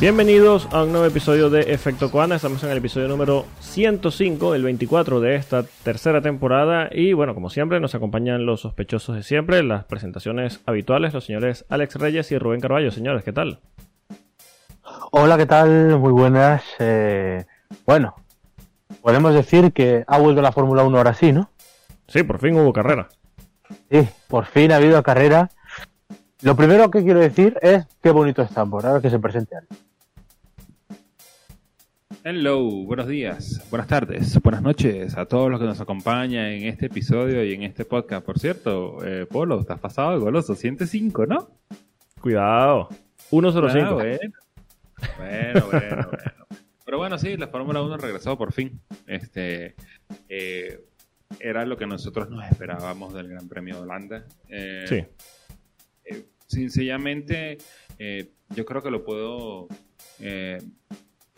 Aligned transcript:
Bienvenidos 0.00 0.66
a 0.72 0.84
un 0.84 0.92
nuevo 0.92 1.04
episodio 1.04 1.50
de 1.50 1.74
Efecto 1.74 2.10
Coanda. 2.10 2.36
Estamos 2.36 2.64
en 2.64 2.70
el 2.70 2.78
episodio 2.78 3.06
número 3.06 3.44
105, 3.60 4.54
el 4.54 4.62
24 4.62 5.20
de 5.20 5.34
esta 5.34 5.62
tercera 5.62 6.22
temporada. 6.22 6.88
Y 6.90 7.12
bueno, 7.12 7.34
como 7.34 7.50
siempre, 7.50 7.80
nos 7.80 7.94
acompañan 7.94 8.46
los 8.46 8.62
sospechosos 8.62 9.14
de 9.14 9.22
siempre, 9.22 9.62
las 9.62 9.84
presentaciones 9.84 10.62
habituales, 10.64 11.12
los 11.12 11.26
señores 11.26 11.66
Alex 11.68 11.96
Reyes 11.96 12.32
y 12.32 12.38
Rubén 12.38 12.60
Carballo. 12.62 12.90
Señores, 12.90 13.24
¿qué 13.24 13.34
tal? 13.34 13.60
Hola, 15.10 15.36
¿qué 15.36 15.44
tal? 15.44 15.98
Muy 15.98 16.12
buenas. 16.12 16.64
Eh, 16.78 17.44
bueno, 17.84 18.14
podemos 19.02 19.34
decir 19.34 19.70
que 19.74 20.04
ha 20.06 20.16
vuelto 20.16 20.40
la 20.40 20.52
Fórmula 20.52 20.82
1 20.82 20.96
ahora 20.96 21.12
sí, 21.12 21.30
¿no? 21.30 21.50
Sí, 22.08 22.22
por 22.22 22.38
fin 22.38 22.58
hubo 22.58 22.72
carrera. 22.72 23.08
Sí, 23.90 24.08
por 24.28 24.46
fin 24.46 24.72
ha 24.72 24.76
habido 24.76 25.02
carrera. 25.02 25.50
Lo 26.40 26.56
primero 26.56 26.90
que 26.90 27.04
quiero 27.04 27.20
decir 27.20 27.58
es 27.60 27.84
qué 28.02 28.10
bonito 28.12 28.40
está 28.40 28.64
por 28.64 28.86
ahora 28.86 29.02
que 29.02 29.10
se 29.10 29.18
presente. 29.18 29.56
Hello, 32.22 32.62
buenos 32.84 33.06
días, 33.08 33.66
buenas 33.70 33.88
tardes, 33.88 34.38
buenas 34.42 34.60
noches 34.62 35.16
a 35.16 35.24
todos 35.24 35.50
los 35.50 35.58
que 35.58 35.66
nos 35.66 35.80
acompañan 35.80 36.46
en 36.46 36.64
este 36.64 36.86
episodio 36.86 37.42
y 37.44 37.54
en 37.54 37.62
este 37.62 37.84
podcast. 37.86 38.24
Por 38.26 38.38
cierto, 38.38 38.98
eh, 39.04 39.24
Polo, 39.26 39.58
estás 39.60 39.80
pasado 39.80 40.12
de 40.12 40.18
goloso, 40.18 40.54
105, 40.54 41.26
¿no? 41.26 41.48
Cuidado, 42.20 42.88
105. 43.30 43.88
Ah, 43.88 43.94
bueno. 43.94 44.18
bueno, 45.18 45.66
bueno, 45.70 46.08
bueno. 46.10 46.46
Pero 46.84 46.98
bueno, 46.98 47.18
sí, 47.18 47.36
la 47.38 47.48
Fórmula 47.48 47.80
1 47.82 47.96
regresó 47.96 48.36
por 48.36 48.52
fin. 48.52 48.80
Este 49.06 49.74
eh, 50.28 50.80
era 51.38 51.64
lo 51.64 51.76
que 51.78 51.86
nosotros 51.86 52.28
nos 52.28 52.44
esperábamos 52.50 53.14
del 53.14 53.28
Gran 53.28 53.48
Premio 53.48 53.76
de 53.76 53.80
Holanda. 53.82 54.24
Eh, 54.48 54.84
Sí. 54.86 55.04
eh, 56.04 56.24
sencillamente, 56.46 57.56
eh, 57.98 58.30
yo 58.50 58.64
creo 58.66 58.82
que 58.82 58.90
lo 58.90 59.04
puedo 59.04 59.68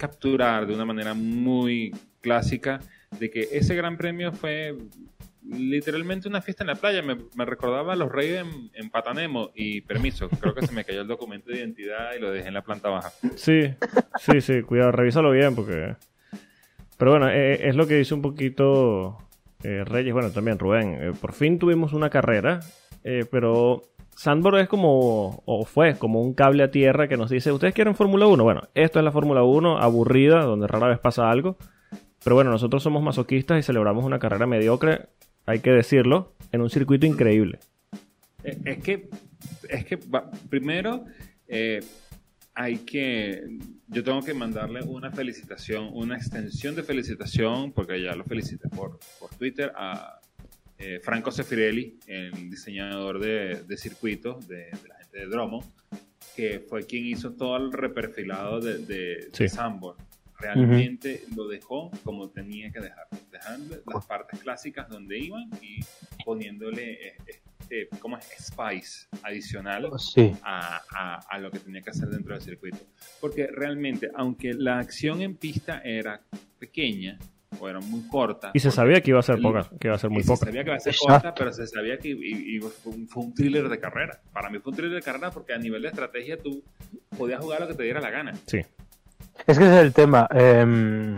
capturar 0.02 0.66
de 0.66 0.74
una 0.74 0.84
manera 0.84 1.14
muy 1.14 1.94
clásica 2.20 2.80
de 3.20 3.30
que 3.30 3.50
ese 3.52 3.76
Gran 3.76 3.96
Premio 3.96 4.32
fue 4.32 4.76
literalmente 5.48 6.26
una 6.26 6.42
fiesta 6.42 6.64
en 6.64 6.68
la 6.68 6.74
playa. 6.74 7.02
Me, 7.02 7.44
recordaba 7.44 7.92
a 7.92 7.96
los 7.96 8.10
Reyes 8.10 8.44
en, 8.72 8.90
Patanemo 8.90 9.52
y 9.54 9.82
permiso, 9.82 10.28
creo 10.28 10.56
que 10.56 10.66
se 10.66 10.72
me 10.72 10.84
cayó 10.84 11.02
el 11.02 11.06
documento 11.06 11.52
de 11.52 11.58
identidad 11.58 12.14
y 12.16 12.20
lo 12.20 12.32
dejé 12.32 12.48
en 12.48 12.54
la 12.54 12.62
planta 12.62 12.88
baja. 12.88 13.12
Sí, 13.36 13.74
sí, 14.18 14.40
sí, 14.40 14.62
cuidado, 14.62 14.90
revísalo 14.90 15.30
bien 15.30 15.54
porque... 15.54 15.94
Pero 16.98 17.12
bueno, 17.12 17.28
eh, 17.30 17.68
es 17.68 17.76
lo 17.76 17.86
que 17.86 17.94
dice 17.94 18.14
un 18.14 18.22
poquito 18.22 19.18
eh, 19.62 19.84
Reyes, 19.84 20.12
bueno, 20.12 20.32
también 20.32 20.58
Rubén. 20.58 20.98
Eh, 21.00 21.12
por 21.20 21.32
fin 21.32 21.60
tuvimos 21.60 21.92
una 21.92 22.10
carrera, 22.10 22.58
eh, 23.04 23.24
pero 23.30 23.82
Sandborg 24.22 24.58
es 24.58 24.68
como, 24.68 25.42
o 25.46 25.64
fue 25.64 25.98
como 25.98 26.22
un 26.22 26.32
cable 26.32 26.62
a 26.62 26.70
tierra 26.70 27.08
que 27.08 27.16
nos 27.16 27.28
dice, 27.28 27.50
¿ustedes 27.50 27.74
quieren 27.74 27.96
Fórmula 27.96 28.28
1? 28.28 28.44
Bueno, 28.44 28.68
esto 28.72 29.00
es 29.00 29.04
la 29.04 29.10
Fórmula 29.10 29.42
1, 29.42 29.78
aburrida, 29.78 30.44
donde 30.44 30.68
rara 30.68 30.86
vez 30.86 31.00
pasa 31.00 31.28
algo. 31.28 31.56
Pero 32.22 32.36
bueno, 32.36 32.52
nosotros 32.52 32.84
somos 32.84 33.02
masoquistas 33.02 33.58
y 33.58 33.64
celebramos 33.64 34.04
una 34.04 34.20
carrera 34.20 34.46
mediocre, 34.46 35.08
hay 35.44 35.58
que 35.58 35.72
decirlo, 35.72 36.34
en 36.52 36.60
un 36.60 36.70
circuito 36.70 37.04
increíble. 37.04 37.58
Eh, 38.44 38.56
Es 38.64 38.78
que, 38.84 39.10
es 39.68 39.84
que 39.86 39.98
primero 40.48 41.04
eh, 41.48 41.80
hay 42.54 42.76
que, 42.76 43.42
yo 43.88 44.04
tengo 44.04 44.22
que 44.22 44.34
mandarle 44.34 44.82
una 44.84 45.10
felicitación, 45.10 45.90
una 45.94 46.14
extensión 46.14 46.76
de 46.76 46.84
felicitación, 46.84 47.72
porque 47.72 48.00
ya 48.00 48.14
lo 48.14 48.22
felicité 48.22 48.68
por, 48.68 49.00
por 49.18 49.34
Twitter, 49.34 49.72
a 49.74 50.20
eh, 50.84 51.00
Franco 51.00 51.30
Sefirelli, 51.30 51.98
el 52.06 52.50
diseñador 52.50 53.20
de, 53.20 53.62
de 53.62 53.76
circuitos 53.76 54.48
de, 54.48 54.56
de 54.82 54.88
la 54.88 54.96
gente 54.96 55.18
de 55.20 55.26
Dromo, 55.26 55.62
que 56.34 56.60
fue 56.60 56.84
quien 56.86 57.06
hizo 57.06 57.32
todo 57.34 57.56
el 57.56 57.72
reperfilado 57.72 58.60
de, 58.60 58.78
de, 58.78 59.28
Sí. 59.32 59.44
de 59.44 59.48
Sambor. 59.48 59.96
Realmente 60.38 61.22
lo 61.36 61.46
dejó 61.46 61.90
como 62.02 62.28
tenía 62.30 62.72
que 62.72 62.80
dejar, 62.80 63.06
dejando 63.30 63.76
las 63.86 64.06
partes 64.06 64.40
clásicas 64.40 64.88
donde 64.88 65.18
iban 65.18 65.48
y 65.60 65.78
poniéndole 66.24 67.08
eh, 67.08 67.14
este, 67.60 67.88
¿cómo 68.00 68.16
es? 68.18 68.24
Spice 68.40 69.06
adicional 69.22 69.88
Sí. 69.98 70.32
a, 70.42 70.80
a- 70.90 71.20
a 71.28 71.38
lo 71.38 71.50
que 71.52 71.60
tenía 71.60 71.80
que 71.82 71.90
hacer 71.90 72.08
dentro 72.08 72.34
del 72.34 72.42
circuito. 72.42 72.78
Porque 73.20 73.46
realmente, 73.46 74.10
aunque 74.16 74.52
la 74.52 74.78
acción 74.80 75.22
en 75.22 75.36
pista 75.36 75.80
era 75.84 76.20
pequeña 76.58 77.18
o 77.62 77.68
era 77.68 77.78
muy 77.78 78.02
corta, 78.08 78.50
Y 78.54 78.58
se 78.58 78.68
porque- 78.68 78.76
sabía 78.76 79.00
que 79.00 79.10
iba 79.10 79.20
a 79.20 79.22
ser 79.22 79.36
el- 79.36 79.42
poca, 79.42 79.68
que 79.78 79.86
iba 79.86 79.94
a 79.94 79.98
ser 79.98 80.10
muy 80.10 80.20
y 80.20 80.22
se 80.24 80.32
poca. 80.32 80.46
sabía 80.46 80.64
que 80.64 80.70
iba 80.70 80.76
a 80.76 80.80
ser 80.80 80.92
Exacto. 80.94 81.12
corta, 81.12 81.34
pero 81.34 81.52
se 81.52 81.66
sabía 81.68 81.96
que 81.98 82.08
i- 82.08 82.58
fue, 82.60 82.92
un, 82.92 83.06
fue 83.08 83.22
un 83.22 83.34
thriller 83.34 83.68
de 83.68 83.78
carrera. 83.78 84.20
Para 84.32 84.50
mí 84.50 84.58
fue 84.58 84.70
un 84.70 84.76
thriller 84.76 84.96
de 84.96 85.02
carrera 85.02 85.30
porque 85.30 85.52
a 85.54 85.58
nivel 85.58 85.82
de 85.82 85.88
estrategia 85.88 86.36
tú 86.38 86.64
podías 87.16 87.40
jugar 87.40 87.60
lo 87.60 87.68
que 87.68 87.74
te 87.74 87.84
diera 87.84 88.00
la 88.00 88.10
gana. 88.10 88.34
Sí. 88.46 88.58
Es 89.46 89.58
que 89.58 89.64
ese 89.64 89.76
es 89.76 89.82
el 89.82 89.92
tema. 89.92 90.28
Eh, 90.34 91.16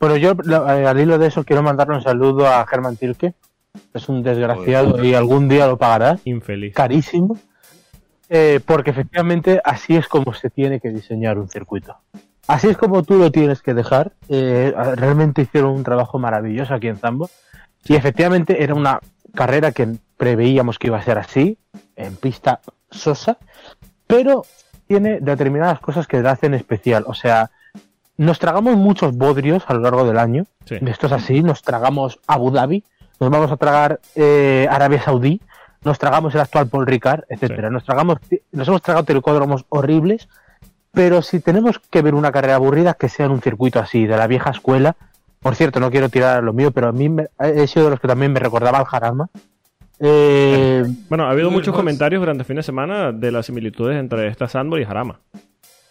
bueno, 0.00 0.16
yo 0.16 0.32
al 0.66 1.00
hilo 1.00 1.18
de 1.18 1.26
eso 1.26 1.44
quiero 1.44 1.62
mandarle 1.62 1.96
un 1.96 2.02
saludo 2.02 2.46
a 2.46 2.66
Germán 2.66 2.96
Tilke. 2.96 3.34
Es 3.92 4.08
un 4.08 4.22
desgraciado 4.22 4.90
Joder. 4.92 5.04
y 5.04 5.14
algún 5.14 5.48
día 5.48 5.66
lo 5.66 5.76
pagará. 5.76 6.18
Infeliz. 6.24 6.74
Carísimo. 6.74 7.36
Eh, 8.30 8.60
porque 8.64 8.90
efectivamente 8.90 9.60
así 9.62 9.96
es 9.96 10.08
como 10.08 10.32
se 10.32 10.48
tiene 10.48 10.80
que 10.80 10.88
diseñar 10.88 11.38
un 11.38 11.48
circuito. 11.48 11.96
Así 12.46 12.68
es 12.68 12.76
como 12.76 13.02
tú 13.02 13.14
lo 13.14 13.30
tienes 13.30 13.62
que 13.62 13.74
dejar. 13.74 14.12
Eh, 14.28 14.74
realmente 14.96 15.42
hicieron 15.42 15.70
un 15.70 15.84
trabajo 15.84 16.18
maravilloso 16.18 16.74
aquí 16.74 16.88
en 16.88 16.98
Zambo. 16.98 17.30
Y 17.86 17.96
efectivamente 17.96 18.62
era 18.62 18.74
una 18.74 19.00
carrera 19.34 19.72
que 19.72 19.96
preveíamos 20.16 20.78
que 20.78 20.88
iba 20.88 20.98
a 20.98 21.02
ser 21.02 21.18
así, 21.18 21.58
en 21.96 22.16
pista 22.16 22.60
sosa, 22.90 23.38
pero 24.06 24.44
tiene 24.86 25.20
determinadas 25.20 25.80
cosas 25.80 26.06
que 26.06 26.20
la 26.22 26.32
hacen 26.32 26.54
especial. 26.54 27.04
O 27.06 27.14
sea, 27.14 27.50
nos 28.16 28.38
tragamos 28.38 28.76
muchos 28.76 29.16
bodrios 29.16 29.64
a 29.66 29.74
lo 29.74 29.80
largo 29.80 30.04
del 30.04 30.18
año. 30.18 30.46
Sí. 30.66 30.76
Esto 30.86 31.06
es 31.06 31.12
así, 31.12 31.42
nos 31.42 31.62
tragamos 31.62 32.20
Abu 32.26 32.50
Dhabi, 32.50 32.84
nos 33.20 33.30
vamos 33.30 33.50
a 33.50 33.56
tragar 33.56 34.00
eh, 34.14 34.66
Arabia 34.70 35.02
Saudí, 35.02 35.40
nos 35.82 35.98
tragamos 35.98 36.34
el 36.34 36.40
actual 36.40 36.68
Paul 36.68 36.86
Ricard, 36.86 37.24
etcétera. 37.28 37.68
Sí. 37.68 37.74
Nos 37.74 37.84
tragamos, 37.84 38.18
nos 38.52 38.68
hemos 38.68 38.82
tragado 38.82 39.04
telecódromos 39.04 39.66
horribles, 39.68 40.28
pero 40.94 41.20
si 41.22 41.40
tenemos 41.40 41.78
que 41.78 42.02
ver 42.02 42.14
una 42.14 42.32
carrera 42.32 42.54
aburrida, 42.56 42.94
que 42.94 43.08
sea 43.08 43.26
en 43.26 43.32
un 43.32 43.42
circuito 43.42 43.78
así, 43.80 44.06
de 44.06 44.16
la 44.16 44.26
vieja 44.26 44.50
escuela. 44.50 44.96
Por 45.40 45.54
cierto, 45.56 45.78
no 45.80 45.90
quiero 45.90 46.08
tirar 46.08 46.42
lo 46.42 46.52
mío, 46.54 46.70
pero 46.70 46.88
a 46.88 46.92
mí 46.92 47.08
me- 47.08 47.26
he 47.38 47.66
sido 47.66 47.84
de 47.86 47.90
los 47.90 48.00
que 48.00 48.08
también 48.08 48.32
me 48.32 48.40
recordaba 48.40 48.78
al 48.78 48.84
Jarama. 48.86 49.28
Eh, 50.00 50.84
Bueno, 51.08 51.24
ha 51.26 51.30
habido 51.30 51.50
muchos 51.50 51.74
comentarios 51.74 52.20
durante 52.20 52.42
el 52.42 52.46
fin 52.46 52.56
de 52.56 52.62
semana 52.62 53.12
de 53.12 53.30
las 53.30 53.46
similitudes 53.46 53.98
entre 53.98 54.26
esta 54.28 54.48
Sandborg 54.48 54.82
y 54.82 54.84
Jarama. 54.84 55.20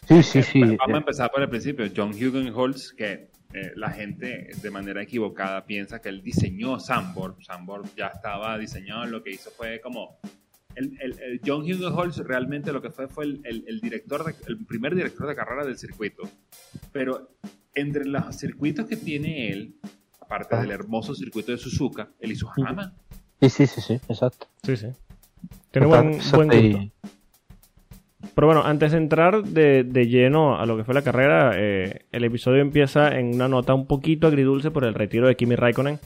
sí, 0.07 0.21
sí, 0.23 0.41
sí. 0.43 0.61
Vamos 0.61 0.95
a 0.95 0.97
empezar 0.97 1.31
por 1.31 1.41
el 1.41 1.49
principio. 1.49 1.85
John 1.95 2.09
Hugenholz, 2.11 2.93
que 2.93 3.29
eh, 3.53 3.71
la 3.75 3.91
gente 3.91 4.49
de 4.61 4.71
manera 4.71 5.01
equivocada 5.03 5.63
piensa 5.65 6.01
que 6.01 6.09
él 6.09 6.21
diseñó 6.23 6.79
Sambor. 6.79 7.35
Sambor 7.41 7.83
ya 7.95 8.07
estaba 8.07 8.57
diseñado, 8.57 9.05
lo 9.05 9.23
que 9.23 9.31
hizo 9.31 9.51
fue 9.51 9.79
como... 9.79 10.17
El, 10.75 10.97
el- 11.01 11.19
el 11.19 11.41
John 11.45 11.61
Hugenholz 11.61 12.17
realmente 12.17 12.71
lo 12.71 12.81
que 12.81 12.89
fue 12.89 13.07
fue 13.07 13.25
el, 13.25 13.41
el- 13.43 13.63
el 13.67 13.79
director, 13.79 14.23
de- 14.25 14.35
el 14.47 14.65
primer 14.65 14.95
director 14.95 15.27
de 15.27 15.35
carrera 15.35 15.65
del 15.65 15.77
circuito. 15.77 16.23
Pero 16.91 17.29
entre 17.75 18.05
los 18.05 18.35
circuitos 18.35 18.85
que 18.85 18.97
tiene 18.97 19.51
él, 19.51 19.75
aparte 20.19 20.55
Ah. 20.55 20.61
del 20.61 20.71
hermoso 20.71 21.13
circuito 21.15 21.51
de 21.51 21.57
Suzuka, 21.57 22.09
él 22.19 22.31
hizo 22.31 22.47
Jarama. 22.47 22.93
Sí, 23.41 23.49
sí, 23.49 23.67
sí, 23.67 23.81
sí, 23.81 23.93
exacto. 24.07 24.47
Sí, 24.63 24.77
sí. 24.77 24.87
Tiene 25.71 25.87
buen, 25.87 26.19
buen 26.33 26.47
gusto. 26.49 26.91
Pero 28.35 28.47
bueno, 28.47 28.63
antes 28.63 28.93
de 28.93 28.97
entrar 28.97 29.43
de, 29.43 29.83
de 29.83 30.07
lleno 30.07 30.57
a 30.59 30.65
lo 30.65 30.77
que 30.77 30.83
fue 30.85 30.93
la 30.93 31.01
carrera, 31.01 31.51
eh, 31.55 32.05
el 32.11 32.23
episodio 32.23 32.61
empieza 32.61 33.19
en 33.19 33.35
una 33.35 33.47
nota 33.47 33.73
un 33.73 33.85
poquito 33.85 34.27
agridulce 34.27 34.71
por 34.71 34.85
el 34.85 34.93
retiro 34.93 35.27
de 35.27 35.35
Kimi 35.35 35.55
Raikkonen. 35.55 35.99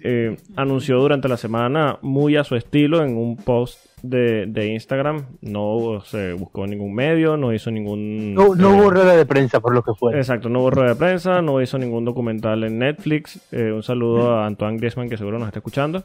Eh, 0.00 0.36
anunció 0.56 0.98
durante 0.98 1.28
la 1.28 1.36
semana, 1.36 1.98
muy 2.02 2.36
a 2.36 2.44
su 2.44 2.56
estilo, 2.56 3.02
en 3.02 3.16
un 3.16 3.36
post 3.36 3.78
de, 4.02 4.46
de 4.46 4.72
Instagram. 4.72 5.26
No 5.40 6.02
se 6.04 6.32
buscó 6.32 6.66
ningún 6.66 6.94
medio, 6.94 7.36
no 7.36 7.52
hizo 7.52 7.70
ningún. 7.70 8.34
No, 8.34 8.54
no 8.54 8.74
eh, 8.74 8.80
hubo 8.80 8.90
rueda 8.90 9.16
de 9.16 9.26
prensa 9.26 9.60
por 9.60 9.74
lo 9.74 9.82
que 9.82 9.92
fue. 9.94 10.16
Exacto, 10.16 10.48
no 10.48 10.60
hubo 10.60 10.70
rueda 10.70 10.90
de 10.90 10.96
prensa, 10.96 11.42
no 11.42 11.60
hizo 11.60 11.78
ningún 11.78 12.04
documental 12.04 12.64
en 12.64 12.78
Netflix. 12.78 13.40
Eh, 13.52 13.72
un 13.72 13.82
saludo 13.82 14.32
a 14.32 14.46
Antoine 14.46 14.78
Griezmann, 14.78 15.08
que 15.08 15.16
seguro 15.16 15.38
nos 15.38 15.48
está 15.48 15.58
escuchando. 15.60 16.04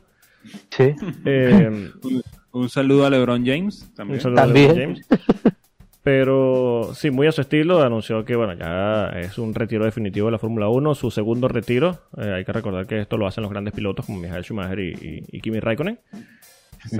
Sí. 0.72 0.94
Eh, 1.26 1.92
Un, 2.04 2.24
un 2.52 2.70
saludo 2.70 3.06
a 3.06 3.10
LeBron 3.10 3.46
James 3.46 3.92
también. 3.96 4.18
Un 4.18 4.22
saludo 4.22 4.42
a. 4.42 4.46
LeBron 4.46 4.78
James. 4.78 5.08
Pero 6.04 6.92
sí, 6.94 7.12
muy 7.12 7.28
a 7.28 7.32
su 7.32 7.40
estilo, 7.42 7.82
anunció 7.82 8.26
que 8.26 8.36
bueno, 8.36 8.54
ya 8.56 9.08
es 9.20 9.38
un 9.38 9.54
retiro 9.56 9.86
definitivo 9.86 10.26
de 10.28 10.34
la 10.34 10.38
Fórmula 10.40 10.68
1, 10.68 10.96
su 10.96 11.10
segundo 11.12 11.48
retiro. 11.48 12.00
Eh, 12.18 12.34
hay 12.34 12.44
que 12.44 12.52
recordar 12.52 12.86
que 12.88 13.00
esto 13.00 13.16
lo 13.18 13.26
hacen 13.26 13.42
los 13.44 13.52
grandes 13.52 13.74
pilotos 13.74 14.06
como 14.06 14.20
Michael 14.20 14.44
Schumacher 14.44 14.80
y, 14.80 14.90
y- 14.94 15.24
y 15.38 15.40
Kimi 15.40 15.60
Raikkonen. 15.62 16.00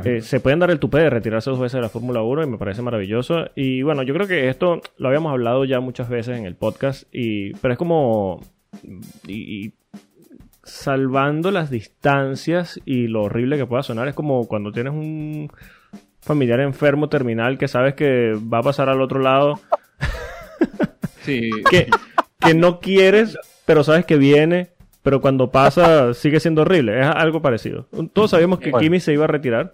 Eh, 0.06 0.22
se 0.22 0.40
pueden 0.40 0.60
dar 0.60 0.72
el 0.72 0.80
tupé 0.80 1.00
de 1.00 1.10
retirarse 1.10 1.50
dos 1.50 1.60
veces 1.60 1.74
de 1.74 1.82
la 1.82 1.90
Fórmula 1.90 2.22
1 2.22 2.44
y 2.44 2.48
me 2.48 2.58
parece 2.58 2.82
maravilloso. 2.82 3.48
Y 3.56 3.82
bueno, 3.82 4.04
yo 4.04 4.14
creo 4.14 4.26
que 4.28 4.48
esto 4.48 4.80
lo 4.98 5.08
habíamos 5.10 5.34
hablado 5.34 5.66
ya 5.66 5.82
muchas 5.82 6.08
veces 6.08 6.38
en 6.38 6.46
el 6.46 6.56
podcast, 6.56 7.04
y, 7.12 7.52
pero 7.56 7.74
es 7.74 7.78
como... 7.78 8.40
Y, 9.28 9.66
y 9.66 9.74
salvando 10.64 11.52
las 11.52 11.70
distancias 11.70 12.80
y 12.86 13.08
lo 13.08 13.24
horrible 13.24 13.58
que 13.58 13.66
pueda 13.66 13.84
sonar, 13.84 14.08
es 14.08 14.16
como 14.16 14.48
cuando 14.48 14.72
tienes 14.72 14.94
un 14.94 15.50
familiar 16.24 16.60
enfermo 16.62 17.10
terminal 17.10 17.58
que 17.58 17.68
sabes 17.68 17.94
que 17.96 18.34
va 18.34 18.60
a 18.60 18.64
pasar 18.64 18.90
al 18.90 19.02
otro 19.02 19.20
lado 19.20 19.60
Sí. 21.24 21.50
que, 21.70 21.90
que 22.40 22.54
no 22.54 22.80
quieres, 22.80 23.38
pero 23.66 23.84
sabes 23.84 24.06
que 24.06 24.18
viene, 24.18 24.70
pero 25.02 25.22
cuando 25.22 25.50
pasa 25.52 26.14
sigue 26.14 26.40
siendo 26.40 26.62
horrible. 26.62 27.00
Es 27.00 27.08
algo 27.08 27.42
parecido. 27.42 27.88
Todos 28.14 28.32
sabíamos 28.32 28.60
que 28.60 28.72
Bueno. 28.72 28.84
Kimi 28.84 29.00
se 29.00 29.14
iba 29.14 29.26
a 29.26 29.28
retirar. 29.28 29.72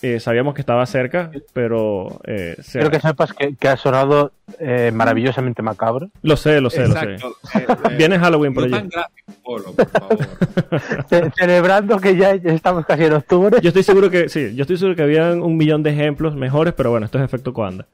Eh, 0.00 0.20
sabíamos 0.20 0.54
que 0.54 0.60
estaba 0.60 0.86
cerca, 0.86 1.30
pero 1.52 2.20
eh, 2.24 2.54
se- 2.60 2.78
Quiero 2.78 2.90
que 2.90 3.00
sepas 3.00 3.32
que, 3.32 3.56
que 3.56 3.68
ha 3.68 3.76
sonado 3.76 4.30
eh, 4.60 4.92
maravillosamente 4.94 5.60
macabro. 5.60 6.08
lo 6.22 6.36
sé, 6.36 6.60
lo 6.60 6.70
sé, 6.70 6.86
lo 6.86 6.94
sé. 6.94 7.14
Exacto. 7.14 7.36
Eh, 7.58 7.66
eh, 7.90 7.96
Viene 7.96 8.16
Halloween 8.18 8.54
por 8.54 8.68
no 8.68 8.76
allí. 8.76 8.88
tan 8.88 8.88
gráfico, 8.88 9.32
Polo, 9.42 9.72
por 9.74 9.88
favor. 9.88 10.18
Ce- 11.10 11.30
Celebrando 11.36 11.98
que 11.98 12.14
ya 12.16 12.36
ya 12.36 12.52
estamos 12.52 12.86
casi 12.86 13.04
en 13.06 13.14
octubre. 13.14 13.58
Yo 13.60 13.68
estoy 13.68 13.82
seguro 13.82 14.08
que 14.08 14.28
sí, 14.28 14.54
yo 14.54 14.62
estoy 14.62 14.76
seguro 14.76 14.94
que 14.94 15.02
habían 15.02 15.42
un 15.42 15.56
millón 15.56 15.82
de 15.82 15.90
ejemplos 15.90 16.36
mejores, 16.36 16.74
pero 16.74 16.90
bueno, 16.90 17.06
esto 17.06 17.18
es 17.18 17.24
efecto 17.24 17.52
Coanda. 17.52 17.86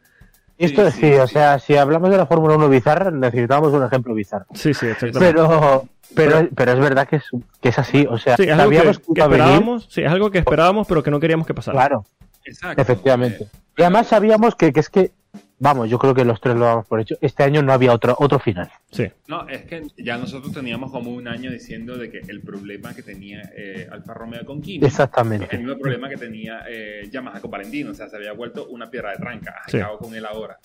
Esto 0.58 0.88
Sí, 0.90 1.00
sí, 1.00 1.00
sí, 1.08 1.14
o 1.14 1.26
sí. 1.26 1.32
sea, 1.32 1.58
si 1.58 1.76
hablamos 1.76 2.10
de 2.10 2.16
la 2.18 2.26
Fórmula 2.26 2.54
1 2.56 2.68
bizarra, 2.68 3.10
necesitamos 3.10 3.72
un 3.72 3.82
ejemplo 3.82 4.14
bizarro. 4.14 4.46
Sí, 4.54 4.72
sí, 4.74 4.86
exactamente. 4.86 5.18
Pero, 5.20 5.88
pero, 6.14 6.48
pero 6.54 6.72
es 6.72 6.78
verdad 6.78 7.08
que 7.08 7.16
es, 7.16 7.24
que 7.60 7.68
es 7.68 7.78
así, 7.78 8.06
o 8.08 8.18
sea, 8.18 8.36
sí, 8.36 8.44
es 8.44 8.50
algo 8.52 8.70
que, 8.70 8.76
sabíamos 8.76 8.98
que 8.98 9.04
venir. 9.12 9.22
esperábamos, 9.32 9.86
sí, 9.90 10.02
es 10.02 10.10
algo 10.10 10.30
que 10.30 10.38
esperábamos, 10.38 10.86
pero 10.86 11.02
que 11.02 11.10
no 11.10 11.20
queríamos 11.20 11.46
que 11.46 11.54
pasara. 11.54 11.76
Claro, 11.78 12.04
Exacto. 12.44 12.80
efectivamente. 12.82 13.44
Eh, 13.44 13.48
Y 13.78 13.82
además 13.82 14.06
sabíamos 14.08 14.54
que, 14.54 14.72
que 14.72 14.80
es 14.80 14.88
que, 14.88 15.12
vamos, 15.58 15.88
yo 15.88 15.98
creo 15.98 16.14
que 16.14 16.24
los 16.24 16.40
tres 16.40 16.56
lo 16.56 16.64
damos 16.66 16.86
por 16.86 17.00
hecho, 17.00 17.16
este 17.20 17.42
año 17.42 17.62
no 17.62 17.72
había 17.72 17.92
otro, 17.92 18.14
otro 18.18 18.38
final. 18.38 18.70
Sí, 18.90 19.10
No, 19.28 19.48
es 19.48 19.62
que 19.62 19.82
ya 19.96 20.16
nosotros 20.18 20.52
teníamos 20.52 20.90
como 20.92 21.10
un 21.10 21.26
año 21.26 21.50
diciendo 21.50 21.96
de 21.96 22.10
que 22.10 22.18
el 22.28 22.40
problema 22.42 22.94
que 22.94 23.02
tenía 23.02 23.50
eh, 23.56 23.88
Alfa 23.90 24.14
Romeo 24.14 24.44
con 24.44 24.60
Kimi 24.60 24.86
Exactamente. 24.86 25.48
el 25.56 25.62
mismo 25.64 25.78
problema 25.80 26.08
que 26.08 26.16
tenía 26.16 26.64
eh, 26.68 27.08
Yamaha 27.10 27.40
con 27.40 27.50
Valentino, 27.50 27.90
o 27.90 27.94
sea, 27.94 28.08
se 28.08 28.16
había 28.16 28.32
vuelto 28.32 28.66
una 28.68 28.90
piedra 28.90 29.10
de 29.12 29.16
tranca. 29.16 29.54
Sí. 29.66 29.78
¿Qué 29.78 29.82
hago 29.82 29.98
con 29.98 30.14
él 30.14 30.24
ahora? 30.26 30.58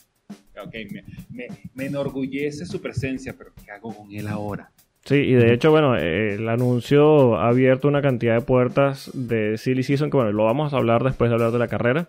Ok, 0.61 0.73
me, 0.91 1.03
me, 1.29 1.47
me 1.73 1.85
enorgullece 1.85 2.65
su 2.65 2.81
presencia, 2.81 3.33
pero 3.37 3.51
¿qué 3.65 3.71
hago 3.71 3.95
con 3.95 4.11
él 4.11 4.27
ahora? 4.27 4.69
Sí, 5.09 5.15
y 5.15 5.33
de 5.33 5.53
hecho, 5.53 5.71
bueno, 5.71 5.95
eh, 5.97 6.35
el 6.35 6.47
anuncio 6.47 7.37
ha 7.37 7.49
abierto 7.49 7.87
una 7.87 8.01
cantidad 8.01 8.35
de 8.35 8.41
puertas 8.41 9.11
de 9.13 9.57
Silly 9.57 9.83
Season, 9.83 10.09
que 10.09 10.17
bueno, 10.17 10.31
lo 10.31 10.45
vamos 10.45 10.73
a 10.73 10.77
hablar 10.77 11.03
después 11.03 11.29
de 11.29 11.35
hablar 11.35 11.51
de 11.51 11.59
la 11.59 11.67
carrera, 11.67 12.07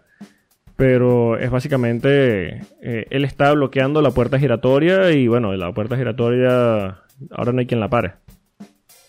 pero 0.77 1.37
es 1.39 1.51
básicamente, 1.51 2.63
eh, 2.83 3.07
él 3.11 3.25
está 3.25 3.53
bloqueando 3.53 4.01
la 4.03 4.11
puerta 4.13 4.39
giratoria 4.39 5.11
y 5.13 5.29
bueno, 5.29 5.53
la 5.55 5.73
puerta 5.73 5.97
giratoria, 5.97 6.99
ahora 7.31 7.53
no 7.53 7.59
hay 7.61 7.67
quien 7.67 7.81
la 7.81 7.89
pare. 7.89 8.13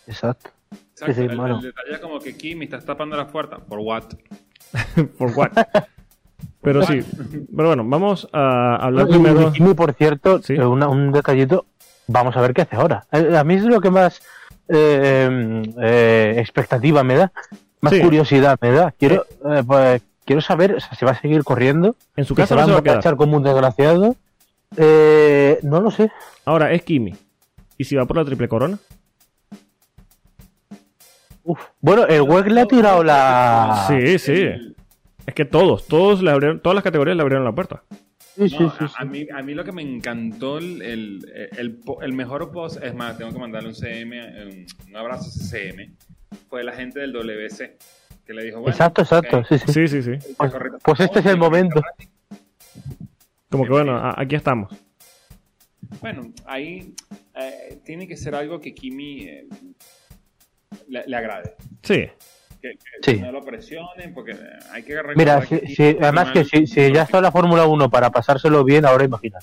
Exacto. 0.07 0.49
Exacto, 0.91 1.13
Sí, 1.13 1.13
sí, 1.13 1.21
el, 1.31 1.37
bueno. 1.37 1.57
el 1.57 1.61
detalle 1.63 1.93
es 1.93 1.99
como 1.99 2.19
que 2.19 2.35
Kimi 2.37 2.65
estás 2.65 2.85
tapando 2.85 3.15
las 3.17 3.31
puertas. 3.31 3.59
¿Por 3.61 3.79
what? 3.79 4.03
¿Por 5.17 5.31
what? 5.31 5.51
Pero 6.61 6.83
sí, 6.83 6.99
pero 7.55 7.69
bueno, 7.69 7.83
vamos 7.87 8.27
a 8.33 8.75
hablar 8.75 9.07
primero. 9.07 9.49
y 9.49 9.51
Kimi, 9.53 9.73
por 9.73 9.93
cierto, 9.93 10.41
Sí. 10.43 10.53
eh, 10.53 10.65
una- 10.65 10.87
un 10.89 11.11
detallito, 11.11 11.65
vamos 12.07 12.35
a 12.37 12.41
ver 12.41 12.53
qué 12.53 12.61
hace 12.63 12.75
ahora. 12.75 13.05
Eh, 13.11 13.35
A 13.37 13.43
mí 13.43 13.55
es 13.55 13.63
lo 13.63 13.81
que 13.81 13.89
más 13.91 14.21
eh, 14.67 15.63
eh, 15.81 16.35
expectativa 16.37 17.03
me 17.03 17.15
da, 17.15 17.31
más 17.81 17.93
Sí. 17.93 18.01
curiosidad 18.01 18.57
me 18.61 18.71
da. 18.71 18.91
Quiero, 18.91 19.25
eh, 19.49 19.63
pues, 19.65 20.01
quiero 20.25 20.41
saber 20.41 20.75
o 20.75 20.79
sea, 20.79 20.93
si 20.95 21.05
va 21.05 21.11
a 21.11 21.19
seguir 21.21 21.43
corriendo, 21.43 21.95
En 22.15 22.25
su 22.25 22.35
se 22.35 22.41
casa 22.41 22.55
va 22.55 22.61
no 22.61 22.63
a 22.63 22.67
se 22.67 22.71
va 22.71 22.77
a 22.77 22.79
emborrachar 22.79 23.15
como 23.15 23.37
un 23.37 23.43
desgraciado. 23.43 24.15
Eh, 24.77 25.59
no 25.63 25.81
lo 25.81 25.91
sé. 25.91 26.11
Ahora 26.45 26.71
es 26.71 26.83
Kimi. 26.83 27.15
¿Y 27.77 27.83
si 27.83 27.95
va 27.95 28.05
por 28.05 28.17
la 28.17 28.23
triple 28.25 28.47
corona? 28.47 28.77
Uf. 31.43 31.59
Bueno, 31.81 32.05
el 32.05 32.21
WEG 32.21 32.47
le 32.51 32.61
ha 32.61 32.65
tirado 32.67 33.03
la. 33.03 33.85
Sí, 33.87 34.19
sí. 34.19 34.75
Es 35.25 35.33
que 35.33 35.45
todos, 35.45 35.87
todos 35.87 36.21
le 36.21 36.31
abrieron, 36.31 36.59
todas 36.61 36.75
las 36.75 36.83
categorías 36.83 37.15
le 37.17 37.21
abrieron 37.23 37.43
la 37.45 37.51
puerta. 37.53 37.83
Sí, 38.35 38.49
sí, 38.49 38.57
No, 38.59 38.69
sí, 38.71 38.77
a, 38.79 38.87
sí. 38.87 38.93
a 38.97 39.05
mí, 39.05 39.27
a 39.33 39.41
mí 39.43 39.53
lo 39.53 39.63
que 39.63 39.71
me 39.71 39.81
encantó, 39.81 40.57
el, 40.57 40.81
el, 40.81 41.49
el, 41.57 41.75
po- 41.75 42.01
el 42.01 42.13
mejor 42.13 42.51
post, 42.51 42.81
es 42.81 42.93
más, 42.93 43.17
tengo 43.17 43.31
que 43.33 43.39
mandarle 43.39 43.69
un 43.69 43.75
CM, 43.75 44.43
un, 44.45 44.65
un 44.87 44.95
abrazo 44.95 45.25
a 45.25 45.27
ese 45.27 45.43
CM, 45.73 45.91
fue 46.49 46.63
la 46.63 46.73
gente 46.73 46.99
del 46.99 47.11
WC, 47.11 47.77
que 48.25 48.33
le 48.33 48.43
dijo, 48.45 48.59
bueno, 48.61 48.71
Exacto, 48.73 49.01
exacto. 49.01 49.43
Sí, 49.49 49.57
sí. 49.59 49.73
Sí, 49.73 49.87
sí, 49.87 50.01
sí. 50.01 50.11
está 50.11 50.49
Pues- 50.49 50.53
pues 50.83 50.99
este 51.01 51.19
es 51.19 51.25
el 51.25 51.37
momento. 51.37 51.81
Como 53.49 53.65
que 53.65 53.69
bueno, 53.71 53.99
aquí 54.15 54.35
estamos. 54.35 54.73
Bueno, 55.99 56.31
ahí 56.45 56.95
eh, 57.35 57.81
tiene 57.83 58.07
que 58.07 58.15
ser 58.15 58.33
algo 58.33 58.61
que 58.61 58.73
Kimi 58.73 59.23
eh, 59.23 59.47
le, 60.87 61.03
le 61.05 61.15
agrade. 61.17 61.55
Sí. 61.83 62.05
Que, 62.61 62.73
que 63.01 63.11
Sí. 63.13 63.19
no 63.19 63.31
lo 63.31 63.41
presionen, 63.41 64.13
porque 64.13 64.35
hay 64.71 64.83
que 64.83 64.97
Mira, 65.15 65.41
si, 65.45 65.97
además 66.01 66.31
que 66.31 66.43
si, 66.45 66.67
si 66.67 66.93
ya 66.93 67.03
está 67.03 67.19
la 67.21 67.31
Fórmula 67.31 67.65
1 67.65 67.89
para 67.89 68.09
pasárselo 68.11 68.63
bien, 68.63 68.85
ahora 68.85 69.03
imagina. 69.03 69.39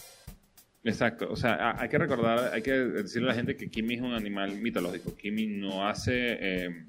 Exacto, 0.85 1.29
o 1.31 1.37
sea, 1.37 1.75
hay 1.79 1.89
que 1.89 1.99
recordar, 1.99 2.53
hay 2.55 2.63
que 2.63 2.71
decirle 2.73 3.29
a 3.29 3.33
la 3.33 3.35
gente 3.35 3.57
que 3.57 3.69
Kimi 3.69 3.95
es 3.95 4.01
un 4.01 4.15
animal 4.15 4.53
mitológico. 4.59 5.15
Kimi 5.17 5.47
no 5.47 5.87
hace, 5.87 6.13
eh, 6.41 6.85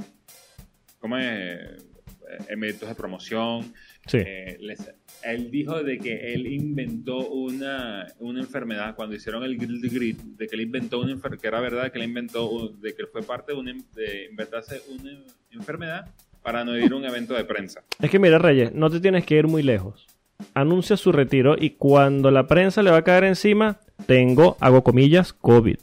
¿cómo 0.99 1.17
es? 1.17 1.85
Eh, 2.29 2.37
eventos 2.49 2.87
de 2.87 2.95
promoción. 2.95 3.73
Sí. 4.05 4.17
Eh, 4.23 4.57
les- 4.59 4.91
él 5.23 5.49
dijo 5.49 5.81
de 5.83 5.97
que 5.97 6.33
él 6.33 6.45
inventó 6.47 7.27
una, 7.29 8.05
una 8.19 8.39
enfermedad 8.39 8.95
cuando 8.95 9.15
hicieron 9.15 9.43
el 9.43 9.57
the 9.57 9.89
Grid, 9.89 10.17
de 10.37 10.47
que 10.47 10.55
él 10.55 10.61
inventó 10.61 10.99
una 10.99 11.11
enfermedad, 11.11 11.41
que 11.41 11.47
era 11.47 11.59
verdad 11.59 11.91
que 11.91 11.97
él 11.99 12.05
inventó, 12.05 12.49
un- 12.49 12.79
de 12.79 12.93
que 12.93 13.07
fue 13.07 13.23
parte 13.23 13.53
de, 13.53 13.57
una, 13.59 13.71
en- 13.71 13.85
de 13.95 14.25
inventarse 14.29 14.81
una 14.89 15.11
enfermedad 15.51 16.05
para 16.43 16.63
no 16.63 16.77
ir 16.77 16.91
a 16.91 16.95
un 16.95 17.05
evento 17.05 17.33
de 17.33 17.43
prensa. 17.45 17.83
Es 18.01 18.09
que 18.09 18.19
mira, 18.19 18.37
Reyes, 18.37 18.73
no 18.73 18.89
te 18.89 18.99
tienes 18.99 19.25
que 19.25 19.35
ir 19.35 19.47
muy 19.47 19.63
lejos. 19.63 20.05
Anuncia 20.53 20.95
su 20.97 21.11
retiro 21.11 21.55
y 21.59 21.71
cuando 21.71 22.31
la 22.31 22.47
prensa 22.47 22.81
le 22.83 22.91
va 22.91 22.97
a 22.97 23.03
caer 23.03 23.23
encima, 23.25 23.79
tengo, 24.05 24.55
hago 24.61 24.83
comillas, 24.83 25.33
COVID. 25.33 25.77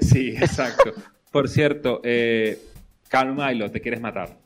Sí, 0.00 0.28
exacto. 0.30 0.92
Por 1.32 1.48
cierto, 1.48 2.00
eh, 2.04 2.58
Calm 3.08 3.36
Milo, 3.36 3.70
te 3.70 3.80
quieres 3.80 4.00
matar. 4.00 4.38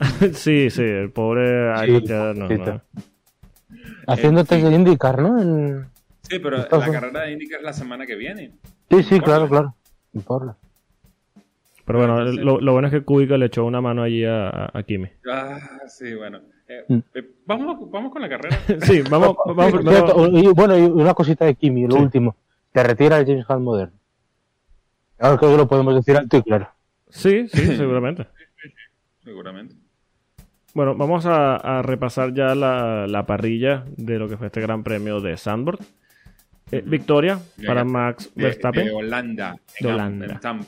sí, 0.34 0.70
sí, 0.70 0.82
el 0.82 1.10
pobre 1.10 1.74
Sí, 1.76 1.80
Aykut 1.82 2.04
ya 2.06 2.32
no, 2.34 2.48
Sí, 6.22 6.38
pero 6.40 6.56
la 6.58 6.68
carrera 6.68 7.20
de 7.22 7.32
IndyCar 7.32 7.60
es 7.60 7.64
la 7.64 7.72
semana 7.72 8.04
que 8.06 8.16
viene. 8.16 8.52
Sí, 8.90 9.02
sí, 9.04 9.20
claro, 9.20 9.48
claro. 9.48 9.74
En 10.12 10.22
Portland. 10.22 10.56
Pero 11.84 11.98
bueno, 12.00 12.24
lo, 12.24 12.60
lo 12.60 12.72
bueno 12.72 12.88
es 12.88 12.94
que 12.94 13.02
Kubica 13.02 13.36
le 13.38 13.46
echó 13.46 13.64
una 13.64 13.80
mano 13.80 14.02
allí 14.02 14.24
a, 14.24 14.72
Kimi. 14.86 15.08
Ah, 15.30 15.58
sí, 15.88 16.14
bueno. 16.14 16.40
Eh, 16.68 16.84
Mm. 16.88 16.98
eh, 17.14 17.30
vamos, 17.46 17.90
vamos 17.92 18.10
con 18.12 18.20
la 18.22 18.28
carrera. 18.28 18.58
Sí, 18.82 19.02
vamos, 19.08 19.36
vamos 19.46 19.70
Por 19.70 19.80
primero. 19.84 20.06
cierto, 20.06 20.26
y, 20.36 20.48
bueno, 20.48 20.76
y 20.76 20.82
una 20.82 21.14
cosita 21.14 21.44
de 21.44 21.54
Kimi, 21.54 21.86
lo 21.86 21.94
Sí. 21.94 22.02
último. 22.02 22.34
Te 22.72 22.82
retira 22.82 23.18
el 23.18 23.24
James 23.26 23.46
Hunt 23.48 23.60
moderno. 23.62 23.94
Ahora 25.20 25.38
creo 25.38 25.52
que 25.52 25.56
lo 25.58 25.68
podemos 25.68 25.94
decir 25.94 26.16
alto 26.16 26.36
y 26.38 26.42
claro. 26.42 26.68
Sí, 27.08 27.46
sí, 27.48 27.76
seguramente. 27.76 28.26
Seguramente. 29.22 29.76
Bueno, 30.76 30.94
vamos 30.94 31.24
a, 31.24 31.56
a 31.56 31.80
repasar 31.80 32.34
ya 32.34 32.54
la, 32.54 33.06
la 33.06 33.24
parrilla 33.24 33.86
de 33.96 34.18
lo 34.18 34.28
que 34.28 34.36
fue 34.36 34.48
este 34.48 34.60
gran 34.60 34.82
premio 34.84 35.22
de 35.22 35.38
Sandburg. 35.38 35.78
Eh, 36.70 36.82
victoria 36.84 37.38
para. 37.66 37.82
Max 37.82 38.30
Verstappen 38.34 38.84
de 38.84 38.92
Holanda. 38.92 39.56
En 39.80 39.86
De 39.86 39.94
Holanda. 39.94 40.26
en 40.26 40.66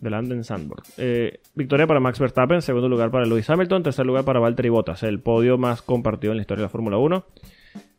de 0.00 0.10
Landen 0.10 0.42
Sandburg. 0.42 0.82
Eh, 0.96 1.38
victoria 1.54 1.86
para 1.86 2.00
Max 2.00 2.18
Verstappen, 2.18 2.62
segundo 2.62 2.88
lugar 2.88 3.10
para 3.10 3.26
Lewis 3.26 3.50
Hamilton, 3.50 3.82
tercer 3.82 4.06
lugar 4.06 4.24
para 4.24 4.40
Valtteri 4.40 4.70
Bottas, 4.70 5.02
el 5.02 5.20
podio 5.20 5.58
más 5.58 5.82
compartido 5.82 6.32
en 6.32 6.38
la 6.38 6.40
historia 6.40 6.62
de 6.62 6.66
la 6.68 6.70
Fórmula 6.70 6.96
1. 6.96 7.22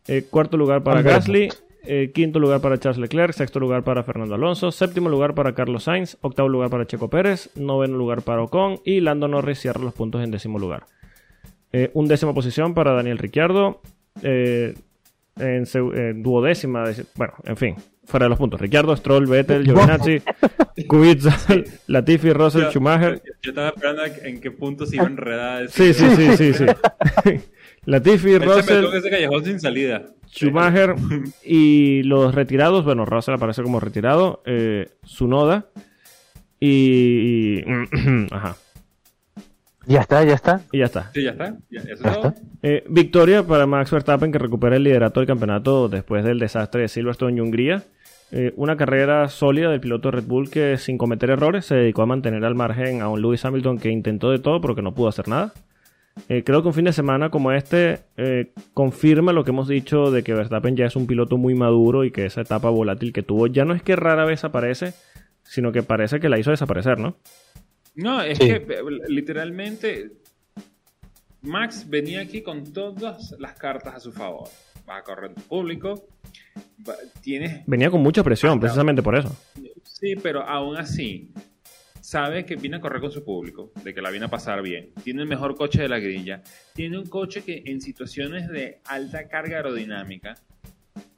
Eh, 0.07 0.25
cuarto 0.31 0.57
lugar 0.57 0.81
para. 0.81 1.03
Gasly, 1.03 1.49
eh, 1.83 2.09
quinto 2.15 2.39
lugar 2.39 2.61
para 2.61 2.79
Charles 2.79 2.97
Leclerc, 2.97 3.31
sexto 3.33 3.59
lugar 3.59 3.83
para 3.83 4.01
Fernando 4.01 4.33
Alonso, 4.33 4.71
séptimo 4.71 5.07
lugar 5.07 5.35
para 5.35 5.53
Carlos 5.53 5.83
Sainz, 5.83 6.17
octavo 6.21 6.49
lugar 6.49 6.71
para 6.71 6.87
Checo 6.87 7.11
Pérez, 7.11 7.51
noveno 7.55 7.95
lugar 7.95 8.23
para 8.23 8.41
Ocon 8.41 8.79
y 8.83 9.01
Lando 9.01 9.27
Norris 9.27 9.59
cierra 9.59 9.83
los 9.83 9.93
puntos 9.93 10.23
en 10.23 10.31
décimo 10.31 10.57
lugar. 10.57 10.87
Eh, 11.73 11.89
un 11.95 12.07
décima 12.07 12.33
posición 12.33 12.73
para 12.75 12.91
Daniel 12.93 13.17
Ricciardo, 13.17 13.81
eh, 14.21 14.75
en 15.39 15.63
eh, 15.73 16.13
duodécima, 16.15 16.83
bueno, 17.15 17.33
en 17.45 17.57
fin, 17.57 17.75
fuera 18.05 18.25
de 18.25 18.29
los 18.29 18.37
puntos. 18.37 18.61
Ricciardo, 18.61 18.95
Stroll, 18.95 19.25
Vettel, 19.25 19.63
Giovinazzi, 19.65 20.21
Kubica, 20.87 21.35
Latifi, 21.87 22.31
Russell, 22.31 22.61
Yo- 22.65 22.69
Schumacher. 22.71 23.15
Yo, 23.25 23.31
yo 23.41 23.49
estaba 23.49 23.69
esperando 23.69 24.03
en 24.23 24.39
qué 24.39 24.51
punto 24.51 24.85
se 24.85 24.97
iba 24.97 25.05
a 25.05 25.07
enredar. 25.07 25.67
Sí, 25.69 25.93
sí, 25.95 26.05
sí, 26.15 26.37
sí, 26.37 26.53
sí. 26.53 26.65
Latifi, 27.85 28.37
Russell, 28.37 28.85
ese 28.93 29.09
callejón 29.09 29.43
sin 29.43 29.59
salida. 29.59 30.05
Schumacher 30.29 30.95
y 31.43 32.03
los 32.03 32.33
retirados, 32.35 32.85
bueno, 32.85 33.05
Russell 33.05 33.33
aparece 33.35 33.61
como 33.63 33.79
retirado, 33.79 34.41
eh, 34.45 34.89
Sunoda 35.03 35.65
y, 36.59 37.59
y- 37.59 37.63
ajá, 38.31 38.55
Ya 39.85 40.01
está, 40.01 40.23
ya 40.23 40.33
está. 40.33 40.61
y 40.71 40.79
ya 40.79 40.85
está. 40.85 41.11
Sí, 41.13 41.23
ya 41.23 41.31
está. 41.31 41.55
Ya, 41.69 41.81
Ya. 41.83 42.33
Eh, 42.61 42.83
victoria 42.89 43.43
para 43.43 43.65
Max 43.65 43.91
Verstappen 43.91 44.31
que 44.31 44.39
recupera 44.39 44.77
el 44.77 44.83
liderato 44.83 45.19
del 45.19 45.27
campeonato 45.27 45.89
después 45.89 46.23
del 46.23 46.39
desastre 46.39 46.81
de 46.81 46.87
Silverstone 46.87 47.37
y 47.37 47.41
Hungría. 47.41 47.83
Eh, 48.31 48.53
una 48.55 48.77
carrera 48.77 49.27
sólida 49.29 49.69
del 49.69 49.79
piloto 49.79 50.09
de 50.09 50.17
Red 50.17 50.23
Bull 50.25 50.49
que 50.49 50.77
sin 50.77 50.97
cometer 50.97 51.29
errores 51.29 51.65
se 51.65 51.75
dedicó 51.75 52.01
a 52.01 52.05
mantener 52.07 52.43
al 52.45 52.55
margen 52.55 53.01
a 53.01 53.09
un 53.09 53.21
Lewis 53.21 53.45
Hamilton 53.45 53.77
que 53.77 53.89
intentó 53.91 54.31
de 54.31 54.39
todo 54.39 54.59
pero 54.59 54.73
que 54.73 54.81
no 54.81 54.93
pudo 54.95 55.09
hacer 55.09 55.27
nada. 55.27 55.53
eh, 56.29 56.43
creo 56.43 56.61
que 56.63 56.69
un 56.69 56.73
fin 56.73 56.85
de 56.85 56.93
semana 56.93 57.29
como 57.29 57.51
este 57.51 57.99
eh, 58.17 58.51
confirma 58.73 59.33
lo 59.33 59.43
que 59.43 59.51
hemos 59.51 59.67
dicho 59.67 60.09
de 60.09 60.23
que 60.23 60.33
Verstappen 60.33 60.75
ya 60.75 60.85
es 60.85 60.95
un 60.95 61.05
piloto 61.05 61.37
muy 61.37 61.53
maduro 61.53 62.05
y 62.05 62.11
que 62.11 62.25
esa 62.25 62.41
etapa 62.41 62.69
volátil 62.69 63.13
que 63.13 63.21
tuvo 63.21 63.45
ya 63.47 63.65
no 63.65 63.75
es 63.75 63.83
que 63.83 63.95
rara 63.95 64.25
vez 64.25 64.43
aparece, 64.43 64.93
sino 65.43 65.71
que 65.71 65.83
parece 65.83 66.19
que 66.19 66.29
la 66.29 66.39
hizo 66.39 66.49
desaparecer, 66.51 66.97
¿no? 66.99 67.17
No, 67.95 68.21
es 68.21 68.37
Sí. 68.37 68.45
que 68.47 68.53
eh, 68.55 68.81
literalmente 69.07 70.11
Max 71.41 71.85
venía 71.89 72.21
aquí 72.21 72.41
con 72.41 72.71
todas 72.71 73.35
las 73.39 73.53
cartas 73.53 73.95
a 73.95 73.99
su 73.99 74.11
favor. 74.11 74.47
Va 74.89 74.97
a 74.97 75.03
correr 75.03 75.31
público, 75.47 76.07
va- 76.87 76.95
tienes 77.21 77.65
Venía 77.67 77.89
con 77.89 78.01
mucha 78.01 78.23
presión, 78.23 78.57
Ah, 78.57 78.61
precisamente 78.61 79.01
por 79.03 79.15
eso. 79.17 79.35
Sí, 79.83 80.15
pero 80.21 80.41
aún 80.43 80.75
así, 80.77 81.31
sabe 82.01 82.45
que 82.45 82.55
viene 82.55 82.77
a 82.77 82.81
correr 82.81 82.99
con 83.01 83.11
su 83.11 83.23
público, 83.23 83.71
de 83.83 83.93
que 83.93 84.01
la 84.01 84.09
viene 84.09 84.25
a 84.25 84.29
pasar 84.29 84.61
bien. 84.61 84.89
Tiene 85.03 85.21
el 85.21 85.27
mejor 85.27 85.55
coche 85.55 85.81
de 85.81 85.89
la 85.89 85.99
grilla. 85.99 86.41
Tiene 86.73 86.97
un 86.97 87.05
coche 87.07 87.43
que 87.43 87.63
en 87.65 87.79
situaciones 87.81 88.49
de 88.49 88.79
alta 88.85 89.27
carga 89.29 89.57
aerodinámica 89.57 90.35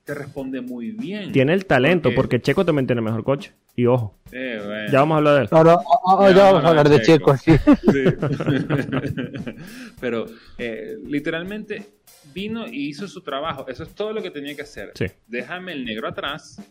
te 0.03 0.13
responde 0.13 0.62
muy 0.62 0.91
bien. 0.91 1.32
Tiene 1.32 1.53
el 1.53 1.65
talento, 1.65 2.10
Porque- 2.10 2.15
porque 2.15 2.41
Checo 2.41 2.65
también 2.65 2.86
tiene 2.86 3.01
mejor 3.01 3.24
coche. 3.24 3.53
Y 3.77 3.86
ojo, 3.88 4.15
bueno. 4.32 4.91
ya 4.91 5.00
vamos 5.00 5.15
a 5.15 5.17
hablar 5.17 5.36
de 5.36 5.41
él. 5.41 5.50
No, 5.51 5.72
ah, 5.72 5.84
ah, 6.20 6.32
Ya, 6.32 6.44
vamos 6.51 6.63
a 6.63 6.67
hablar 6.70 6.88
de 6.89 7.01
Checo. 7.01 7.36
Checo, 7.36 7.75
sí. 7.75 7.91
Sí. 7.91 8.03
Pero 10.00 10.25
eh, 10.58 10.96
literalmente 11.05 11.86
vino 12.34 12.65
y 12.67 12.88
hizo 12.88 13.08
su 13.08 13.22
trabajo. 13.22 13.67
Eso 13.67 13.84
es 13.84 13.89
todo 13.94 14.13
lo 14.13 14.22
que 14.22 14.32
tenía 14.32 14.55
que 14.55 14.62
hacer. 14.62 14.91
Sí. 14.96 15.08
Déjame 15.27 15.74
el 15.74 15.84
negro 15.84 16.08
atrás, 16.08 16.62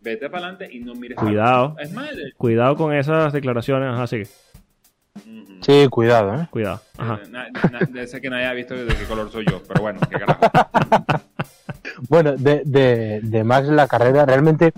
vete 0.00 0.30
para 0.30 0.46
adelante 0.48 0.74
y 0.74 0.80
no 0.80 0.94
mires 0.94 1.18
Cuidado. 1.18 1.76
Es 1.78 1.92
más, 1.92 2.10
eh, 2.12 2.32
Cuidado 2.36 2.76
con 2.76 2.94
esas 2.94 3.32
declaraciones. 3.32 3.90
Ajá, 3.92 4.06
sigue. 4.06 4.26
Sí, 5.60 5.86
cuidado, 5.90 6.34
¿eh? 6.34 6.48
Cuidado. 6.50 6.80
Ajá. 6.96 7.20
Eh, 7.22 7.28
na- 7.28 7.48
na- 7.50 7.80
de 7.88 8.02
ese 8.02 8.20
que 8.22 8.30
nadie 8.30 8.46
ha 8.46 8.52
visto 8.54 8.74
de 8.74 8.94
qué 8.94 9.04
color 9.04 9.30
soy 9.30 9.44
yo, 9.50 9.62
pero 9.68 9.82
bueno, 9.82 10.00
qué 10.08 10.18
carajo. 10.18 10.40
Bueno, 12.08 12.36
de, 12.36 12.62
de, 12.64 13.20
de 13.22 13.44
Max 13.44 13.68
la 13.68 13.86
carrera, 13.86 14.26
realmente 14.26 14.72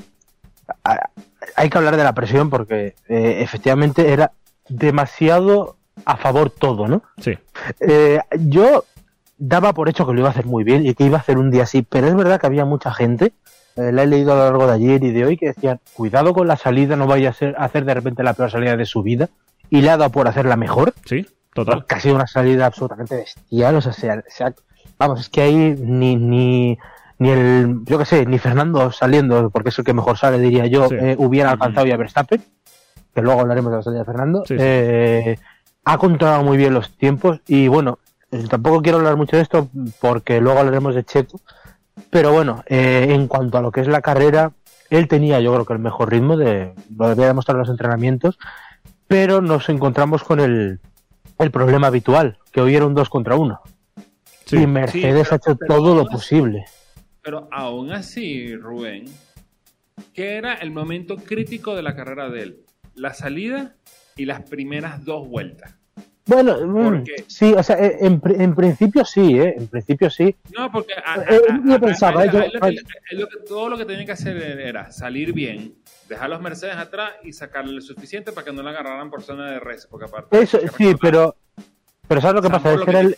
hay 1.56 1.70
que 1.70 1.78
hablar 1.78 1.96
de 1.96 2.04
la 2.04 2.12
presión 2.14 2.50
porque 2.50 2.94
eh, 3.08 3.38
efectivamente 3.40 4.12
era 4.12 4.32
demasiado 4.68 5.76
a 6.04 6.16
favor 6.16 6.50
todo, 6.50 6.88
¿no? 6.88 7.02
Sí. 7.18 7.38
Eh, 7.80 8.20
yo 8.40 8.84
daba 9.38 9.72
por 9.72 9.88
hecho 9.88 10.06
que 10.06 10.12
lo 10.12 10.20
iba 10.20 10.28
a 10.28 10.32
hacer 10.32 10.46
muy 10.46 10.64
bien 10.64 10.86
y 10.86 10.94
que 10.94 11.04
iba 11.04 11.18
a 11.18 11.20
hacer 11.20 11.38
un 11.38 11.50
día 11.50 11.62
así, 11.64 11.82
pero 11.82 12.06
es 12.06 12.14
verdad 12.14 12.40
que 12.40 12.46
había 12.46 12.64
mucha 12.64 12.92
gente, 12.92 13.32
eh, 13.76 13.92
la 13.92 14.02
he 14.02 14.06
leído 14.06 14.32
a 14.32 14.36
lo 14.36 14.44
largo 14.44 14.66
de 14.66 14.74
ayer 14.74 15.02
y 15.04 15.10
de 15.12 15.24
hoy, 15.24 15.36
que 15.36 15.46
decían, 15.46 15.80
cuidado 15.94 16.32
con 16.34 16.46
la 16.48 16.56
salida, 16.56 16.96
no 16.96 17.06
vaya 17.06 17.30
a, 17.30 17.32
ser, 17.32 17.54
a 17.58 17.64
hacer 17.64 17.84
de 17.84 17.94
repente 17.94 18.22
la 18.22 18.34
peor 18.34 18.50
salida 18.50 18.76
de 18.76 18.86
su 18.86 19.02
vida, 19.02 19.28
y 19.70 19.80
le 19.82 19.90
ha 19.90 19.96
dado 19.96 20.10
por 20.10 20.28
hacerla 20.28 20.56
mejor, 20.56 20.94
Sí, 21.06 21.26
total. 21.52 21.78
porque 21.80 21.94
ha 21.94 22.00
sido 22.00 22.14
una 22.16 22.26
salida 22.26 22.66
absolutamente 22.66 23.16
bestial, 23.16 23.76
o 23.76 23.80
sea, 23.80 23.92
se 23.92 24.10
ha- 24.10 24.22
se 24.28 24.44
ha- 24.44 24.54
vamos, 24.98 25.20
es 25.20 25.28
que 25.28 25.42
ahí 25.42 25.54
ni, 25.78 26.16
ni, 26.16 26.78
ni 27.18 27.30
el, 27.30 27.80
yo 27.84 27.98
qué 27.98 28.04
sé, 28.04 28.26
ni 28.26 28.38
Fernando 28.38 28.90
saliendo, 28.92 29.50
porque 29.50 29.68
es 29.70 29.78
el 29.78 29.84
que 29.84 29.94
mejor 29.94 30.18
sale, 30.18 30.38
diría 30.38 30.66
yo, 30.66 30.88
Sí. 30.88 30.96
eh, 30.98 31.16
hubiera 31.18 31.50
alcanzado 31.50 31.86
ya 31.86 31.96
Verstappen, 31.96 32.42
que 33.14 33.22
luego 33.22 33.40
hablaremos 33.40 33.70
de 33.70 33.76
la 33.78 33.82
salida 33.82 34.00
de 34.00 34.04
Fernando, 34.06 34.42
Sí, 34.46 34.54
sí. 34.54 34.60
eh, 34.60 35.38
ha 35.84 35.98
controlado 35.98 36.42
muy 36.42 36.56
bien 36.56 36.74
los 36.74 36.96
tiempos 36.96 37.40
y 37.46 37.68
bueno, 37.68 37.98
eh, 38.32 38.44
tampoco 38.48 38.82
quiero 38.82 38.98
hablar 38.98 39.16
mucho 39.16 39.36
de 39.36 39.42
esto 39.42 39.68
porque 40.00 40.40
luego 40.40 40.58
hablaremos 40.58 40.94
de 40.94 41.04
Checo, 41.04 41.40
pero 42.10 42.32
bueno, 42.32 42.64
eh, 42.66 43.06
en 43.10 43.28
cuanto 43.28 43.58
a 43.58 43.62
lo 43.62 43.70
que 43.70 43.80
es 43.82 43.86
la 43.88 44.00
carrera, 44.00 44.50
él 44.90 45.06
tenía 45.08 45.40
yo 45.40 45.52
creo 45.52 45.64
que 45.64 45.72
el 45.74 45.78
mejor 45.78 46.10
ritmo, 46.10 46.36
de, 46.36 46.74
lo 46.96 47.08
debía 47.08 47.26
demostrar 47.26 47.54
en 47.56 47.60
los 47.60 47.68
entrenamientos, 47.70 48.38
pero 49.06 49.40
nos 49.40 49.68
encontramos 49.68 50.24
con 50.24 50.40
el, 50.40 50.80
el 51.38 51.50
problema 51.50 51.86
habitual, 51.88 52.38
que 52.50 52.60
hoy 52.60 52.74
era 52.74 52.86
un 52.86 52.94
2 52.94 53.08
contra 53.08 53.36
1. 53.36 53.60
Sí. 54.46 54.58
y 54.58 54.66
Mercedes 54.66 55.28
pero- 55.28 55.32
ha 55.32 55.36
hecho 55.36 55.56
pero 55.56 55.74
todo 55.76 55.94
lo 55.94 56.06
posible. 56.06 56.64
Pero 57.24 57.48
aún 57.50 57.90
así, 57.90 58.54
Rubén, 58.54 59.06
¿qué 60.12 60.36
era 60.36 60.54
el 60.54 60.70
momento 60.70 61.16
crítico 61.16 61.74
de 61.74 61.82
la 61.82 61.96
carrera 61.96 62.28
de 62.28 62.42
él? 62.42 62.60
La 62.94 63.14
salida 63.14 63.74
y 64.14 64.26
las 64.26 64.42
primeras 64.42 65.04
dos 65.04 65.26
vueltas. 65.26 65.74
Bueno, 66.26 66.54
¿Por 66.58 67.00
mm, 67.00 67.04
qué? 67.04 67.24
sí, 67.26 67.52
o 67.52 67.62
sea, 67.62 67.76
eh, 67.84 67.96
en, 68.00 68.20
en 68.40 68.54
principio 68.54 69.04
sí, 69.04 69.38
¿eh? 69.38 69.54
En 69.58 69.68
principio 69.68 70.08
sí. 70.10 70.34
No, 70.56 70.70
porque 70.70 70.92
a- 70.94 71.14
a- 71.14 71.20
a- 71.20 71.62
yo 71.66 71.74
a- 71.74 71.78
pensaba, 71.78 72.24
yo- 72.26 72.40
lo 73.12 73.26
que- 73.28 73.38
todo 73.46 73.68
lo 73.70 73.76
que 73.78 73.84
tenía 73.84 74.04
que 74.06 74.12
hacer 74.12 74.36
era 74.38 74.90
salir 74.92 75.32
bien, 75.34 75.74
dejar 76.08 76.30
los 76.30 76.40
Mercedes 76.40 76.76
atrás 76.76 77.12
y 77.24 77.32
sacarle 77.32 77.72
lo 77.72 77.80
suficiente 77.82 78.32
para 78.32 78.44
que 78.46 78.52
no 78.52 78.62
la 78.62 78.70
agarraran 78.70 79.10
por 79.10 79.22
zona 79.22 79.50
de 79.50 79.60
res. 79.60 79.86
Porque 79.86 80.06
aparte, 80.06 80.40
Eso, 80.40 80.58
sí, 80.78 80.94
pero, 81.00 81.36
pero 82.08 82.20
¿sabes 82.22 82.36
lo 82.36 82.42
que 82.42 82.48
Sambo 82.48 82.62
pasa? 82.62 82.72
Es 82.72 82.78
lo 82.80 82.84
que 82.86 82.90
era 82.90 83.00
el, 83.00 83.16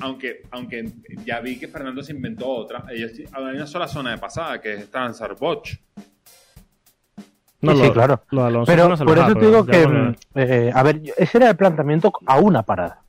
aunque, 0.00 0.42
aunque 0.50 0.90
ya 1.24 1.40
vi 1.40 1.58
que 1.58 1.68
Fernando 1.68 2.02
se 2.02 2.12
inventó 2.12 2.48
otra, 2.48 2.84
ellos, 2.90 3.12
hay 3.32 3.42
una 3.56 3.66
sola 3.66 3.86
zona 3.88 4.10
de 4.12 4.18
pasada 4.18 4.60
que 4.60 4.74
es 4.74 4.90
Transar 4.90 5.36
Botch. 5.38 5.76
No, 7.60 7.72
Sí, 7.72 7.78
lo- 7.78 7.84
sí, 7.86 7.90
claro. 7.92 8.22
lo 8.30 8.42
de 8.42 8.46
Alonso 8.48 8.72
Pero 8.72 8.88
por 9.06 9.18
eso 9.18 9.34
te 9.34 9.46
digo 9.46 9.64
que, 9.64 9.86
vamos 9.86 9.86
a 9.86 10.00
ver. 10.02 10.10
mm, 10.10 10.16
eh, 10.68 10.72
a 10.74 10.82
ver, 10.82 11.02
yo- 11.02 11.14
ese 11.16 11.38
era 11.38 11.50
el 11.50 11.56
planteamiento 11.56 12.12
a 12.26 12.38
una 12.38 12.62
parada. 12.62 13.00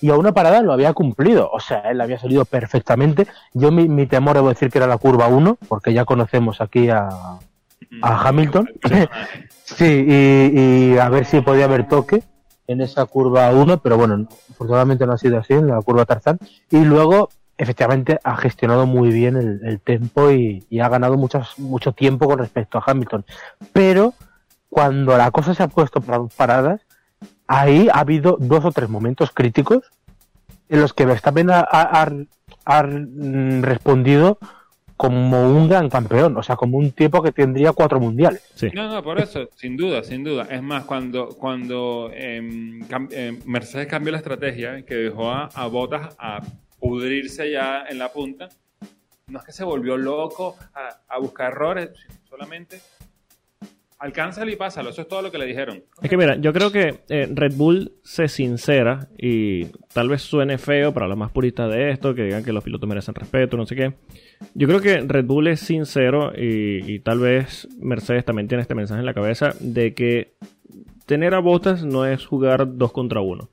Y 0.00 0.10
a 0.10 0.16
una 0.16 0.32
parada 0.32 0.62
lo 0.62 0.72
había 0.72 0.92
cumplido. 0.92 1.50
O 1.50 1.58
sea, 1.60 1.80
él 1.90 2.00
había 2.00 2.18
salido 2.18 2.44
perfectamente. 2.44 3.26
Yo 3.52 3.72
mi, 3.72 3.88
mi 3.88 4.06
temor, 4.06 4.36
debo 4.36 4.48
decir 4.48 4.70
que 4.70 4.78
era 4.78 4.86
la 4.86 4.96
curva 4.96 5.26
1, 5.26 5.58
porque 5.68 5.92
ya 5.92 6.04
conocemos 6.04 6.60
aquí 6.60 6.88
a, 6.88 7.08
a 8.00 8.28
Hamilton. 8.28 8.70
sí, 9.64 10.04
y, 10.08 10.92
y 10.94 10.98
a 10.98 11.08
ver 11.08 11.24
si 11.26 11.40
podía 11.40 11.64
haber 11.64 11.88
toque 11.88 12.22
en 12.68 12.82
esa 12.82 13.04
curva 13.06 13.50
1, 13.50 13.78
pero 13.78 13.96
bueno, 13.96 14.16
no, 14.18 14.28
afortunadamente 14.50 15.06
no 15.06 15.14
ha 15.14 15.18
sido 15.18 15.38
así 15.38 15.54
en 15.54 15.66
la 15.66 15.80
curva 15.80 16.04
Tarzán. 16.04 16.38
Y 16.70 16.84
luego, 16.84 17.30
efectivamente, 17.56 18.20
ha 18.22 18.36
gestionado 18.36 18.86
muy 18.86 19.10
bien 19.10 19.36
el, 19.36 19.60
el 19.64 19.80
tempo 19.80 20.30
y, 20.30 20.64
ha 20.80 20.88
ganado 20.88 21.16
muchas, 21.16 21.58
mucho 21.58 21.92
tiempo 21.92 22.26
con 22.26 22.38
respecto 22.38 22.78
a 22.78 22.84
Hamilton. 22.86 23.24
Pero 23.72 24.12
cuando 24.68 25.16
la 25.16 25.30
cosa 25.30 25.54
se 25.54 25.62
ha 25.62 25.68
puesto 25.68 26.02
para 26.02 26.18
dos 26.18 26.34
paradas, 26.34 26.82
ahí 27.46 27.88
ha 27.92 28.00
habido 28.00 28.36
dos 28.38 28.64
o 28.66 28.70
tres 28.70 28.90
momentos 28.90 29.30
críticos 29.32 29.90
en 30.68 30.82
los 30.82 30.92
que 30.92 31.06
Verstappen 31.06 31.50
ha- 31.50 31.66
ha, 31.70 32.82
mm, 32.82 33.62
respondido 33.62 34.38
como 34.98 35.50
un 35.56 35.68
gran 35.68 35.88
campeón, 35.88 36.36
o 36.36 36.42
sea, 36.42 36.56
como 36.56 36.76
un 36.76 36.90
tipo 36.90 37.22
que 37.22 37.32
tendría 37.32 37.72
cuatro 37.72 37.98
mundiales. 38.00 38.42
Sí. 38.54 38.68
No, 38.74 38.92
no, 38.92 39.02
por 39.02 39.18
eso, 39.20 39.48
sin 39.54 39.76
duda, 39.76 40.02
sin 40.02 40.24
duda. 40.24 40.46
Es 40.50 40.60
más, 40.62 40.84
cuando, 40.84 41.28
cuando 41.28 42.10
em, 42.12 42.80
cam- 42.88 43.08
em, 43.12 43.38
Mercedes 43.46 43.86
cambió 43.86 44.10
la 44.12 44.18
estrategia, 44.18 44.82
que 44.84 44.94
dejó 44.96 45.30
a, 45.30 45.46
a 45.54 45.66
Bottas 45.68 46.14
a 46.18 46.42
pudrirse 46.80 47.50
ya 47.50 47.84
en 47.88 47.98
la 47.98 48.12
punta, 48.12 48.48
no 49.28 49.38
es 49.38 49.44
que 49.44 49.52
se 49.52 49.62
volvió 49.64 49.96
loco 49.96 50.56
a, 50.74 51.14
a 51.14 51.18
buscar 51.18 51.52
errores, 51.52 51.90
solamente 52.28 52.80
alcánzalo 53.98 54.50
y 54.50 54.56
pásalo. 54.56 54.90
Eso 54.90 55.02
es 55.02 55.08
todo 55.08 55.22
lo 55.22 55.30
que 55.30 55.38
le 55.38 55.46
dijeron. 55.46 55.82
Es 56.00 56.08
que 56.08 56.16
mira, 56.16 56.36
yo 56.36 56.52
creo 56.52 56.70
que 56.70 57.00
eh, 57.08 57.28
Red 57.30 57.54
Bull 57.54 57.92
se 58.02 58.28
sincera 58.28 59.08
y 59.18 59.66
tal 59.92 60.08
vez 60.08 60.22
suene 60.22 60.58
feo 60.58 60.92
para 60.92 61.08
los 61.08 61.16
más 61.16 61.30
puristas 61.30 61.70
de 61.72 61.90
esto, 61.90 62.14
que 62.14 62.24
digan 62.24 62.44
que 62.44 62.52
los 62.52 62.64
pilotos 62.64 62.88
merecen 62.88 63.14
respeto, 63.14 63.56
no 63.56 63.66
sé 63.66 63.76
qué. 63.76 63.94
Yo 64.54 64.68
creo 64.68 64.80
que 64.80 65.00
Red 65.00 65.24
Bull 65.24 65.48
es 65.48 65.60
sincero 65.60 66.32
y, 66.36 66.94
y 66.94 67.00
tal 67.00 67.20
vez 67.20 67.68
Mercedes 67.80 68.24
también 68.24 68.48
tiene 68.48 68.62
este 68.62 68.74
mensaje 68.74 69.00
en 69.00 69.06
la 69.06 69.14
cabeza 69.14 69.54
de 69.60 69.94
que 69.94 70.34
tener 71.06 71.34
a 71.34 71.40
botas 71.40 71.84
no 71.84 72.06
es 72.06 72.24
jugar 72.26 72.76
dos 72.76 72.92
contra 72.92 73.20
uno. 73.20 73.50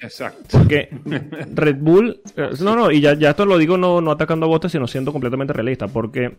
Exacto. 0.00 0.58
Porque 0.58 0.88
Red 1.54 1.76
Bull, 1.78 2.20
eh, 2.36 2.50
no, 2.60 2.76
no, 2.76 2.90
y 2.90 3.00
ya, 3.00 3.14
ya 3.14 3.30
esto 3.30 3.46
lo 3.46 3.58
digo 3.58 3.76
no, 3.76 4.00
no 4.00 4.10
atacando 4.10 4.46
a 4.46 4.48
Bottas, 4.48 4.72
sino 4.72 4.86
siendo 4.86 5.12
completamente 5.12 5.52
realista, 5.52 5.88
porque 5.88 6.38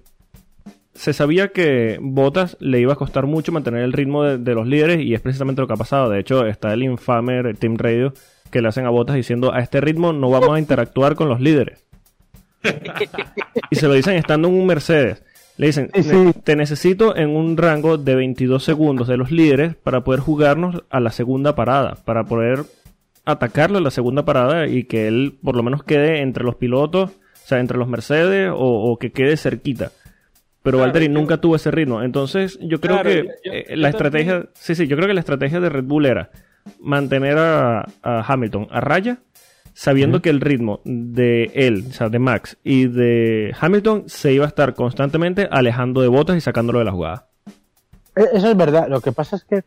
se 0.95 1.13
sabía 1.13 1.49
que 1.49 1.97
Bottas 2.01 2.55
le 2.59 2.79
iba 2.79 2.93
a 2.93 2.97
costar 2.97 3.25
mucho 3.25 3.51
mantener 3.51 3.81
el 3.83 3.93
ritmo 3.93 4.23
de, 4.23 4.37
de 4.37 4.53
los 4.55 4.67
líderes 4.67 5.01
y 5.01 5.13
es 5.13 5.21
precisamente 5.21 5.61
lo 5.61 5.67
que 5.67 5.73
ha 5.73 5.77
pasado. 5.77 6.09
De 6.09 6.19
hecho, 6.19 6.45
está 6.45 6.73
el 6.73 6.83
infame 6.83 7.53
Team 7.55 7.77
Radio 7.77 8.13
que 8.51 8.61
le 8.61 8.67
hacen 8.67 8.85
a 8.85 8.89
Bottas 8.91 9.15
diciendo 9.15 9.51
a 9.53 9.59
este 9.59 9.81
ritmo 9.81 10.13
no 10.13 10.29
vamos 10.29 10.51
a 10.55 10.59
interactuar 10.59 11.15
con 11.15 11.29
los 11.29 11.39
líderes. 11.41 11.83
y 13.71 13.75
se 13.75 13.87
lo 13.87 13.93
dicen 13.93 14.15
estando 14.15 14.47
en 14.47 14.53
un 14.55 14.65
Mercedes. 14.65 15.23
Le 15.57 15.67
dicen, 15.67 15.89
Sí, 15.93 16.03
sí. 16.03 16.15
"Ne- 16.15 16.33
te 16.33 16.55
necesito 16.55 17.15
en 17.15 17.29
un 17.29 17.57
rango 17.57 17.97
de 17.97 18.15
22 18.15 18.63
segundos 18.63 19.07
de 19.07 19.17
los 19.17 19.31
líderes 19.31 19.75
para 19.75 20.03
poder 20.03 20.19
jugarnos 20.19 20.83
a 20.89 20.99
la 20.99 21.11
segunda 21.11 21.55
parada, 21.55 21.95
para 22.05 22.23
poder 22.23 22.63
atacarlo 23.25 23.77
en 23.77 23.83
la 23.83 23.91
segunda 23.91 24.25
parada 24.25 24.67
y 24.67 24.83
que 24.85 25.07
él 25.07 25.37
por 25.43 25.55
lo 25.55 25.63
menos 25.63 25.83
quede 25.83 26.21
entre 26.21 26.43
los 26.43 26.55
pilotos, 26.55 27.11
o 27.11 27.45
sea, 27.47 27.59
entre 27.59 27.77
los 27.77 27.87
Mercedes 27.87 28.49
o, 28.51 28.55
o 28.91 28.97
que 28.97 29.11
quede 29.11 29.37
cerquita. 29.37 29.91
Pero 30.63 30.77
Claro, 30.77 30.85
Valtteri 30.91 31.09
nunca 31.09 31.37
tuvo 31.37 31.55
ese 31.57 31.69
ritmo. 31.71 32.01
Entonces, 32.01 32.57
yo 32.61 32.79
creo 32.79 32.95
Claro, 33.01 33.09
que 33.09 33.23
yo- 33.43 33.51
eh, 33.53 33.65
yo 33.69 33.75
la 33.75 33.89
estrategia, 33.89 34.45
sí, 34.53 34.75
sí, 34.75 34.87
yo 34.87 34.95
creo 34.95 35.07
que 35.07 35.13
la 35.13 35.19
estrategia 35.19 35.59
de 35.59 35.69
Red 35.69 35.83
Bull 35.83 36.05
era 36.05 36.29
mantener 36.79 37.37
a, 37.37 37.81
a 38.01 38.23
Hamilton 38.25 38.67
a 38.71 38.79
raya, 38.79 39.17
sabiendo 39.73 40.21
que 40.21 40.29
el 40.29 40.39
ritmo 40.39 40.79
de 40.85 41.51
él, 41.53 41.85
o 41.89 41.91
sea, 41.93 42.07
de 42.09 42.19
Max 42.19 42.57
y 42.63 42.85
de 42.87 43.53
Hamilton 43.59 44.03
se 44.07 44.31
iba 44.31 44.45
a 44.45 44.47
estar 44.47 44.73
constantemente 44.73 45.47
alejando 45.51 46.01
de 46.01 46.07
botas 46.07 46.37
y 46.37 46.41
sacándolo 46.41 46.79
de 46.79 46.85
la 46.85 46.91
jugada. 46.91 47.27
E- 48.15 48.29
Eso 48.33 48.49
es 48.49 48.55
verdad. 48.55 48.87
Lo 48.87 49.01
que 49.01 49.11
pasa 49.11 49.35
es 49.35 49.43
que 49.43 49.63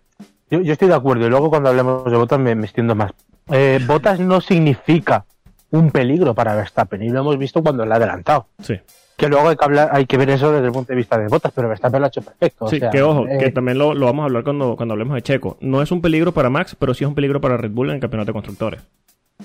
yo, 0.51 0.61
yo 0.63 0.73
estoy 0.73 0.89
de 0.89 0.95
acuerdo 0.95 1.27
y 1.27 1.29
luego 1.31 1.51
cuando 1.51 1.69
hablemos 1.69 2.05
de 2.11 2.17
Bottas 2.17 2.39
me, 2.39 2.55
me 2.55 2.65
extiendo 2.65 2.95
más. 2.95 3.13
eh, 3.51 3.81
Botas 3.87 4.19
no 4.21 4.41
significa 4.41 5.27
un 5.73 5.91
peligro 5.91 6.33
para 6.35 6.55
Verstappen 6.55 7.03
y 7.03 7.11
lo 7.11 7.21
hemos 7.21 7.37
visto 7.37 7.63
cuando 7.63 7.85
le 7.85 7.93
ha 7.93 7.97
adelantado. 7.97 8.47
Sí. 8.63 8.77
Que 9.17 9.29
luego 9.29 9.49
hay 9.49 9.57
que, 9.57 9.65
hablar, 9.65 9.89
hay 9.93 10.05
que 10.07 10.17
ver 10.19 10.29
eso 10.31 10.53
desde 10.53 10.67
el 10.67 10.73
punto 10.73 10.93
de 10.93 10.97
vista 10.97 11.17
de 11.19 11.29
Botas, 11.29 11.51
pero 11.55 11.69
Verstappen 11.69 12.01
lo 12.01 12.05
ha 12.07 12.09
hecho 12.09 12.21
perfecto. 12.23 12.67
o 12.67 12.69
Sí, 12.69 12.79
sea, 12.79 12.91
que 12.91 13.01
ojo, 13.03 13.27
eh, 13.27 13.39
que 13.39 13.51
también 13.51 13.79
lo, 13.79 13.95
lo 13.95 14.07
vamos 14.07 14.23
a 14.23 14.27
hablar 14.27 14.45
cuando, 14.45 14.77
cuando 14.77 14.93
hablemos 14.93 15.15
de 15.15 15.23
Checo. 15.23 15.57
No 15.61 15.81
es 15.81 15.91
un 15.91 16.03
peligro 16.03 16.33
para 16.33 16.51
Max, 16.51 16.77
pero 16.79 16.93
sí 16.93 17.05
es 17.05 17.09
un 17.09 17.15
peligro 17.15 17.41
para 17.41 17.57
Red 17.57 17.71
Bull 17.71 17.89
en 17.89 17.95
el 17.97 18.01
campeonato 18.01 18.29
de 18.29 18.33
constructores. 18.35 18.83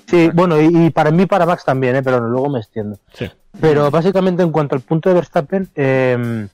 Sí, 0.08 0.30
bueno, 0.34 0.60
y, 0.62 0.86
y 0.86 0.90
para 0.90 1.12
mí, 1.12 1.26
para 1.26 1.46
Max 1.46 1.64
también, 1.66 1.96
¿eh? 1.96 2.04
pero 2.04 2.20
luego 2.20 2.50
me 2.50 2.60
extiendo. 2.60 2.98
Sí. 3.14 3.30
Pero 3.60 3.90
básicamente 3.92 4.44
en 4.44 4.52
cuanto 4.52 4.76
al 4.76 4.82
punto 4.82 5.10
de 5.10 5.16
Verstappen, 5.16 5.68
eh, 5.76 6.48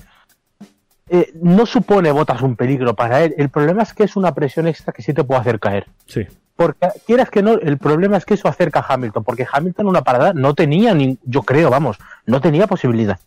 eh, 1.09 1.31
no 1.41 1.65
supone 1.65 2.12
Botas 2.12 2.41
un 2.41 2.55
peligro 2.55 2.95
para 2.95 3.24
él. 3.24 3.33
El 3.38 3.50
problema 3.50 3.83
es 3.83 3.93
que 3.93 4.03
es 4.03 4.15
una 4.15 4.33
presión 4.33 4.67
extra 4.67 4.93
que 4.93 5.01
sí 5.01 5.13
te 5.13 5.24
puede 5.24 5.41
hacer 5.41 5.59
caer. 5.59 5.86
Sí. 6.05 6.25
Porque 6.57 6.87
quieras 7.05 7.29
que 7.29 7.41
no, 7.41 7.53
el 7.53 7.77
problema 7.77 8.17
es 8.17 8.25
que 8.25 8.33
eso 8.33 8.49
acerca 8.49 8.79
a 8.81 8.93
Hamilton, 8.93 9.23
porque 9.23 9.47
Hamilton 9.49 9.85
en 9.85 9.89
una 9.89 10.01
parada 10.01 10.33
no 10.33 10.53
tenía, 10.55 10.93
ni, 10.93 11.17
yo 11.23 11.43
creo, 11.43 11.69
vamos, 11.69 11.97
no 12.25 12.41
tenía 12.41 12.67
posibilidad. 12.67 13.19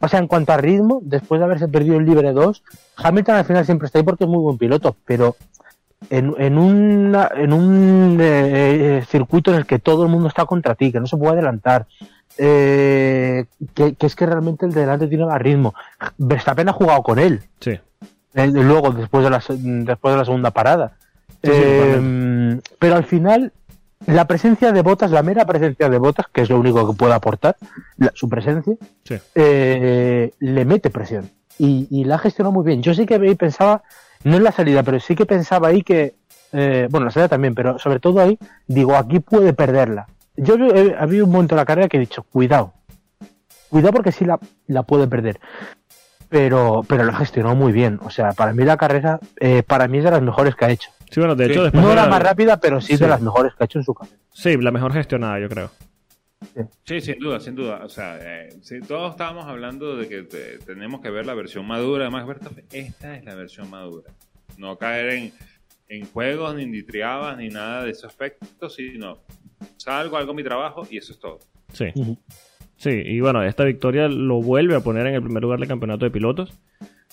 O 0.00 0.06
sea, 0.08 0.20
en 0.20 0.28
cuanto 0.28 0.52
a 0.52 0.56
ritmo, 0.56 1.00
después 1.02 1.40
de 1.40 1.44
haberse 1.44 1.66
perdido 1.68 1.98
el 1.98 2.06
libre 2.06 2.32
2, 2.32 2.62
Hamilton 2.96 3.34
al 3.34 3.44
final 3.44 3.64
siempre 3.66 3.86
está 3.86 3.98
ahí 3.98 4.04
porque 4.04 4.24
es 4.24 4.30
muy 4.30 4.38
buen 4.40 4.56
piloto, 4.56 4.96
pero 5.04 5.34
en, 6.08 6.32
en, 6.38 6.56
una- 6.56 7.30
en 7.34 7.52
un 7.52 8.16
eh, 8.20 8.98
eh, 9.00 9.04
circuito 9.08 9.50
en 9.50 9.56
el 9.58 9.66
que 9.66 9.80
todo 9.80 10.04
el 10.04 10.08
mundo 10.08 10.28
está 10.28 10.46
contra 10.46 10.76
ti, 10.76 10.92
que 10.92 11.00
no 11.00 11.08
se 11.08 11.16
puede 11.16 11.32
adelantar, 11.32 11.86
eh, 12.38 13.46
que, 13.74 13.94
que 13.94 14.06
es 14.06 14.14
que 14.14 14.26
realmente 14.26 14.66
el 14.66 14.72
de 14.72 14.82
delante 14.82 15.08
tiene 15.08 15.26
más 15.26 15.40
ritmo. 15.42 15.74
Verstappen 16.16 16.68
ha 16.68 16.72
jugado 16.72 17.02
con 17.02 17.18
él, 17.18 17.42
Sí. 17.60 17.72
eh, 18.34 18.46
luego 18.46 18.90
después 18.92 19.24
de 19.24 19.30
la, 19.30 19.42
después 19.48 20.14
de 20.14 20.18
la 20.18 20.24
segunda 20.24 20.52
parada. 20.52 20.92
Sí, 21.42 21.50
sí, 21.50 21.52
Eh, 21.54 22.60
pero 22.78 22.96
al 22.96 23.04
final, 23.04 23.52
la 24.06 24.26
presencia 24.26 24.72
de 24.72 24.82
botas, 24.82 25.10
la 25.10 25.22
mera 25.22 25.44
presencia 25.44 25.88
de 25.88 25.98
botas, 25.98 26.26
que 26.32 26.42
es 26.42 26.50
lo 26.50 26.58
único 26.58 26.90
que 26.90 26.96
puede 26.96 27.14
aportar, 27.14 27.56
la- 27.96 28.12
su 28.14 28.28
presencia, 28.28 28.74
Sí. 29.04 29.16
eh, 29.34 30.32
le 30.40 30.64
mete 30.64 30.90
presión. 30.90 31.30
Y, 31.58 31.86
y 31.90 32.04
la 32.04 32.16
ha 32.16 32.18
gestionado 32.18 32.52
muy 32.52 32.64
bien. 32.64 32.82
Yo 32.82 32.94
sí 32.94 33.04
que 33.06 33.14
ahí 33.16 33.34
pensaba, 33.34 33.82
no 34.24 34.36
en 34.36 34.44
la 34.44 34.52
salida, 34.52 34.82
pero 34.82 35.00
sí 35.00 35.14
que 35.16 35.26
pensaba 35.26 35.68
ahí 35.68 35.82
que, 35.82 36.14
eh, 36.52 36.86
bueno, 36.90 37.06
la 37.06 37.10
salida 37.12 37.28
también, 37.28 37.54
pero 37.54 37.78
sobre 37.78 38.00
todo 38.00 38.20
ahí, 38.20 38.38
digo, 38.66 38.96
aquí 38.96 39.20
puede 39.20 39.52
perderla. 39.52 40.06
Yo 40.36 40.54
había 40.98 41.24
un 41.24 41.30
momento 41.30 41.54
en 41.54 41.58
la 41.58 41.64
carrera 41.64 41.88
que 41.88 41.96
he 41.96 42.00
dicho, 42.00 42.22
cuidado, 42.22 42.72
cuidado 43.68 43.92
porque 43.92 44.12
sí 44.12 44.24
la, 44.24 44.38
la 44.68 44.84
puede 44.84 45.08
perder. 45.08 45.40
Pero, 46.28 46.82
pero 46.86 47.04
la 47.04 47.14
gestionó 47.14 47.54
muy 47.56 47.72
bien. 47.72 47.98
O 48.04 48.10
sea, 48.10 48.32
para 48.32 48.52
mí 48.52 48.62
la 48.64 48.76
carrera, 48.76 49.18
eh, 49.40 49.62
para 49.62 49.88
mí 49.88 49.98
es 49.98 50.04
de 50.04 50.10
las 50.10 50.22
mejores 50.22 50.54
que 50.54 50.64
ha 50.66 50.70
hecho. 50.70 50.90
Sí, 51.10 51.20
bueno, 51.20 51.34
de 51.34 51.46
Sí. 51.46 51.52
hecho, 51.52 51.62
después 51.62 51.82
No 51.82 51.90
de 51.90 51.96
la 51.96 52.02
la- 52.04 52.08
más 52.08 52.22
rápida, 52.22 52.58
pero 52.60 52.80
sí, 52.80 52.96
Sí. 52.96 53.02
de 53.02 53.08
las 53.08 53.20
mejores 53.20 53.52
que 53.54 53.64
ha 53.64 53.66
hecho 53.66 53.78
en 53.78 53.84
su 53.84 53.94
carrera. 53.94 54.16
Sí, 54.32 54.56
la 54.56 54.70
mejor 54.70 54.92
gestionada, 54.92 55.38
yo 55.40 55.48
creo. 55.48 55.70
Sí, 56.84 57.00
sin 57.00 57.18
duda, 57.18 57.40
sin 57.40 57.54
duda. 57.54 57.80
O 57.84 57.88
sea, 57.88 58.18
eh, 58.20 58.50
si 58.62 58.80
todos 58.80 59.10
estábamos 59.12 59.46
hablando 59.46 59.96
de 59.96 60.08
que 60.08 60.22
te- 60.22 60.58
tenemos 60.58 61.00
que 61.00 61.10
ver 61.10 61.26
la 61.26 61.34
versión 61.34 61.66
madura 61.66 62.04
de 62.04 62.10
Max 62.10 62.26
Verstappen, 62.26 62.64
esta 62.72 63.16
es 63.16 63.24
la 63.24 63.34
versión 63.34 63.68
madura. 63.70 64.10
No 64.56 64.76
caer 64.78 65.10
en, 65.14 65.32
en 65.88 66.06
juegos, 66.06 66.54
ni 66.54 66.62
en 66.64 66.86
triabas, 66.86 67.36
ni 67.38 67.48
nada 67.48 67.84
de 67.84 67.90
ese 67.90 68.06
aspecto, 68.06 68.68
sino 68.70 69.18
salgo, 69.78 70.16
hago 70.16 70.32
mi 70.34 70.44
trabajo 70.44 70.86
y 70.90 70.98
eso 70.98 71.12
es 71.12 71.18
todo. 71.18 71.38
Sí. 71.72 71.86
Sí, 72.76 72.90
y 72.90 73.20
bueno, 73.20 73.42
esta 73.42 73.64
victoria 73.64 74.06
lo 74.08 74.40
vuelve 74.40 74.76
a 74.76 74.80
poner 74.80 75.06
en 75.08 75.14
el 75.14 75.22
primer 75.22 75.42
lugar 75.42 75.58
del 75.58 75.68
campeonato 75.68 76.04
de 76.04 76.10
pilotos. 76.12 76.52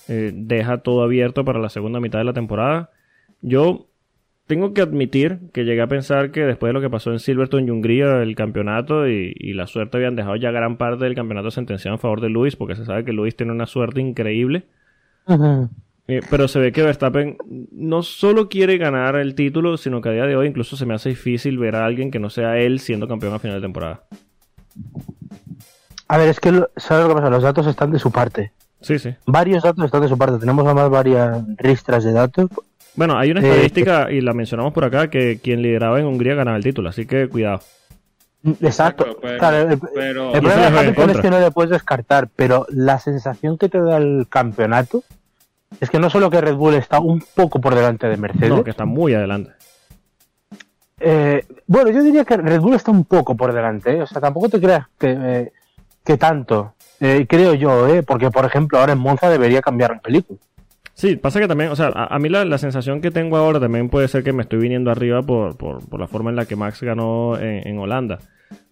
Eh, 0.07 0.31
deja 0.35 0.77
todo 0.79 1.01
abierto 1.01 1.43
para 1.43 1.57
la 1.59 1.69
segunda 1.69 1.99
mitad 1.99 2.19
de 2.19 2.25
la 2.25 2.33
temporada. 2.33 2.91
Yo 3.41 3.87
tengo 4.47 4.73
que 4.73 4.81
admitir 4.81 5.39
que 5.53 5.63
llegué 5.63 5.81
a 5.81 5.87
pensar 5.87 6.31
que 6.31 6.41
después 6.41 6.69
de 6.69 6.73
lo 6.73 6.81
que 6.81 6.89
pasó 6.89 7.11
en 7.11 7.19
Silverstone 7.19 7.67
y 7.67 7.71
Hungría, 7.71 8.21
el 8.21 8.35
campeonato 8.35 9.07
y, 9.07 9.33
y 9.35 9.53
la 9.53 9.67
suerte 9.67 9.97
habían 9.97 10.15
dejado 10.15 10.35
ya 10.35 10.51
gran 10.51 10.77
parte 10.77 11.03
del 11.05 11.15
campeonato 11.15 11.51
sentenciado 11.51 11.95
en 11.95 11.99
favor 11.99 12.21
de 12.21 12.29
Luis, 12.29 12.55
porque 12.55 12.75
se 12.75 12.85
sabe 12.85 13.03
que 13.05 13.13
Luis 13.13 13.35
tiene 13.35 13.51
una 13.51 13.65
suerte 13.65 14.01
increíble. 14.01 14.65
Eh, 16.07 16.21
pero 16.29 16.47
se 16.47 16.59
ve 16.59 16.71
que 16.71 16.83
Verstappen 16.83 17.37
no 17.71 18.03
solo 18.03 18.47
quiere 18.47 18.77
ganar 18.77 19.15
el 19.15 19.33
título, 19.33 19.75
sino 19.77 20.01
que 20.01 20.09
a 20.09 20.11
día 20.11 20.25
de 20.27 20.35
hoy 20.35 20.47
incluso 20.47 20.77
se 20.77 20.85
me 20.85 20.93
hace 20.93 21.09
difícil 21.09 21.57
ver 21.57 21.75
a 21.75 21.85
alguien 21.85 22.11
que 22.11 22.19
no 22.19 22.29
sea 22.29 22.59
él 22.59 22.79
siendo 22.79 23.07
campeón 23.07 23.33
a 23.33 23.39
final 23.39 23.57
de 23.57 23.65
temporada. 23.65 24.03
A 26.07 26.17
ver, 26.19 26.29
es 26.29 26.39
que, 26.39 26.51
lo- 26.51 26.69
¿sabes 26.77 27.03
lo 27.03 27.09
que 27.09 27.15
pasa? 27.15 27.29
Los 27.31 27.41
datos 27.41 27.65
están 27.65 27.89
de 27.91 27.97
su 27.97 28.11
parte. 28.11 28.51
Sí, 28.81 28.99
sí. 28.99 29.15
Varios 29.25 29.63
datos 29.63 29.83
están 29.83 30.01
de 30.01 30.07
su 30.07 30.17
parte. 30.17 30.37
Tenemos 30.37 30.63
además 30.65 30.91
varias 30.91 31.43
ristras 31.57 32.03
de 32.03 32.11
datos. 32.11 32.49
Bueno, 32.95 33.17
hay 33.17 33.31
una 33.31 33.41
Eh, 33.41 33.49
estadística, 33.49 34.11
y 34.11 34.21
la 34.21 34.33
mencionamos 34.33 34.73
por 34.73 34.85
acá, 34.85 35.09
que 35.09 35.39
quien 35.39 35.61
lideraba 35.61 35.99
en 35.99 36.05
Hungría 36.05 36.35
ganaba 36.35 36.57
el 36.57 36.63
título, 36.63 36.89
así 36.89 37.05
que 37.05 37.27
cuidado. 37.27 37.59
Exacto. 38.61 39.05
Exacto, 39.05 39.17
pero- 39.21 39.37
Claro, 39.39 39.57
el, 39.69 39.79
pero- 39.93 40.33
el 40.33 40.41
problema 40.41 40.81
de 40.81 41.11
es 41.13 41.17
que 41.19 41.29
no 41.31 41.39
le 41.39 41.51
puedes 41.51 41.71
descartar, 41.71 42.29
pero 42.35 42.65
la 42.69 42.99
sensación 42.99 43.57
que 43.57 43.69
te 43.69 43.79
da 43.81 43.97
el 43.97 44.27
campeonato 44.29 45.03
es 45.81 45.89
que 45.89 45.99
no 45.99 46.09
solo 46.09 46.29
que 46.29 46.39
Red 46.41 46.55
Bull 46.55 46.75
está 46.75 46.99
un 46.99 47.23
poco 47.33 47.59
por 47.59 47.73
delante 47.75 48.07
de 48.07 48.17
Mercedes, 48.17 48.49
No, 48.49 48.63
que 48.63 48.69
está 48.69 48.85
muy 48.85 49.13
adelante. 49.15 49.51
eh, 50.99 51.45
bueno, 51.67 51.89
yo 51.89 52.01
diría 52.03 52.23
que 52.23 52.37
Red 52.37 52.61
Bull 52.61 52.75
está 52.75 52.91
un 52.91 53.03
poco 53.03 53.35
por 53.35 53.51
delante, 53.51 53.97
¿eh? 53.97 54.01
o 54.03 54.07
sea, 54.07 54.21
tampoco 54.21 54.47
te 54.49 54.61
creas 54.61 54.85
que, 54.97 55.15
eh, 55.19 55.51
que 56.03 56.17
tanto, 56.17 56.71
Eh, 57.01 57.25
creo 57.27 57.53
yo, 57.55 57.89
¿eh? 57.93 58.03
porque 58.03 58.31
por 58.31 58.45
ejemplo 58.45 58.79
ahora 58.79 58.93
en 58.93 58.99
Monza 58.99 59.29
debería 59.29 59.61
cambiar 59.61 59.91
la 59.91 59.99
película. 59.99 60.39
Sí, 60.97 61.17
pasa 61.17 61.41
que 61.41 61.47
también, 61.47 61.69
o 61.71 61.75
sea, 61.75 61.87
a, 61.93 62.15
a 62.15 62.19
mí 62.19 62.29
la, 62.29 62.45
la 62.45 62.57
sensación 62.57 63.01
que 63.01 63.11
tengo 63.11 63.35
ahora 63.35 63.59
también 63.59 63.89
puede 63.89 64.07
ser 64.07 64.23
que 64.23 64.31
me 64.31 64.41
estoy 64.43 64.59
viniendo 64.59 64.89
arriba 64.91 65.21
por, 65.21 65.57
por, 65.57 65.87
por 65.87 65.99
la 65.99 66.07
forma 66.07 66.29
en 66.29 66.37
la 66.37 66.45
que 66.45 66.55
Max 66.55 66.81
ganó 66.81 67.37
en, 67.37 67.67
en 67.67 67.77
Holanda. 67.77 68.19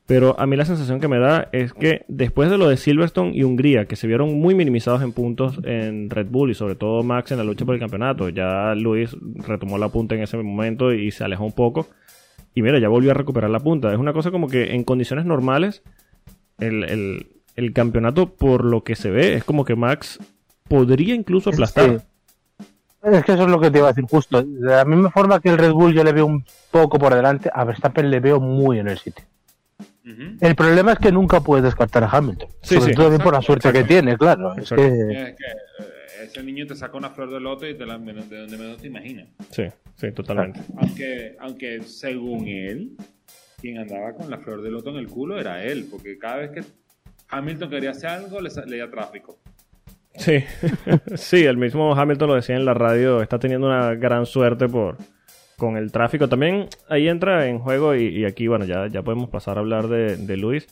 Pero 0.06 0.38
a 0.40 0.46
mí 0.46 0.56
la 0.56 0.66
sensación 0.66 1.00
que 1.00 1.08
me 1.10 1.20
da 1.20 1.48
es 1.52 1.74
que 1.74 2.04
después 2.08 2.50
de 2.50 2.58
lo 2.58 2.68
de 2.68 2.78
Silverstone 2.78 3.32
y 3.36 3.44
Hungría, 3.44 3.86
que 3.86 3.96
se 3.98 4.08
vieron 4.08 4.34
muy 4.40 4.56
minimizados 4.56 5.02
en 5.02 5.12
puntos 5.14 5.60
en 5.66 6.10
Red 6.10 6.28
Bull 6.30 6.52
y 6.52 6.56
sobre 6.56 6.76
todo 6.76 7.04
Max 7.04 7.32
en 7.32 7.38
la 7.38 7.44
lucha 7.44 7.66
por 7.66 7.74
el 7.76 7.80
campeonato, 7.82 8.28
ya 8.30 8.74
Luis 8.76 9.16
retomó 9.46 9.78
la 9.78 9.90
punta 9.90 10.16
en 10.16 10.22
ese 10.22 10.38
momento 10.38 10.94
y 10.94 11.12
se 11.12 11.24
alejó 11.24 11.46
un 11.46 11.54
poco. 11.54 11.88
Y 12.56 12.62
mira, 12.62 12.80
ya 12.80 12.88
volvió 12.90 13.12
a 13.12 13.16
recuperar 13.16 13.50
la 13.50 13.60
punta. 13.62 13.92
Es 13.94 13.98
una 13.98 14.12
cosa 14.14 14.30
como 14.32 14.48
que 14.48 14.74
en 14.76 14.84
condiciones 14.84 15.26
normales, 15.26 15.84
el, 16.60 16.84
el- 16.86 17.28
el 17.56 17.72
campeonato, 17.74 18.34
por 18.34 18.66
lo 18.66 18.84
que 18.84 18.96
se 18.96 19.10
ve, 19.12 19.36
es 19.36 19.44
como 19.44 19.64
que 19.64 19.76
Max 19.76 20.20
podría 20.68 21.14
incluso 21.16 21.50
aplastar. 21.52 22.02
Es 23.04 23.26
que 23.26 23.34
eso 23.34 23.44
es 23.44 23.50
lo 23.50 23.60
que 23.60 23.70
te 23.70 23.80
iba 23.80 23.88
a 23.88 23.92
decir 23.92 24.10
justo. 24.10 24.42
De 24.42 24.72
la 24.72 24.86
misma 24.86 25.12
forma 25.12 25.42
que 25.42 25.50
el 25.50 25.58
Red 25.58 25.72
Bull 25.72 25.94
yo 25.94 26.04
le 26.04 26.14
veo 26.14 26.26
un 26.26 26.46
poco 26.72 26.98
por 26.98 27.14
delante, 27.14 27.50
a 27.54 27.64
Verstappen 27.66 28.10
le 28.10 28.20
veo 28.20 28.40
muy 28.40 28.80
en 28.80 28.88
el 28.88 28.98
sitio. 28.98 29.26
El 30.06 30.56
problema 30.56 30.94
es 30.94 31.00
que 31.00 31.12
nunca 31.12 31.40
puedes 31.42 31.64
descartar 31.64 32.04
a 32.04 32.10
Hamilton. 32.10 32.50
Sí, 32.62 32.76
Sobre 32.76 32.94
sí. 32.94 32.96
todo 32.96 33.08
por 33.20 33.34
la 33.34 33.40
Exacto, 33.40 33.42
suerte 33.42 33.72
que 33.72 33.84
tiene, 33.86 34.18
claro. 34.18 34.54
Es 34.56 34.70
que, 34.70 34.86
Es 34.86 35.36
que 35.36 35.46
eh, 35.46 36.24
ese 36.24 36.44
niño 36.44 36.66
te 36.66 36.76
saca 36.76 36.98
una 36.98 37.10
flor 37.10 37.32
de 37.32 37.40
loto 37.40 37.68
y 37.68 37.76
te 37.78 37.86
la, 37.86 37.98
de 37.98 38.14
donde 38.14 38.58
menos 38.58 38.78
te 38.78 38.88
imaginas. 38.88 39.28
Sí, 39.52 39.64
sí, 39.96 40.12
totalmente. 40.12 40.60
Aunque, 40.78 41.36
aunque 41.40 41.82
según 41.84 42.48
él, 42.48 42.98
quien 43.62 43.78
andaba 43.78 44.14
con 44.14 44.30
la 44.30 44.40
flor 44.40 44.62
de 44.62 44.72
loto 44.72 44.90
en 44.90 44.98
el 44.98 45.08
culo 45.08 45.40
era 45.40 45.64
él, 45.64 45.88
porque 45.90 46.18
cada 46.18 46.38
vez 46.38 46.52
que 46.52 46.64
Hamilton 47.30 47.70
quería 47.70 47.92
hacer 47.92 48.10
algo, 48.10 48.42
le 48.42 48.88
tráfico. 48.88 49.40
Sí, 50.16 50.44
sí, 51.16 51.44
el 51.44 51.58
mismo 51.58 51.94
Hamilton 51.96 52.30
lo 52.30 52.36
decía 52.36 52.56
en 52.56 52.66
la 52.66 52.74
radio, 52.74 53.22
está 53.22 53.40
teniendo 53.40 53.68
una 53.68 53.96
gran 53.96 54.26
suerte 54.26 54.68
por 54.68 54.98
con 55.58 55.78
el 55.78 55.92
tráfico. 55.92 56.28
También 56.28 56.68
ahí 56.90 57.08
entra 57.08 57.48
en 57.48 57.60
juego, 57.60 57.96
y, 57.96 58.08
y 58.08 58.26
aquí, 58.26 58.48
bueno, 58.48 58.66
ya, 58.66 58.88
ya 58.88 59.02
podemos 59.02 59.30
pasar 59.30 59.58
a 59.58 59.62
hablar 59.62 59.88
de, 59.88 60.18
de 60.18 60.38
Luis. 60.38 60.68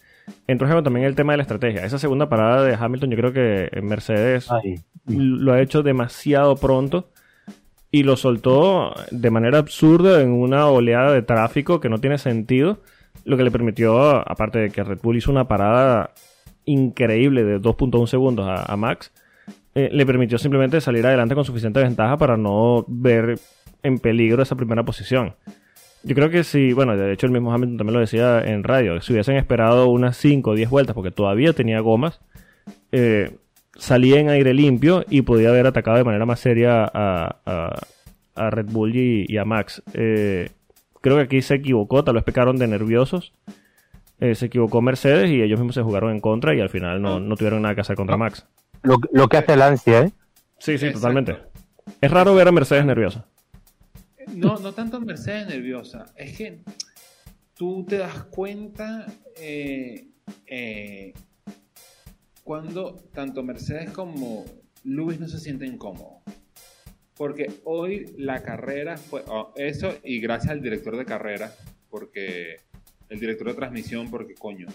Entra 0.47 0.67
en 0.67 0.71
juego 0.71 0.84
también 0.84 1.06
el 1.06 1.15
tema 1.15 1.34
de 1.34 1.38
la 1.38 1.43
estrategia. 1.43 1.86
Esa 1.86 1.97
segunda 1.97 2.30
parada 2.30 2.63
de 2.63 2.75
Hamilton, 2.75 3.10
yo 3.10 3.17
creo 3.17 3.34
que 3.34 3.69
en 3.71 3.86
Mercedes 3.86 4.49
ay, 4.51 4.75
lo 5.06 5.54
ha 5.54 5.62
hecho 5.62 5.84
demasiado 5.84 6.56
pronto 6.56 7.10
y 7.91 8.04
lo 8.04 8.15
soltó 8.15 8.93
de 9.12 9.32
manera 9.32 9.60
absurda 9.60 10.21
en 10.21 10.32
una 10.32 10.67
oleada 10.67 11.12
de 11.12 11.21
tráfico 11.21 11.80
que 11.80 11.89
no 11.89 11.99
tiene 11.99 12.17
sentido, 12.17 12.80
lo 13.25 13.38
que 13.38 13.43
le 13.43 13.51
permitió, 13.51 14.27
aparte 14.30 14.60
de 14.60 14.69
que 14.69 14.84
Red 14.84 14.99
Bull 15.01 15.17
hizo 15.17 15.32
una 15.32 15.47
parada 15.47 16.12
increíble 16.65 17.43
de 17.43 17.60
2.1 17.60 18.08
segundos 18.08 18.47
a, 18.47 18.71
a 18.71 18.77
Max, 18.77 19.12
eh, 19.75 19.89
le 19.91 20.05
permitió 20.05 20.38
simplemente 20.38 20.81
salir 20.81 21.05
adelante 21.05 21.36
con 21.36 21.45
suficiente 21.45 21.79
ventaja 21.81 22.17
para 22.17 22.38
no 22.38 22.86
ver 22.88 23.39
en 23.84 23.99
peligro 23.99 24.43
esa 24.43 24.55
primera 24.55 24.84
posición. 24.84 25.36
Yo 26.03 26.15
creo 26.15 26.29
que 26.29 26.43
si, 26.43 26.73
bueno, 26.73 26.97
de 26.97 27.13
hecho 27.13 27.27
el 27.27 27.31
mismo 27.31 27.53
Hamilton 27.53 27.77
también 27.77 27.93
lo 27.93 27.99
decía 27.99 28.41
en 28.41 28.63
radio, 28.63 28.99
si 29.01 29.13
hubiesen 29.13 29.36
esperado 29.38 29.88
unas 29.89 30.17
5 30.17 30.49
o 30.51 30.55
10 30.55 30.69
vueltas, 30.69 30.95
porque 30.95 31.12
todavía 31.12 31.53
tenía 31.53 31.79
gomas, 31.79 32.19
eh, 32.91 33.36
salía 33.75 34.19
en 34.19 34.29
aire 34.29 34.53
limpio 34.53 35.05
y 35.10 35.21
podía 35.21 35.49
haber 35.49 35.67
atacado 35.67 35.97
de 35.97 36.03
manera 36.03 36.25
más 36.25 36.39
seria 36.39 36.84
a, 36.84 37.38
a- 37.45 37.79
a 38.34 38.49
Red 38.49 38.67
Bull 38.71 38.95
y, 38.95 39.25
y 39.27 39.38
a 39.38 39.45
Max. 39.45 39.84
Eh, 39.93 40.49
creo 41.01 41.17
que 41.17 41.23
aquí 41.23 41.41
se 41.41 41.55
equivocó, 41.55 42.03
tal 42.03 42.15
vez 42.15 42.23
pecaron 42.23 42.57
de 42.57 42.67
nerviosos. 42.67 43.34
Eh, 44.19 44.36
se 44.36 44.45
equivocó 44.47 44.81
Mercedes 44.81 45.29
y 45.29 45.41
ellos 45.41 45.60
mismos 45.60 45.75
se 45.75 45.81
jugaron 45.81 46.12
en 46.12 46.19
contra 46.21 46.55
y 46.55 46.62
al 46.62 46.69
final 46.69 47.01
no, 47.01 47.19
no 47.19 47.36
tuvieron 47.36 47.62
nada 47.62 47.75
que 47.75 47.81
hacer 47.81 47.95
contra 47.95 48.17
Max. 48.17 48.47
Lo, 48.84 48.98
lo 49.12 49.28
que 49.30 49.38
hace 49.38 49.54
el 49.54 49.62
ansia, 49.62 50.02
¿eh? 50.02 50.12
Sí, 50.58 50.78
sí, 50.78 50.86
Exacto. 50.88 51.00
totalmente. 51.00 51.38
Es 52.00 52.12
raro 52.12 52.36
ver 52.36 52.48
a 52.48 52.52
Mercedes 52.52 52.86
nerviosa. 52.86 53.26
No, 54.36 54.58
no 54.60 54.74
tanto 54.74 55.02
Mercedes 55.02 55.48
nerviosa. 55.48 56.06
Es 56.15 56.38
que 56.38 56.62
tú 57.56 57.86
te 57.88 57.98
das 57.98 58.24
cuenta 58.26 59.06
eh, 59.38 60.08
eh, 60.48 61.13
cuando 62.44 62.96
tanto 63.13 63.44
Mercedes 63.44 63.91
como 63.91 64.46
Luis 64.84 65.20
no 65.20 65.28
se 65.28 65.39
sienten 65.39 65.78
cómodos. 65.78 66.24
Porque 67.15 67.52
hoy 67.65 68.13
la 68.17 68.41
carrera 68.41 68.98
fue 68.98 69.24
oh, 69.28 69.54
eso 69.56 69.94
y 70.04 70.20
gracias 70.20 70.52
al 70.52 70.62
director 70.62 70.98
de 70.98 71.06
carrera, 71.06 71.54
porque 71.89 72.58
el 73.10 73.20
director 73.20 73.48
de 73.48 73.54
transmisión, 73.54 74.10
porque 74.10 74.34
coño, 74.34 74.67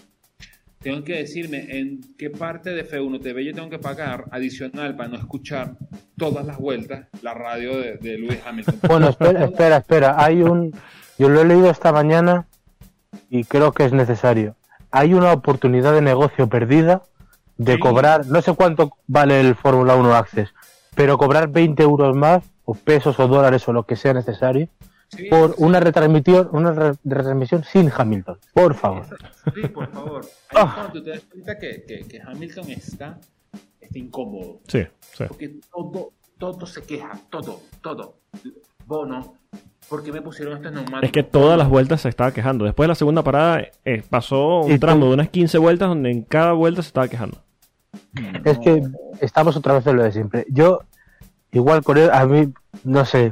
tengo 0.79 1.03
que 1.03 1.15
decirme 1.15 1.79
en 1.79 2.01
qué 2.17 2.29
parte 2.29 2.71
de 2.71 2.87
F1 2.89 3.21
TV 3.21 3.43
yo 3.45 3.53
tengo 3.53 3.69
que 3.69 3.79
pagar 3.79 4.25
adicional 4.31 4.95
para 4.95 5.09
no 5.09 5.17
escuchar 5.17 5.73
todas 6.17 6.45
las 6.45 6.57
vueltas 6.57 7.07
la 7.21 7.33
radio 7.33 7.77
de, 7.77 7.97
de 7.97 8.17
Lewis 8.17 8.39
Hamilton. 8.45 8.79
Bueno, 8.87 9.09
espera, 9.09 9.45
espera, 9.45 9.77
espera. 9.77 10.15
Hay 10.23 10.41
un. 10.41 10.73
Yo 11.17 11.29
lo 11.29 11.41
he 11.41 11.45
leído 11.45 11.69
esta 11.69 11.91
mañana 11.91 12.45
y 13.29 13.43
creo 13.43 13.71
que 13.71 13.85
es 13.85 13.93
necesario. 13.93 14.55
Hay 14.91 15.13
una 15.13 15.31
oportunidad 15.33 15.93
de 15.93 16.01
negocio 16.01 16.47
perdida 16.47 17.01
de 17.57 17.73
Sí. 17.73 17.79
cobrar, 17.79 18.27
no 18.27 18.41
sé 18.41 18.53
cuánto 18.53 18.91
vale 19.07 19.39
el 19.39 19.55
Fórmula 19.55 19.95
1 19.95 20.15
Access, 20.15 20.53
pero 20.95 21.17
cobrar 21.17 21.49
20 21.49 21.81
euros 21.83 22.15
más, 22.15 22.43
o 22.65 22.75
pesos 22.75 23.19
o 23.19 23.27
dólares 23.27 23.67
o 23.67 23.73
lo 23.73 23.83
que 23.83 23.95
sea 23.95 24.13
necesario, 24.13 24.67
Sí, 25.09 25.25
por 25.29 25.55
una 25.57 25.79
retransmisión, 25.79 26.49
una 26.51 26.71
re- 26.71 26.95
retransmisión 27.05 27.63
sin 27.63 27.89
Hamilton. 27.95 28.37
Por 28.53 28.73
favor. 28.75 29.05
Sí, 29.55 29.67
por 29.69 29.89
favor. 29.91 30.25
Ahí 30.49 30.57
Ah. 30.57 30.65
es 30.67 30.73
cuando 30.73 30.91
tú 30.93 31.03
te 31.03 31.09
das 31.11 31.21
cuenta 31.31 31.57
que, 31.57 31.83
que- 31.87 32.07
que 32.07 32.21
Hamilton 32.21 32.69
está, 32.71 33.19
está 33.79 33.97
incómodo. 33.99 34.59
Sí, 34.67 34.83
sí. 35.13 35.23
Porque 35.27 35.55
todo, 35.71 36.11
todo 36.37 36.65
se 36.65 36.83
queja, 36.83 37.11
todo, 37.29 37.61
todo. 37.81 38.17
Bono, 38.85 39.35
¿por 39.89 40.03
qué 40.03 40.11
me 40.11 40.21
pusieron 40.21 40.55
estos 40.57 40.71
neumáticos? 40.73 41.03
Es 41.03 41.11
que 41.11 41.23
todas 41.23 41.57
las 41.57 41.69
vueltas 41.69 42.01
se 42.01 42.09
estaba 42.09 42.31
quejando. 42.31 42.65
Después 42.65 42.85
de 42.85 42.89
la 42.89 42.95
segunda 42.95 43.23
parada 43.23 43.61
eh, 43.85 44.03
pasó 44.09 44.59
un 44.61 44.77
tramo 44.79 45.05
de 45.07 45.13
unas 45.13 45.29
15 45.29 45.57
vueltas 45.57 45.87
donde 45.89 46.11
en 46.11 46.23
cada 46.23 46.51
vuelta 46.53 46.81
se 46.81 46.87
estaba 46.89 47.07
quejando. 47.07 47.41
Es 48.43 48.59
que 48.59 48.81
estamos 49.21 49.55
otra 49.55 49.73
vez 49.73 49.87
en 49.87 49.95
lo 49.95 50.03
de 50.03 50.11
siempre. 50.11 50.45
Yo, 50.49 50.81
igual 51.51 51.83
con 51.83 51.97
él, 51.97 52.09
a 52.11 52.25
mí, 52.25 52.53
no 52.83 53.05
sé, 53.05 53.31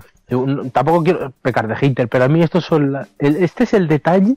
tampoco 0.72 1.04
quiero 1.04 1.32
pecar 1.42 1.68
de 1.68 1.76
hater, 1.76 2.08
pero 2.08 2.26
a 2.26 2.28
mí 2.28 2.42
estos 2.42 2.66
son 2.66 2.92
la- 2.94 3.08
el- 3.20 3.38
este 3.38 3.64
es 3.66 3.74
el 3.74 3.88
detalle 3.88 4.36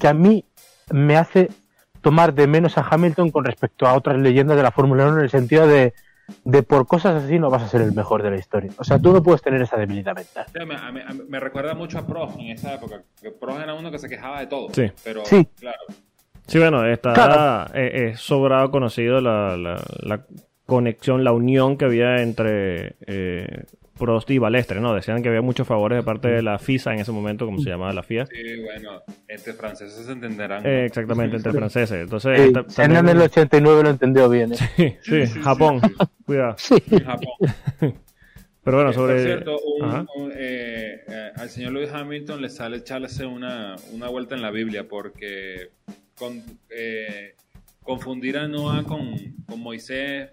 que 0.00 0.08
a 0.08 0.14
mí 0.14 0.44
me 0.90 1.16
hace 1.16 1.48
tomar 2.00 2.34
de 2.34 2.46
menos 2.46 2.78
a 2.78 2.86
Hamilton 2.88 3.30
con 3.30 3.44
respecto 3.44 3.86
a 3.86 3.94
otras 3.94 4.16
leyendas 4.18 4.56
de 4.56 4.62
la 4.62 4.70
Fórmula 4.72 5.06
1 5.06 5.18
en 5.18 5.22
el 5.24 5.30
sentido 5.30 5.66
de, 5.66 5.92
de 6.44 6.62
por 6.62 6.86
cosas 6.86 7.22
así 7.24 7.38
no 7.38 7.50
vas 7.50 7.62
a 7.62 7.68
ser 7.68 7.82
el 7.82 7.92
mejor 7.92 8.22
de 8.22 8.30
la 8.30 8.36
historia. 8.38 8.70
O 8.78 8.84
sea, 8.84 8.98
tú 8.98 9.12
no 9.12 9.22
puedes 9.22 9.42
tener 9.42 9.60
esa 9.60 9.76
debilidad 9.76 10.14
mental. 10.14 10.46
Sea, 10.52 10.64
me, 10.66 10.74
a 10.76 10.90
mí- 10.90 11.00
a 11.06 11.12
mí- 11.12 11.22
me 11.28 11.38
recuerda 11.40 11.74
mucho 11.74 11.98
a 11.98 12.06
Prost 12.06 12.38
en 12.38 12.50
esa 12.50 12.74
época. 12.74 13.02
Que 13.20 13.30
Prost 13.30 13.60
era 13.60 13.74
uno 13.74 13.90
que 13.90 13.98
se 13.98 14.08
quejaba 14.08 14.40
de 14.40 14.46
todo. 14.46 14.68
Sí. 14.72 14.90
Pero, 15.04 15.24
Sí. 15.26 15.46
claro. 15.58 15.78
Sí, 16.46 16.58
bueno, 16.58 16.84
está 16.86 17.12
Claro. 17.12 17.72
eh, 17.74 18.10
es 18.12 18.20
sobrado 18.20 18.70
conocido 18.70 19.20
la, 19.20 19.56
la- 19.56 19.82
la 20.00 20.20
conexión, 20.66 21.22
la 21.22 21.32
unión 21.32 21.76
que 21.76 21.84
había 21.84 22.22
entre 22.22 22.96
eh, 23.06 23.64
Prost 23.98 24.30
y 24.30 24.38
Balestre, 24.38 24.80
¿no? 24.80 24.94
Decían 24.94 25.22
que 25.22 25.28
había 25.28 25.42
muchos 25.42 25.66
favores 25.66 25.98
de 25.98 26.02
parte 26.02 26.28
de 26.28 26.42
la 26.42 26.58
FISA 26.58 26.92
en 26.94 27.00
ese 27.00 27.12
momento, 27.12 27.44
como 27.46 27.58
se 27.60 27.68
llamaba 27.70 27.92
la 27.92 28.02
FIA. 28.02 28.26
Sí, 28.26 28.60
bueno, 28.62 29.02
entre 29.28 29.52
franceses 29.52 30.06
se 30.06 30.12
entenderán. 30.12 30.66
Eh, 30.66 30.86
exactamente, 30.86 31.36
entre 31.36 31.52
franceses. 31.52 32.02
Entonces, 32.02 32.40
Sí, 32.46 32.52
ta- 32.52 32.64
Senna 32.68 32.98
en 33.00 33.08
el 33.10 33.20
89 33.20 33.82
lo 33.82 33.90
entendió 33.90 34.28
bien. 34.28 34.52
¿eh? 34.52 34.56
Sí, 34.56 34.96
sí, 35.02 35.26
Sí, 35.26 35.26
sí, 35.26 35.40
Japón, 35.40 35.80
sí, 35.82 35.94
cuidado. 36.24 36.56
Japón. 37.04 37.32
Pero 38.64 38.76
bueno, 38.76 38.90
Eh, 38.90 38.94
sobre... 38.94 39.14
Por 39.14 39.22
cierto, 39.24 39.58
un- 39.60 40.08
un, 40.16 40.32
eh, 40.36 41.00
eh, 41.08 41.30
al 41.36 41.50
señor 41.50 41.72
Lewis 41.72 41.90
Hamilton 41.92 42.40
le 42.40 42.48
sale 42.48 42.76
echarse 42.78 43.26
una, 43.26 43.74
una 43.92 44.08
vuelta 44.08 44.34
en 44.36 44.42
la 44.42 44.50
Biblia 44.52 44.86
porque 44.88 45.70
con, 46.16 46.40
eh, 46.70 47.34
confundir 47.82 48.38
a 48.38 48.46
Noah 48.46 48.84
con, 48.84 49.14
con 49.46 49.60
Moisés. 49.60 50.30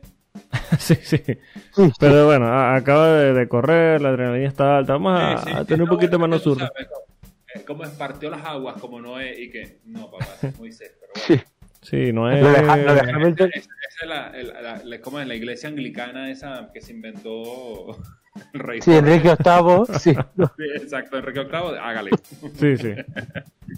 Sí, 0.78 0.95
sí. 1.02 1.17
Sí, 1.17 1.34
sí. 1.75 1.91
Pero 1.99 2.25
bueno, 2.28 2.47
acaba 2.73 3.08
de, 3.13 3.34
de 3.34 3.47
correr, 3.47 4.02
la 4.02 4.10
adrenalina 4.10 4.47
está 4.47 4.78
alta. 4.78 4.93
Vamos 4.93 5.19
a, 5.19 5.38
Sí, 5.38 5.43
sí, 5.45 5.56
a 5.56 5.60
sí, 5.60 5.65
tener 5.65 5.84
un 5.84 5.89
poquito 5.89 6.17
sabes, 6.67 6.88
eh, 7.56 7.63
Como 7.65 7.84
espartió 7.84 8.30
las 8.30 8.43
aguas 8.45 8.80
como 8.80 9.02
Noé 9.02 9.39
y 9.41 9.49
que 9.52 9.80
no, 9.86 10.10
papá, 10.12 10.25
es 10.41 10.58
Moisés. 10.60 10.91
Pero 10.99 11.13
Sí. 11.15 11.34
bueno. 11.36 11.43
Sí, 11.82 12.12
no 12.12 12.30
es... 12.30 12.41
Lo 12.43 12.52
de, 12.52 12.58
Ha- 12.60 12.78
lo 12.78 12.93
de 12.93 12.99
Esa- 12.99 13.15
Hamilton, 13.15 13.49
esa- 13.54 13.69
esa 13.88 14.04
es 14.04 14.08
la, 14.10 14.28
el- 14.38 14.47
la- 14.63 14.82
la- 14.84 15.02
¿cómo 15.02 15.19
es? 15.21 15.28
la 15.28 15.36
iglesia 15.36 15.69
anglicana 15.69 16.30
esa 16.30 16.69
que 16.73 16.82
se 16.82 16.91
inventó 16.91 17.95
el 18.54 18.60
rey. 18.60 18.82
sí, 18.82 18.91
Enrique 18.93 19.30
VIII, 19.43 19.97
sí. 19.99 20.13
Sí, 20.13 20.63
exacto, 20.75 21.17
Enrique 21.19 21.39
VIII, 21.45 21.78
hágale. 21.82 22.12
Sí, 22.60 22.78
sí. 22.78 22.93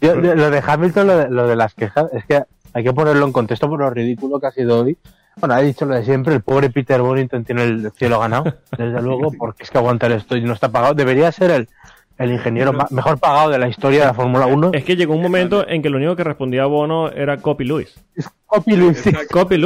Yo- 0.01 0.15
lo 0.15 0.49
de 0.49 0.63
Hamilton, 0.65 1.07
lo 1.07 1.17
de, 1.17 1.29
lo 1.29 1.47
de 1.47 1.55
las 1.55 1.75
quejas, 1.75 2.11
es 2.13 2.25
que 2.25 2.41
hay 2.73 2.83
que 2.83 2.91
ponerlo 2.93 3.25
en 3.25 3.31
contexto 3.33 3.69
por 3.69 3.79
lo 3.79 3.89
ridículo 3.91 4.39
que 4.39 4.47
ha 4.47 4.51
sido 4.51 4.81
hoy. 4.83 4.97
Bueno, 5.37 5.55
ha 5.55 5.59
dicho 5.61 5.85
lo 5.85 5.95
de 5.95 6.03
siempre, 6.03 6.35
el 6.35 6.41
pobre 6.41 6.69
Peter 6.69 7.01
Bonington 7.01 7.43
tiene 7.45 7.63
el 7.63 7.91
cielo 7.95 8.19
ganado, 8.19 8.43
desde 8.77 9.01
luego, 9.01 9.31
porque 9.37 9.63
es 9.63 9.71
que 9.71 9.77
aguantar 9.77 10.11
esto 10.11 10.35
y 10.35 10.41
no 10.43 10.53
está 10.53 10.69
pagado. 10.69 10.93
Debería 10.93 11.31
ser 11.31 11.51
el, 11.51 11.69
el 12.17 12.31
ingeniero 12.33 12.73
mejor 12.91 13.17
pagado 13.17 13.49
de 13.49 13.57
la 13.57 13.67
historia 13.67 14.01
de 14.01 14.05
la 14.07 14.13
Fórmula 14.13 14.45
1. 14.45 14.71
Es 14.73 14.83
que 14.83 14.95
llegó 14.95 15.15
un 15.15 15.21
momento 15.21 15.67
en 15.67 15.81
que 15.81 15.89
lo 15.89 15.97
único 15.97 16.15
que 16.15 16.23
respondía 16.23 16.63
a 16.63 16.67
Bono 16.67 17.09
era 17.09 17.37
Copy 17.37 17.63
Luis. 17.65 17.95
Es 18.15 18.29
Copy 18.45 18.75
Luis, 18.75 18.97
sí. 18.99 19.09
Exacto, 19.09 19.39
Copy 19.39 19.57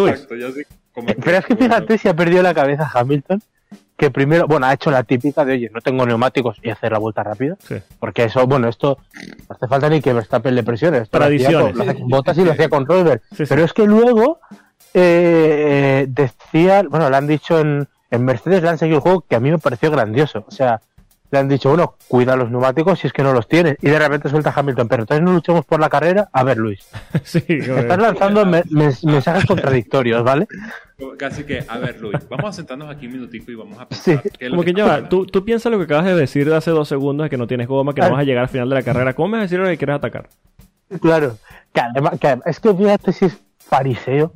cómo- 0.93 1.09
Eh, 1.09 1.17
Pero 1.21 1.37
es 1.37 1.45
que 1.45 1.55
fíjate 1.57 1.97
si 1.97 2.07
ha 2.07 2.15
perdido 2.15 2.41
la 2.43 2.53
cabeza 2.53 2.89
Hamilton, 2.93 3.41
que 3.97 4.11
primero, 4.11 4.45
bueno, 4.47 4.65
ha 4.67 4.73
hecho 4.73 4.91
la 4.91 5.03
típica 5.03 5.43
de, 5.45 5.53
oye, 5.53 5.71
no 5.73 5.81
tengo 5.81 6.05
neumáticos 6.05 6.57
y 6.61 6.69
hacer 6.69 6.91
la 6.91 6.99
vuelta 6.99 7.23
rápida. 7.23 7.55
Sí. 7.59 7.75
Porque 7.99 8.25
eso, 8.25 8.45
bueno, 8.45 8.67
esto 8.69 8.97
no 9.49 9.55
hace 9.55 9.67
falta 9.67 9.89
ni 9.89 9.99
que 10.01 10.13
Verstappen 10.13 10.53
le 10.53 10.63
presione. 10.63 10.99
Esto 10.99 11.17
lo 11.17 11.25
hacía 11.25 11.47
Tradiciones. 11.49 11.71
con- 11.73 11.77
Lo 11.77 11.83
hacía 11.91 11.99
con 12.01 12.09
Bottas 12.09 12.37
y 12.37 12.45
lo 12.45 12.51
hacía 12.51 12.69
con 12.69 12.85
Rosberg. 12.85 13.21
Sí, 13.31 13.35
sí. 13.37 13.43
Pero 13.49 13.63
es 13.63 13.73
que 13.73 13.85
luego 13.85 14.39
eh, 14.97 16.05
decía, 16.07 16.83
bueno, 16.89 17.09
le 17.09 17.17
han 17.17 17.27
dicho 17.27 17.59
en, 17.59 17.87
en 18.11 18.25
Mercedes, 18.25 18.63
le 18.63 18.69
han 18.69 18.77
seguido 18.77 18.97
el 18.97 19.01
juego 19.03 19.21
que 19.27 19.35
a 19.35 19.39
mí 19.39 19.51
me 19.51 19.59
pareció 19.59 19.91
grandioso. 19.91 20.45
O 20.47 20.51
sea, 20.51 20.79
le 21.31 21.39
han 21.39 21.49
dicho, 21.49 21.69
bueno, 21.69 21.95
cuida 22.07 22.35
los 22.37 22.49
neumáticos 22.49 22.99
si 22.99 23.07
es 23.07 23.13
que 23.13 23.23
no 23.23 23.33
los 23.33 23.47
tienes. 23.47 23.77
Y 23.81 23.89
de 23.89 23.99
repente 23.99 24.29
suelta 24.29 24.53
Hamilton, 24.55 24.87
pero 24.87 25.03
entonces 25.03 25.23
no 25.23 25.33
luchemos 25.33 25.65
por 25.65 25.79
la 25.79 25.89
carrera. 25.89 26.29
A 26.31 26.43
ver, 26.43 26.57
Luis, 26.57 26.87
sí, 27.23 27.43
estás 27.47 27.97
lanzando 27.99 28.45
me- 28.45 28.63
mensajes 28.71 29.45
contradictorios, 29.45 30.23
¿vale? 30.23 30.47
Casi 31.17 31.43
que, 31.43 31.65
a 31.67 31.77
ver, 31.77 31.99
Luis, 31.99 32.17
vamos 32.29 32.45
a 32.49 32.53
sentarnos 32.53 32.89
aquí 32.89 33.07
un 33.07 33.13
minutico 33.13 33.51
y 33.51 33.55
vamos 33.55 33.77
a 33.79 33.87
pensar. 33.89 34.21
Sí, 34.23 34.29
qué 34.39 34.45
es 34.45 34.49
lo 34.51 34.55
Como 34.57 34.63
que 34.63 34.73
ya 34.73 34.85
va, 34.85 35.09
tú, 35.09 35.25
tú 35.25 35.43
piensas 35.43 35.69
lo 35.71 35.77
que 35.77 35.83
acabas 35.83 36.05
de 36.05 36.15
decir 36.15 36.49
de 36.49 36.55
hace 36.55 36.71
dos 36.71 36.87
segundos, 36.87 37.25
de 37.25 37.29
que 37.29 37.37
no 37.37 37.47
tienes 37.47 37.67
goma, 37.67 37.93
que 37.93 37.99
no 38.01 38.07
Ah. 38.07 38.11
vas 38.11 38.19
a 38.21 38.23
llegar 38.23 38.43
al 38.43 38.49
final 38.49 38.69
de 38.69 38.75
la 38.75 38.83
carrera. 38.83 39.13
¿Cómo 39.13 39.27
me 39.29 39.37
vas 39.37 39.41
a 39.41 39.43
decir 39.47 39.59
lo 39.59 39.65
que 39.67 39.77
quieres 39.77 39.95
atacar? 39.97 40.29
Claro, 41.01 41.37
que 41.73 41.81
además, 41.81 42.17
que 42.19 42.27
además- 42.27 42.47
es 42.47 42.59
que 42.61 42.73
fíjate 42.73 43.11
si 43.11 43.25
es 43.25 43.37
fariseo. 43.59 44.31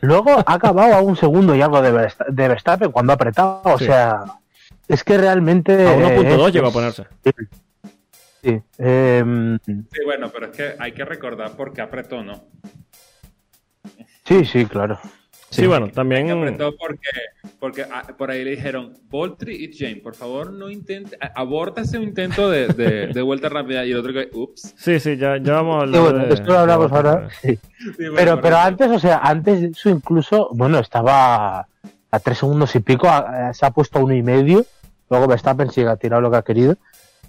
Luego 0.00 0.30
ha 0.46 0.52
acabado 0.54 0.94
a 0.94 1.00
un 1.00 1.16
segundo 1.16 1.54
y 1.56 1.62
algo 1.62 1.82
de, 1.82 1.92
Versta- 1.92 2.26
de 2.28 2.48
Verstappen 2.48 2.92
cuando 2.92 3.12
ha 3.12 3.16
apretado. 3.16 3.60
O 3.64 3.78
Sí. 3.78 3.86
sea, 3.86 4.20
es 4.86 5.02
que 5.04 5.18
realmente. 5.18 5.72
A 5.86 5.96
1.2 5.96 6.48
es- 6.48 6.54
llegó 6.54 6.68
a 6.68 6.72
ponerse. 6.72 7.06
Sí. 8.42 8.62
em, 8.78 9.58
Sí, 9.66 10.00
bueno, 10.04 10.30
pero 10.32 10.46
es 10.46 10.56
que 10.56 10.74
hay 10.78 10.92
que 10.92 11.04
recordar 11.04 11.52
por 11.52 11.72
qué 11.72 11.80
apretó, 11.82 12.22
¿no? 12.22 12.44
sí, 14.24 14.44
sí, 14.44 14.64
claro. 14.66 14.98
Sí, 15.50 15.66
bueno, 15.66 15.88
también... 15.88 16.30
Apretó 16.30 16.76
porque, 16.76 17.08
porque 17.58 17.82
ah, 17.90 18.02
por 18.18 18.30
ahí 18.30 18.44
le 18.44 18.50
dijeron, 18.50 18.92
Voltri 19.08 19.54
y 19.64 19.72
Jane, 19.76 19.96
por 19.96 20.14
favor 20.14 20.52
no 20.52 20.68
intente, 20.68 21.16
aborta 21.34 21.80
ese 21.80 21.96
intento 22.02 22.50
de, 22.50 22.68
de, 22.68 23.06
de 23.08 23.22
vuelta 23.22 23.48
rápida. 23.48 23.84
Y 23.86 23.92
el 23.92 23.98
otro 23.98 24.12
que, 24.12 24.28
ups. 24.32 24.74
Sí, 24.76 25.00
sí, 25.00 25.16
ya, 25.16 25.38
ya 25.38 25.54
vamos 25.54 25.76
a 25.84 25.86
Sí, 25.86 25.96
hablar 25.96 26.02
bueno, 26.12 26.26
de- 26.26 26.34
esto 26.34 26.52
lo 26.52 26.58
hablamos 26.58 26.92
ahora. 26.92 27.28
sí. 27.40 27.56
Sí, 27.78 27.92
bueno, 27.98 28.14
Pero, 28.16 28.40
pero 28.42 28.56
antes, 28.58 28.90
o 28.90 28.98
sea, 28.98 29.18
antes 29.18 29.60
de 29.62 29.68
eso 29.68 29.88
incluso, 29.88 30.50
bueno, 30.52 30.78
estaba 30.80 31.60
a 32.10 32.20
tres 32.22 32.38
segundos 32.38 32.74
y 32.76 32.80
pico, 32.80 33.08
a- 33.08 33.48
a- 33.48 33.54
se 33.54 33.64
ha 33.64 33.70
puesto 33.70 33.98
a 33.98 34.02
uno 34.02 34.14
y 34.14 34.22
medio. 34.22 34.66
Luego 35.08 35.26
Verstappen 35.28 35.70
sigue 35.70 35.88
ha 35.88 35.96
tirado 35.96 36.20
lo 36.20 36.30
que 36.30 36.36
ha 36.36 36.42
querido. 36.42 36.76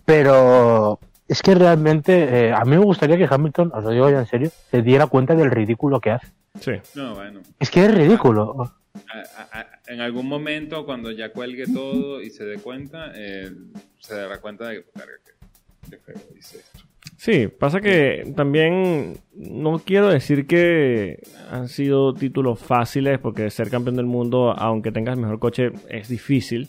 Pero 0.05 0.99
es 1.27 1.41
que 1.41 1.55
realmente, 1.55 2.47
eh, 2.47 2.51
a 2.53 2.65
mí 2.65 2.71
me 2.71 2.83
gustaría 2.83 3.15
que 3.17 3.27
Hamilton, 3.29 3.71
os 3.73 3.83
lo 3.83 3.91
digo 3.91 4.09
ya 4.09 4.19
en 4.19 4.25
serio, 4.25 4.49
se 4.71 4.81
diera 4.81 5.07
cuenta 5.07 5.35
del 5.35 5.51
ridículo 5.51 6.01
que 6.01 6.11
hace. 6.11 6.27
Sí. 6.59 6.71
No, 6.95 7.15
bueno. 7.15 7.41
Es 7.59 7.69
que 7.69 7.85
es 7.85 7.93
ridículo. 7.93 8.55
A- 8.59 9.57
a- 9.57 9.59
a- 9.61 9.67
en 9.87 10.01
algún 10.01 10.27
momento, 10.27 10.85
cuando 10.85 11.11
ya 11.11 11.31
cuelgue 11.31 11.65
todo 11.67 12.21
y 12.21 12.29
se 12.29 12.45
dé 12.45 12.57
cuenta, 12.59 13.11
eh, 13.15 13.51
se 13.99 14.15
dará 14.15 14.39
cuenta 14.39 14.67
de 14.69 14.83
que, 14.83 15.97
feo 15.97 16.15
hice 16.37 16.57
esto. 16.59 16.79
Sí, 17.17 17.47
pasa 17.47 17.81
que 17.81 18.31
también 18.35 19.17
no 19.33 19.79
quiero 19.79 20.09
decir 20.09 20.47
que 20.47 21.21
han 21.51 21.67
sido 21.67 22.13
títulos 22.13 22.59
fáciles, 22.59 23.19
porque 23.19 23.49
ser 23.49 23.69
campeón 23.69 23.95
del 23.97 24.05
mundo, 24.05 24.51
aunque 24.57 24.91
tengas 24.91 25.15
el 25.15 25.21
mejor 25.21 25.39
coche, 25.39 25.71
es 25.89 26.07
difícil. 26.07 26.67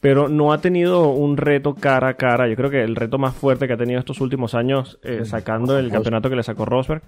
Pero 0.00 0.28
no 0.30 0.52
ha 0.54 0.60
tenido 0.62 1.10
un 1.10 1.36
reto 1.36 1.74
cara 1.74 2.08
a 2.08 2.14
cara. 2.14 2.48
Yo 2.48 2.56
creo 2.56 2.70
que 2.70 2.82
el 2.82 2.96
reto 2.96 3.18
más 3.18 3.34
fuerte 3.34 3.66
que 3.66 3.74
ha 3.74 3.76
tenido 3.76 3.98
estos 4.00 4.20
últimos 4.22 4.54
años, 4.54 4.98
eh, 5.02 5.24
sacando 5.26 5.78
el 5.78 5.90
campeonato 5.90 6.30
que 6.30 6.36
le 6.36 6.42
sacó 6.42 6.64
Rosberg, 6.64 7.02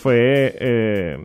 fue 0.00 0.54
eh, 0.60 1.18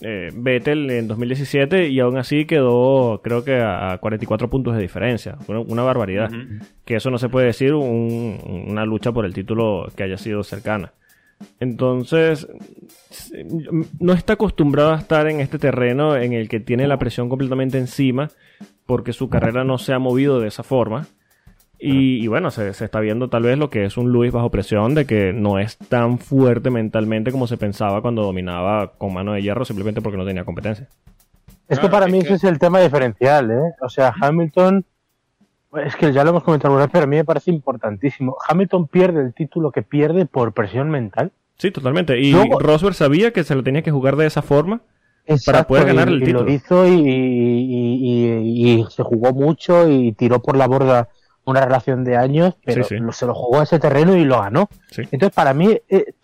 eh, 0.00 0.30
Vettel 0.34 0.90
en 0.90 1.08
2017 1.08 1.88
y 1.88 2.00
aún 2.00 2.16
así 2.18 2.44
quedó, 2.46 3.20
creo 3.22 3.44
que 3.44 3.56
a 3.60 3.96
44 4.00 4.48
puntos 4.50 4.74
de 4.76 4.82
diferencia. 4.82 5.36
Una, 5.48 5.60
una 5.60 5.82
barbaridad 5.82 6.30
que 6.84 6.96
eso 6.96 7.10
no 7.10 7.18
se 7.18 7.28
puede 7.28 7.46
decir 7.46 7.74
un- 7.74 8.38
una 8.68 8.84
lucha 8.84 9.12
por 9.12 9.24
el 9.24 9.34
título 9.34 9.88
que 9.96 10.02
haya 10.02 10.16
sido 10.18 10.42
cercana. 10.42 10.92
Entonces, 11.60 12.46
no 14.00 14.12
está 14.12 14.34
acostumbrado 14.34 14.92
a 14.92 14.98
estar 14.98 15.28
en 15.28 15.40
este 15.40 15.58
terreno 15.58 16.16
en 16.16 16.32
el 16.32 16.48
que 16.48 16.60
tiene 16.60 16.86
la 16.86 16.98
presión 16.98 17.28
completamente 17.28 17.78
encima 17.78 18.30
porque 18.86 19.12
su 19.12 19.28
carrera 19.28 19.64
no 19.64 19.78
se 19.78 19.92
ha 19.92 19.98
movido 19.98 20.40
de 20.40 20.48
esa 20.48 20.62
forma. 20.62 21.06
Y, 21.78 22.26
bueno, 22.28 22.50
se, 22.50 22.70
está 22.70 23.00
viendo 23.00 23.28
tal 23.28 23.42
vez 23.42 23.58
lo 23.58 23.68
que 23.68 23.84
es 23.84 23.98
un 23.98 24.10
Luis 24.10 24.32
bajo 24.32 24.50
presión, 24.50 24.94
de 24.94 25.04
que 25.04 25.34
no 25.34 25.58
es 25.58 25.76
tan 25.76 26.18
fuerte 26.18 26.70
mentalmente 26.70 27.30
como 27.30 27.46
se 27.46 27.58
pensaba 27.58 28.00
cuando 28.00 28.22
dominaba 28.22 28.92
con 28.96 29.12
mano 29.12 29.34
de 29.34 29.42
hierro 29.42 29.66
simplemente 29.66 30.00
porque 30.00 30.16
no 30.16 30.24
tenía 30.24 30.44
competencia. 30.44 30.88
Es 31.68 31.78
que 31.78 31.88
para 31.88 32.06
mí 32.06 32.18
ese 32.18 32.34
es 32.34 32.44
el 32.44 32.58
tema 32.58 32.80
diferencial, 32.80 33.50
¿eh? 33.50 33.74
O 33.82 33.88
sea, 33.88 34.14
Hamilton, 34.18 34.84
es 35.84 35.96
que 35.96 36.12
ya 36.12 36.24
lo 36.24 36.30
hemos 36.30 36.42
comentado 36.42 36.72
alguna 36.72 36.86
vez, 36.86 36.92
pero 36.92 37.04
a 37.04 37.06
mí 37.06 37.16
me 37.16 37.24
parece 37.24 37.50
importantísimo. 37.50 38.36
Hamilton 38.48 38.86
pierde 38.88 39.22
el 39.22 39.34
título 39.34 39.70
que 39.70 39.82
pierde 39.82 40.26
por 40.26 40.52
presión 40.52 40.90
mental. 40.90 41.32
Sí, 41.56 41.70
totalmente. 41.70 42.18
Y 42.20 42.34
Rosberg 42.34 42.94
sabía 42.94 43.32
que 43.32 43.44
se 43.44 43.54
lo 43.54 43.62
tenía 43.62 43.82
que 43.82 43.90
jugar 43.90 44.16
de 44.16 44.26
esa 44.26 44.42
forma 44.42 44.82
para 45.46 45.66
poder 45.66 45.86
ganar 45.86 46.08
el 46.08 46.20
título. 46.20 46.42
Y 46.42 46.44
lo 46.44 46.50
hizo 46.50 46.86
y, 46.86 48.84
se 48.90 49.02
jugó 49.02 49.32
mucho 49.32 49.88
y 49.88 50.12
tiró 50.12 50.42
por 50.42 50.56
la 50.56 50.66
borda 50.66 51.08
una 51.44 51.60
relación 51.60 52.04
de 52.04 52.16
años, 52.16 52.54
pero 52.64 52.84
se 52.84 53.26
lo 53.26 53.34
jugó 53.34 53.60
a 53.60 53.64
ese 53.64 53.78
terreno 53.78 54.16
y 54.16 54.24
lo 54.24 54.40
ganó. 54.40 54.68
Entonces, 54.96 55.34
para 55.34 55.54
mí, 55.54 55.78
eh, 55.88 56.14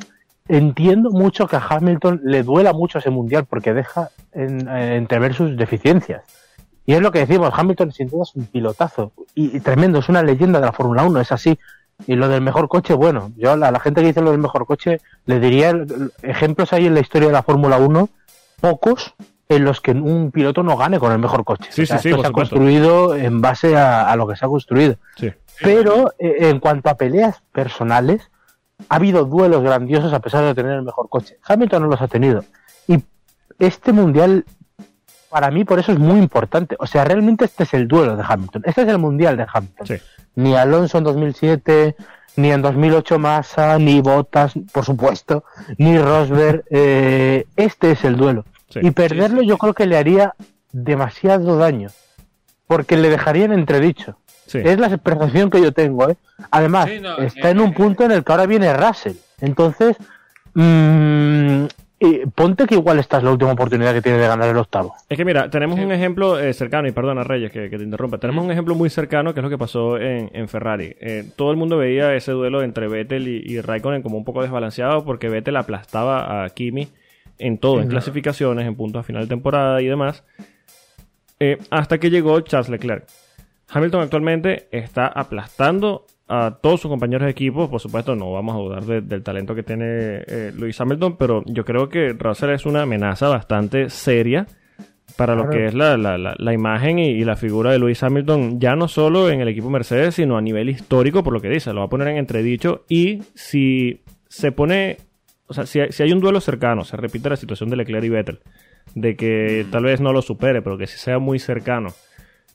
entiendo 0.48 1.11
mucho 1.11 1.46
que 1.46 1.56
a 1.56 1.66
Hamilton 1.68 2.22
le 2.24 2.42
duela 2.42 2.72
mucho 2.72 2.98
ese 2.98 3.11
mundial 3.11 3.46
porque 3.48 3.72
deja 3.72 4.11
en, 4.33 4.68
entrever 4.68 5.35
sus 5.35 5.56
deficiencias. 5.56 6.22
Y 6.87 6.94
es 6.94 7.00
lo 7.00 7.12
que 7.12 7.20
decimos, 7.20 7.52
Hamilton 7.54 7.92
sin 7.92 8.09
duda 8.09 8.24
es 8.24 8.35
un 8.35 8.46
pilotazo 8.46 9.12
y, 9.35 9.61
tremendo, 9.61 10.00
es 10.00 10.09
una 10.09 10.22
leyenda 10.22 10.59
de 10.59 10.66
la 10.66 10.72
Fórmula 10.72 11.04
1, 11.04 11.20
es 11.20 11.30
así. 11.30 11.59
Y 12.06 12.16
lo 12.16 12.28
del 12.28 12.40
mejor 12.40 12.68
coche, 12.68 12.94
bueno, 12.94 13.30
yo 13.37 13.52
a 13.52 13.56
la, 13.56 13.78
gente 13.78 14.00
que 14.00 14.09
dice 14.09 14.22
lo 14.22 14.30
del 14.30 14.40
mejor 14.40 14.66
coche 14.66 15.00
le 15.26 15.38
diría 15.38 15.72
ejemplos 16.22 16.72
ahí 16.72 16.87
en 16.87 16.94
la 16.94 17.00
historia 17.00 17.28
de 17.28 17.35
la 17.35 17.42
Fórmula 17.42 17.76
1, 17.76 18.09
pocos 18.61 19.14
en 19.50 19.64
los 19.64 19.80
que 19.80 19.90
un 19.90 20.30
piloto 20.30 20.62
no 20.62 20.76
gane 20.76 21.00
con 21.00 21.10
el 21.10 21.18
mejor 21.18 21.44
coche. 21.44 21.70
Sí, 21.72 21.84
sí, 21.84 21.98
sí, 21.98 22.12
se 22.12 22.26
ha 22.26 22.30
construido 22.30 23.16
en 23.16 23.40
base 23.40 23.76
a, 23.76 24.14
lo 24.14 24.28
que 24.28 24.36
se 24.36 24.44
ha 24.44 24.48
construido. 24.48 24.94
Pero 25.60 26.14
eh, 26.20 26.48
en 26.48 26.60
cuanto 26.60 26.88
a 26.88 26.96
peleas 26.96 27.42
personales, 27.50 28.30
ha 28.88 28.94
habido 28.94 29.24
duelos 29.24 29.64
grandiosos 29.64 30.12
a 30.12 30.20
pesar 30.20 30.44
de 30.44 30.54
tener 30.54 30.72
el 30.74 30.82
mejor 30.82 31.08
coche. 31.08 31.38
Hamilton 31.42 31.82
no 31.82 31.88
los 31.88 32.00
ha 32.00 32.06
tenido. 32.06 32.44
Y 32.86 33.02
este 33.58 33.92
mundial, 33.92 34.44
para 35.28 35.50
mí, 35.50 35.64
por 35.64 35.80
eso 35.80 35.90
es 35.90 35.98
muy 35.98 36.20
importante. 36.20 36.76
O 36.78 36.86
sea, 36.86 37.04
realmente 37.04 37.44
este 37.44 37.64
es 37.64 37.74
el 37.74 37.88
duelo 37.88 38.16
de 38.16 38.22
Hamilton. 38.26 38.62
Este 38.66 38.82
es 38.82 38.88
el 38.88 38.98
mundial 38.98 39.36
de 39.36 39.46
Hamilton. 39.52 39.98
Ni 40.36 40.54
Alonso 40.54 40.98
en 40.98 41.04
2007, 41.04 41.96
ni 42.36 42.52
en 42.52 42.62
2008 42.62 43.18
Massa, 43.18 43.80
ni 43.80 44.00
Bottas, 44.00 44.52
por 44.72 44.84
supuesto, 44.84 45.42
ni 45.76 45.98
Rosberg. 45.98 46.62
Eh, 46.70 47.46
este 47.56 47.90
es 47.90 48.04
el 48.04 48.16
duelo 48.16 48.44
y 48.74 48.90
perderlo 48.90 49.42
yo 49.42 49.59
creo 49.59 49.74
que 49.74 49.87
le 49.87 49.96
haría 49.96 50.35
demasiado 50.72 51.56
daño, 51.56 51.88
porque 52.66 52.96
le 52.96 53.11
dejaría 53.11 53.44
en 53.44 53.52
entredicho. 53.52 54.16
Es 54.52 54.78
la 54.78 54.96
percepción 54.96 55.50
que 55.50 55.61
yo 55.61 55.72
tengo. 55.72 56.09
¿eh? 56.11 56.16
Además, 56.50 56.88
está 57.18 57.50
en 57.50 57.61
un 57.61 57.72
punto 57.72 58.04
en 58.04 58.12
el 58.12 58.24
que 58.24 58.33
ahora 58.33 58.46
viene 58.46 58.72
Russell. 58.72 59.14
Entonces, 59.40 59.96
mmm, 60.54 61.66
ponte 62.35 62.66
que 62.66 62.74
igual 62.74 62.98
esta 62.98 63.18
es 63.18 63.22
la 63.22 63.30
última 63.30 63.52
oportunidad 63.52 63.92
que 63.92 64.02
tiene 64.02 64.18
de 64.18 64.26
ganar 64.26 64.48
el 64.48 64.56
octavo. 64.56 64.94
Es 65.09 65.16
que 65.16 65.24
mira, 65.24 65.50
tenemos 65.50 65.78
un 65.78 65.92
ejemplo 65.92 66.38
eh, 66.38 66.52
cercano, 66.52 66.88
y 66.88 66.92
perdona 66.92 67.22
Reyes 67.22 67.52
que, 67.52 67.68
te 67.68 67.83
interrumpa, 67.83 68.18
tenemos 68.18 68.44
un 68.44 68.50
ejemplo 68.50 68.74
muy 68.74 68.90
cercano 68.90 69.35
que 69.35 69.40
es 69.40 69.44
lo 69.44 69.50
que 69.50 69.59
pasó 69.59 69.98
en, 69.98 70.48
Ferrari. 70.48 70.96
Eh, 71.00 71.30
todo 71.37 71.50
el 71.50 71.56
mundo 71.56 71.76
veía 71.76 72.14
ese 72.14 72.33
duelo 72.33 72.62
entre 72.62 72.88
Vettel 72.88 73.28
y, 73.28 73.42
y 73.44 73.61
Raikkonen 73.61 74.02
como 74.02 74.16
un 74.16 74.24
poco 74.24 74.42
desbalanceado 74.42 75.04
porque 75.04 75.28
Vettel 75.28 75.56
aplastaba 75.56 76.44
a 76.44 76.50
Kimi 76.50 76.88
en 77.40 77.59
todo, 77.59 77.81
en 77.81 77.88
clasificaciones, 77.88 78.66
en 78.66 78.76
puntos 78.76 79.00
a 79.00 79.03
final 79.03 79.22
de 79.22 79.29
temporada 79.29 79.83
y 79.83 79.87
demás, 79.87 80.24
eh, 81.38 81.59
hasta 81.70 81.98
que 81.98 82.11
llegó 82.11 82.40
Charles 82.42 82.68
Leclerc. 82.68 83.07
Hamilton 83.68 84.03
actualmente 84.03 84.68
está 84.70 85.07
aplastando 85.07 86.07
a 86.29 86.59
todos 86.61 86.81
sus 86.81 86.90
compañeros 86.90 87.24
de 87.24 87.31
equipo. 87.31 87.70
Por 87.70 87.81
supuesto, 87.81 88.14
no 88.14 88.33
vamos 88.33 88.55
a 88.55 88.59
dudar 88.59 89.03
del 89.03 89.22
talento 89.22 89.55
que 89.55 89.62
tiene 89.62 90.22
eh, 90.26 90.53
Lewis 90.57 90.81
Hamilton, 90.81 91.16
pero 91.16 91.42
yo 91.46 91.64
creo 91.64 91.88
que 91.88 92.12
Russell 92.12 92.50
es 92.50 92.66
una 92.66 92.83
amenaza 92.83 93.29
bastante 93.29 93.90
seria 93.90 94.46
para 95.16 95.35
lo 95.35 95.50
que 95.50 95.66
es 95.66 95.74
la, 95.74 95.96
la, 95.98 96.53
imagen 96.55 96.98
y, 96.98 97.09
y, 97.09 97.24
la 97.24 97.37
figura 97.37 97.72
de 97.72 97.79
Lewis 97.79 98.03
Hamilton, 98.03 98.61
ya 98.61 98.76
no 98.76 98.87
solo 98.87 99.29
en 99.29 99.40
el 99.40 99.48
equipo 99.48 99.68
Mercedes, 99.68 100.14
sino 100.14 100.38
a 100.38 100.40
nivel 100.40 100.70
histórico, 100.70 101.22
por 101.22 101.33
lo 101.33 101.40
que 101.40 101.48
dice, 101.48 101.72
lo 101.72 101.81
va 101.81 101.87
a 101.87 101.90
poner 101.90 102.09
en 102.09 102.16
entredicho. 102.16 102.85
Y 102.88 103.22
si 103.35 104.00
se 104.29 104.53
pone 104.53 104.98
o 105.50 105.52
sea, 105.52 105.66
si 105.66 105.80
hay, 105.80 106.12
un 106.12 106.20
duelo 106.20 106.40
cercano, 106.40 106.84
se 106.84 106.96
repite 106.96 107.28
la 107.28 107.36
situación 107.36 107.70
de 107.70 107.76
Leclerc 107.76 108.04
y 108.04 108.08
Vettel, 108.08 108.38
de 108.94 109.16
que 109.16 109.66
tal 109.72 109.82
vez 109.82 110.00
no 110.00 110.12
lo 110.12 110.22
supere, 110.22 110.62
pero 110.62 110.78
que 110.78 110.86
si 110.86 110.96
sea 110.96 111.18
muy 111.18 111.40
cercano, 111.40 111.92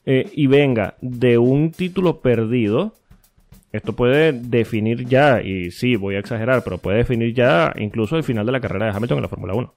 eh, 0.05 0.29
y 0.33 0.47
venga 0.47 0.95
de 1.01 1.37
un 1.37 1.71
título 1.71 2.21
perdido, 2.21 2.95
esto 3.73 3.97
puede 3.97 4.31
definir 4.31 5.05
ya, 5.05 5.41
y 5.41 5.71
sí, 5.71 5.97
voy 5.97 6.15
a 6.15 6.19
exagerar, 6.19 6.63
pero 6.63 6.77
puede 6.77 6.99
definir 6.99 7.33
ya 7.33 7.73
incluso 7.75 8.15
el 8.15 8.23
final 8.23 8.45
de 8.45 8.53
la 8.53 8.61
carrera 8.61 8.85
de 8.85 8.91
Hamilton 8.93 9.17
en 9.17 9.23
la 9.23 9.27
Fórmula 9.27 9.55
1. 9.55 9.75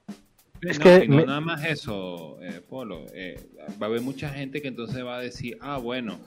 Es 0.61 0.79
que 0.79 1.05
no, 1.05 1.25
nada 1.25 1.41
más 1.41 1.65
eso, 1.65 2.37
eh, 2.41 2.61
Polo. 2.69 3.05
Eh, 3.13 3.37
va 3.81 3.87
a 3.87 3.89
haber 3.89 3.99
mucha 3.99 4.29
gente 4.29 4.61
que 4.61 4.69
entonces 4.69 5.05
va 5.05 5.17
a 5.17 5.21
decir, 5.21 5.57
ah, 5.59 5.77
bueno, 5.77 6.19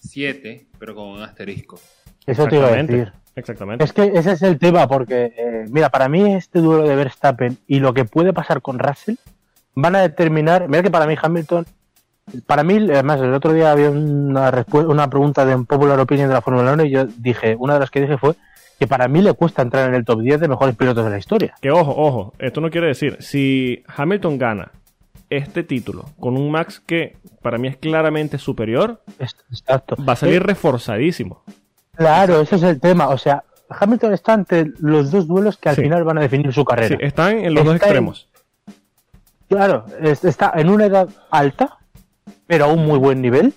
siete, 0.00 0.66
pero 0.80 0.96
con 0.96 1.10
un 1.10 1.22
asterisco. 1.22 1.80
Eso 2.28 2.46
te 2.46 2.56
iba 2.56 2.68
a 2.68 2.72
decir. 2.72 3.12
Exactamente. 3.34 3.84
Es 3.84 3.92
que 3.92 4.10
ese 4.14 4.32
es 4.32 4.42
el 4.42 4.58
tema, 4.58 4.88
porque, 4.88 5.32
eh, 5.36 5.64
mira, 5.70 5.90
para 5.90 6.08
mí 6.08 6.34
este 6.34 6.58
duelo 6.60 6.88
de 6.88 6.96
Verstappen 6.96 7.58
y 7.66 7.78
lo 7.78 7.94
que 7.94 8.04
puede 8.04 8.32
pasar 8.32 8.60
con 8.62 8.78
Russell 8.78 9.14
van 9.74 9.94
a 9.94 10.00
determinar. 10.00 10.68
Mira 10.68 10.82
que 10.82 10.90
para 10.90 11.06
mí 11.06 11.14
Hamilton, 11.20 11.64
para 12.46 12.64
mí, 12.64 12.76
además, 12.90 13.20
el 13.20 13.32
otro 13.32 13.52
día 13.52 13.70
había 13.70 13.90
una, 13.90 14.64
una 14.72 15.10
pregunta 15.10 15.46
de 15.46 15.54
un 15.54 15.66
popular 15.66 15.98
opinion 16.00 16.28
de 16.28 16.34
la 16.34 16.42
Fórmula 16.42 16.72
1 16.72 16.84
y 16.84 16.90
yo 16.90 17.06
dije, 17.06 17.56
una 17.58 17.74
de 17.74 17.80
las 17.80 17.90
que 17.90 18.00
dije 18.00 18.18
fue 18.18 18.34
que 18.78 18.86
para 18.86 19.08
mí 19.08 19.22
le 19.22 19.32
cuesta 19.32 19.62
entrar 19.62 19.88
en 19.88 19.94
el 19.94 20.04
top 20.04 20.20
10 20.20 20.40
de 20.40 20.48
mejores 20.48 20.76
pilotos 20.76 21.04
de 21.04 21.10
la 21.10 21.18
historia. 21.18 21.54
Que 21.60 21.70
ojo, 21.70 21.94
ojo, 21.96 22.32
esto 22.38 22.60
no 22.60 22.70
quiere 22.70 22.88
decir, 22.88 23.16
si 23.20 23.82
Hamilton 23.96 24.38
gana 24.38 24.72
este 25.30 25.62
título 25.62 26.06
con 26.18 26.36
un 26.36 26.50
Max 26.50 26.80
que 26.84 27.16
para 27.42 27.58
mí 27.58 27.68
es 27.68 27.76
claramente 27.76 28.38
superior, 28.38 29.02
Exacto. 29.18 29.96
va 30.04 30.14
a 30.14 30.16
salir 30.16 30.42
reforzadísimo. 30.42 31.42
Claro, 31.98 32.40
ese 32.40 32.56
es 32.56 32.62
el 32.62 32.80
tema. 32.80 33.08
O 33.08 33.18
sea, 33.18 33.42
Hamilton 33.68 34.14
está 34.14 34.32
ante 34.32 34.72
los 34.78 35.10
dos 35.10 35.26
duelos 35.26 35.56
que 35.56 35.68
al 35.68 35.74
final 35.74 36.04
van 36.04 36.18
a 36.18 36.20
definir 36.20 36.52
su 36.52 36.64
carrera. 36.64 36.96
Sí, 36.96 37.04
están 37.04 37.38
en 37.38 37.52
los 37.52 37.64
dos 37.64 37.74
extremos. 37.74 38.28
claro, 39.48 39.84
está 40.00 40.52
en 40.54 40.70
una 40.70 40.86
edad 40.86 41.08
alta, 41.30 41.78
pero 42.46 42.66
a 42.66 42.68
un 42.68 42.86
muy 42.86 42.98
buen 42.98 43.20
nivel. 43.20 43.52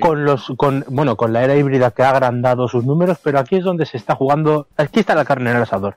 Con 0.00 0.26
los, 0.26 0.52
con, 0.58 0.84
bueno, 0.88 1.16
con 1.16 1.32
la 1.32 1.42
era 1.44 1.56
híbrida 1.56 1.90
que 1.92 2.02
ha 2.02 2.10
agrandado 2.10 2.68
sus 2.68 2.84
números, 2.84 3.18
pero 3.22 3.38
aquí 3.38 3.56
es 3.56 3.64
donde 3.64 3.86
se 3.86 3.96
está 3.96 4.14
jugando. 4.14 4.68
Aquí 4.76 5.00
está 5.00 5.14
la 5.14 5.24
carne 5.24 5.50
en 5.50 5.56
el 5.56 5.62
asador. 5.62 5.96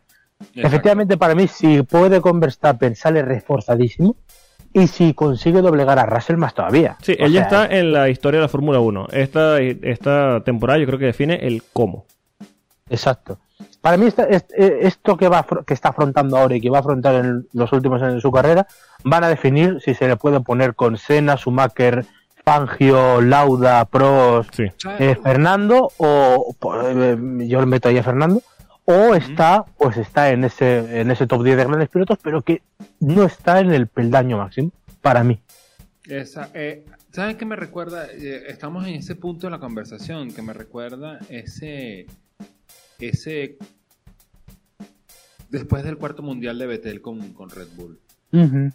Efectivamente, 0.55 1.17
para 1.17 1.35
mí, 1.35 1.47
si 1.47 1.81
puede 1.83 2.21
con 2.21 2.39
Verstappen, 2.39 2.95
sale 2.95 3.21
reforzadísimo 3.21 4.15
y 4.73 4.87
si 4.87 5.13
consigue 5.13 5.61
doblegar 5.61 5.99
a 5.99 6.05
Russell 6.05 6.37
más 6.37 6.53
todavía. 6.53 6.97
Sí, 7.01 7.15
ella 7.19 7.41
está 7.41 7.65
en 7.65 7.91
la 7.91 8.09
historia 8.09 8.39
de 8.39 8.45
la 8.45 8.49
Fórmula 8.49 8.79
1. 8.79 9.07
Esta, 9.11 9.59
esta 9.59 10.41
temporada 10.43 10.79
yo 10.79 10.85
creo 10.85 10.99
que 10.99 11.05
define 11.05 11.35
el 11.47 11.63
cómo. 11.73 12.05
Exacto. 12.89 13.39
Para 13.81 13.97
mí 13.97 14.07
esto 14.57 15.17
que, 15.17 15.27
va, 15.27 15.45
que 15.65 15.73
está 15.73 15.89
afrontando 15.89 16.37
ahora 16.37 16.55
y 16.55 16.61
que 16.61 16.69
va 16.69 16.77
a 16.77 16.81
afrontar 16.81 17.15
en 17.15 17.47
los 17.53 17.71
últimos 17.73 18.01
años 18.01 18.15
de 18.15 18.21
su 18.21 18.31
carrera 18.31 18.67
van 19.03 19.23
a 19.23 19.29
definir 19.29 19.79
si 19.81 19.93
se 19.93 20.07
le 20.07 20.17
puede 20.17 20.39
poner 20.41 20.75
con 20.75 20.97
Senna, 20.97 21.37
Schumacher, 21.37 22.05
Fangio, 22.43 23.21
Lauda, 23.21 23.85
Prost, 23.85 24.59
eh, 24.59 25.17
Fernando 25.23 25.91
o 25.97 26.55
eh, 26.85 27.17
yo 27.47 27.59
le 27.59 27.65
meto 27.65 27.89
ahí 27.89 27.97
a 27.97 28.03
Fernando 28.03 28.41
o 28.91 29.15
está, 29.15 29.65
pues 29.77 29.97
está 29.97 30.29
en 30.29 30.43
ese, 30.43 31.01
en 31.01 31.11
ese 31.11 31.27
top 31.27 31.43
10 31.43 31.57
de 31.57 31.63
grandes 31.65 31.89
pilotos, 31.89 32.17
pero 32.21 32.41
que 32.41 32.61
no 32.99 33.23
está 33.23 33.59
en 33.59 33.71
el 33.71 33.87
peldaño 33.87 34.37
máximo, 34.37 34.71
para 35.01 35.23
mí. 35.23 35.41
Esa, 36.07 36.49
eh, 36.53 36.85
¿Sabes 37.11 37.35
qué 37.35 37.45
me 37.45 37.55
recuerda? 37.55 38.07
Eh, 38.11 38.45
estamos 38.47 38.87
en 38.87 38.95
ese 38.95 39.15
punto 39.15 39.47
de 39.47 39.51
la 39.51 39.59
conversación 39.59 40.33
que 40.33 40.41
me 40.41 40.53
recuerda 40.53 41.19
ese, 41.29 42.07
ese, 42.99 43.57
después 45.49 45.83
del 45.83 45.97
cuarto 45.97 46.23
mundial 46.23 46.57
de 46.57 46.67
Betel 46.67 47.01
con, 47.01 47.19
Red 47.49 47.67
Bull. 47.75 47.99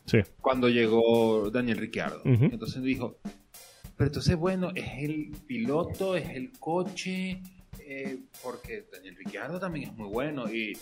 sí. 0.05 0.19
Cuando 0.41 0.69
llegó 0.69 1.51
Daniel 1.51 1.79
Ricciardo. 1.79 2.21
Entonces 2.25 2.83
dijo, 2.83 3.19
pero 3.97 4.09
entonces 4.09 4.37
bueno, 4.37 4.73
es 4.75 5.03
el 5.03 5.33
piloto, 5.47 6.15
es 6.17 6.29
el 6.29 6.53
coche, 6.59 7.41
eh, 7.89 8.19
porque 8.43 8.89
Daniel 8.91 9.15
Ricciardo 9.15 9.61
también 9.61 9.91
es 9.91 9.97
muy 9.97 10.09
bueno 10.09 10.53
y, 10.53 10.77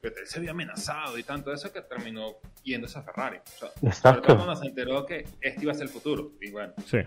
Vettel 0.00 0.26
se 0.26 0.38
había 0.38 0.52
amenazado 0.52 1.18
y 1.18 1.24
tanto 1.24 1.52
eso 1.52 1.72
que 1.72 1.80
terminó 1.82 2.36
yéndose 2.62 2.98
a 2.98 3.02
Ferrari. 3.02 3.38
O 3.38 3.58
sea, 3.58 3.68
Exacto. 3.82 4.36
cuando 4.36 4.54
se 4.54 4.66
enteró 4.68 5.04
que 5.04 5.26
este 5.40 5.62
iba 5.62 5.72
a 5.72 5.74
ser 5.74 5.84
el 5.84 5.88
futuro. 5.88 6.32
Y 6.40 6.50
bueno, 6.52 6.72
Sí. 6.86 6.98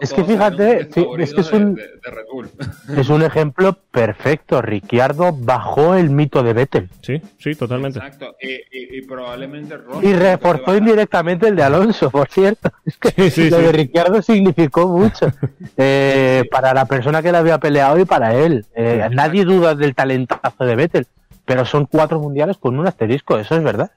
Es 0.00 0.12
que 0.12 0.24
fíjate, 0.24 0.56
sí, 0.56 0.78
es 0.80 0.86
que 0.94 1.00
desfavoridos 1.00 1.38
es 1.46 1.52
un- 1.52 1.74
de, 1.74 1.82
de- 1.82 1.88
de 1.88 2.10
Red 2.10 2.24
Bull. 2.32 2.50
Es 2.98 3.08
un 3.08 3.22
ejemplo 3.22 3.72
perfecto. 3.90 4.60
Ricciardo 4.62 5.32
bajó 5.32 5.94
el 5.94 6.10
mito 6.10 6.42
de 6.42 6.52
Vettel 6.52 6.90
Sí, 7.02 7.20
sí, 7.38 7.54
totalmente. 7.54 7.98
Exacto. 7.98 8.36
Y, 8.40 8.52
y- 8.52 8.98
y 8.98 9.02
probablemente 9.02 9.74
y 10.02 10.12
reforzó 10.12 10.76
indirectamente 10.76 11.48
el 11.48 11.56
de 11.56 11.62
Alonso, 11.62 12.10
por 12.10 12.28
cierto. 12.28 12.70
Es 12.84 12.96
que 12.98 13.10
Sí, 13.10 13.30
sí, 13.30 13.50
lo 13.50 13.58
sí. 13.58 13.62
de 13.64 13.72
Ricciardo 13.72 14.20
significó 14.22 14.88
mucho 14.88 15.26
eh, 15.78 16.44
para 16.50 16.74
la 16.74 16.84
persona 16.84 17.22
que 17.22 17.32
le 17.32 17.38
había 17.38 17.58
peleado 17.58 17.98
y 17.98 18.04
para 18.04 18.34
él. 18.34 18.66
Eh, 18.74 19.08
nadie 19.10 19.44
duda 19.44 19.74
del 19.74 19.94
talentazo 19.94 20.64
de 20.64 20.76
Vettel, 20.76 21.06
pero 21.44 21.64
son 21.64 21.86
cuatro 21.86 22.18
mundiales 22.20 22.58
con 22.58 22.78
un 22.78 22.86
asterisco, 22.86 23.38
eso 23.38 23.54
es 23.56 23.62
verdad. 23.62 23.92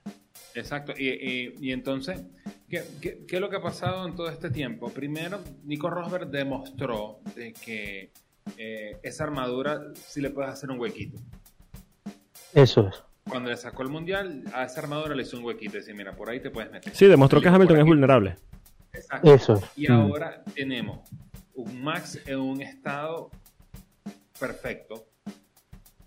Exacto. 0.56 0.94
Y, 0.98 1.08
y- 1.10 1.54
y 1.60 1.72
entonces, 1.72 2.20
¿qué, 2.70 2.84
qué, 3.02 3.26
qué 3.28 3.36
es 3.36 3.42
lo 3.42 3.50
que 3.50 3.58
ha 3.58 3.62
pasado 3.62 4.08
en 4.08 4.16
todo 4.16 4.30
este 4.30 4.50
tiempo? 4.50 4.90
Primero, 4.90 5.40
Nico 5.64 5.90
Rosberg 5.90 6.30
demostró 6.30 7.20
de 7.36 7.54
que 7.54 8.12
eh, 8.58 8.98
esa 9.04 9.24
armadura 9.26 9.82
sí 9.94 10.20
le 10.22 10.30
puedes 10.32 10.52
hacer 10.52 10.72
un 10.72 10.80
huequito. 10.80 11.20
Eso 12.54 12.88
es. 12.88 13.04
Cuando 13.30 13.50
le 13.50 13.58
sacó 13.58 13.84
el 13.84 13.90
mundial, 13.90 14.44
a 14.54 14.64
esa 14.64 14.80
armadura 14.82 15.14
le 15.14 15.24
hizo 15.24 15.38
un 15.38 15.44
huequito. 15.44 15.78
Y 15.78 15.82
dice, 15.82 15.94
mira, 15.94 16.14
por 16.14 16.30
ahí 16.30 16.40
te 16.40 16.50
puedes 16.50 16.72
meter. 16.72 16.96
Sí, 16.96 17.06
demostró 17.08 17.42
que 17.42 17.50
Hamilton 17.50 17.78
es 17.80 17.86
vulnerable. 17.86 18.36
Exacto. 18.94 19.34
Eso 19.34 19.54
es. 19.56 19.64
Y 19.76 19.88
Mm. 19.90 19.92
ahora 19.92 20.44
tenemos 20.56 21.08
un 21.54 21.84
Max 21.84 22.20
en 22.26 22.40
un 22.40 22.62
estado 22.62 23.30
perfecto, 24.40 25.07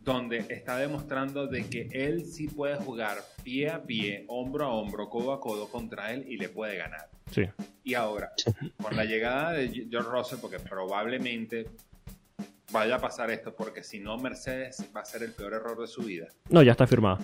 donde 0.03 0.39
está 0.49 0.79
demostrando 0.79 1.47
de 1.47 1.69
que 1.69 1.89
él 1.93 2.25
sí 2.25 2.49
puede 2.49 2.77
jugar 2.77 3.19
pie 3.45 3.71
a 3.71 3.83
pie, 3.83 4.25
hombro 4.29 4.65
a 4.65 4.69
hombro, 4.75 5.09
codo 5.11 5.33
a 5.33 5.41
codo 5.41 5.69
contra 5.69 6.13
él 6.13 6.25
y 6.29 6.37
le 6.39 6.49
puede 6.49 6.77
ganar. 6.77 7.09
Sí. 7.31 7.43
Y 7.85 7.95
ahora, 7.95 8.33
con 8.83 8.97
la 8.97 9.05
llegada 9.05 9.53
de 9.53 9.69
George 9.91 10.09
Russell, 10.11 10.39
porque 10.41 10.59
probablemente 10.59 11.67
vaya 12.73 12.97
a 12.97 12.99
pasar 13.01 13.31
esto, 13.31 13.55
porque 13.55 13.83
si 13.83 14.01
no, 14.01 14.17
Mercedes 14.17 14.85
va 14.97 15.01
a 15.01 15.05
ser 15.05 15.23
el 15.23 15.33
peor 15.33 15.53
error 15.55 15.79
de 15.81 15.87
su 15.87 16.03
vida. 16.03 16.29
No, 16.49 16.63
ya 16.63 16.73
está 16.73 16.87
firmado. 16.87 17.19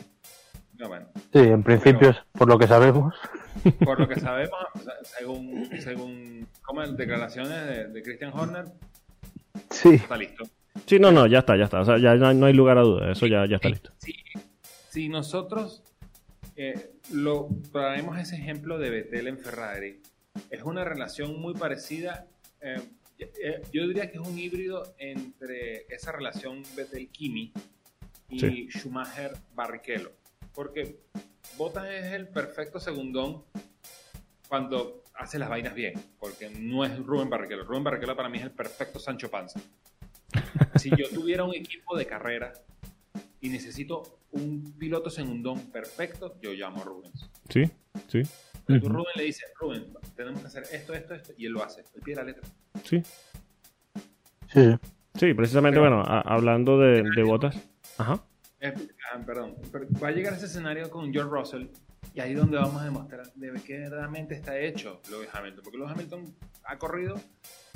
No, 0.75 0.89
bueno, 0.89 1.07
Sí, 1.33 1.39
en 1.39 1.63
principio, 1.63 2.11
es 2.11 2.17
por 2.33 2.47
lo 2.49 2.59
que 2.59 2.67
sabemos. 2.67 3.15
por 3.85 3.99
lo 3.99 4.07
que 4.07 4.21
sabemos, 4.21 4.59
según, 5.03 5.71
según 5.81 6.47
como 6.63 6.83
en 6.83 6.95
declaraciones 6.97 7.67
de, 7.67 7.89
de 7.89 8.03
Christian 8.03 8.33
Horner, 8.35 8.67
Sí. 9.71 9.95
está 9.95 10.17
listo. 10.19 10.45
Sí, 10.85 10.99
no, 10.99 11.11
no, 11.11 11.27
ya 11.27 11.39
está, 11.41 11.57
ya 11.57 11.65
está. 11.65 11.81
O 11.81 11.85
sea, 11.85 11.99
ya 11.99 12.15
no 12.17 12.47
hay, 12.47 12.53
lugar 12.53 12.79
a 12.79 12.83
duda. 12.83 13.13
Eso 13.13 13.27
ya, 13.27 13.47
ya 13.47 13.57
está 13.57 13.69
listo. 13.69 13.91
Si, 13.99 14.15
si 14.91 15.09
nosotros 15.09 15.83
eh, 16.57 16.91
lo 17.13 17.49
traemos 17.73 18.19
ese 18.19 18.37
ejemplo 18.37 18.79
de 18.79 18.91
Vettel 18.91 19.29
en 19.29 19.39
Ferrari, 19.39 20.01
es 20.51 20.63
una 20.63 20.85
relación 20.85 21.41
muy 21.41 21.55
parecida. 21.55 22.27
eh, 22.61 22.81
eh, 23.19 23.63
yo 23.73 23.87
diría 23.89 24.11
que 24.11 24.19
es 24.19 24.27
un 24.27 24.39
híbrido 24.39 24.95
entre 24.99 25.87
esa 25.89 26.13
relación 26.13 26.63
Vettel-Kimi 26.77 27.53
y 28.29 28.39
Sí. 28.39 28.69
Schumacher-Barrichello. 28.71 30.13
Porque 30.55 31.01
Bottas 31.57 31.87
es 31.89 32.13
el 32.13 32.29
perfecto 32.29 32.79
segundón 32.79 33.45
cuando 34.49 35.03
hace 35.15 35.39
las 35.39 35.49
vainas 35.49 35.75
bien. 35.75 35.95
Porque 36.19 36.51
no 36.51 36.85
es 36.85 36.95
Rubén 36.99 37.31
Barrichello. 37.31 37.65
Rubén 37.65 37.85
Barrichello 37.85 38.15
para 38.17 38.29
mí 38.29 38.37
es 38.39 38.45
el 38.45 38.51
perfecto 38.51 38.99
Sancho 38.99 39.31
Panza. 39.31 39.61
Si 40.77 40.91
yo 40.91 41.09
tuviera 41.11 41.45
un 41.45 41.55
equipo 41.55 41.97
de 41.97 42.07
carrera 42.07 42.53
y 43.41 43.49
necesito 43.49 44.21
un 44.33 44.75
piloto 44.79 45.09
segundón 45.11 45.71
perfecto, 45.71 46.37
yo 46.41 46.53
llamo 46.53 46.83
a 46.83 46.85
Rubens. 46.85 47.31
Sí, 47.49 47.65
sí, 48.09 48.23
Pero 48.67 48.81
tú. 48.81 48.89
Rubén 48.89 49.13
le 49.17 49.25
dices, 49.25 49.45
Rubén, 49.59 49.87
tenemos 50.17 50.41
que 50.41 50.47
hacer 50.49 50.65
esto, 50.73 50.93
esto, 50.95 51.15
esto, 51.15 51.33
y 51.37 51.47
él 51.47 51.53
lo 51.53 51.63
hace, 51.63 51.85
el 51.95 52.03
pie 52.03 52.15
de 52.15 52.21
la 52.21 52.27
letra. 52.27 52.43
sí. 52.85 53.03
Sí, 54.53 54.61
sí. 55.19 55.35
Precisamente, 55.35 55.79
Pero- 55.81 55.97
bueno, 55.97 56.03
a- 56.07 56.21
hablando 56.21 56.79
de, 56.79 57.03
de 57.15 57.23
botas. 57.23 57.57
Ajá. 57.99 58.23
Eh, 58.61 58.73
perdón, 59.27 59.57
pero 59.73 59.87
va 60.03 60.09
a 60.09 60.13
llegar 60.13 60.33
ese 60.35 60.47
escenario 60.47 60.89
con 60.91 61.13
George 61.13 61.31
Russell 61.31 61.67
y 62.15 62.21
ahí 62.21 62.33
es 62.33 62.39
donde 62.39 62.57
vamos 62.57 62.81
a 62.81 62.85
demostrar 62.85 63.31
de 63.35 63.53
que 63.61 63.79
verdaderamente 63.79 64.35
está 64.35 64.59
hecho 64.59 65.01
Lewis 65.11 65.29
Hamilton, 65.33 65.63
porque 65.63 65.79
Lewis 65.79 65.93
Hamilton 65.93 66.35
ha 66.65 66.79
corrido 66.79 67.21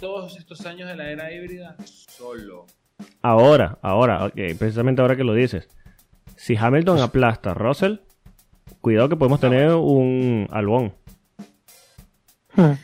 todos 0.01 0.37
estos 0.39 0.65
años 0.67 0.89
de 0.89 0.97
la 0.97 1.11
era 1.11 1.33
híbrida 1.33 1.77
solo. 1.85 2.67
Ahora, 3.23 3.79
ahora, 3.83 4.27
ok, 4.27 4.35
precisamente 4.59 5.03
ahora 5.03 5.17
que 5.17 5.25
lo 5.25 5.35
dices. 5.35 5.69
Si 6.37 6.57
Hamilton 6.57 7.01
aplasta 7.01 7.51
a 7.51 7.55
Russell, 7.55 7.97
cuidado 8.81 9.09
que 9.11 9.17
podemos 9.17 9.41
tener 9.41 9.73
un 9.73 10.49
albón. 10.51 10.95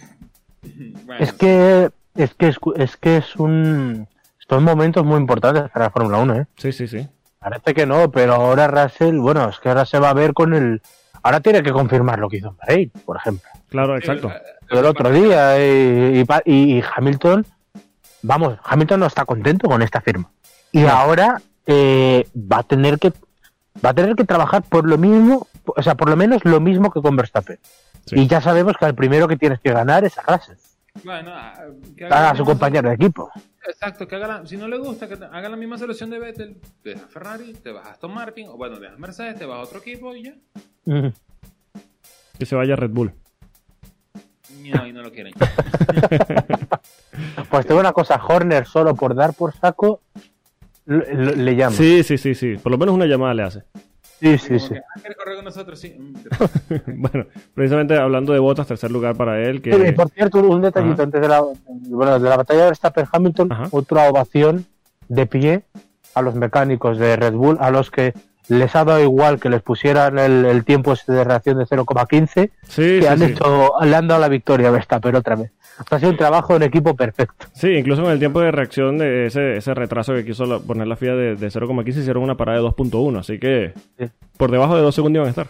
Bueno, 1.05 1.23
Es 1.23 1.33
que 1.33 1.91
es 2.17 2.35
que 2.35 2.49
es, 2.49 2.59
es 2.75 2.97
que 2.97 3.19
es 3.19 3.37
un 3.37 4.09
son 4.49 4.65
momentos 4.65 5.05
muy 5.05 5.19
importantes 5.19 5.71
para 5.71 5.85
la 5.85 5.91
Fórmula 5.93 6.19
1, 6.19 6.35
¿eh? 6.41 6.47
Sí, 6.57 6.73
sí, 6.73 6.89
sí. 6.89 7.07
Parece 7.39 7.73
que 7.73 7.87
no, 7.87 8.11
pero 8.11 8.35
ahora 8.35 8.67
Russell, 8.67 9.17
bueno, 9.19 9.49
es 9.49 9.61
que 9.61 9.69
ahora 9.69 9.87
se 9.87 10.01
va 10.01 10.11
a 10.11 10.15
ver 10.15 10.35
con 10.35 10.55
el 10.55 10.83
ahora 11.23 11.39
tiene 11.41 11.63
que 11.63 11.71
confirmar 11.71 12.19
lo 12.19 12.29
que 12.29 12.39
hizo 12.39 12.49
en 12.49 12.57
Bahrein, 12.57 12.91
por 13.05 13.17
ejemplo. 13.17 13.49
Claro, 13.69 13.97
exacto. 13.97 14.33
Eh, 14.71 14.79
El 14.79 14.85
otro 14.87 15.11
día 15.11 15.59
y, 15.65 16.21
y 16.21 16.25
pa- 16.25 16.43
y- 16.45 16.79
y 16.79 16.83
Hamilton, 16.97 17.47
vamos, 18.23 18.59
Hamilton 18.65 19.01
no 19.01 19.07
está 19.07 19.25
contento 19.25 19.69
con 19.69 19.83
esta 19.83 20.01
firma. 20.01 20.31
Y 20.73 20.85
ahora 20.85 21.41
eh, 21.67 22.27
va 22.37 22.59
a 22.59 22.63
tener 22.63 22.99
que 22.99 23.13
va 23.85 23.91
a 23.91 23.95
tener 23.95 24.15
que 24.17 24.25
trabajar 24.25 24.63
por 24.63 24.89
lo 24.89 24.97
mismo, 24.99 25.47
o 25.65 25.83
sea, 25.83 25.95
por 25.95 26.09
lo 26.09 26.17
menos 26.17 26.45
lo 26.45 26.61
mismo 26.61 26.91
que 26.91 27.03
con 27.03 27.15
Verstappen. 27.17 27.59
Sí. 28.07 28.17
Y 28.21 28.27
ya 28.27 28.41
sabemos 28.41 28.75
que 28.79 28.85
al 28.87 28.95
primero 28.95 29.27
que 29.29 29.37
tienes 29.37 29.61
que 29.61 29.73
ganar 29.73 30.05
es 30.05 30.17
a 30.19 30.23
Russell, 30.23 30.57
Bueno, 31.05 31.33
que 31.97 32.07
haga 32.07 32.31
a 32.31 32.37
su 32.37 32.45
compañero 32.45 32.89
de 32.89 32.95
equipo. 32.95 33.31
Exacto, 33.69 34.07
que 34.07 34.15
haga 34.17 34.29
la- 34.29 34.47
si 34.47 34.57
no 34.57 34.69
le 34.69 34.79
gusta, 34.79 35.09
que 35.09 35.17
te- 35.17 35.25
haga 35.25 35.49
la 35.49 35.57
misma 35.57 35.77
selección 35.77 36.09
de 36.09 36.21
Vettel, 36.21 36.61
te 36.83 36.91
dejas 36.91 37.11
Ferrari, 37.11 37.53
te 37.55 37.73
vas 37.73 37.87
a 37.87 37.91
Aston 37.93 38.15
Martin, 38.15 38.49
o 38.49 38.57
bueno, 38.57 38.79
dejas 38.79 38.99
Mercedes, 38.99 39.37
te 39.39 39.45
vas 39.45 39.59
a 39.59 39.63
otro 39.63 39.81
equipo 39.81 40.15
y 40.15 40.23
ya. 40.23 40.35
Que 42.39 42.47
se 42.47 42.55
vaya 42.55 42.75
a 42.75 42.77
Red 42.77 42.91
Bull. 42.91 43.13
No, 44.75 44.87
y 44.87 44.93
no 44.93 45.03
lo 45.03 45.13
quieren. 45.13 45.33
Pues 47.51 47.67
tengo 47.67 47.81
una 47.81 47.93
cosa, 47.93 48.21
Horner 48.23 48.67
solo 48.67 48.95
por 48.95 49.15
dar 49.15 49.33
por 49.33 49.55
saco 49.55 50.01
le, 50.87 51.57
llama. 51.57 51.75
Sí, 51.75 52.03
sí, 52.03 52.19
sí, 52.19 52.35
sí. 52.35 52.57
Por 52.57 52.73
lo 52.73 52.79
menos 52.79 52.95
una 52.95 53.07
llamada 53.07 53.35
le 53.35 53.43
hace. 53.43 53.63
sí, 54.21 54.39
sí. 54.39 54.59
Sí. 54.59 54.69
que, 54.69 54.83
¿quieres 55.01 55.17
correr 55.17 55.37
con 55.37 55.45
nosotros? 55.45 55.79
Sí. 55.79 55.97
Bueno, 56.87 57.27
precisamente 57.55 57.97
hablando 57.97 58.33
de 58.33 58.39
botas, 58.39 58.67
tercer 58.67 58.91
lugar 58.91 59.17
para 59.17 59.43
él. 59.43 59.61
Que... 59.61 59.73
Sí, 59.73 59.93
por 59.93 60.11
cierto, 60.11 60.39
un 60.39 60.63
detallito 60.63 60.95
Ajá. 60.95 61.03
antes 61.05 61.21
de 61.21 61.29
la, 61.29 61.43
bueno, 61.89 62.19
de 62.19 62.29
la 62.29 62.37
batalla 62.37 62.65
de 62.65 62.71
Verstappen-Hamilton, 62.71 63.53
Ajá. 63.53 63.69
otra 63.71 64.09
ovación 64.09 64.67
de 65.09 65.27
pie 65.27 65.63
a 66.15 66.23
los 66.23 66.35
mecánicos 66.35 66.99
de 66.99 67.17
Red 67.17 67.35
Bull, 67.35 67.57
a 67.61 67.71
los 67.71 67.91
que 67.91 68.15
les 68.49 68.75
ha 68.77 68.85
dado 68.85 69.03
igual 69.03 69.41
que 69.41 69.49
les 69.49 69.63
pusieran 69.63 70.19
el, 70.19 70.45
el 70.45 70.65
tiempo 70.65 70.95
de 71.07 71.25
reacción 71.25 71.59
de 71.59 71.65
0,15, 71.67 72.51
Sí, 72.63 72.83
que 72.83 73.01
sí, 73.03 73.07
han 73.07 73.19
sí. 73.19 73.25
hecho, 73.25 73.73
le 73.83 73.97
han 73.97 74.07
dado 74.09 74.21
la 74.21 74.29
victoria 74.29 74.69
a 74.69 74.71
Verstappen 74.71 75.15
otra 75.17 75.37
vez. 75.37 75.53
Ha 75.91 75.99
sido 75.99 76.11
un 76.11 76.17
trabajo 76.17 76.57
en 76.57 76.63
equipo 76.63 76.95
perfecto. 76.97 77.47
Sí, 77.53 77.69
incluso 77.69 78.03
con 78.03 78.11
el 78.13 78.19
tiempo 78.19 78.41
de 78.41 78.51
reacción 78.51 78.97
de 78.99 79.27
ese, 79.27 79.57
ese 79.57 79.75
retraso 79.75 80.15
que 80.15 80.25
quiso 80.25 80.47
la- 80.47 80.59
poner 80.59 80.87
la 80.87 80.97
FIA 80.97 81.15
de, 81.15 81.37
de 81.37 81.47
0,15 81.51 81.89
hicieron 82.01 82.23
una 82.23 82.37
parada 82.37 82.59
de 82.59 82.65
2.1, 82.65 83.19
así 83.19 83.39
que 83.39 83.73
Sí. 83.99 84.07
por 84.39 84.51
debajo 84.51 84.75
de 84.77 84.83
2 84.83 84.95
segundos 84.95 85.17
iban 85.21 85.27
a 85.27 85.31
estar. 85.31 85.47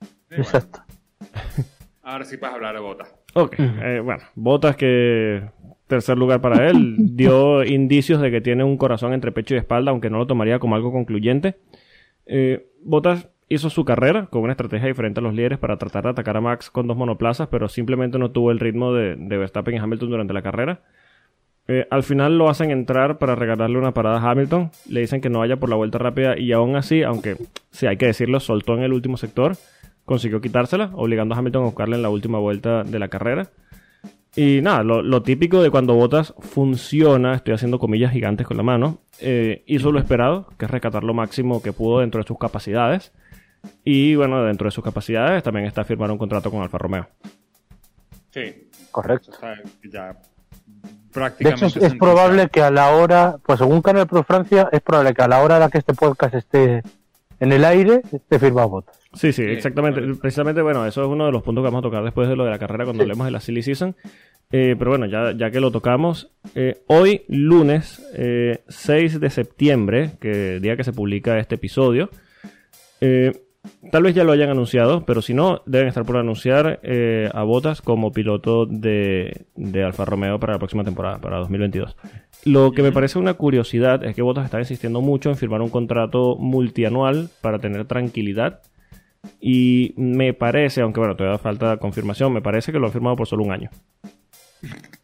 Sí, 0.00 0.06
bueno, 0.30 0.42
Exacto. 0.44 0.80
ahora 2.02 2.24
sí 2.24 2.36
puedes 2.36 2.54
hablar 2.54 2.74
de 2.74 2.80
botas. 2.80 3.08
Ok, 3.34 3.54
eh, 3.58 4.00
bueno, 4.04 4.22
Botas 4.34 4.76
que 4.76 5.42
tercer 5.86 6.16
lugar 6.18 6.40
para 6.40 6.68
él, 6.68 6.96
dio 7.16 7.64
indicios 7.64 8.20
de 8.20 8.30
que 8.30 8.40
tiene 8.40 8.64
un 8.64 8.76
corazón 8.76 9.12
entre 9.12 9.32
pecho 9.32 9.54
y 9.54 9.58
espalda, 9.58 9.90
aunque 9.90 10.10
no 10.10 10.18
lo 10.18 10.26
tomaría 10.26 10.58
como 10.58 10.74
algo 10.74 10.90
concluyente. 10.92 11.56
Eh, 12.26 12.66
Bottas 12.84 13.28
hizo 13.48 13.70
su 13.70 13.84
carrera 13.84 14.26
con 14.26 14.42
una 14.42 14.52
estrategia 14.52 14.88
diferente 14.88 15.20
a 15.20 15.22
los 15.22 15.34
líderes 15.34 15.58
para 15.58 15.76
tratar 15.76 16.04
de 16.04 16.10
atacar 16.10 16.36
a 16.36 16.40
Max 16.40 16.70
con 16.70 16.86
dos 16.86 16.96
monoplazas, 16.96 17.48
pero 17.48 17.68
simplemente 17.68 18.18
no 18.18 18.30
tuvo 18.30 18.50
el 18.50 18.58
ritmo 18.58 18.92
de, 18.94 19.14
Verstappen 19.16 19.74
y 19.74 19.78
Hamilton 19.78 20.10
durante 20.10 20.32
la 20.32 20.42
carrera. 20.42 20.80
Eh, 21.68 21.86
al 21.90 22.02
final 22.02 22.38
lo 22.38 22.48
hacen 22.48 22.70
entrar 22.70 23.18
para 23.18 23.34
regalarle 23.34 23.78
una 23.78 23.94
parada 23.94 24.18
a 24.18 24.30
Hamilton, 24.30 24.70
le 24.88 25.00
dicen 25.00 25.20
que 25.20 25.30
no 25.30 25.40
vaya 25.40 25.58
por 25.58 25.68
la 25.68 25.76
vuelta 25.76 25.98
rápida 25.98 26.36
y 26.36 26.52
aún 26.52 26.74
así, 26.76 27.02
aunque 27.02 27.36
sí 27.70 27.86
hay 27.86 27.96
que 27.96 28.06
decirlo, 28.06 28.40
soltó 28.40 28.74
en 28.74 28.82
el 28.82 28.92
último 28.92 29.16
sector, 29.16 29.52
consiguió 30.04 30.40
quitársela, 30.40 30.90
obligando 30.94 31.34
a 31.34 31.38
Hamilton 31.38 31.62
a 31.62 31.66
buscarla 31.66 31.96
en 31.96 32.02
la 32.02 32.10
última 32.10 32.38
vuelta 32.38 32.82
de 32.82 32.98
la 32.98 33.08
carrera. 33.08 33.48
Y 34.34 34.60
nada, 34.62 34.82
lo, 34.82 35.02
lo 35.02 35.22
típico 35.22 35.62
de 35.62 35.70
cuando 35.70 35.94
Botas 35.94 36.32
funciona, 36.38 37.34
estoy 37.34 37.52
haciendo 37.54 37.78
comillas 37.78 38.12
gigantes 38.12 38.46
con 38.46 38.56
la 38.56 38.62
mano, 38.62 38.98
eh, 39.20 39.62
hizo 39.66 39.92
lo 39.92 39.98
esperado, 39.98 40.48
que 40.58 40.64
es 40.64 40.70
rescatar 40.70 41.04
lo 41.04 41.12
máximo 41.12 41.62
que 41.62 41.72
pudo 41.74 42.00
dentro 42.00 42.22
de 42.22 42.26
sus 42.26 42.38
capacidades. 42.38 43.12
Y 43.84 44.14
bueno, 44.16 44.42
dentro 44.42 44.66
de 44.66 44.70
sus 44.70 44.82
capacidades 44.82 45.42
también 45.42 45.66
está 45.66 45.84
firmar 45.84 46.10
un 46.10 46.18
contrato 46.18 46.50
con 46.50 46.62
Alfa 46.62 46.78
Romeo. 46.78 47.08
Sí, 48.30 48.68
Correcto. 48.90 49.30
o 49.30 49.34
sea, 49.38 49.54
ya 49.84 50.06
De 50.12 50.18
prácticamente. 51.12 51.66
hecho, 51.66 51.78
es, 51.78 51.92
es 51.92 51.94
probable 51.98 52.48
que 52.48 52.62
a 52.62 52.70
la 52.70 52.88
hora, 52.94 53.36
pues 53.44 53.58
según 53.58 53.82
Canal 53.82 54.06
Pro 54.06 54.24
Francia, 54.24 54.68
es 54.72 54.80
probable 54.80 55.12
que 55.14 55.22
a 55.22 55.28
la 55.28 55.42
hora 55.42 55.58
la 55.58 55.68
que 55.68 55.78
este 55.78 55.92
podcast 55.92 56.34
esté 56.34 56.82
en 57.42 57.50
el 57.50 57.64
aire 57.64 58.02
te 58.28 58.38
firma 58.38 58.64
Botas. 58.66 59.00
Sí, 59.14 59.32
sí, 59.32 59.42
Sí, 59.42 59.50
exactamente. 59.50 60.00
Precisamente, 60.14 60.62
bueno, 60.62 60.86
eso 60.86 61.02
es 61.02 61.08
uno 61.08 61.26
de 61.26 61.32
los 61.32 61.42
puntos 61.42 61.62
que 61.62 61.66
vamos 61.66 61.80
a 61.80 61.82
tocar 61.82 62.04
después 62.04 62.28
de 62.28 62.36
lo 62.36 62.44
de 62.44 62.50
la 62.50 62.58
carrera 62.60 62.84
cuando 62.84 63.02
hablemos 63.02 63.26
de 63.26 63.32
la 63.32 63.40
Silly 63.40 63.64
Season. 63.64 63.96
Eh, 64.52 64.76
pero 64.78 64.92
bueno, 64.92 65.06
ya, 65.06 65.32
ya 65.32 65.50
que 65.50 65.58
lo 65.58 65.72
tocamos, 65.72 66.30
eh, 66.54 66.82
hoy 66.86 67.24
lunes 67.26 68.00
eh, 68.14 68.62
6 68.68 69.18
de 69.18 69.30
septiembre, 69.30 70.12
que 70.20 70.60
día 70.60 70.76
que 70.76 70.84
se 70.84 70.92
publica 70.92 71.36
este 71.38 71.56
episodio, 71.56 72.10
eh, 73.00 73.32
tal 73.90 74.04
vez 74.04 74.14
ya 74.14 74.22
lo 74.22 74.30
hayan 74.30 74.50
anunciado, 74.50 75.04
pero 75.04 75.20
si 75.20 75.34
no, 75.34 75.62
deben 75.66 75.88
estar 75.88 76.04
por 76.04 76.18
anunciar 76.18 76.78
eh, 76.84 77.28
a 77.34 77.42
Botas 77.42 77.82
como 77.82 78.12
piloto 78.12 78.66
de, 78.66 79.46
de 79.56 79.82
Alfa 79.82 80.04
Romeo 80.04 80.38
para 80.38 80.52
la 80.52 80.58
próxima 80.60 80.84
temporada, 80.84 81.18
para 81.18 81.38
2022. 81.38 81.96
Lo 82.44 82.72
que 82.72 82.82
me 82.82 82.90
parece 82.90 83.18
una 83.18 83.34
curiosidad 83.34 84.02
es 84.04 84.16
que 84.16 84.22
Botas 84.22 84.44
está 84.44 84.58
insistiendo 84.58 85.00
mucho 85.00 85.30
en 85.30 85.36
firmar 85.36 85.62
un 85.62 85.70
contrato 85.70 86.36
multianual 86.36 87.30
para 87.40 87.60
tener 87.60 87.84
tranquilidad. 87.86 88.60
Y 89.40 89.94
me 89.96 90.34
parece, 90.34 90.80
aunque 90.80 90.98
bueno, 90.98 91.14
todavía 91.14 91.38
falta 91.38 91.76
confirmación, 91.76 92.32
me 92.32 92.42
parece 92.42 92.72
que 92.72 92.80
lo 92.80 92.86
han 92.86 92.92
firmado 92.92 93.14
por 93.14 93.28
solo 93.28 93.44
un 93.44 93.52
año. 93.52 93.70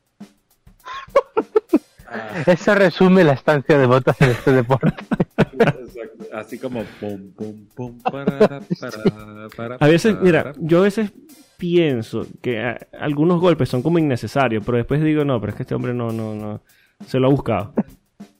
Eso 2.46 2.74
resume 2.74 3.22
la 3.22 3.34
estancia 3.34 3.78
de 3.78 3.86
Botas 3.86 4.20
en 4.20 4.30
este 4.30 4.52
deporte. 4.52 5.04
Exacto. 5.36 6.24
Así 6.32 6.58
como 6.58 6.82
pum, 7.00 7.32
pum, 7.32 7.68
pum, 7.74 7.98
para, 8.10 8.60
para, 8.80 9.48
para, 9.56 9.76
A 9.76 9.86
veces, 9.86 10.16
mira, 10.20 10.52
yo 10.58 10.78
a 10.78 10.82
veces 10.82 11.12
pienso 11.56 12.26
que 12.40 12.60
ah, 12.60 12.78
algunos 12.98 13.40
golpes 13.40 13.68
son 13.68 13.82
como 13.82 13.98
innecesarios, 13.98 14.64
pero 14.64 14.78
después 14.78 15.02
digo, 15.02 15.24
no, 15.24 15.40
pero 15.40 15.50
es 15.50 15.56
que 15.56 15.62
este 15.64 15.74
hombre 15.74 15.92
no, 15.94 16.10
no, 16.10 16.34
no, 16.34 16.62
se 17.06 17.18
lo 17.18 17.28
ha 17.28 17.30
buscado. 17.30 17.72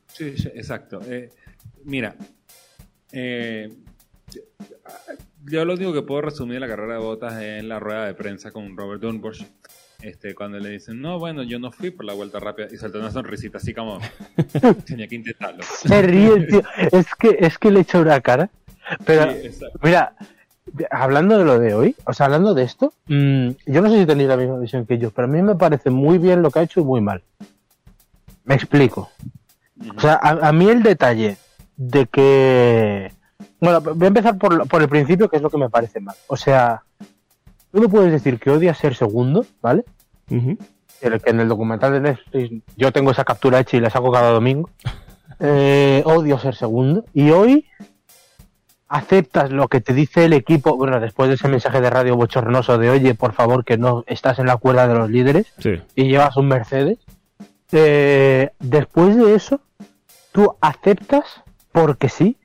Sí, 0.07 0.37
sí, 0.37 0.49
exacto. 0.55 1.01
Eh, 1.07 1.31
mira, 1.85 2.15
eh, 3.13 3.73
yo 5.45 5.65
lo 5.65 5.75
único 5.75 5.93
que 5.93 6.03
puedo 6.03 6.23
resumir 6.23 6.55
de 6.55 6.61
la 6.61 6.69
carrera 6.69 6.95
de 6.95 7.01
botas 7.01 7.35
es 7.35 7.61
en 7.61 7.69
la 7.69 7.79
rueda 7.79 8.07
de 8.07 8.15
prensa 8.15 8.51
con 8.51 8.77
Robert 8.77 9.01
Dunbush. 9.01 9.45
Este, 10.01 10.35
cuando 10.35 10.59
le 10.59 10.71
dicen, 10.71 11.01
no, 11.01 11.19
bueno, 11.19 11.43
yo 11.43 11.59
no 11.59 11.73
fui 11.73 11.91
por 11.91 12.05
la 12.05 12.13
vuelta 12.13 12.39
rápida 12.39 12.69
y 12.71 12.77
saltó 12.77 13.01
una 13.01 13.11
sonrisita 13.11 13.59
así 13.59 13.75
como 13.75 13.99
tenía 14.87 15.09
que 15.09 15.17
intentarlo. 15.17 15.65
Se 15.65 16.03
ríe, 16.03 16.47
tío. 16.47 16.63
Es 16.93 17.15
que, 17.17 17.37
es 17.41 17.59
que 17.59 17.71
le 17.71 17.81
echa 17.81 18.01
una 18.01 18.21
cara. 18.21 18.49
Pero, 19.05 19.33
Sí, 19.33 19.51
mira, 19.83 20.15
hablando 20.91 21.39
de 21.39 21.45
lo 21.45 21.59
de 21.59 21.75
hoy, 21.75 21.97
o 22.05 22.13
sea, 22.13 22.27
hablando 22.27 22.55
de 22.55 22.63
esto, 22.63 22.93
mm, 23.07 23.51
yo 23.67 23.83
no 23.83 23.91
sé 23.91 23.99
si 23.99 24.07
tenéis 24.07 24.29
la 24.29 24.37
misma 24.37 24.59
visión 24.59 24.87
que 24.87 24.99
yo, 24.99 25.11
pero 25.11 25.27
a 25.27 25.31
mí 25.31 25.43
me 25.43 25.57
parece 25.57 25.91
muy 25.91 26.19
bien 26.19 26.43
lo 26.43 26.51
que 26.51 26.61
ha 26.61 26.63
hecho 26.63 26.81
y 26.81 26.85
muy 26.85 27.01
mal. 27.01 27.23
Me 28.49 28.55
explico. 28.57 29.11
O 29.97 30.01
sea, 30.01 30.19
a, 30.21 30.49
a 30.49 30.53
mí 30.53 30.69
el 30.69 30.83
detalle 30.83 31.37
de 31.77 32.07
que... 32.07 33.13
Bueno, 33.61 33.81
voy 33.81 34.05
a 34.05 34.09
empezar 34.09 34.37
por, 34.39 34.67
por 34.67 34.83
el 34.83 34.89
principio, 34.89 35.29
que 35.29 35.37
es 35.37 35.43
lo 35.43 35.51
que 35.51 35.59
me 35.59 35.71
parece 35.71 36.01
mal. 36.01 36.17
O 36.27 36.37
sea, 36.37 36.83
tú 37.73 37.81
no 37.81 37.89
puedes 37.89 38.11
decir 38.11 38.41
que 38.41 38.51
odias 38.51 38.79
ser 38.79 38.95
segundo, 38.95 39.47
¿vale? 39.61 39.85
El 41.01 41.21
que 41.21 41.31
en 41.31 41.41
el 41.41 41.49
documental 41.49 41.93
de 41.93 42.01
Netflix 42.01 42.63
yo 42.77 42.93
tengo 42.93 43.11
esa 43.13 43.25
captura 43.25 43.61
hecha 43.61 43.77
y 43.77 43.81
la 43.81 43.91
saco 43.91 44.11
cada 44.11 44.31
domingo. 44.31 44.71
Eh, 45.41 46.03
odio 46.05 46.37
ser 46.41 46.57
segundo. 46.57 47.05
Y 47.15 47.31
hoy 47.31 47.65
aceptas 48.89 49.53
lo 49.53 49.69
que 49.69 49.81
te 49.81 49.95
dice 49.95 50.25
el 50.25 50.33
equipo, 50.33 50.77
bueno, 50.77 50.99
después 50.99 51.29
de 51.29 51.37
ese 51.37 51.47
mensaje 51.47 51.81
de 51.81 51.91
radio 51.91 52.17
bochornoso 52.17 52.77
de 52.77 52.91
oye, 52.91 53.15
por 53.15 53.35
favor, 53.35 53.65
que 53.65 53.79
no 53.79 54.03
estás 54.09 54.41
en 54.41 54.47
la 54.47 54.57
cuerda 54.57 54.89
de 54.89 54.95
los 54.95 55.09
líderes 55.11 55.53
Sí, 55.59 55.81
y 55.95 56.09
llevas 56.09 56.37
un 56.37 56.49
Mercedes. 56.49 56.99
Eh, 57.73 58.51
después 58.59 59.17
de 59.17 59.35
eso, 59.35 59.61
tú 60.33 60.57
aceptas 60.61 61.25
porque 61.73 62.09
sí. 62.09 62.37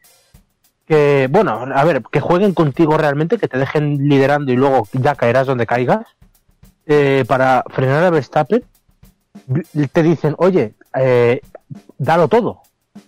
Que, 0.86 1.28
bueno, 1.32 1.52
a 1.74 1.84
ver, 1.86 2.04
que 2.12 2.20
jueguen 2.20 2.54
contigo 2.54 2.98
realmente, 2.98 3.38
que 3.38 3.48
te 3.48 3.58
dejen 3.58 4.10
liderando 4.10 4.52
y 4.52 4.58
luego 4.58 4.88
ya 4.94 5.16
caerás 5.16 5.48
donde 5.48 5.66
caigas. 5.66 6.06
eh, 6.86 7.24
para 7.30 7.64
frenar 7.70 8.04
a 8.04 8.10
Verstappen, 8.10 8.62
te 9.94 10.04
dicen, 10.04 10.36
oye, 10.38 10.74
eh, 11.00 11.40
dalo 11.98 12.28
todo. 12.28 12.62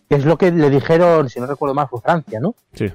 Que 0.08 0.16
es 0.16 0.24
lo 0.26 0.38
que 0.38 0.50
le 0.52 0.70
dijeron, 0.70 1.30
si 1.30 1.42
no 1.42 1.46
recuerdo 1.46 1.76
mal, 1.76 1.88
fue 1.90 2.00
Francia, 2.02 2.40
¿no? 2.40 2.56
sí. 2.74 2.92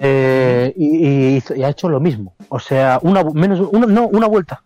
Eh, 0.00 0.72
y, 0.76 1.06
y 1.08 1.36
hizo- 1.38 1.56
y 1.56 1.64
ha 1.64 1.70
hecho 1.70 1.88
lo 1.88 1.98
mismo. 1.98 2.34
O 2.50 2.60
sea, 2.60 3.00
una, 3.02 3.24
menos, 3.24 3.60
una, 3.72 3.86
no, 3.86 4.06
una 4.06 4.26
vuelta. 4.28 4.62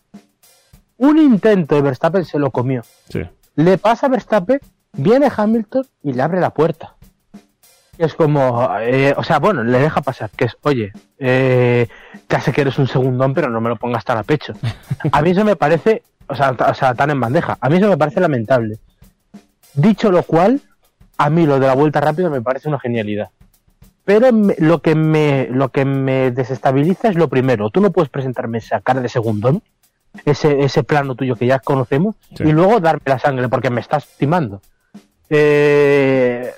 Un 0.98 1.16
intento 1.18 1.74
de 1.74 1.80
Verstappen 1.80 2.24
se 2.26 2.38
lo 2.38 2.50
comió. 2.50 2.82
Sí, 3.08 3.20
Le 3.56 3.78
pasa 3.78 4.06
a 4.06 4.08
Verstappen, 4.08 4.60
viene 4.92 5.30
Hamilton 5.34 5.86
y 6.02 6.12
le 6.12 6.22
abre 6.22 6.40
la 6.40 6.50
puerta. 6.50 6.94
Es 7.98 8.14
como, 8.14 8.68
eh, 8.80 9.14
o 9.16 9.22
sea, 9.22 9.38
bueno, 9.38 9.62
le 9.62 9.78
deja 9.78 10.00
pasar, 10.00 10.30
que 10.30 10.46
es, 10.46 10.56
oye, 10.62 10.92
eh, 11.18 11.86
ya 12.28 12.40
que 12.52 12.60
eres 12.62 12.78
un 12.78 12.88
segundón, 12.88 13.34
pero 13.34 13.50
no 13.50 13.60
me 13.60 13.68
lo 13.68 13.76
pongas 13.76 14.04
tan 14.04 14.16
a 14.18 14.22
pecho. 14.22 14.54
A 15.12 15.20
mí 15.20 15.30
eso 15.30 15.44
me 15.44 15.56
parece, 15.56 16.02
o 16.26 16.34
sea, 16.34 16.52
o 16.52 16.74
sea, 16.74 16.94
tan 16.94 17.10
en 17.10 17.20
bandeja, 17.20 17.58
a 17.60 17.68
mí 17.68 17.76
eso 17.76 17.88
me 17.88 17.98
parece 17.98 18.20
lamentable. 18.20 18.78
Dicho 19.74 20.10
lo 20.10 20.22
cual, 20.22 20.60
a 21.18 21.28
mí 21.30 21.46
lo 21.46 21.60
de 21.60 21.66
la 21.66 21.74
vuelta 21.74 22.00
rápida 22.00 22.30
me 22.30 22.40
parece 22.40 22.68
una 22.68 22.80
genialidad. 22.80 23.28
Pero 24.04 24.32
me- 24.32 24.56
lo 24.58 24.80
que 24.82 24.94
me 24.96 25.46
lo 25.50 25.68
que 25.68 25.84
me 25.84 26.30
desestabiliza 26.32 27.08
es 27.08 27.14
lo 27.14 27.28
primero. 27.28 27.70
Tú 27.70 27.80
no 27.80 27.92
puedes 27.92 28.08
presentarme 28.10 28.58
esa 28.58 28.80
cara 28.80 29.00
de 29.00 29.08
segundón, 29.08 29.62
ese, 30.24 30.60
ese 30.60 30.82
plano 30.82 31.14
tuyo 31.14 31.36
que 31.36 31.46
ya 31.46 31.58
conocemos, 31.58 32.16
Sí. 32.36 32.44
y 32.44 32.52
luego 32.52 32.80
darme 32.80 33.02
la 33.06 33.18
sangre 33.18 33.48
porque 33.48 33.70
me 33.70 33.80
estás 33.80 34.06
timando. 34.18 34.60
Eh, 35.30 36.50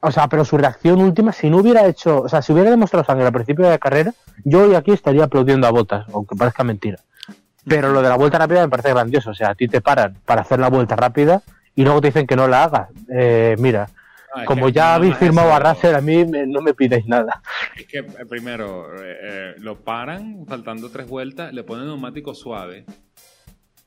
o 0.00 0.10
sea, 0.12 0.28
pero 0.28 0.44
su 0.44 0.56
reacción 0.56 1.00
última, 1.00 1.32
si 1.32 1.50
no 1.50 1.58
hubiera 1.58 1.86
hecho, 1.86 2.20
o 2.22 2.28
sea, 2.28 2.40
si 2.42 2.52
hubiera 2.52 2.70
demostrado 2.70 3.04
sangre 3.04 3.26
al 3.26 3.32
principio 3.32 3.64
de 3.64 3.72
la 3.72 3.78
carrera, 3.78 4.14
yo 4.44 4.62
hoy 4.62 4.74
aquí 4.74 4.92
estaría 4.92 5.24
aplaudiendo 5.24 5.66
a 5.66 5.70
botas, 5.70 6.06
aunque 6.12 6.36
parezca 6.36 6.62
mentira. 6.62 6.98
Pero 7.66 7.90
lo 7.92 8.00
de 8.00 8.08
la 8.08 8.16
vuelta 8.16 8.38
rápida 8.38 8.62
me 8.62 8.68
parece 8.68 8.90
grandioso. 8.90 9.30
O 9.30 9.34
sea, 9.34 9.50
a 9.50 9.54
ti 9.56 9.66
te 9.66 9.80
paran 9.80 10.14
para 10.24 10.42
hacer 10.42 10.60
la 10.60 10.68
vuelta 10.68 10.94
rápida 10.94 11.42
y 11.74 11.82
luego 11.82 12.00
te 12.00 12.08
dicen 12.08 12.26
que 12.26 12.36
no 12.36 12.46
la 12.46 12.62
hagas. 12.64 12.88
Eh, 13.10 13.56
mira, 13.58 13.88
como 14.46 14.66
que 14.66 14.72
ya 14.72 14.94
habéis 14.94 15.16
firmado 15.16 15.52
a 15.52 15.58
Russell, 15.58 15.94
a 15.94 16.00
mí 16.00 16.24
me- 16.24 16.46
no 16.46 16.60
me 16.60 16.74
pidáis 16.74 17.06
nada. 17.06 17.42
Es 17.76 17.86
que 17.86 17.98
eh, 17.98 18.04
primero 18.28 18.94
eh, 19.02 19.16
eh, 19.22 19.54
lo 19.58 19.80
paran, 19.80 20.44
faltando 20.46 20.90
tres 20.90 21.08
vueltas, 21.08 21.52
le 21.52 21.62
ponen 21.64 21.86
neumático 21.86 22.34
suave. 22.34 22.84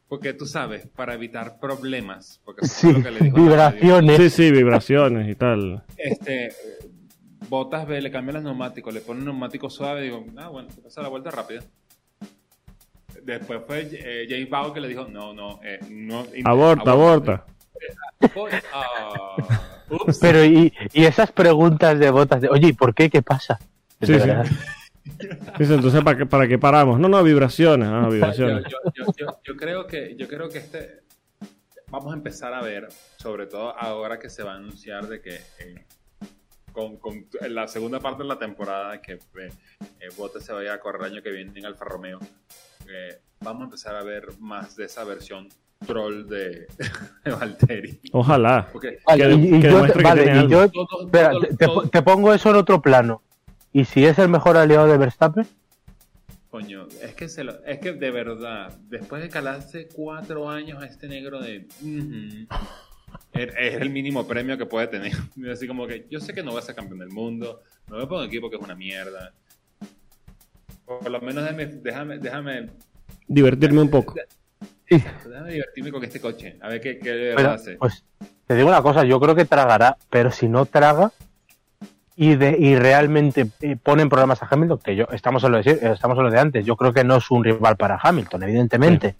Porque 0.08 0.34
tú 0.34 0.46
sabes, 0.48 0.88
para 0.88 1.14
evitar 1.14 1.60
problemas. 1.60 2.42
Porque 2.44 2.66
eso 2.66 2.74
Sí, 2.88 2.94
lo 2.94 3.04
que 3.04 3.12
le 3.12 3.20
dijo 3.20 3.38
vibraciones. 3.38 4.18
sí, 4.18 4.30
sí, 4.32 4.52
vibraciones 4.52 5.30
y 5.30 5.36
tal. 5.36 5.84
Este, 5.98 6.50
Botas 7.48 7.88
ve, 7.88 8.02
le 8.02 8.10
cambian 8.12 8.36
los 8.36 8.44
neumáticos, 8.44 8.94
le 8.94 9.02
ponen 9.02 9.26
neumático 9.26 9.70
suave, 9.70 10.02
digo, 10.02 10.26
ah, 10.38 10.50
bueno, 10.50 10.70
pasa 10.84 11.02
la 11.04 11.10
vuelta 11.10 11.30
rápida. 11.32 11.62
Después 13.24 13.62
fue 13.68 13.88
eh, 13.92 14.26
James 14.30 14.50
Bauer 14.50 14.74
que 14.74 14.82
le 14.82 14.88
dijo, 14.88 15.06
no, 15.08 15.34
no, 15.34 15.60
eh, 15.64 15.80
no. 15.90 16.26
Aborta, 16.46 16.92
aborta. 16.92 17.46
Ah, 18.74 19.36
ups. 19.92 20.18
Pero 20.20 20.44
y, 20.44 20.74
y 20.94 21.06
esas 21.06 21.32
preguntas 21.32 21.98
de 22.00 22.10
botas 22.12 22.42
de, 22.42 22.50
oye, 22.50 22.68
¿y 22.70 22.74
por 22.74 22.94
qué? 22.94 23.10
¿Qué 23.10 23.22
pasa? 23.22 23.60
Sí, 24.02 24.14
sí. 24.20 24.30
Dice, 25.58 25.74
entonces, 25.76 26.04
¿para 26.04 26.18
qué, 26.18 26.26
¿para 26.26 26.48
qué 26.48 26.58
paramos? 26.60 27.00
No, 27.00 27.10
no, 27.10 27.22
vibraciones. 27.24 27.88
Ah, 27.90 28.04
yo, 28.06 28.10
vibraciones. 28.12 28.64
yo- 28.70 28.78
yo- 28.94 29.14
yo- 29.18 29.40
yo 29.44 29.56
creo 29.58 29.88
que 29.88 30.16
yo 30.16 30.28
creo 30.28 30.50
que 30.50 30.60
este 30.60 31.00
vamos 31.92 32.14
a 32.14 32.16
empezar 32.16 32.54
a 32.54 32.62
ver 32.62 32.88
sobre 33.18 33.48
todo 33.48 33.76
ahora 33.78 34.20
que 34.20 34.30
se 34.30 34.44
va 34.44 34.54
a 34.54 34.56
anunciar 34.58 35.08
de 35.08 35.22
que 35.22 35.36
eh, 35.60 35.86
con, 36.72 36.98
con 36.98 37.26
en 37.42 37.56
la 37.56 37.68
segunda 37.68 38.00
parte 38.00 38.22
de 38.24 38.30
la 38.30 38.38
temporada 38.38 39.02
que 39.02 39.14
eh, 39.14 39.20
eh, 40.00 40.08
Bottas 40.16 40.46
se 40.46 40.54
vaya 40.54 40.74
a 40.76 40.80
correr 40.80 41.02
el 41.08 41.14
año 41.14 41.24
que 41.24 41.32
viene 41.32 41.52
en 41.60 41.66
Alfa 41.66 41.86
Romeo 41.86 42.20
eh, 42.88 43.20
vamos 43.42 43.62
a 43.62 43.66
empezar 43.66 43.96
a 43.96 44.04
ver 44.04 44.28
más 44.40 44.76
de 44.76 44.86
esa 44.86 45.04
versión 45.04 45.50
troll 45.86 46.28
de, 46.28 46.68
de 47.24 47.32
Valtteri 47.32 48.00
Ojalá. 48.12 48.68
porque 48.72 49.00
Vale, 49.06 49.24
Que- 49.28 49.34
y, 49.34 49.48
y 49.48 49.52
que 49.62 49.68
yo, 49.68 49.74
demuestre 49.76 49.98
que 50.04 50.10
vale, 50.10 50.24
tiene 50.24 50.44
y 50.44 50.48
yo- 50.50 50.70
todo- 50.70 51.06
espera, 51.06 51.32
todo- 51.32 51.42
te, 51.42 51.48
te- 51.48 51.66
todo- 51.66 51.90
te 51.90 52.02
pongo 52.02 52.34
eso 52.34 52.50
en 52.50 52.56
otro 52.58 52.82
plano. 52.82 53.22
¿Y 53.72 53.86
si 53.86 54.04
es 54.06 54.18
el 54.20 54.30
mejor 54.30 54.58
aliado 54.58 54.88
de 54.88 54.98
Verstappen? 54.98 55.48
Coño, 56.50 56.88
es 57.02 57.14
que, 57.14 57.30
se 57.30 57.44
lo- 57.44 57.64
es 57.66 57.80
que 57.80 57.94
de 57.94 58.12
verdad, 58.12 58.76
después 58.90 59.22
de 59.22 59.30
calarse 59.30 59.88
cuatro 59.94 60.50
años 60.50 60.82
a 60.82 60.86
este 60.88 61.08
negro 61.08 61.40
de... 61.40 61.68
es, 63.34 63.50
es 63.58 63.74
el 63.76 63.90
mínimo 63.92 64.28
premio 64.28 64.58
que 64.58 64.66
puede 64.66 64.88
tener. 64.88 65.14
Así 65.52 65.68
como 65.68 65.88
que 65.88 66.08
yo 66.10 66.20
sé 66.20 66.34
que 66.34 66.44
no 66.44 66.52
voy 66.52 66.60
a 66.60 66.64
ser 66.64 66.76
campeón 66.76 67.00
del 67.00 67.10
mundo, 67.10 67.62
me 67.88 67.96
voy 67.98 68.06
a 68.06 68.08
poner 68.10 68.24
un 68.24 68.28
equipo 68.30 68.50
que 68.50 68.56
es 68.58 68.62
una 68.62 68.76
mierda. 68.76 69.34
Por 70.86 71.10
lo 71.10 71.22
menos 71.22 71.44
déjame, 71.44 71.66
déjame, 71.68 72.18
déjame, 72.18 72.70
Divertirme 73.28 73.82
un 73.82 73.90
poco. 73.92 74.16
Sí. 74.90 75.04
déjame 75.28 75.52
divertirme 75.52 75.92
con 75.92 76.04
este 76.04 76.20
coche, 76.20 76.58
a 76.62 76.68
ver 76.70 76.82
qué, 76.82 76.98
qué 77.00 77.10
de 77.12 77.34
Pero, 77.36 77.36
verdad 77.36 77.54
hace. 77.54 77.76
pues 77.76 78.04
te 78.48 78.56
digo 78.56 78.68
una 78.68 78.82
cosa, 78.82 79.04
yo 79.04 79.20
creo 79.20 79.36
que 79.36 79.46
tragará, 79.46 79.98
pero 80.10 80.32
si 80.32 80.48
no 80.50 80.66
traga 80.66 81.12
y, 82.16 82.36
de, 82.36 82.58
y 82.60 82.76
realmente 82.76 83.48
eh, 83.62 83.76
ponen 83.82 84.10
problemas 84.10 84.42
a 84.42 84.48
Hamilton, 84.50 84.80
que 84.84 84.96
yo 84.96 85.06
estamos 85.12 85.44
en, 85.44 85.52
lo 85.52 85.62
de, 85.62 85.72
estamos 85.94 86.18
en 86.18 86.24
lo 86.24 86.32
de 86.32 86.40
antes, 86.40 86.66
yo 86.66 86.76
creo 86.76 86.92
que 86.92 87.04
no 87.04 87.18
es 87.18 87.30
un 87.32 87.44
rival 87.44 87.78
para 87.78 88.00
Hamilton, 88.02 88.44
evidentemente. 88.44 89.16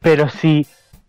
Pero 0.00 0.28
si 0.28 0.66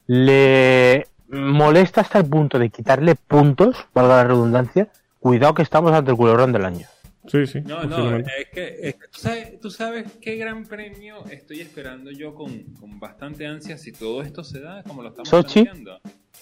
le 0.07 1.07
molesta 1.29 2.01
hasta 2.01 2.19
el 2.19 2.25
punto 2.25 2.59
de 2.59 2.69
quitarle 2.69 3.15
puntos, 3.15 3.85
valga 3.93 4.17
la 4.17 4.23
redundancia, 4.25 4.87
cuidado 5.19 5.53
que 5.53 5.61
estamos 5.61 5.93
ante 5.93 6.11
el 6.11 6.17
culebrón 6.17 6.51
del 6.51 6.65
año. 6.65 6.87
Sí, 7.27 7.47
sí. 7.47 7.61
No, 7.61 7.83
no, 7.85 8.17
es 8.17 8.25
que, 8.53 8.79
es 8.89 8.95
que 8.95 9.07
tú, 9.09 9.19
sabes, 9.19 9.59
tú 9.59 9.69
sabes 9.71 10.11
qué 10.21 10.35
gran 10.35 10.65
premio 10.65 11.25
estoy 11.27 11.61
esperando 11.61 12.11
yo 12.11 12.33
con, 12.35 12.63
con 12.73 12.99
bastante 12.99 13.47
ansia 13.47 13.77
si 13.77 13.91
todo 13.93 14.21
esto 14.21 14.43
se 14.43 14.59
da 14.59 14.83
como 14.83 15.01
lo 15.01 15.09
estamos 15.09 15.29
Sochi. 15.29 15.65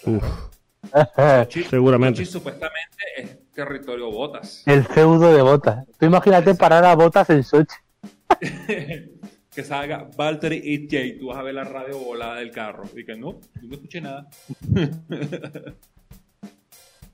Uf, 0.05 0.23
Sochi, 1.15 1.63
Seguramente. 1.69 2.25
Sochi 2.25 2.31
supuestamente 2.31 2.97
es 3.17 3.51
territorio 3.53 4.09
botas. 4.11 4.63
El 4.65 4.83
feudo 4.83 5.31
de 5.33 5.41
botas. 5.43 5.85
Tú 5.99 6.05
imagínate 6.07 6.55
parar 6.55 6.83
a 6.85 6.95
botas 6.95 7.29
en 7.29 7.43
Sochi. 7.43 7.75
que 9.53 9.63
salga 9.63 10.09
Valtteri 10.17 10.61
y 10.63 10.87
Jay, 10.89 11.19
tú 11.19 11.27
vas 11.27 11.37
a 11.37 11.43
ver 11.43 11.53
la 11.53 11.63
radio 11.63 11.99
volada 11.99 12.35
del 12.37 12.49
carro. 12.51 12.85
Y 12.95 13.05
que 13.05 13.15
no, 13.15 13.39
yo 13.61 13.67
no 13.67 13.75
escuché 13.75 14.01
nada. 14.01 14.27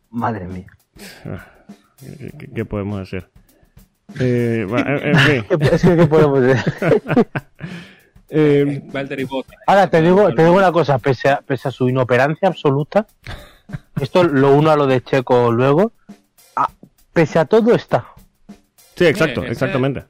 Madre 0.09 0.47
mía. 0.47 0.67
¿Qué, 1.99 2.31
qué- 2.37 2.47
qué 2.55 2.65
podemos 2.65 3.01
hacer? 3.01 3.29
Eh, 4.19 4.65
va, 4.71 4.79
en, 4.81 5.15
fin. 5.19 5.45
¿Qué, 5.59 5.65
es 5.75 5.81
que, 5.81 5.95
¿qué 5.95 6.05
podemos 6.07 6.41
decir? 6.41 6.73
Eh. 8.29 8.81
Ahora 9.67 9.89
te 9.89 10.01
digo, 10.01 10.33
te 10.33 10.43
digo 10.43 10.53
una 10.55 10.71
cosa, 10.73 10.97
pese 10.99 11.29
a, 11.29 11.39
pese 11.39 11.69
a 11.69 11.71
su 11.71 11.87
inoperancia 11.87 12.49
absoluta, 12.49 13.07
esto 14.01 14.25
lo 14.25 14.53
uno 14.53 14.69
a 14.69 14.75
lo 14.75 14.85
de 14.85 15.01
Checo 15.01 15.49
luego, 15.53 15.93
a- 16.57 16.69
pese 17.13 17.39
a 17.39 17.45
todo 17.45 17.73
está. 17.73 18.07
sí, 18.95 19.05
exacto, 19.05 19.43
exactamente. 19.45 20.03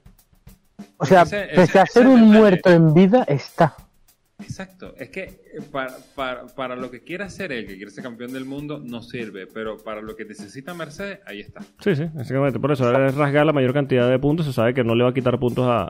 O 0.97 1.05
sea, 1.05 1.21
Ese- 1.21 1.43
ese- 1.45 1.55
pese 1.55 1.79
a 1.79 1.85
ser 1.85 2.07
un 2.07 2.21
muerto 2.31 2.71
en 2.71 2.91
vida, 2.95 3.23
está. 3.27 3.75
Exacto, 4.39 4.93
es 4.97 5.09
que 5.09 5.23
eh, 5.23 5.39
para, 5.71 5.93
para, 6.15 6.45
para 6.47 6.75
lo 6.75 6.91
que 6.91 7.01
quiera 7.01 7.25
hacer 7.25 7.51
él, 7.51 7.65
que 7.65 7.75
quiere 7.75 7.89
ser 7.91 8.03
campeón 8.03 8.31
del 8.33 8.45
mundo, 8.45 8.79
no 8.83 9.01
sirve, 9.01 9.47
pero 9.47 9.77
para 9.77 10.01
lo 10.01 10.15
que 10.15 10.25
necesita 10.25 10.73
Mercedes, 10.75 11.19
ahí 11.25 11.39
está. 11.41 11.61
Sí, 11.79 11.95
sí, 11.95 12.03
exactamente. 12.03 12.59
Por 12.59 12.71
eso 12.71 12.85
ahora 12.85 13.07
es 13.07 13.15
rasgar 13.15 13.45
la 13.47 13.53
mayor 13.53 13.73
cantidad 13.73 14.07
de 14.09 14.19
puntos. 14.19 14.45
Se 14.45 14.53
sabe 14.53 14.73
que 14.75 14.83
no 14.83 14.93
le 14.93 15.03
va 15.03 15.09
a 15.09 15.13
quitar 15.13 15.39
puntos 15.39 15.65
a, 15.67 15.89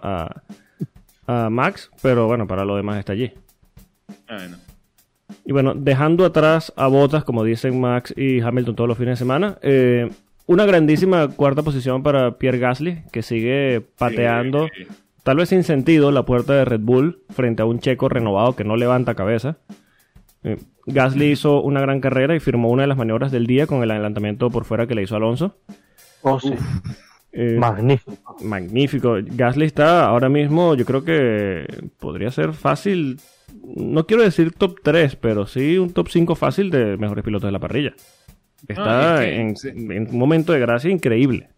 a, 1.27 1.45
a 1.45 1.49
Max, 1.49 1.91
pero 2.01 2.27
bueno, 2.27 2.47
para 2.47 2.63
lo 2.63 2.77
demás 2.77 2.99
está 2.99 3.11
allí. 3.13 3.33
Ah, 4.29 4.37
Bueno, 4.37 4.57
Y 5.43 5.51
bueno, 5.51 5.73
dejando 5.75 6.23
atrás 6.25 6.71
a 6.77 6.87
Bottas, 6.87 7.25
como 7.25 7.43
dicen 7.43 7.79
Max 7.81 8.13
y 8.15 8.39
Hamilton 8.39 8.75
todos 8.77 8.87
los 8.87 8.97
fines 8.97 9.13
de 9.13 9.17
semana, 9.17 9.57
eh, 9.61 10.09
una 10.45 10.65
grandísima 10.65 11.27
cuarta 11.27 11.63
posición 11.63 12.01
para 12.01 12.37
Pierre 12.37 12.59
Gasly, 12.59 13.03
que 13.11 13.21
sigue 13.21 13.81
pateando, 13.97 14.69
Sí, 14.73 14.87
tal 15.27 15.35
vez 15.35 15.49
sin 15.49 15.65
sentido, 15.65 16.09
la 16.11 16.23
puerta 16.23 16.53
de 16.53 16.63
Red 16.63 16.79
Bull 16.79 17.19
frente 17.31 17.61
a 17.61 17.65
un 17.65 17.79
checo 17.79 18.07
renovado 18.07 18.55
que 18.55 18.63
no 18.63 18.77
levanta 18.77 19.13
cabeza. 19.13 19.57
Eh, 20.45 20.55
Gasly 20.85 21.31
hizo 21.31 21.61
una 21.61 21.81
gran 21.81 21.99
carrera 21.99 22.33
y 22.33 22.39
firmó 22.39 22.69
una 22.69 22.83
de 22.83 22.87
las 22.87 22.97
maniobras 22.97 23.29
del 23.29 23.45
día 23.45 23.67
con 23.67 23.83
el 23.83 23.91
adelantamiento 23.91 24.49
por 24.49 24.63
fuera 24.63 24.87
que 24.87 24.95
le 24.95 25.03
hizo 25.03 25.17
Alonso. 25.17 25.57
Oh, 26.21 26.39
sí. 26.39 26.53
Eh, 27.33 27.57
Magnífico. 27.59 28.37
magnífico. 28.41 29.17
Gasly 29.21 29.65
está 29.65 30.05
ahora 30.05 30.29
mismo, 30.29 30.75
yo 30.75 30.85
creo 30.85 31.03
que 31.03 31.65
podría 31.99 32.31
ser 32.31 32.53
fácil, 32.53 33.19
no 33.75 34.07
quiero 34.07 34.23
decir 34.23 34.53
top 34.53 34.79
3, 34.81 35.17
pero 35.17 35.45
sí 35.45 35.77
un 35.77 35.91
top 35.91 36.07
5 36.07 36.35
fácil 36.35 36.69
de 36.71 36.95
mejores 36.95 37.25
pilotos 37.25 37.49
de 37.49 37.51
la 37.51 37.59
parrilla. 37.59 37.93
Está 38.65 39.17
Ah, 39.17 39.23
es 39.25 39.29
que, 39.29 39.41
en, 39.41 39.55
sí. 39.57 39.67
en 39.75 40.07
un 40.09 40.17
momento 40.17 40.53
de 40.53 40.59
gracia 40.61 40.89
increíble. 40.89 41.49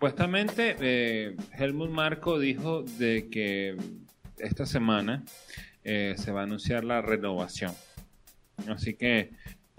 Supuestamente, 0.00 0.76
eh, 0.78 1.36
Helmut 1.56 1.88
Marco 1.88 2.38
dijo 2.38 2.82
de 2.98 3.30
que 3.30 3.78
esta 4.36 4.66
semana 4.66 5.22
eh, 5.84 6.12
se 6.18 6.32
va 6.32 6.40
a 6.40 6.42
anunciar 6.44 6.84
la 6.84 7.00
renovación. 7.00 7.72
Así 8.68 8.92
que, 8.92 9.30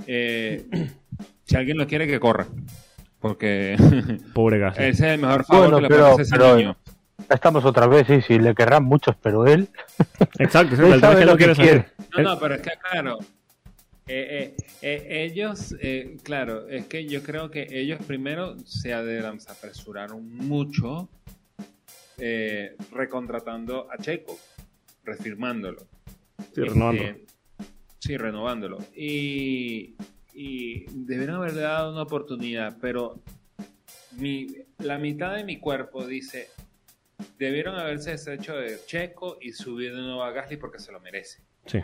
eh, 0.08 0.66
si 1.46 1.56
alguien 1.56 1.78
lo 1.78 1.86
quiere, 1.86 2.08
que 2.08 2.20
corra. 2.20 2.48
Porque 3.20 3.78
Pobre 4.34 4.58
Gasly. 4.58 4.86
ese 4.86 5.06
es 5.06 5.14
el 5.14 5.20
mejor 5.22 5.46
favor 5.46 5.70
Bueno, 5.70 5.78
que 5.78 5.82
le 5.84 5.88
puede 5.90 6.10
hacer 6.10 6.22
ese 6.22 6.36
pero 6.36 6.56
niño. 6.58 6.78
ya 7.30 7.36
estamos 7.36 7.64
otra 7.64 7.86
vez, 7.86 8.08
sí, 8.08 8.20
sí, 8.22 8.40
le 8.40 8.56
querrán 8.56 8.86
muchos, 8.86 9.16
pero 9.22 9.46
él, 9.46 9.70
Exacto, 10.40 10.76
sí, 10.78 10.82
él 10.82 11.00
sabe 11.00 11.20
que 11.20 11.26
lo 11.26 11.32
no 11.34 11.38
que 11.38 11.44
quiere 11.46 11.56
salir. 11.56 11.86
No, 12.18 12.24
no, 12.24 12.40
pero 12.40 12.56
es 12.56 12.62
que 12.64 12.72
claro, 12.90 13.20
eh, 14.08 14.56
eh, 14.56 14.56
eh, 14.82 15.26
ellos, 15.26 15.76
eh, 15.82 16.18
claro, 16.24 16.68
es 16.68 16.86
que 16.86 17.06
yo 17.06 17.24
creo 17.24 17.52
que 17.52 17.68
ellos 17.70 18.00
primero 18.06 18.58
se, 18.60 18.94
apresuraron 18.94 20.36
mucho 20.36 21.10
eh, 22.18 22.76
recontratando 22.92 23.88
a 23.92 23.98
Checo, 23.98 24.40
refirmándolo. 25.04 25.86
Sí, 26.54 26.62
renovando. 26.62 27.04
Este, 27.04 27.26
sí, 28.00 28.18
renovándolo. 28.18 28.78
Y, 28.96 29.96
y 30.34 30.86
debieron 30.92 31.38
haberle 31.38 31.62
dado 31.62 31.92
una 31.92 32.04
oportunidad, 32.04 32.78
pero 32.80 33.20
mi, 34.18 34.48
la 34.80 34.98
mitad 34.98 35.36
de 35.36 35.44
mi 35.44 35.60
cuerpo 35.60 36.08
dice, 36.08 36.50
debieron 37.38 37.76
haberse 37.76 38.12
deshecho 38.12 38.56
de 38.56 38.80
Checo 38.86 39.38
y 39.42 39.52
subir 39.52 39.96
de 39.96 40.02
nuevo 40.02 40.24
a 40.24 40.32
Gasly 40.32 40.58
porque 40.58 40.80
se 40.80 40.92
lo 40.92 41.00
merece. 41.00 41.42
Sí. 41.66 41.80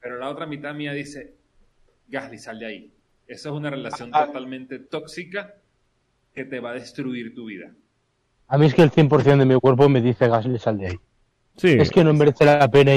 Pero 0.00 0.18
la 0.18 0.28
otra 0.28 0.46
mitad 0.46 0.74
mía 0.74 0.92
dice, 0.92 1.34
Gasly, 2.08 2.38
sal 2.38 2.58
de 2.58 2.66
ahí. 2.66 2.92
Eso 3.26 3.50
es 3.50 3.54
una 3.54 3.70
relación 3.70 4.10
Ah. 4.12 4.26
totalmente 4.26 4.78
tóxica 4.78 5.54
que 6.34 6.44
te 6.44 6.60
va 6.60 6.70
a 6.70 6.74
destruir 6.74 7.34
tu 7.34 7.46
vida. 7.46 7.70
a 8.50 8.56
mí 8.56 8.64
es 8.66 8.72
que 8.74 8.80
el 8.82 8.90
100% 8.90 9.38
de 9.40 9.44
mi 9.44 9.60
cuerpo 9.60 9.88
me 9.90 10.00
dice 10.00 10.26
Gasly, 10.28 10.58
sal 10.58 10.78
de 10.78 10.86
ahí. 10.86 10.98
Sí, 11.56 11.68
Es 11.78 11.90
que 11.90 12.02
no 12.04 12.14
merece 12.14 12.44
la 12.46 12.66
pena, 12.70 12.92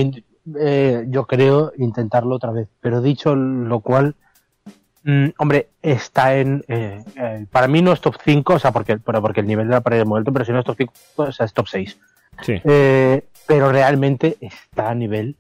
eh, 0.60 1.06
yo 1.10 1.26
creo, 1.28 1.74
intentarlo 1.78 2.36
otra 2.36 2.52
vez. 2.52 2.70
Pero 2.80 3.02
dicho 3.02 3.36
lo 3.36 3.80
cual, 3.82 4.16
mm, 5.04 5.30
hombre, 5.40 5.70
está 5.82 6.38
en. 6.38 6.64
eh, 6.70 7.04
eh, 7.18 7.46
para 7.52 7.68
mí 7.68 7.82
no 7.82 7.92
es 7.92 8.00
top 8.00 8.16
5, 8.24 8.54
o 8.54 8.60
sea, 8.60 8.72
porque, 8.72 8.98
pero 9.00 9.22
porque 9.22 9.42
el 9.42 9.48
nivel 9.48 9.68
de 9.68 9.74
la 9.74 9.82
pared 9.82 10.00
es 10.02 10.06
muy 10.06 10.20
alto, 10.20 10.32
pero 10.32 10.46
si 10.46 10.52
no 10.54 10.60
es 10.60 10.66
top 10.66 10.78
5, 10.78 10.94
o 11.18 11.32
sea, 11.34 11.46
es 11.48 11.54
top 11.54 11.68
6. 11.68 12.00
sí. 12.44 12.62
Eh, 12.64 13.26
pero 13.48 13.72
realmente 13.74 14.38
está 14.40 14.92
a 14.92 14.96
nivel 14.96 15.36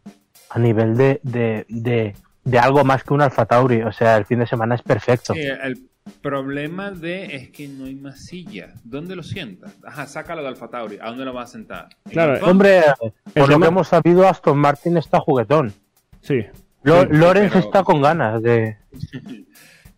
a 0.54 0.60
nivel 0.60 0.98
de, 0.98 1.20
de, 1.24 1.66
de, 1.70 2.16
de 2.44 2.60
algo 2.60 2.84
más 2.84 3.04
que 3.04 3.14
un 3.14 3.22
Alfa 3.22 3.46
Tauri. 3.46 3.82
O 3.84 3.92
sea, 3.92 4.18
el 4.18 4.26
fin 4.26 4.40
de 4.40 4.48
semana 4.48 4.76
es 4.76 4.82
perfecto. 4.82 5.34
Sí, 5.34 5.40
el 5.42 5.88
problema 6.22 6.92
de 6.92 7.36
es 7.36 7.50
que 7.52 7.68
no 7.68 7.86
hay 7.86 7.96
más 7.96 8.26
silla. 8.26 8.74
¿Dónde 8.84 9.16
lo 9.16 9.24
sientas? 9.24 9.74
Ajá, 9.86 10.08
sácalo 10.08 10.42
de 10.42 10.50
Alfa 10.50 10.68
Tauri. 10.70 10.98
¿A 11.02 11.08
dónde 11.08 11.26
lo 11.26 11.34
vas 11.34 11.50
a 11.50 11.52
sentar? 11.54 11.90
¿En 12.06 12.12
Claro, 12.12 12.36
el? 12.38 12.44
Hombre, 12.44 12.82
por 13.00 13.14
lo 13.44 13.48
tema- 13.48 13.66
que 13.66 13.70
hemos 13.70 13.88
sabido, 13.88 14.28
Aston 14.28 14.58
Martin 14.58 14.98
está 14.98 15.20
juguetón. 15.20 15.74
Sí. 16.22 16.46
Lo- 16.84 17.02
Sí, 17.04 17.08
Lorenz 17.12 17.54
pero- 17.54 17.66
está 17.66 17.84
con 17.84 18.02
ganas 18.02 18.42
de. 18.42 18.78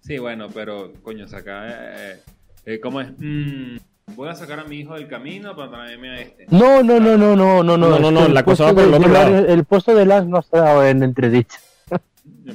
Sí, 0.01 0.17
bueno, 0.17 0.49
pero 0.53 0.91
coño, 1.01 1.29
saca. 1.29 1.69
Eh, 2.11 2.19
eh, 2.65 2.79
¿Cómo 2.81 2.99
es? 2.99 3.09
Mm, 3.17 3.77
voy 4.15 4.29
a 4.29 4.35
sacar 4.35 4.59
a 4.59 4.63
mi 4.65 4.77
hijo 4.79 4.95
del 4.95 5.07
camino 5.07 5.55
para 5.55 5.69
traerme 5.71 6.09
a 6.11 6.21
este. 6.21 6.45
No, 6.49 6.83
no, 6.83 6.99
no, 6.99 7.17
no, 7.17 7.35
no, 7.35 7.63
no, 7.63 7.77
No, 7.77 7.99
no, 7.99 8.11
no, 8.11 8.25
el 8.25 8.33
la 8.33 8.43
cosa 8.43 8.65
va 8.65 8.73
por 8.73 8.83
el 8.83 8.93
otro 8.93 9.09
lado. 9.11 9.37
El 9.37 9.63
puesto 9.65 9.95
de 9.95 10.05
Lance 10.05 10.29
no 10.29 10.37
ha 10.37 10.41
estado 10.41 10.85
en 10.85 11.03
entredicho. 11.03 11.57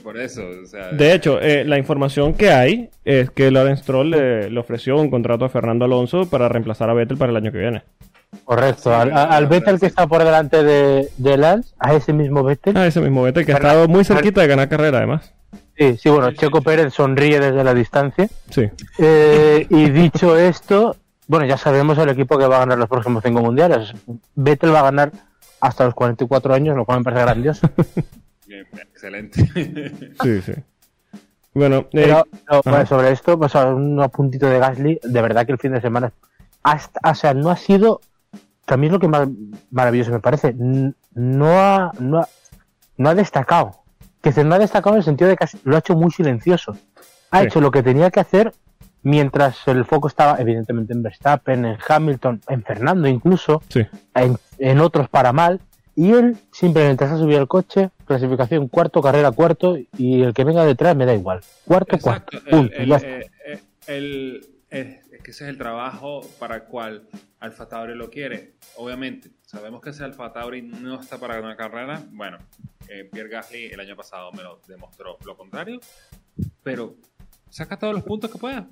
Por 0.02 0.18
eso, 0.18 0.42
o 0.62 0.66
sea. 0.66 0.88
De 0.92 1.14
hecho, 1.14 1.40
eh, 1.40 1.64
la 1.64 1.78
información 1.78 2.34
que 2.34 2.50
hay 2.50 2.90
es 3.04 3.30
que 3.30 3.50
Lawrence 3.50 3.82
Stroll 3.82 4.10
le, 4.10 4.50
le 4.50 4.60
ofreció 4.60 4.96
un 4.96 5.10
contrato 5.10 5.46
a 5.46 5.48
Fernando 5.48 5.86
Alonso 5.86 6.28
para 6.28 6.48
reemplazar 6.48 6.90
a 6.90 6.94
Vettel 6.94 7.16
para 7.16 7.30
el 7.30 7.36
año 7.36 7.50
que 7.52 7.58
viene. 7.58 7.82
Correcto. 8.44 8.94
Al, 8.94 9.10
al 9.16 9.46
Vettel 9.46 9.80
que 9.80 9.86
está 9.86 10.06
por 10.06 10.22
delante 10.22 10.62
de, 10.62 11.08
de 11.16 11.36
Lance, 11.38 11.74
a 11.78 11.94
ese 11.94 12.12
mismo 12.12 12.44
Vettel. 12.44 12.76
Ah, 12.76 12.86
ese 12.86 13.00
mismo 13.00 13.22
Vettel 13.22 13.46
que 13.46 13.52
ha 13.52 13.56
Fernan- 13.56 13.70
estado 13.72 13.88
muy 13.88 14.04
cerquita 14.04 14.42
de 14.42 14.46
ganar 14.46 14.68
carrera, 14.68 14.98
además. 14.98 15.32
Sí, 15.78 15.96
sí, 15.96 16.10
bueno, 16.10 16.32
Checo. 16.32 16.60
Pérez 16.60 16.92
sonríe 16.92 17.40
desde 17.40 17.64
la 17.64 17.72
distancia. 17.72 18.28
Sí. 18.50 18.68
Eh, 18.98 19.66
y 19.70 19.90
dicho 19.90 20.36
esto, 20.36 20.96
bueno, 21.28 21.46
ya 21.46 21.56
sabemos 21.56 21.96
el 21.98 22.08
equipo 22.08 22.36
que 22.38 22.46
va 22.46 22.56
a 22.56 22.60
ganar 22.60 22.78
los 22.78 22.88
próximos 22.88 23.22
cinco 23.24 23.40
mundiales. 23.40 23.92
Vettel 24.34 24.74
va 24.74 24.80
a 24.80 24.84
ganar 24.84 25.12
hasta 25.60 25.84
los 25.84 25.94
44 25.94 26.52
años, 26.54 26.76
lo 26.76 26.84
cual 26.84 26.98
me 26.98 27.04
parece 27.04 27.22
grandioso. 27.22 27.70
Excelente. 28.48 29.44
Sí, 30.22 30.40
sí. 30.42 30.52
Bueno, 31.54 31.78
eh, 31.78 31.88
Pero 31.92 32.14
no, 32.50 32.58
ajá. 32.58 32.70
bueno, 32.70 32.86
sobre 32.86 33.10
esto, 33.12 33.38
pues 33.38 33.54
un 33.54 34.00
apuntito 34.00 34.46
de 34.48 34.58
Gasly, 34.58 35.00
de 35.02 35.22
verdad 35.22 35.44
que 35.46 35.52
el 35.52 35.58
fin 35.58 35.72
de 35.72 35.80
semana, 35.80 36.12
hasta, 36.62 37.00
o 37.10 37.14
sea, 37.14 37.34
no 37.34 37.50
ha 37.50 37.56
sido, 37.56 38.00
es 38.66 38.92
lo 38.92 38.98
que 39.00 39.08
más 39.08 39.28
maravilloso 39.70 40.12
me 40.12 40.20
parece, 40.20 40.54
no 40.54 41.46
ha, 41.58 41.92
no 41.98 42.20
ha, 42.20 42.28
no 42.96 43.08
ha 43.08 43.14
destacado. 43.14 43.82
Que 44.22 44.32
se 44.32 44.44
no 44.44 44.54
ha 44.54 44.58
destacado 44.58 44.94
en 44.96 44.98
el 44.98 45.04
sentido 45.04 45.30
de 45.30 45.36
que 45.36 45.46
lo 45.64 45.76
ha 45.76 45.78
hecho 45.80 45.96
muy 45.96 46.10
silencioso. 46.10 46.76
Ha 47.30 47.40
Sí. 47.40 47.46
hecho 47.46 47.60
lo 47.60 47.70
que 47.70 47.82
tenía 47.82 48.10
que 48.10 48.20
hacer 48.20 48.52
mientras 49.02 49.66
el 49.68 49.84
foco 49.84 50.08
estaba 50.08 50.40
evidentemente 50.40 50.92
en 50.92 51.02
Verstappen, 51.02 51.64
en 51.64 51.78
Hamilton, 51.86 52.40
en 52.48 52.62
Fernando 52.62 53.08
incluso, 53.08 53.62
sí. 53.68 53.86
en, 54.14 54.36
en 54.58 54.80
otros 54.80 55.08
para 55.08 55.32
mal, 55.32 55.60
y 55.94 56.12
él 56.12 56.36
simplemente 56.52 57.06
se 57.06 57.14
ha 57.14 57.18
subido 57.18 57.40
al 57.40 57.48
coche, 57.48 57.90
clasificación 58.04 58.68
cuarto, 58.68 59.00
carrera 59.02 59.32
cuarto, 59.32 59.76
y 59.96 60.22
el 60.22 60.32
que 60.32 60.44
venga 60.44 60.64
detrás 60.64 60.94
me 60.94 61.06
da 61.06 61.14
igual. 61.14 61.40
Cuarto, 61.64 61.96
Exacto. 61.96 62.38
cuarto. 62.40 62.50
Punto, 62.50 62.74
el- 62.76 62.88
ya 62.88 62.96
está. 62.96 63.08
eh, 63.08 63.60
el- 63.88 64.46
eh, 64.70 65.00
es 65.12 65.22
que 65.22 65.30
ese 65.32 65.44
es 65.44 65.50
el 65.50 65.58
trabajo 65.58 66.20
para 66.38 66.56
el 66.56 66.62
cual 66.64 67.08
Alfa 67.40 67.66
Tauri 67.68 67.94
lo 67.94 68.10
quiere. 68.10 68.52
Obviamente, 68.76 69.30
sabemos 69.42 69.80
que 69.80 69.90
ese 69.90 70.04
Alfa 70.04 70.32
Tauri 70.32 70.62
no 70.62 71.00
está 71.00 71.18
para 71.18 71.36
ganar 71.40 71.56
carrera. 71.56 72.02
Bueno, 72.12 72.38
eh, 72.88 73.08
Pierre 73.10 73.30
Gasly 73.30 73.66
el 73.66 73.80
año 73.80 73.96
pasado 73.96 74.30
me 74.32 74.42
lo 74.42 74.60
demostró 74.68 75.16
lo 75.24 75.36
contrario. 75.36 75.80
Pero 76.62 76.94
saca 77.50 77.78
todos 77.78 77.94
los 77.94 78.04
puntos 78.04 78.30
que 78.30 78.38
pueda. 78.38 78.66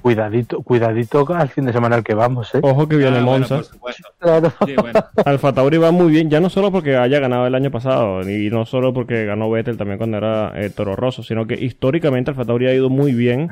Cuidadito, 0.00 0.62
cuidadito 0.62 1.26
al 1.34 1.48
fin 1.48 1.64
de 1.66 1.72
semana 1.72 1.96
al 1.96 2.04
que 2.04 2.14
vamos, 2.14 2.54
¿eh? 2.54 2.60
Ojo 2.62 2.88
que 2.88 2.94
viene 2.96 3.18
Ah, 3.18 3.24
bueno, 3.24 3.30
Monza. 3.40 3.56
por 3.56 3.64
supuesto. 3.64 4.08
Claro. 4.20 4.52
Sí, 4.64 4.74
bueno. 4.80 5.00
Alfa 5.24 5.52
Tauri 5.52 5.76
va 5.76 5.90
muy 5.90 6.12
bien, 6.12 6.30
ya 6.30 6.38
no 6.38 6.48
solo 6.50 6.70
porque 6.70 6.96
haya 6.96 7.18
ganado 7.18 7.48
el 7.48 7.54
año 7.56 7.72
pasado, 7.72 8.20
y 8.30 8.48
no 8.48 8.64
solo 8.64 8.94
porque 8.94 9.24
ganó 9.24 9.50
Vettel 9.50 9.76
también 9.76 9.98
cuando 9.98 10.18
era 10.18 10.52
eh, 10.54 10.70
Toro 10.70 10.94
Rosso, 10.94 11.24
sino 11.24 11.48
que 11.48 11.54
históricamente 11.54 12.30
Alfa 12.30 12.44
Tauri 12.44 12.68
ha 12.68 12.74
ido 12.74 12.88
muy 12.90 13.12
bien 13.12 13.48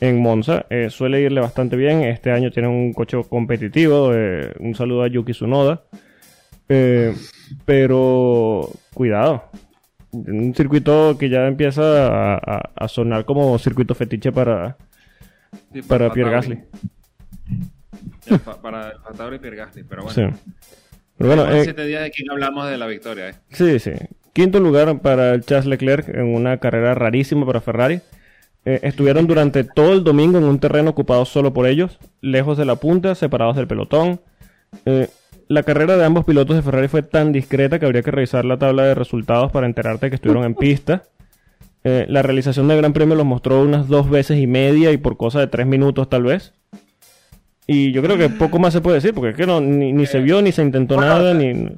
en 0.00 0.22
Monza, 0.22 0.66
eh, 0.70 0.88
suele 0.88 1.20
irle 1.20 1.40
bastante 1.40 1.74
bien, 1.74 2.02
este 2.04 2.30
año 2.30 2.52
tiene 2.52 2.68
un 2.68 2.92
coche 2.92 3.20
competitivo, 3.28 4.12
eh, 4.14 4.52
un 4.60 4.76
saludo 4.76 5.02
a 5.02 5.08
Yuki 5.08 5.32
Tsunoda, 5.32 5.82
Eh, 6.70 7.14
pero 7.64 8.68
cuidado, 8.94 9.44
un 10.12 10.54
circuito 10.54 11.16
que 11.18 11.28
ya 11.30 11.46
empieza 11.48 11.82
a, 11.82 12.34
a- 12.36 12.70
a 12.76 12.88
sonar 12.88 13.24
como 13.24 13.58
circuito 13.58 13.94
fetiche 13.94 14.30
para, 14.32 14.76
Sí, 15.72 15.82
para 15.82 16.12
Pierre. 16.12 16.30
Gasly. 16.30 16.64
Ya, 18.26 18.38
pa- 18.38 18.60
Para 18.60 18.90
el 19.10 19.16
Tauri 19.16 19.36
y 19.36 19.38
Pierre 19.38 19.56
Gasly, 19.56 19.84
pero 19.84 20.04
bueno. 20.04 20.14
Sí. 20.32 20.38
Pero 21.16 21.28
bueno, 21.34 21.50
eh, 21.50 21.64
siete 21.64 21.84
días 21.86 22.02
de 22.02 22.10
quién 22.10 22.30
hablamos 22.30 22.68
de 22.68 22.78
la 22.78 22.86
victoria, 22.86 23.30
¿eh? 23.30 23.34
Sí, 23.50 23.78
sí. 23.78 23.92
Quinto 24.32 24.60
lugar 24.60 25.00
para 25.00 25.34
el 25.34 25.42
Charles 25.44 25.66
Leclerc 25.66 26.08
en 26.10 26.34
una 26.34 26.58
carrera 26.58 26.94
rarísima 26.94 27.44
para 27.44 27.60
Ferrari. 27.60 28.00
Eh, 28.64 28.80
estuvieron 28.82 29.26
durante 29.26 29.64
todo 29.64 29.94
el 29.94 30.04
domingo 30.04 30.38
en 30.38 30.44
un 30.44 30.60
terreno 30.60 30.90
ocupado 30.90 31.24
solo 31.24 31.52
por 31.52 31.66
ellos, 31.66 31.98
lejos 32.20 32.56
de 32.58 32.64
la 32.66 32.76
punta, 32.76 33.14
separados 33.14 33.56
del 33.56 33.66
pelotón. 33.66 34.20
Eh, 34.84 35.08
la 35.48 35.62
carrera 35.62 35.96
de 35.96 36.04
ambos 36.04 36.24
pilotos 36.24 36.54
de 36.54 36.62
Ferrari 36.62 36.88
fue 36.88 37.02
tan 37.02 37.32
discreta 37.32 37.78
que 37.78 37.86
habría 37.86 38.02
que 38.02 38.10
revisar 38.10 38.44
la 38.44 38.58
tabla 38.58 38.84
de 38.84 38.94
resultados 38.94 39.50
para 39.50 39.66
enterarte 39.66 40.10
que 40.10 40.16
estuvieron 40.16 40.44
en 40.44 40.54
pista. 40.54 41.04
Eh, 41.84 42.06
la 42.08 42.22
realización 42.22 42.68
del 42.68 42.78
Gran 42.78 42.92
Premio 42.92 43.14
los 43.14 43.24
mostró 43.26 43.62
unas 43.62 43.88
dos 43.88 44.10
veces 44.10 44.38
y 44.38 44.46
media 44.46 44.90
y 44.92 44.96
por 44.96 45.16
cosa 45.16 45.40
de 45.40 45.46
tres 45.46 45.66
minutos 45.66 46.08
tal 46.08 46.24
vez. 46.24 46.52
Y 47.66 47.92
yo 47.92 48.02
creo 48.02 48.16
que 48.16 48.28
poco 48.30 48.58
más 48.58 48.72
se 48.72 48.80
puede 48.80 48.96
decir, 48.96 49.14
porque 49.14 49.30
es 49.30 49.36
que 49.36 49.46
no, 49.46 49.60
ni, 49.60 49.92
ni 49.92 50.06
se 50.06 50.20
vio, 50.20 50.40
ni 50.42 50.52
se 50.52 50.62
intentó 50.62 51.00
nada, 51.00 51.34
ni... 51.34 51.76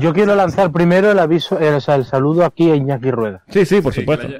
Yo 0.00 0.12
quiero 0.12 0.34
lanzar 0.34 0.72
primero 0.72 1.10
el 1.10 1.18
aviso, 1.18 1.58
eh, 1.60 1.72
o 1.74 1.80
sea, 1.80 1.94
el 1.96 2.04
saludo 2.04 2.44
aquí 2.44 2.70
a 2.70 2.74
Iñaki 2.76 3.10
Rueda. 3.10 3.42
Sí, 3.48 3.64
sí, 3.64 3.80
por 3.80 3.92
Sí, 3.94 4.00
supuesto. 4.00 4.28
La, 4.28 4.38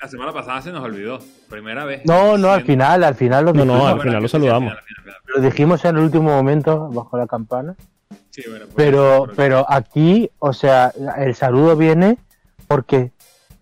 la 0.00 0.08
semana 0.08 0.32
pasada 0.32 0.60
se 0.62 0.72
nos 0.72 0.82
olvidó. 0.84 1.18
Primera 1.50 1.84
vez. 1.84 2.02
No, 2.04 2.36
no, 2.38 2.50
al 2.50 2.62
final, 2.64 3.02
al 3.04 3.14
final 3.14 3.44
lo 3.46 3.52
No, 3.52 3.64
no, 3.64 3.86
al 3.86 4.00
final 4.00 4.22
lo 4.22 4.28
saludamos. 4.28 4.72
final, 4.72 4.78
al 4.78 4.84
final, 4.84 5.14
al 5.16 5.22
final. 5.22 5.34
lo 5.36 5.42
dijimos 5.42 5.84
en 5.84 5.96
el 5.96 6.02
último 6.02 6.30
momento 6.30 6.88
bajo 6.90 7.16
la 7.18 7.26
campana. 7.26 7.74
Sí, 8.30 8.42
bueno, 8.48 8.66
pues, 8.66 8.74
Pero, 8.76 9.26
pero 9.36 9.66
aquí, 9.68 10.30
o 10.38 10.52
sea, 10.52 10.92
el 11.18 11.34
saludo 11.34 11.76
viene 11.76 12.18
porque 12.68 13.10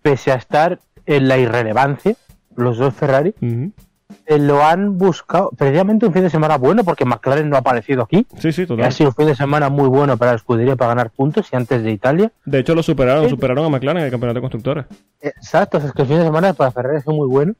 pese 0.05 0.31
a 0.31 0.35
estar 0.35 0.77
en 1.07 1.27
la 1.27 1.39
irrelevancia, 1.39 2.15
los 2.55 2.77
dos 2.77 2.93
Ferrari, 2.93 3.33
eh, 3.41 4.37
lo 4.37 4.63
han 4.63 4.99
buscado 4.99 5.49
precisamente 5.57 6.05
un 6.05 6.13
fin 6.13 6.21
de 6.21 6.29
semana 6.29 6.57
bueno 6.59 6.83
porque 6.83 7.05
McLaren 7.05 7.49
no 7.49 7.55
ha 7.55 7.59
aparecido 7.59 8.03
aquí. 8.03 8.27
Sí, 8.37 8.51
sí, 8.51 8.61
Ha 8.61 8.67
total. 8.67 8.93
sido 8.93 9.09
un 9.09 9.15
fin 9.15 9.25
de 9.25 9.35
semana 9.35 9.69
muy 9.69 9.87
bueno 9.89 10.15
para 10.15 10.31
la 10.33 10.37
escudería 10.37 10.75
para 10.75 10.89
ganar 10.89 11.09
puntos 11.09 11.47
y 11.51 11.55
antes 11.55 11.81
de 11.81 11.89
Italia. 11.91 12.31
De 12.45 12.59
hecho, 12.59 12.75
lo 12.75 12.83
superaron, 12.83 13.27
superaron 13.29 13.65
a 13.65 13.69
McLaren 13.69 14.01
en 14.01 14.05
el 14.05 14.11
campeonato 14.11 14.35
de 14.35 14.41
constructores. 14.41 14.85
Exacto, 15.21 15.79
es 15.79 15.91
que 15.91 16.03
el 16.03 16.07
fin 16.07 16.17
de 16.19 16.23
semana 16.25 16.53
para 16.53 16.69
Ferrari 16.69 16.97
ha 16.97 17.01
sido 17.01 17.13
muy 17.15 17.27
bueno, 17.27 17.53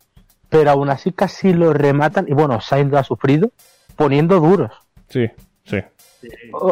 pero 0.47 0.69
aún 0.69 0.89
así 0.91 1.11
casi 1.11 1.51
lo 1.51 1.73
rematan 1.73 2.25
y 2.27 2.33
bueno, 2.33 2.61
Sainz 2.61 2.91
lo 2.91 2.99
ha 2.99 3.03
sufrido 3.03 3.49
poniendo 3.95 4.39
duros. 4.39 4.71
Sí, 5.09 5.27
sí. 5.63 5.77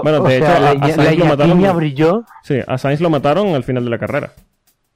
Bueno, 0.04 0.20
o 0.20 0.28
de 0.28 0.38
sea, 0.40 0.72
hecho, 0.72 0.84
a- 0.84 1.04
la, 1.04 1.12
lo 1.14 1.26
mataron. 1.26 1.78
Brilló, 1.78 2.26
Sí, 2.44 2.60
a 2.68 2.78
Sainz 2.78 3.02
lo 3.02 3.10
mataron 3.10 3.48
al 3.56 3.64
final 3.64 3.84
de 3.86 3.90
la 3.90 3.98
carrera. 3.98 4.34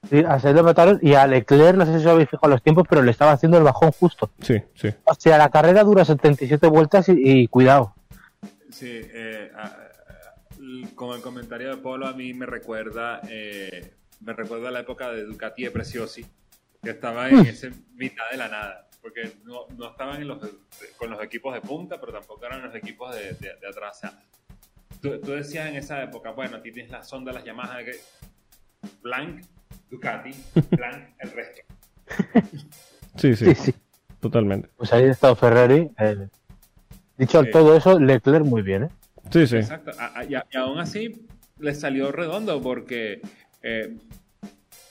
Sí, 0.08 0.18
a 0.26 0.38
Sainz 0.38 0.56
lo 0.56 0.64
mataron 0.64 0.98
y 1.02 1.14
a 1.14 1.26
Leclerc, 1.26 1.76
no 1.76 1.86
sé 1.86 1.92
si 1.92 2.06
os 2.06 2.12
habéis 2.12 2.28
fijado 2.30 2.48
los 2.48 2.62
tiempos, 2.62 2.86
pero 2.88 3.02
le 3.02 3.10
estaba 3.10 3.32
haciendo 3.32 3.58
el 3.58 3.64
bajón 3.64 3.92
justo. 3.92 4.30
Sí, 4.40 4.62
sí. 4.74 4.88
O 5.04 5.14
sea, 5.14 5.38
la 5.38 5.48
carrera 5.50 5.84
dura 5.84 6.04
77 6.04 6.66
vueltas 6.68 7.08
y, 7.08 7.12
y 7.16 7.48
cuidado. 7.48 7.94
Sí, 8.70 8.90
eh, 8.92 9.50
a- 9.56 9.62
a- 9.64 9.88
con 10.94 11.14
el 11.16 11.22
comentario 11.22 11.70
de 11.70 11.76
Polo 11.78 12.06
a 12.06 12.12
mí 12.12 12.34
me 12.34 12.44
recuerda 12.44 13.20
eh, 13.28 13.94
me 14.20 14.32
recuerda 14.32 14.70
la 14.70 14.80
época 14.80 15.10
de 15.12 15.24
Ducati 15.24 15.62
de 15.64 15.70
Preciosi, 15.70 16.26
que 16.82 16.90
estaba 16.90 17.28
en 17.30 17.38
ese 17.46 17.70
mitad 17.94 18.24
de 18.30 18.36
la 18.36 18.48
nada, 18.48 18.88
porque 19.00 19.32
no, 19.44 19.66
no 19.76 19.90
estaban 19.90 20.20
en 20.20 20.28
los, 20.28 20.38
con 20.98 21.08
los 21.10 21.22
equipos 21.22 21.54
de 21.54 21.60
punta, 21.60 21.98
pero 22.00 22.12
tampoco 22.12 22.44
eran 22.44 22.62
los 22.62 22.74
equipos 22.74 23.14
de, 23.14 23.32
de- 23.34 23.56
de 23.60 23.68
atrás. 23.68 23.96
O 23.96 24.00
sea, 24.00 24.18
tú, 25.00 25.20
tú 25.20 25.30
decías 25.32 25.68
en 25.68 25.76
esa 25.76 26.02
época, 26.02 26.32
bueno, 26.32 26.56
aquí 26.56 26.72
tienes 26.72 26.90
la 26.90 27.02
sonda, 27.04 27.32
las 27.32 27.44
Yamaha, 27.44 27.84
que 27.84 27.92
blank, 29.02 29.44
Ducati, 29.90 30.30
blank, 30.70 31.14
el 31.18 31.30
resto. 31.30 31.62
Sí, 33.16 33.34
sí, 33.36 33.46
Sí, 33.46 33.54
sí. 33.54 33.74
totalmente. 34.20 34.68
Pues 34.76 34.92
ahí 34.92 35.04
ha 35.04 35.10
estado 35.10 35.34
Ferrari. 35.36 35.90
eh. 35.98 36.28
Dicho 37.16 37.42
Sí. 37.42 37.50
todo 37.50 37.76
eso, 37.76 37.98
Leclerc 37.98 38.44
muy 38.44 38.62
bien, 38.62 38.84
¿eh? 38.84 38.88
Sí, 39.32 39.46
sí. 39.46 39.56
Exacto. 39.56 39.90
A- 39.98 40.20
a- 40.20 40.24
y, 40.24 40.34
a- 40.34 40.46
y 40.50 40.56
aún 40.56 40.78
así 40.78 41.26
le 41.58 41.74
salió 41.74 42.12
redondo 42.12 42.62
porque 42.62 43.20
eh, 43.62 43.96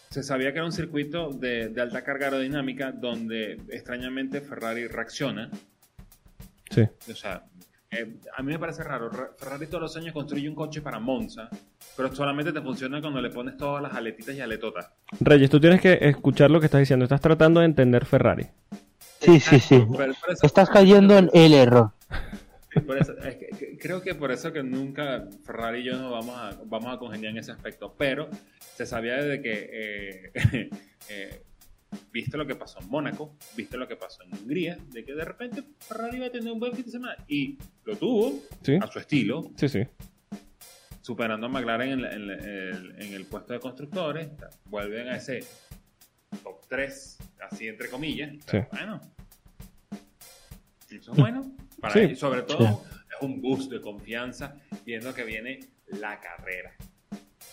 se 0.09 0.23
sabía 0.23 0.51
que 0.51 0.57
era 0.57 0.65
un 0.65 0.71
circuito 0.73 1.29
de, 1.31 1.69
de 1.69 1.81
alta 1.81 2.03
carga 2.03 2.25
aerodinámica 2.27 2.91
donde 2.91 3.53
extrañamente 3.69 4.41
Ferrari 4.41 4.87
reacciona. 4.87 5.49
Sí. 6.69 6.85
O 7.09 7.15
sea, 7.15 7.43
eh, 7.91 8.15
a 8.35 8.43
mí 8.43 8.51
me 8.51 8.59
parece 8.59 8.83
raro. 8.83 9.09
Ferrari 9.37 9.67
todos 9.67 9.81
los 9.81 9.97
años 9.97 10.13
construye 10.13 10.47
un 10.49 10.55
coche 10.55 10.81
para 10.81 10.99
Monza, 10.99 11.49
pero 11.95 12.13
solamente 12.13 12.51
te 12.51 12.61
funciona 12.61 12.99
cuando 13.01 13.21
le 13.21 13.29
pones 13.29 13.55
todas 13.57 13.81
las 13.81 13.93
aletitas 13.93 14.35
y 14.35 14.41
aletotas. 14.41 14.91
Reyes, 15.19 15.49
tú 15.49 15.59
tienes 15.59 15.79
que 15.81 15.97
escuchar 16.01 16.51
lo 16.51 16.59
que 16.59 16.65
estás 16.65 16.79
diciendo. 16.79 17.03
Estás 17.05 17.21
tratando 17.21 17.59
de 17.61 17.65
entender 17.67 18.05
Ferrari. 18.05 18.45
Sí, 19.21 19.39
sí, 19.39 19.59
sí. 19.59 19.85
Pero 19.97 20.13
por 20.13 20.31
eso- 20.31 20.45
Estás 20.45 20.69
cayendo 20.69 21.17
en 21.17 21.29
el 21.33 21.53
error. 21.53 21.91
Por 22.85 22.97
eso- 22.97 23.17
es 23.17 23.35
que- 23.37 23.47
que- 23.57 23.77
creo 23.79 24.01
que 24.01 24.13
por 24.13 24.31
eso 24.31 24.51
que 24.53 24.61
nunca 24.61 25.23
Ferrari 25.45 25.79
y 25.79 25.83
yo 25.85 25.97
nos 25.97 26.11
vamos 26.11 26.35
a, 26.37 26.51
vamos 26.65 26.93
a 26.93 26.99
congeniar 26.99 27.31
en 27.31 27.37
ese 27.39 27.51
aspecto. 27.51 27.95
Pero 27.97 28.29
se 28.75 28.85
sabía 28.85 29.15
desde 29.15 29.41
que, 29.41 29.69
eh, 29.71 30.31
eh, 31.09 31.41
viste 32.17 32.35
lo 32.37 32.45
que 32.47 32.55
pasó 32.55 32.79
en 32.79 32.89
Mónaco, 32.89 33.35
viste 33.55 33.77
lo 33.77 33.87
que 33.87 33.95
pasó 33.95 34.23
en 34.23 34.33
Hungría, 34.33 34.77
de 34.91 35.03
que 35.05 35.13
de 35.13 35.23
repente 35.23 35.63
Ferrari 35.79 36.17
iba 36.17 36.25
a 36.27 36.31
tener 36.31 36.51
un 36.51 36.59
buen 36.59 36.73
fin 36.73 36.83
de 36.85 36.91
semana. 36.91 37.15
Y 37.27 37.57
lo 37.85 37.95
tuvo 37.95 38.39
Sí, 38.63 38.75
a 38.81 38.87
su 38.87 38.99
estilo, 38.99 39.51
sí, 39.55 39.69
sí. 39.69 39.83
superando 41.01 41.45
a 41.45 41.49
McLaren 41.49 41.89
en, 41.91 42.01
la- 42.01 42.11
en 42.13 42.27
la- 42.27 42.33
el, 42.33 42.95
en 43.01 43.13
el 43.13 43.25
puesto 43.25 43.53
de 43.53 43.59
constructores. 43.59 44.29
Vuelven 44.65 45.07
a 45.09 45.17
ese 45.17 45.43
top 46.43 46.59
3, 46.67 47.17
así 47.51 47.67
entre 47.67 47.87
comillas. 47.89 48.33
Sí. 48.49 48.57
Bueno, 48.71 48.99
eso 50.89 51.11
es 51.11 51.17
bueno. 51.17 51.51
Para 51.79 51.93
Sí. 51.93 51.99
ellos, 51.99 52.19
sobre 52.19 52.41
todo, 52.41 52.65
es 52.65 53.21
un 53.21 53.41
boost 53.41 53.71
de 53.71 53.79
confianza 53.79 54.55
viendo 54.85 55.13
que 55.13 55.23
viene 55.23 55.59
la 55.99 56.19
carrera. 56.19 56.73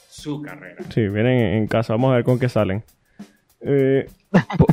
Su 0.09 0.41
carrera. 0.41 0.83
Sí, 0.93 1.03
vienen 1.09 1.55
en 1.59 1.67
casa. 1.67 1.93
Vamos 1.93 2.13
a 2.13 2.17
ver 2.17 2.25
con 2.25 2.39
qué 2.39 2.49
salen. 2.49 2.83
Eh, 3.65 4.07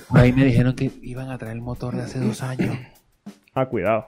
Por 0.09 0.19
ahí 0.19 0.33
me 0.33 0.45
dijeron 0.45 0.75
que 0.75 0.91
iban 1.01 1.29
a 1.29 1.37
traer 1.37 1.55
el 1.55 1.61
motor 1.61 1.95
de 1.95 2.03
hace 2.03 2.19
dos 2.19 2.41
años. 2.43 2.75
ah, 3.53 3.65
cuidado. 3.67 4.07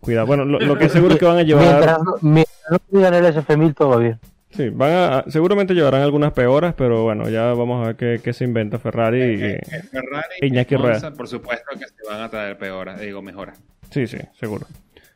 Cuidado. 0.00 0.26
Bueno, 0.26 0.44
lo, 0.44 0.58
lo 0.60 0.76
que 0.76 0.86
es 0.86 0.92
seguro 0.92 1.14
es 1.14 1.18
que 1.20 1.26
van 1.26 1.38
a 1.38 1.42
llevar. 1.42 1.64
Mientras, 1.66 1.98
no- 2.02 2.14
mientras 2.20 2.70
no 2.70 2.78
digan 2.98 3.14
el 3.14 3.24
SF1000, 3.26 3.74
todo 3.74 3.98
bien. 3.98 4.18
Sí, 4.50 4.68
van 4.68 4.90
a, 4.92 5.24
seguramente 5.28 5.74
llevarán 5.74 6.02
algunas 6.02 6.32
peoras, 6.32 6.74
pero 6.76 7.04
bueno, 7.04 7.28
ya 7.28 7.52
vamos 7.54 7.84
a 7.84 7.88
ver 7.88 7.96
qué, 7.96 8.20
qué 8.22 8.32
se 8.32 8.44
inventa 8.44 8.78
Ferrari. 8.80 9.20
y- 9.20 9.42
Eh, 9.42 9.60
eh, 9.70 9.82
Ferrari 9.90 10.34
Iñaki 10.42 10.74
y 10.74 10.78
Monza, 10.78 10.98
Rueda. 11.00 11.16
por 11.16 11.28
supuesto 11.28 11.64
que 11.78 11.86
se 11.86 12.10
van 12.10 12.20
a 12.20 12.28
traer 12.28 12.58
peoras, 12.58 13.00
digo 13.00 13.22
mejoras. 13.22 13.60
Sí, 13.90 14.06
sí, 14.08 14.18
seguro. 14.38 14.66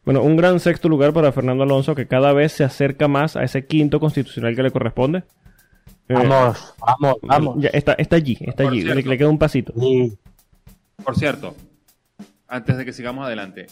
Bueno, 0.04 0.22
un 0.22 0.36
gran 0.36 0.60
sexto 0.60 0.88
lugar 0.88 1.12
para 1.12 1.32
Fernando 1.32 1.64
Alonso 1.64 1.94
que 1.96 2.06
cada 2.06 2.32
vez 2.32 2.52
se 2.52 2.62
acerca 2.62 3.08
más 3.08 3.36
a 3.36 3.42
ese 3.42 3.66
quinto 3.66 3.98
constitucional 3.98 4.54
que 4.54 4.62
le 4.62 4.70
corresponde. 4.70 5.24
Eh, 6.08 6.14
Vamos, 6.14 6.74
vamos, 6.78 7.16
vamos. 7.22 7.56
ya 7.60 7.70
está, 7.72 7.94
está 7.94 8.16
allí, 8.16 8.36
está 8.40 8.64
Por 8.64 8.72
allí. 8.72 8.82
Le, 8.82 8.92
cierto. 8.92 9.10
le 9.10 9.18
queda 9.18 9.28
un 9.28 9.38
pasito. 9.38 9.72
Sí. 9.78 10.12
Por 11.02 11.16
cierto, 11.16 11.54
antes 12.48 12.76
de 12.76 12.84
que 12.84 12.92
sigamos 12.92 13.26
adelante, 13.26 13.66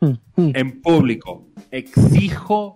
Mm, 0.00 0.06
mm. 0.36 0.50
en 0.56 0.82
público, 0.82 1.46
exijo 1.70 2.74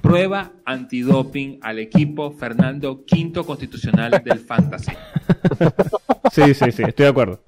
prueba 0.00 0.52
antidoping 0.64 1.58
al 1.60 1.80
equipo 1.80 2.30
Fernando 2.30 3.04
Quinto 3.04 3.44
Constitucional 3.44 4.22
del 4.24 4.38
Fantasy. 4.40 4.92
Sí, 6.32 6.54
sí, 6.54 6.70
sí, 6.72 6.82
estoy 6.82 7.04
de 7.04 7.08
acuerdo. 7.08 7.40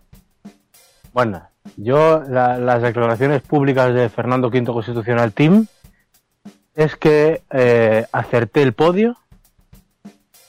Bueno, 1.13 1.43
yo 1.77 2.23
la- 2.29 2.59
las 2.59 2.83
declaraciones 2.83 3.43
públicas 3.43 3.95
de 3.95 4.09
Fernando 4.09 4.49
V 4.49 4.65
Constitucional 4.65 5.33
Team 5.33 5.67
es 6.75 6.97
que 6.97 7.43
eh, 7.53 8.07
acerté 8.11 8.63
el 8.63 8.73
podio, 8.73 9.17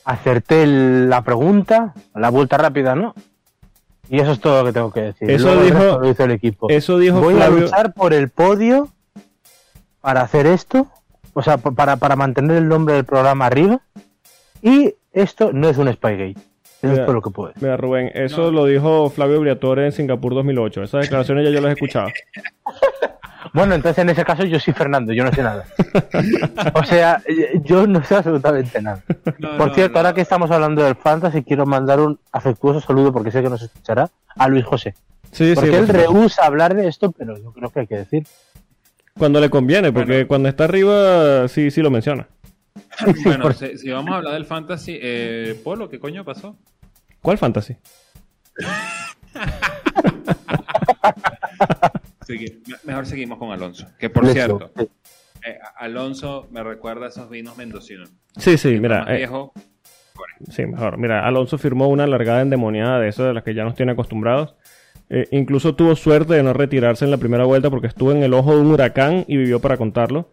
acerté 0.06 0.64
el- 0.64 1.10
la 1.10 1.22
pregunta, 1.24 1.94
la 2.16 2.30
vuelta 2.30 2.58
rápida, 2.58 2.96
¿no? 2.96 3.14
Y 4.10 4.20
eso 4.20 4.32
es 4.34 4.40
todo 4.40 4.60
lo 4.60 4.66
que 4.66 4.74
tengo 4.74 4.92
que 4.92 5.02
decir. 5.02 5.30
Eso 5.32 5.46
Luego 5.46 5.62
el 5.62 5.66
dijo- 5.68 6.00
lo 6.00 6.10
hizo 6.10 6.24
el 6.26 6.32
equipo. 6.32 6.68
Eso 6.70 6.98
dijo 6.98 7.22
Voy 7.22 7.42
a 7.42 7.50
luchar 7.50 7.94
por 7.94 8.14
el 8.14 8.30
podio 8.30 8.90
para 10.02 10.22
hacer 10.22 10.48
esto, 10.48 10.88
o 11.34 11.42
sea, 11.42 11.58
para, 11.58 11.96
para 11.98 12.16
mantener 12.16 12.58
el 12.58 12.68
nombre 12.68 12.96
del 12.96 13.06
programa 13.06 13.46
arriba. 13.46 13.80
Y 14.62 14.96
esto 15.14 15.52
no 15.54 15.70
es 15.70 15.78
un 15.78 15.92
Spygate. 15.92 16.36
Eso 16.82 16.90
Mira. 16.90 17.02
es 17.02 17.06
todo 17.06 17.14
lo 17.14 17.22
que 17.22 17.30
puedo 17.30 17.50
decir. 17.50 17.64
Mira, 17.64 17.78
Rubén, 17.78 18.12
eso 18.16 18.46
No. 18.46 18.52
lo 18.52 18.66
dijo 18.66 19.10
Flavio 19.12 19.40
Briatore 19.40 19.86
en 19.86 19.92
Singapur 19.92 20.34
2008. 20.34 20.82
Esas 20.84 21.02
declaraciones 21.04 21.46
ya 21.46 21.52
yo 21.52 21.62
las 21.62 21.70
he 21.70 21.74
escuchado. 21.74 22.08
Bueno, 23.54 23.76
entonces 23.76 24.04
en 24.04 24.10
ese 24.10 24.24
caso 24.24 24.44
yo 24.44 24.60
soy 24.60 24.74
Fernando, 24.74 25.14
yo 25.14 25.24
no 25.24 25.34
sé 25.34 25.42
nada. 25.44 25.66
o 26.74 26.84
sea, 26.84 27.22
yo 27.64 27.88
no 27.88 28.04
sé 28.04 28.16
absolutamente 28.16 28.82
nada. 28.82 29.04
No, 29.40 29.58
Por 29.58 29.68
no, 29.70 29.74
cierto, 29.74 29.94
no. 29.94 30.00
ahora 30.00 30.14
que 30.14 30.22
estamos 30.22 30.52
hablando 30.52 30.84
del 30.84 30.96
Fantasy, 30.96 31.44
quiero 31.44 31.66
mandar 31.66 32.00
un 32.00 32.20
afectuoso 32.32 32.82
saludo, 32.82 33.12
porque 33.12 33.32
sé 33.32 33.42
que 33.42 33.50
nos 33.50 33.62
escuchará, 33.62 34.10
a 34.36 34.48
Luis 34.48 34.66
José. 34.66 34.94
Sí, 35.32 35.54
Porque 35.56 35.70
sí. 35.72 35.76
él 35.78 35.88
rehúsa 35.88 36.46
hablar 36.46 36.76
de 36.76 36.88
esto, 36.88 37.12
pero 37.12 37.38
yo 37.38 37.52
creo 37.54 37.70
que 37.70 37.80
hay 37.82 37.88
que 37.88 37.98
decir. 37.98 38.28
Cuando 39.18 39.40
le 39.40 39.50
conviene, 39.50 39.92
porque 39.92 40.12
Bueno. 40.14 40.28
cuando 40.28 40.50
está 40.50 40.66
arriba, 40.66 41.48
sí, 41.48 41.72
sí 41.72 41.82
lo 41.82 41.90
menciona. 41.90 42.28
Bueno, 43.24 43.52
si, 43.54 43.78
si 43.78 43.90
vamos 43.90 44.12
a 44.14 44.18
hablar 44.18 44.34
del 44.34 44.46
fantasy, 44.46 44.98
eh, 45.02 45.60
Polo, 45.64 45.90
¿qué 45.90 46.00
coño 46.00 46.24
pasó? 46.26 46.56
¿Cuál 47.22 47.38
fantasy? 47.38 47.78
Mejor 52.84 53.06
seguimos 53.06 53.38
con 53.38 53.52
Alonso. 53.52 53.88
Que 54.00 54.10
por 54.10 54.28
cierto, 54.28 54.72
eh, 54.78 55.58
Alonso 55.78 56.48
me 56.52 56.64
recuerda 56.64 57.06
a 57.06 57.10
esos 57.10 57.30
vinos 57.30 57.58
mendocinos. 57.58 58.12
Sí, 58.38 58.58
sí, 58.58 58.80
mira. 58.80 59.00
Más 59.02 59.10
eh, 59.10 59.18
viejo. 59.18 59.54
Sí, 60.50 60.66
mejor. 60.66 60.98
Mira, 60.98 61.26
Alonso 61.26 61.58
firmó 61.58 61.88
una 61.88 62.08
largada 62.08 62.42
endemoniada 62.42 63.00
de 63.00 63.10
esas 63.10 63.28
de 63.28 63.34
las 63.34 63.44
que 63.44 63.54
ya 63.54 63.64
nos 63.64 63.76
tiene 63.76 63.94
acostumbrados. 63.94 64.56
Eh, 65.10 65.28
incluso 65.32 65.76
tuvo 65.76 65.96
suerte 65.96 66.36
de 66.36 66.44
no 66.44 66.54
retirarse 66.54 67.04
en 67.06 67.12
la 67.12 67.18
primera 67.18 67.44
vuelta 67.44 67.70
porque 67.70 67.88
estuvo 67.88 68.12
en 68.12 68.24
el 68.24 68.34
ojo 68.34 68.56
de 68.56 68.62
un 68.62 68.72
huracán 68.72 69.26
y 69.28 69.38
vivió 69.38 69.60
para 69.60 69.78
contarlo. 69.78 70.32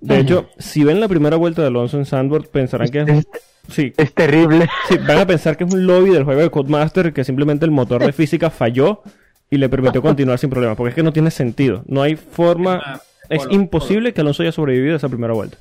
De 0.00 0.18
hecho, 0.18 0.48
si 0.58 0.82
ven 0.82 1.00
la 1.00 1.08
primera 1.08 1.36
vuelta 1.36 1.62
de 1.62 1.68
Alonso 1.68 1.98
en 1.98 2.06
Sandboard, 2.06 2.48
pensarán 2.48 2.88
que 2.88 3.00
es, 3.00 3.08
Es, 3.08 3.26
sí, 3.68 3.92
es 3.96 4.14
terrible. 4.14 4.68
sí, 4.88 4.96
van 4.98 5.18
a 5.18 5.26
pensar 5.26 5.56
que 5.56 5.64
es 5.64 5.72
un 5.72 5.86
lobby 5.86 6.10
del 6.10 6.24
juego 6.24 6.40
de 6.40 6.50
Codemaster 6.50 7.12
que 7.12 7.22
simplemente 7.24 7.64
el 7.66 7.70
motor 7.70 8.04
de 8.04 8.12
física 8.12 8.50
falló 8.50 9.02
y 9.50 9.58
le 9.58 9.68
permitió 9.68 10.00
continuar 10.00 10.38
sin 10.38 10.48
problemas, 10.48 10.76
porque 10.76 10.90
es 10.90 10.94
que 10.94 11.02
no 11.02 11.12
tiene 11.12 11.30
sentido. 11.30 11.82
No 11.86 12.02
hay 12.02 12.16
forma, 12.16 13.00
Es 13.28 13.40
Polo, 13.40 13.54
imposible 13.54 14.14
que 14.14 14.20
Alonso 14.20 14.42
haya 14.42 14.52
sobrevivido 14.52 14.94
a 14.94 14.96
esa 14.96 15.08
primera 15.08 15.34
vuelta. 15.34 15.58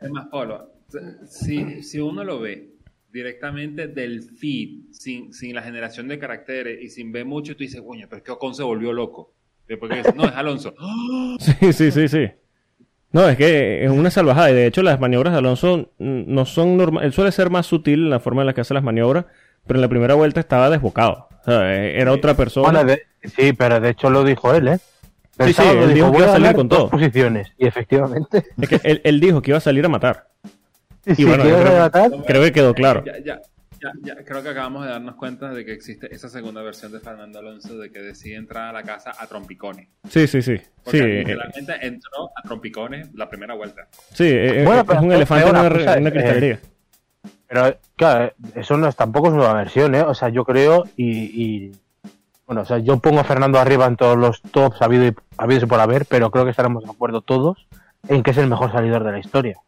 Es 0.00 0.10
más, 0.10 0.28
Polo, 0.28 0.70
si, 1.28 1.82
si 1.82 1.98
uno 1.98 2.22
lo 2.22 2.40
ve 2.40 2.70
directamente 3.12 3.88
del 3.88 4.22
feed, 4.22 4.92
sin, 4.92 5.32
sin 5.32 5.54
la 5.54 5.62
generación 5.62 6.06
de 6.06 6.18
caracteres 6.18 6.80
y 6.82 6.88
sin 6.88 7.10
ver 7.12 7.24
mucho, 7.24 7.56
tú 7.56 7.64
dices, 7.64 7.82
coño, 7.82 8.06
pero 8.08 8.18
es 8.18 8.22
que 8.22 8.30
Ocon 8.30 8.54
se 8.54 8.62
volvió 8.62 8.92
loco. 8.92 9.32
Después 9.66 9.90
que 9.90 9.98
dices, 9.98 10.14
no, 10.14 10.24
es 10.24 10.32
Alonso. 10.32 10.74
Sí, 11.40 11.72
sí, 11.72 11.90
sí, 11.90 12.08
sí. 12.08 12.30
No, 13.12 13.28
es 13.28 13.36
que 13.36 13.84
es 13.84 13.90
una 13.90 14.10
salvajada. 14.10 14.50
Y 14.50 14.54
de 14.54 14.66
hecho, 14.66 14.82
las 14.82 15.00
maniobras 15.00 15.32
de 15.32 15.38
Alonso 15.38 15.90
no 15.98 16.44
son 16.44 16.76
normales. 16.76 17.06
Él 17.06 17.12
suele 17.12 17.32
ser 17.32 17.50
más 17.50 17.66
sutil 17.66 18.04
en 18.04 18.10
la 18.10 18.20
forma 18.20 18.42
en 18.42 18.46
la 18.46 18.52
que 18.52 18.60
hace 18.60 18.74
las 18.74 18.82
maniobras, 18.82 19.24
pero 19.66 19.78
en 19.78 19.82
la 19.82 19.88
primera 19.88 20.14
vuelta 20.14 20.40
estaba 20.40 20.70
desbocado. 20.70 21.25
Eh, 21.46 21.94
era 22.00 22.12
otra 22.12 22.34
persona. 22.34 22.70
Bueno, 22.70 22.84
de- 22.84 23.02
sí, 23.36 23.52
pero 23.52 23.80
de 23.80 23.90
hecho 23.90 24.10
lo 24.10 24.24
dijo 24.24 24.52
él, 24.54 24.68
¿eh? 24.68 24.78
El 25.38 25.48
Sí, 25.48 25.52
sí, 25.54 25.62
él 25.68 25.92
dijo 25.94 26.10
que 26.12 26.18
iba 26.18 26.26
a 26.26 26.30
a 26.30 26.32
salir 26.32 26.52
con 26.54 26.68
todo". 26.68 26.88
posiciones. 26.90 27.52
Y 27.58 27.66
efectivamente. 27.66 28.44
Es 28.60 28.68
que 28.68 28.80
él, 28.84 29.00
él 29.04 29.20
dijo 29.20 29.42
que 29.42 29.50
iba 29.50 29.58
a 29.58 29.60
salir 29.60 29.84
a 29.84 29.88
matar. 29.88 30.28
Y 31.04 31.24
bueno, 31.24 31.44
creo 31.44 31.62
que- 31.64 31.70
matar, 31.78 32.10
Creo 32.26 32.42
que 32.42 32.52
quedó 32.52 32.74
claro. 32.74 33.04
Ya, 33.04 33.18
ya, 33.18 33.40
ya, 33.80 33.92
ya, 34.02 34.16
creo 34.24 34.42
que 34.42 34.48
acabamos 34.48 34.84
de 34.86 34.90
darnos 34.90 35.14
cuenta 35.16 35.50
de 35.52 35.64
que 35.64 35.72
existe 35.72 36.12
esa 36.12 36.28
segunda 36.30 36.62
versión 36.62 36.90
de 36.90 36.98
Fernando 37.00 37.38
Alonso 37.38 37.76
de 37.78 37.90
que 37.92 38.00
decide 38.00 38.36
entrar 38.36 38.70
a 38.70 38.72
la 38.72 38.82
casa 38.82 39.12
a 39.16 39.26
trompicones. 39.26 39.88
Sí, 40.08 40.26
sí, 40.26 40.40
sí. 40.42 40.56
Sí, 40.56 40.64
Porque 40.82 40.98
eh, 40.98 41.18
literalmente 41.18 41.74
entró 41.86 42.30
a 42.34 42.42
trompicones 42.42 43.14
la 43.14 43.28
primera 43.28 43.54
vuelta. 43.54 43.86
sí 44.14 44.24
eh, 44.26 44.62
Bueno, 44.64 44.80
es 44.80 44.86
pero 44.86 45.00
un 45.02 45.12
elefante 45.12 45.44
en 45.44 45.50
una, 45.50 45.68
una 45.68 46.08
eh. 46.08 46.58
Pero, 47.48 47.76
claro, 47.96 48.32
eso 48.54 48.76
no 48.76 48.88
es, 48.88 48.96
tampoco 48.96 49.28
es 49.28 49.34
nueva 49.34 49.52
versión, 49.54 49.94
¿eh? 49.94 50.02
O 50.02 50.14
sea, 50.14 50.28
yo 50.30 50.44
creo 50.44 50.84
y, 50.96 51.06
y- 51.66 51.72
Bueno, 52.46 52.62
o 52.62 52.64
sea, 52.64 52.78
yo 52.78 52.98
pongo 52.98 53.20
a 53.20 53.24
Fernando 53.24 53.58
arriba 53.58 53.86
en 53.86 53.96
todos 53.96 54.16
los 54.16 54.40
tops 54.42 54.80
habido 54.82 55.06
y, 55.06 55.14
habidos 55.36 55.64
y 55.64 55.66
por 55.66 55.80
haber, 55.80 56.06
pero 56.06 56.30
creo 56.30 56.44
que 56.44 56.50
estaremos 56.52 56.84
de 56.84 56.90
acuerdo 56.90 57.20
todos 57.20 57.66
en 58.08 58.22
que 58.22 58.30
es 58.32 58.36
el 58.38 58.46
mejor 58.48 58.70
salidor 58.72 59.02
de 59.04 59.12
la 59.12 59.18
historia. 59.18 59.58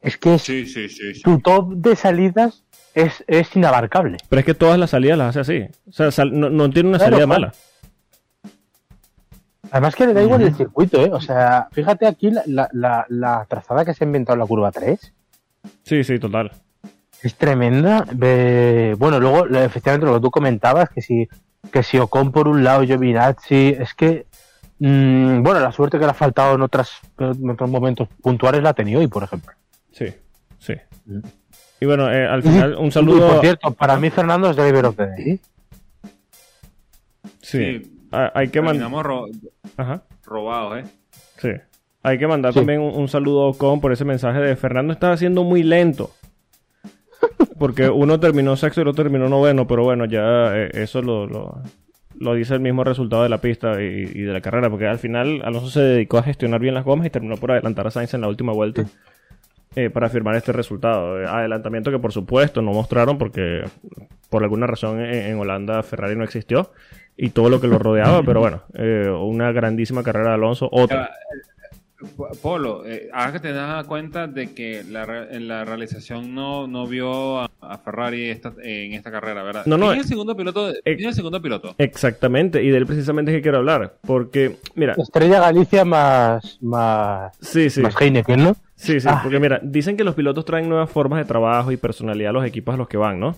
Es 0.00 0.16
que 0.16 0.34
es- 0.34 0.42
Sí, 0.42 0.66
sí, 0.66 0.88
sí. 0.88 1.14
sí. 1.14 1.22
tu 1.22 1.40
top 1.40 1.72
de 1.74 1.96
salidas 1.96 2.62
es, 2.94 3.24
es 3.26 3.54
inabarcable. 3.56 4.18
Pero 4.28 4.38
es 4.40 4.46
que 4.46 4.54
todas 4.54 4.78
las 4.78 4.90
salidas 4.90 5.18
las 5.18 5.36
hace 5.36 5.40
así. 5.40 5.68
O 5.88 5.92
sea, 5.92 6.10
sal- 6.12 6.38
no, 6.38 6.48
no 6.50 6.70
tiene 6.70 6.88
una 6.90 6.98
Claro, 6.98 7.16
salida 7.16 7.26
claro. 7.26 7.40
mala. 7.40 7.54
Además 9.72 9.96
que 9.96 10.06
le 10.06 10.14
da 10.14 10.22
igual 10.22 10.42
el 10.42 10.54
circuito, 10.54 11.04
¿eh? 11.04 11.10
O 11.12 11.20
sea, 11.20 11.68
fíjate 11.72 12.06
aquí 12.06 12.30
la, 12.30 12.42
la, 12.46 12.68
la, 12.72 13.04
la 13.08 13.46
trazada 13.48 13.84
que 13.84 13.94
se 13.94 14.04
ha 14.04 14.06
inventado 14.06 14.34
en 14.34 14.40
la 14.40 14.46
curva 14.46 14.70
3. 14.70 15.12
Sí, 15.82 16.04
sí, 16.04 16.18
total. 16.20 16.52
Es 17.22 17.34
tremenda. 17.34 18.04
Bueno, 18.98 19.18
luego, 19.20 19.46
efectivamente, 19.46 20.06
lo 20.06 20.14
que 20.14 20.20
tú 20.20 20.30
comentabas, 20.30 20.90
que 20.90 21.00
si, 21.02 21.28
que 21.72 21.82
si 21.82 21.98
Ocon 21.98 22.30
por 22.32 22.46
un 22.48 22.62
lado, 22.62 22.82
Giovinazzi, 22.84 23.74
es 23.78 23.94
que, 23.94 24.26
mm, 24.78 25.42
bueno, 25.42 25.60
la 25.60 25.72
suerte 25.72 25.98
que 25.98 26.04
le 26.04 26.10
ha 26.10 26.14
faltado 26.14 26.54
en, 26.54 26.62
otras, 26.62 26.90
en 27.18 27.50
otros 27.50 27.70
momentos 27.70 28.08
puntuales 28.22 28.62
la 28.62 28.70
ha 28.70 28.74
tenido 28.74 29.00
hoy, 29.00 29.08
por 29.08 29.22
ejemplo. 29.24 29.52
Sí, 29.92 30.12
sí. 30.58 30.74
Mm. 31.06 31.20
Y 31.80 31.86
bueno, 31.86 32.10
eh, 32.12 32.26
al 32.26 32.42
final, 32.42 32.76
un 32.76 32.86
Y, 32.86 32.90
saludo. 32.92 33.28
por 33.28 33.40
cierto, 33.40 33.70
para 33.72 33.96
mí 33.98 34.08
Fernando 34.10 34.48
es 34.50 34.56
driver 34.56 34.86
of 34.86 34.96
the 34.96 35.06
day. 35.06 35.40
Sí. 37.42 37.80
Sí. 37.82 37.92
Ah, 38.12 38.30
Hay 38.34 38.48
que 38.48 38.60
mandar. 38.62 38.90
Ro- 39.04 39.26
Ajá. 39.76 40.02
robados, 40.24 40.78
¿eh? 40.78 40.84
Sí. 41.38 41.48
Hay 42.02 42.18
que 42.18 42.26
mandar 42.26 42.52
Sí. 42.52 42.60
también 42.60 42.80
un, 42.80 42.94
un 42.94 43.08
saludo 43.08 43.44
a 43.44 43.48
Ocon 43.48 43.80
por 43.80 43.92
ese 43.92 44.04
mensaje 44.04 44.38
de 44.38 44.56
Fernando 44.56 44.92
está 44.92 45.12
haciendo 45.12 45.42
muy 45.44 45.62
lento. 45.62 46.10
Porque 47.58 47.88
uno 47.88 48.20
terminó 48.20 48.56
sexto 48.56 48.80
y 48.80 48.82
el 48.82 48.88
otro 48.88 49.04
terminó 49.04 49.28
noveno, 49.28 49.66
pero 49.66 49.82
bueno, 49.82 50.04
ya 50.04 50.56
eh, 50.56 50.70
eso 50.74 51.02
lo, 51.02 51.26
lo, 51.26 51.62
lo 52.18 52.34
dice 52.34 52.54
el 52.54 52.60
mismo 52.60 52.84
resultado 52.84 53.22
de 53.22 53.28
la 53.28 53.38
pista 53.38 53.82
y, 53.82 54.10
y 54.14 54.22
de 54.22 54.32
la 54.32 54.40
carrera, 54.40 54.70
porque 54.70 54.86
al 54.86 54.98
final 54.98 55.42
Alonso 55.44 55.70
se 55.70 55.80
dedicó 55.80 56.18
a 56.18 56.22
gestionar 56.22 56.60
bien 56.60 56.74
las 56.74 56.84
gomas 56.84 57.06
y 57.06 57.10
terminó 57.10 57.36
por 57.36 57.52
adelantar 57.52 57.86
a 57.86 57.90
Sainz 57.90 58.14
en 58.14 58.20
la 58.20 58.28
última 58.28 58.52
vuelta 58.52 58.84
eh, 59.74 59.90
para 59.90 60.08
firmar 60.08 60.34
este 60.36 60.52
resultado. 60.52 61.20
Eh, 61.20 61.26
adelantamiento 61.26 61.90
que 61.90 61.98
por 61.98 62.12
supuesto 62.12 62.62
no 62.62 62.72
mostraron 62.72 63.18
porque 63.18 63.64
por 64.30 64.42
alguna 64.42 64.66
razón 64.66 65.00
en, 65.00 65.14
en 65.14 65.38
Holanda 65.38 65.82
Ferrari 65.82 66.16
no 66.16 66.24
existió 66.24 66.70
y 67.16 67.30
todo 67.30 67.50
lo 67.50 67.60
que 67.60 67.68
lo 67.68 67.78
rodeaba, 67.78 68.22
pero 68.26 68.40
bueno, 68.40 68.62
eh, 68.74 69.08
una 69.08 69.52
grandísima 69.52 70.02
carrera 70.02 70.30
de 70.30 70.34
Alonso, 70.34 70.68
otra. 70.72 71.10
Polo, 72.42 72.84
eh, 72.86 73.08
ahora 73.12 73.32
que 73.32 73.40
te 73.40 73.52
das 73.52 73.86
cuenta 73.86 74.26
de 74.26 74.52
que 74.52 74.84
la, 74.84 75.06
la 75.06 75.64
realización 75.64 76.34
no, 76.34 76.66
no 76.66 76.86
vio 76.86 77.40
a, 77.40 77.50
a 77.60 77.78
Ferrari 77.78 78.28
esta- 78.28 78.52
en 78.62 78.92
esta 78.92 79.10
carrera, 79.10 79.42
¿verdad? 79.42 79.64
No, 79.66 79.78
no, 79.78 79.86
¿Quién 79.86 79.98
eh, 79.98 80.00
es 80.00 80.06
el 80.06 80.10
segundo 80.10 80.36
piloto? 80.36 80.66
de- 80.72 80.78
eh, 80.84 80.96
¿Quién 80.96 81.00
es 81.00 81.06
el 81.06 81.14
segundo 81.14 81.40
piloto? 81.40 81.74
Exactamente, 81.78 82.62
y 82.62 82.68
de 82.68 82.76
él 82.76 82.86
precisamente 82.86 83.30
es 83.32 83.38
que 83.38 83.42
quiero 83.42 83.58
hablar. 83.58 83.96
Porque, 84.06 84.56
mira, 84.74 84.94
Estrella 84.98 85.40
Galicia 85.40 85.84
más, 85.86 86.58
más, 86.60 87.34
sí, 87.40 87.70
sí, 87.70 87.80
más 87.80 87.94
Heineken, 88.00 88.44
¿no? 88.44 88.56
sí, 88.74 89.00
sí, 89.00 89.08
Ah. 89.10 89.20
porque 89.22 89.40
mira, 89.40 89.58
dicen 89.62 89.96
que 89.96 90.04
los 90.04 90.14
pilotos 90.14 90.44
traen 90.44 90.68
nuevas 90.68 90.90
formas 90.90 91.18
de 91.20 91.24
trabajo 91.24 91.72
y 91.72 91.76
personalidad 91.78 92.30
a 92.30 92.32
los 92.34 92.44
equipos 92.44 92.74
a 92.74 92.78
los 92.78 92.88
que 92.88 92.98
van, 92.98 93.18
¿no? 93.18 93.36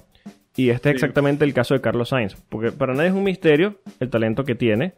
Y 0.56 0.70
este 0.70 0.88
es 0.90 0.94
Sí. 0.94 0.96
exactamente 1.04 1.44
el 1.44 1.54
caso 1.54 1.74
de 1.74 1.80
Carlos 1.80 2.08
Sainz, 2.08 2.34
porque 2.48 2.72
para 2.72 2.92
nadie 2.92 3.10
es 3.10 3.14
un 3.14 3.22
misterio 3.22 3.76
el 4.00 4.10
talento 4.10 4.44
que 4.44 4.56
tiene, 4.56 4.94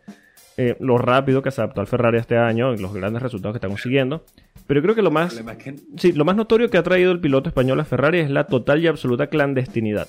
eh, 0.57 0.77
lo 0.81 0.99
rápido 0.99 1.43
que 1.43 1.51
se 1.51 1.61
adaptó 1.61 1.81
al 1.81 1.87
Ferrari 1.87 2.19
este 2.19 2.37
año 2.37 2.75
y 2.75 2.79
los 2.79 2.93
grandes 2.93 3.23
resultados 3.23 3.55
que 3.55 3.59
está 3.59 3.69
consiguiendo. 3.69 4.25
Pero 4.67 4.83
creo 4.83 4.95
que 4.95 5.03
lo 5.03 5.11
más, 5.11 5.43
sí, 5.97 6.13
lo 6.13 6.25
más 6.25 6.37
notorio 6.37 6.71
que 6.71 6.79
ha 6.79 6.83
traído 6.83 7.11
el 7.13 7.21
piloto 7.21 7.49
español 7.49 7.81
a 7.81 7.85
Ferrari 7.85 8.19
es 8.21 8.31
la 8.31 8.45
total 8.47 8.83
y 8.83 8.87
absoluta 8.87 9.27
clandestinidad. 9.27 10.09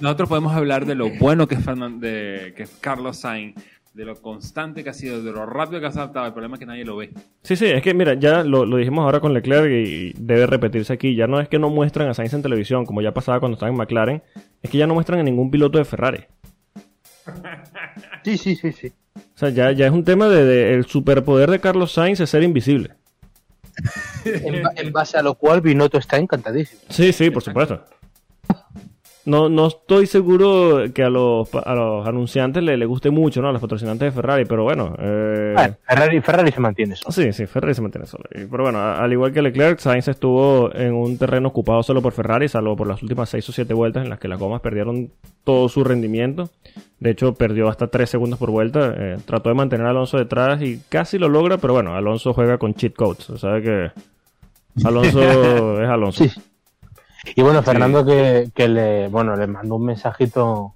nosotros 0.00 0.28
podemos 0.28 0.52
hablar 0.54 0.86
de 0.86 0.94
lo 0.94 1.10
bueno 1.10 1.46
que 1.46 1.56
es, 1.56 1.64
Fernan- 1.66 1.98
de, 2.00 2.52
que 2.56 2.64
es 2.64 2.70
Carlos 2.80 3.18
Sainz, 3.18 3.54
de 3.94 4.04
lo 4.04 4.14
constante 4.16 4.84
que 4.84 4.90
ha 4.90 4.94
sido, 4.94 5.22
de 5.22 5.32
lo 5.32 5.46
rápido 5.46 5.80
que 5.80 5.86
ha 5.86 5.90
adaptado. 5.90 6.26
El 6.26 6.32
problema 6.32 6.54
es 6.56 6.60
que 6.60 6.66
nadie 6.66 6.84
lo 6.84 6.96
ve. 6.96 7.10
Sí, 7.42 7.56
sí, 7.56 7.66
es 7.66 7.82
que 7.82 7.94
mira, 7.94 8.14
ya 8.14 8.44
lo, 8.44 8.64
lo 8.64 8.76
dijimos 8.76 9.04
ahora 9.04 9.20
con 9.20 9.34
Leclerc 9.34 9.70
y 9.70 10.12
debe 10.16 10.46
repetirse 10.46 10.92
aquí. 10.92 11.14
Ya 11.14 11.26
no 11.26 11.40
es 11.40 11.48
que 11.48 11.58
no 11.58 11.70
muestran 11.70 12.08
a 12.08 12.14
Sainz 12.14 12.34
en 12.34 12.42
televisión, 12.42 12.86
como 12.86 13.02
ya 13.02 13.12
pasaba 13.12 13.40
cuando 13.40 13.54
estaba 13.54 13.70
en 13.70 13.76
McLaren, 13.78 14.22
es 14.62 14.70
que 14.70 14.78
ya 14.78 14.86
no 14.86 14.94
muestran 14.94 15.20
a 15.20 15.22
ningún 15.24 15.50
piloto 15.50 15.78
de 15.78 15.84
Ferrari. 15.84 16.24
Sí, 18.24 18.36
sí, 18.38 18.56
sí, 18.56 18.72
sí. 18.72 18.92
O 19.16 19.38
sea, 19.38 19.50
ya, 19.50 19.72
ya 19.72 19.86
es 19.86 19.92
un 19.92 20.04
tema 20.04 20.28
de, 20.28 20.44
de- 20.44 20.74
el 20.74 20.86
superpoder 20.86 21.50
de 21.50 21.60
Carlos 21.60 21.92
Sainz 21.92 22.20
es 22.20 22.30
ser 22.30 22.42
invisible. 22.42 22.94
En 24.24 24.92
base 24.92 25.16
a 25.18 25.22
lo 25.22 25.34
cual 25.34 25.60
Binotto 25.60 25.98
está 25.98 26.16
encantadísimo. 26.16 26.80
Sí, 26.90 27.12
sí, 27.12 27.30
por 27.30 27.42
supuesto. 27.42 27.84
No, 29.28 29.48
no 29.50 29.66
estoy 29.66 30.06
seguro 30.06 30.84
que 30.94 31.02
a 31.02 31.10
los, 31.10 31.54
a 31.54 31.74
los 31.74 32.06
anunciantes 32.08 32.62
le, 32.62 32.76
le 32.78 32.86
guste 32.86 33.10
mucho, 33.10 33.42
¿no? 33.42 33.48
A 33.48 33.52
los 33.52 33.60
patrocinantes 33.60 34.06
de 34.06 34.12
Ferrari, 34.12 34.44
pero 34.46 34.64
bueno. 34.64 34.94
eh, 34.98 35.52
Bueno, 35.54 35.74
Ferrari, 35.86 36.20
Ferrari 36.22 36.50
se 36.50 36.60
mantiene 36.60 36.94
eso. 36.94 37.12
Sí, 37.12 37.32
sí, 37.34 37.44
Ferrari 37.46 37.74
se 37.74 37.82
mantiene 37.82 38.06
solo. 38.06 38.24
Pero 38.32 38.62
bueno, 38.64 38.80
al 38.82 39.12
igual 39.12 39.32
que 39.32 39.42
Leclerc, 39.42 39.78
Sainz 39.80 40.08
estuvo 40.08 40.74
en 40.74 40.94
un 40.94 41.18
terreno 41.18 41.48
ocupado 41.48 41.82
solo 41.82 42.00
por 42.00 42.12
Ferrari, 42.14 42.48
salvo 42.48 42.74
por 42.74 42.86
las 42.86 43.02
últimas 43.02 43.28
6 43.28 43.48
o 43.48 43.52
7 43.52 43.74
vueltas 43.74 44.02
en 44.04 44.10
las 44.10 44.18
que 44.18 44.28
las 44.28 44.38
gomas 44.38 44.62
perdieron 44.62 45.10
todo 45.44 45.68
su 45.68 45.84
rendimiento. 45.84 46.48
De 46.98 47.10
hecho, 47.10 47.34
perdió 47.34 47.68
hasta 47.68 47.88
3 47.88 48.08
segundos 48.08 48.38
por 48.38 48.50
vuelta. 48.50 48.94
Eh, 48.96 49.16
trató 49.26 49.50
de 49.50 49.54
mantener 49.56 49.86
a 49.86 49.90
Alonso 49.90 50.16
detrás 50.16 50.62
y 50.62 50.80
casi 50.88 51.18
lo 51.18 51.28
logra, 51.28 51.58
pero 51.58 51.74
bueno, 51.74 51.94
Alonso 51.94 52.32
juega 52.32 52.56
con 52.56 52.72
cheat 52.74 52.94
codes. 52.94 53.28
O 53.28 53.36
sea 53.36 53.60
que 53.60 53.90
Alonso 54.84 55.20
es 55.82 55.88
Alonso. 55.88 56.24
Sí. 56.24 56.40
Y 57.34 57.42
bueno, 57.42 57.62
Fernando 57.62 58.04
que, 58.04 58.48
que 58.54 58.68
le, 58.68 59.08
bueno, 59.08 59.36
le 59.36 59.46
mandó 59.46 59.76
un 59.76 59.86
mensajito 59.86 60.74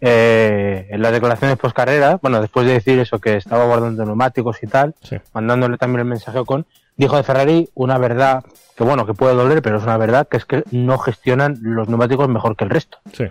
eh, 0.00 0.86
en 0.90 1.02
las 1.02 1.12
declaraciones 1.12 1.56
post 1.56 1.74
carrera, 1.76 2.18
bueno, 2.20 2.40
después 2.40 2.66
de 2.66 2.74
decir 2.74 2.98
eso, 2.98 3.18
que 3.18 3.36
estaba 3.36 3.64
guardando 3.66 4.04
neumáticos 4.04 4.62
y 4.62 4.66
tal, 4.66 4.94
Sí. 5.02 5.16
mandándole 5.32 5.78
también 5.78 6.00
el 6.00 6.06
mensaje 6.06 6.38
a 6.38 6.42
Ocon, 6.42 6.66
dijo 6.96 7.16
de 7.16 7.22
Ferrari 7.22 7.68
una 7.74 7.98
verdad 7.98 8.44
que 8.76 8.84
bueno, 8.84 9.06
que 9.06 9.14
puede 9.14 9.34
doler, 9.34 9.60
pero 9.60 9.78
es 9.78 9.82
una 9.82 9.96
verdad, 9.96 10.28
que 10.28 10.36
es 10.36 10.44
que 10.44 10.62
no 10.70 10.98
gestionan 10.98 11.58
los 11.62 11.88
neumáticos 11.88 12.28
mejor 12.28 12.54
que 12.56 12.64
el 12.64 12.70
resto. 12.70 12.98
Sí. 13.12 13.24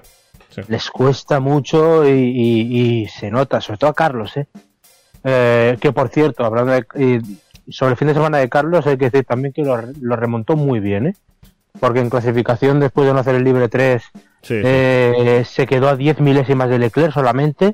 Sí. 0.50 0.62
Les 0.68 0.90
cuesta 0.90 1.40
mucho 1.40 2.06
y, 2.08 2.10
y- 2.12 3.02
y 3.04 3.08
se 3.08 3.30
nota, 3.32 3.62
sobre 3.62 3.78
todo 3.78 3.90
a 3.90 3.94
Carlos, 3.94 4.36
¿eh? 4.38 4.48
Eh, 5.24 5.78
que 5.80 5.92
por 5.92 6.10
cierto, 6.10 6.44
hablando 6.46 6.72
de, 6.74 6.86
y 7.68 7.72
sobre 7.72 7.92
el 7.92 7.98
fin 7.98 8.08
de 8.08 8.14
semana 8.14 8.38
de 8.40 8.50
Carlos, 8.50 8.88
hay 8.88 8.98
que 8.98 9.06
decir 9.10 9.26
también 9.26 9.54
que 9.54 9.64
lo, 9.64 9.78
lo 10.02 10.16
remontó 10.16 10.56
muy 10.56 10.80
bien, 10.80 11.08
¿eh? 11.08 11.16
Porque 11.80 12.00
en 12.00 12.10
clasificación, 12.10 12.80
después 12.80 13.08
de 13.08 13.14
no 13.14 13.20
hacer 13.20 13.36
el 13.36 13.44
libre 13.44 13.70
3, 13.70 14.02
Sí, 14.42 14.54
sí. 14.56 14.62
eh, 14.64 15.44
se 15.46 15.66
quedó 15.68 15.90
a 15.90 15.96
10 15.96 16.20
milésimas 16.22 16.70
de 16.70 16.80
Leclerc 16.80 17.14
solamente. 17.14 17.74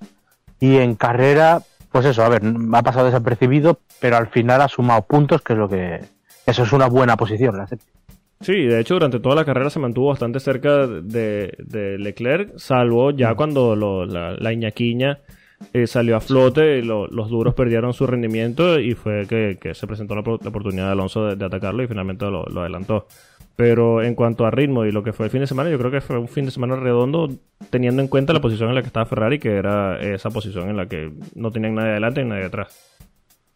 Y 0.59 0.77
en 0.77 0.95
carrera, 0.95 1.61
pues 1.91 2.05
eso, 2.05 2.23
a 2.23 2.29
ver, 2.29 2.41
ha 2.73 2.81
pasado 2.83 3.05
desapercibido, 3.05 3.79
pero 3.99 4.17
al 4.17 4.27
final 4.27 4.61
ha 4.61 4.67
sumado 4.67 5.01
puntos, 5.03 5.41
que 5.41 5.53
es 5.53 5.59
lo 5.59 5.67
que. 5.69 5.99
Eso 6.45 6.63
es 6.63 6.73
una 6.73 6.87
buena 6.87 7.15
posición, 7.17 7.57
la 7.57 7.67
séptima. 7.67 7.91
Sí, 8.41 8.65
de 8.65 8.81
hecho 8.81 8.95
durante 8.95 9.21
toda 9.21 9.35
la 9.35 9.45
carrera 9.45 9.69
se 9.69 9.79
mantuvo 9.79 10.09
bastante 10.09 10.41
cerca 10.41 10.85
de, 10.85 11.53
de 11.59 11.97
Leclerc, 11.97 12.57
salvo 12.57 13.11
ya 13.11 13.35
cuando 13.35 13.73
lo- 13.73 14.05
la, 14.05 14.33
la 14.33 14.51
Iñaquiña 14.51 15.19
eh, 15.71 15.87
salió 15.87 16.17
a 16.17 16.19
flote 16.19 16.79
y 16.79 16.81
lo- 16.81 17.07
los 17.07 17.29
duros 17.29 17.53
perdieron 17.53 17.93
su 17.93 18.05
rendimiento 18.05 18.79
y 18.81 18.95
fue 18.95 19.27
que, 19.29 19.57
que 19.61 19.73
se 19.73 19.87
presentó 19.87 20.15
la, 20.15 20.19
oportunidad 20.21 20.87
de 20.87 20.91
Alonso 20.91 21.25
de, 21.25 21.35
de 21.37 21.45
atacarlo 21.45 21.83
y 21.83 21.87
finalmente 21.87 22.25
lo, 22.25 22.43
lo 22.47 22.59
adelantó. 22.61 23.07
Pero 23.55 24.01
en 24.01 24.15
cuanto 24.15 24.45
a 24.45 24.51
ritmo 24.51 24.83
y 24.85 24.91
lo 24.91 25.03
que 25.03 25.13
fue 25.13 25.27
el 25.27 25.31
fin 25.31 25.41
de 25.41 25.47
semana, 25.47 25.69
yo 25.69 25.77
creo 25.77 25.91
que 25.91 26.01
fue 26.01 26.17
un 26.17 26.27
fin 26.27 26.45
de 26.45 26.51
semana 26.51 26.75
redondo 26.75 27.29
teniendo 27.69 28.01
en 28.01 28.07
cuenta 28.07 28.33
la 28.33 28.41
posición 28.41 28.69
en 28.69 28.75
la 28.75 28.81
que 28.81 28.87
estaba 28.87 29.05
Ferrari, 29.05 29.37
que 29.37 29.55
era 29.55 29.99
esa 30.01 30.31
posición 30.31 30.69
en 30.69 30.77
la 30.77 30.87
que 30.87 31.11
no 31.35 31.51
tenían 31.51 31.75
nadie 31.75 31.91
adelante 31.91 32.21
y 32.21 32.25
nadie 32.25 32.45
atrás. 32.45 32.75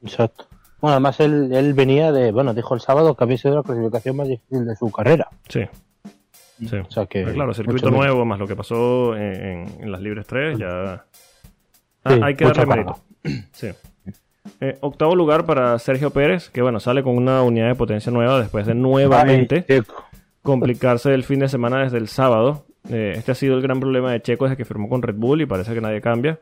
Exacto. 0.04 0.45
Bueno, 0.80 0.93
además 0.93 1.20
él, 1.20 1.50
él 1.52 1.74
venía 1.74 2.12
de. 2.12 2.32
Bueno, 2.32 2.54
dijo 2.54 2.76
el 2.76 2.82
sábado 2.82 3.16
que 3.16 3.24
había 3.24 3.38
sido 3.38 3.56
la 3.56 3.64
clasificación 3.64 4.16
más 4.18 4.28
difícil 4.28 4.66
de 4.66 4.76
su 4.76 4.91
carrera. 4.91 5.28
Sí. 5.50 5.62
Sí. 6.60 6.78
O 6.78 6.91
sea 6.91 7.06
que. 7.08 7.24
Pero 7.24 7.34
claro, 7.34 7.54
circuito 7.56 7.89
nuevo, 7.89 8.24
más 8.26 8.38
lo 8.38 8.45
que 8.48 8.56
pasó 8.56 9.16
en, 9.16 9.36
en- 9.43 9.82
en 9.82 9.91
las 9.91 10.02
libres 10.02 10.28
3, 10.28 10.60
ya. 10.60 11.06
Ah, 12.04 12.14
Sí, 12.14 12.20
hay 12.24 12.36
que 12.36 12.45
darle 12.45 12.66
mérito. 12.68 13.00
Sí. 13.52 13.70
Eh, 14.62 14.78
octavo 14.82 15.16
lugar 15.16 15.45
para 15.45 15.78
Sergio 15.80 16.12
Pérez, 16.12 16.50
que 16.50 16.62
bueno, 16.62 16.80
sale 16.80 17.04
con 17.04 17.16
una 17.16 17.41
unidad 17.43 17.68
de 17.68 17.76
potencia 17.76 18.12
nueva 18.12 18.39
después 18.39 18.66
de 18.66 18.74
nuevamente 18.76 19.66
Ay, 19.68 19.82
complicarse 20.41 21.14
el 21.14 21.24
fin 21.24 21.39
de 21.39 21.50
semana 21.50 21.84
desde 21.84 21.98
el 21.98 22.08
sábado. 22.08 22.66
Eh, 22.89 23.14
este 23.18 23.32
ha 23.32 23.36
sido 23.36 23.56
el 23.56 23.62
gran 23.62 23.80
problema 23.80 24.12
de 24.12 24.22
Checo 24.22 24.45
desde 24.45 24.58
que 24.58 24.66
firmó 24.66 24.88
con 24.88 25.02
Red 25.02 25.16
Bull 25.16 25.41
y 25.41 25.45
parece 25.45 25.74
que 25.74 25.82
nadie 25.82 26.02
cambia. 26.02 26.39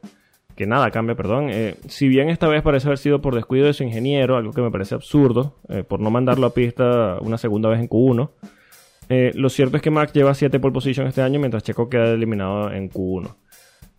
Que 0.55 0.65
nada 0.65 0.89
cambia, 0.91 1.15
perdón. 1.15 1.49
Eh, 1.49 1.75
si 1.87 2.07
bien 2.07 2.29
esta 2.29 2.47
vez 2.47 2.61
parece 2.61 2.87
haber 2.87 2.97
sido 2.97 3.19
por 3.21 3.35
descuido 3.35 3.65
de 3.65 3.73
su 3.73 3.83
ingeniero, 3.83 4.37
algo 4.37 4.53
que 4.53 4.61
me 4.61 4.71
parece 4.71 4.95
absurdo, 4.95 5.55
por 5.87 5.99
no 5.99 6.11
mandarlo 6.11 6.47
a 6.47 6.53
pista 6.53 7.17
una 7.19 7.37
segunda 7.37 7.67
vez 7.69 7.79
en 7.79 7.89
Q1. 7.89 8.29
eh, 9.09 9.31
lo 9.35 9.49
cierto 9.49 9.75
es 9.77 9.83
que 9.83 9.91
Max 9.91 10.13
lleva 10.13 10.33
7 10.33 10.59
pole 10.59 10.73
position 10.73 11.07
este 11.07 11.21
año, 11.21 11.39
mientras 11.39 11.63
Checo 11.63 11.89
queda 11.89 12.11
eliminado 12.11 12.71
en 12.71 12.89
Q1. 12.89 13.35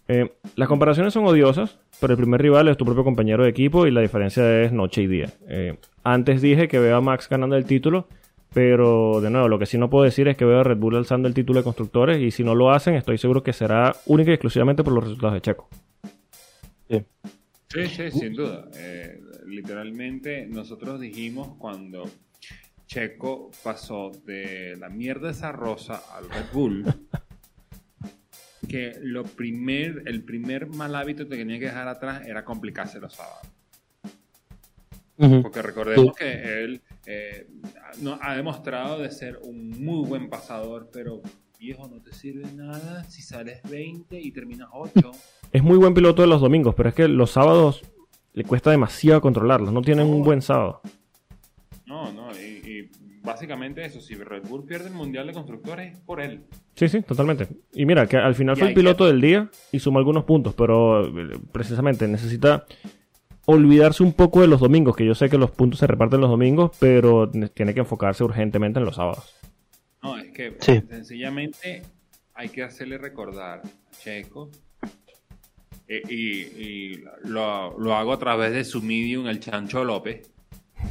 Eh, 0.09 0.33
las 0.55 0.69
comparaciones 0.69 1.13
son 1.13 1.27
odiosas, 1.27 1.79
pero 2.01 2.13
el 2.13 2.19
primer 2.19 2.41
rival 2.41 2.69
es 2.69 2.77
tu 2.77 2.85
propio 2.85 3.05
compañero 3.05 3.43
de 3.43 3.51
equipo 3.51 3.87
y 3.87 3.91
la 3.91 4.01
diferencia 4.01 4.63
es 4.63 4.73
noche 4.73 5.03
y 5.03 5.07
día. 5.07 5.31
Eh, 5.49 5.79
antes 6.05 6.41
dije 6.41 6.69
que 6.69 6.79
veo 6.79 6.97
a 6.97 7.01
Max 7.01 7.29
ganando 7.29 7.57
el 7.57 7.65
título, 7.65 8.07
pero 8.55 9.21
de 9.21 9.31
nuevo, 9.31 9.49
lo 9.49 9.59
que 9.59 9.67
sí 9.67 9.79
no 9.79 9.91
puedo 9.91 10.05
decir 10.05 10.29
es 10.29 10.37
que 10.37 10.45
veo 10.45 10.61
a 10.61 10.65
Red 10.65 10.79
Bull 10.79 10.97
alzando 10.97 11.27
el 11.29 11.35
título 11.35 11.61
de 11.61 11.65
constructores 11.65 12.21
y 12.21 12.31
si 12.31 12.45
no 12.45 12.55
lo 12.55 12.71
hacen, 12.71 12.95
estoy 12.95 13.19
seguro 13.19 13.43
que 13.43 13.53
será 13.53 13.95
única 14.07 14.31
y 14.31 14.35
exclusivamente 14.35 14.85
por 14.85 14.93
los 14.93 15.05
resultados 15.05 15.35
de 15.35 15.41
Checo. 15.41 15.69
Sí. 16.89 17.03
Sí, 17.69 17.87
sí, 17.89 18.11
sin 18.13 18.33
duda. 18.35 18.69
Eh, 18.77 19.21
literalmente 19.47 20.47
nosotros 20.47 21.01
dijimos 21.01 21.57
cuando 21.59 22.05
Checo 22.87 23.51
pasó 23.65 24.13
de 24.25 24.77
la 24.79 24.89
mierda 24.89 25.31
esa 25.31 25.51
rosa 25.51 26.01
al 26.17 26.31
Red 26.31 26.47
Bull 26.53 26.85
que 28.67 28.99
lo 29.01 29.25
primer, 29.25 30.03
el 30.07 30.23
primer 30.23 30.67
mal 30.67 30.95
hábito 30.95 31.29
que 31.29 31.37
tenía 31.37 31.59
que 31.59 31.67
dejar 31.67 31.89
atrás 31.89 32.27
era 32.27 32.45
complicarse 32.45 33.01
los 33.01 33.15
sábados. 33.15 33.47
Porque 35.17 35.63
recordemos 35.63 36.15
que 36.15 36.65
él 36.65 36.83
eh, 37.07 37.49
no, 38.01 38.19
ha 38.21 38.37
demostrado 38.37 38.99
de 38.99 39.11
ser 39.11 39.39
un 39.43 39.71
muy 39.83 40.07
buen 40.07 40.29
pasador, 40.29 40.91
pero 40.93 41.23
viejo, 41.59 41.89
no 41.89 42.03
te 42.03 42.13
sirve 42.13 42.45
nada 42.53 43.05
si 43.05 43.23
sales 43.23 43.63
20 43.71 44.21
y 44.21 44.31
terminas 44.31 44.69
8. 44.73 45.11
Es 45.53 45.63
muy 45.63 45.79
buen 45.79 45.95
piloto 45.95 46.21
de 46.21 46.29
los 46.29 46.43
domingos, 46.43 46.75
pero 46.75 46.91
es 46.91 46.95
que 46.95 47.09
los 47.09 47.31
sábados 47.31 47.83
le 48.35 48.45
cuesta 48.45 48.71
demasiado 48.71 49.23
controlarlos, 49.23 49.73
no 49.73 49.81
tienen 49.81 50.07
un 50.09 50.23
buen 50.23 50.43
sábado. 50.43 50.83
No, 51.87 52.13
no, 52.13 52.31
básicamente 53.27 53.85
eso, 53.85 54.01
si 54.01 54.15
Red 54.15 54.45
Bull 54.49 54.65
pierde 54.65 54.89
el 54.89 54.95
Mundial 54.95 55.27
de 55.27 55.35
Constructores 55.35 55.93
es 55.93 56.01
por 56.01 56.21
él. 56.23 56.45
Sí, 56.75 56.89
sí, 56.89 57.03
totalmente. 57.03 57.49
Y 57.75 57.85
mira, 57.85 58.07
que 58.07 58.17
al 58.17 58.35
final 58.35 58.57
Y 58.57 58.61
fue 58.61 58.69
el 58.69 58.75
que- 58.75 58.81
piloto 58.81 59.05
del 59.07 59.21
día 59.21 59.51
y 59.73 59.81
sumó 59.81 59.99
algunos 59.99 60.25
puntos, 60.25 60.55
pero 60.55 61.05
eh, 61.07 61.39
precisamente 61.53 62.09
necesita 62.09 62.65
olvidarse 63.45 64.03
un 64.03 64.13
poco 64.13 64.41
de 64.41 64.47
los 64.49 64.61
domingos, 64.61 64.97
que 64.97 65.05
yo 65.05 65.15
sé 65.15 65.29
que 65.29 65.39
los 65.39 65.51
puntos 65.51 65.79
se 65.81 65.87
reparten 65.87 66.21
los 66.21 66.31
domingos, 66.31 66.71
pero 66.81 67.31
ne- 67.33 67.49
tiene 67.49 67.75
que 67.75 67.81
enfocarse 67.81 68.25
urgentemente 68.25 68.79
en 68.79 68.85
los 68.87 68.97
sábados. 68.97 69.35
No, 70.03 70.17
es 70.19 70.31
que 70.33 70.57
Sí. 70.61 70.81
sencillamente 70.89 71.83
hay 72.35 72.49
que 72.49 72.63
hacerle 72.63 72.97
recordar 72.99 73.61
a 73.65 73.91
Checo. 74.03 74.51
eh, 75.89 76.03
y 76.09 76.43
y 76.63 77.05
lo, 77.25 77.79
lo 77.79 77.95
hago 77.95 78.13
a 78.13 78.19
través 78.19 78.53
de 78.53 78.65
su 78.65 78.83
medium, 78.83 79.29
el 79.29 79.39
Chancho 79.39 79.85
López. 79.85 80.29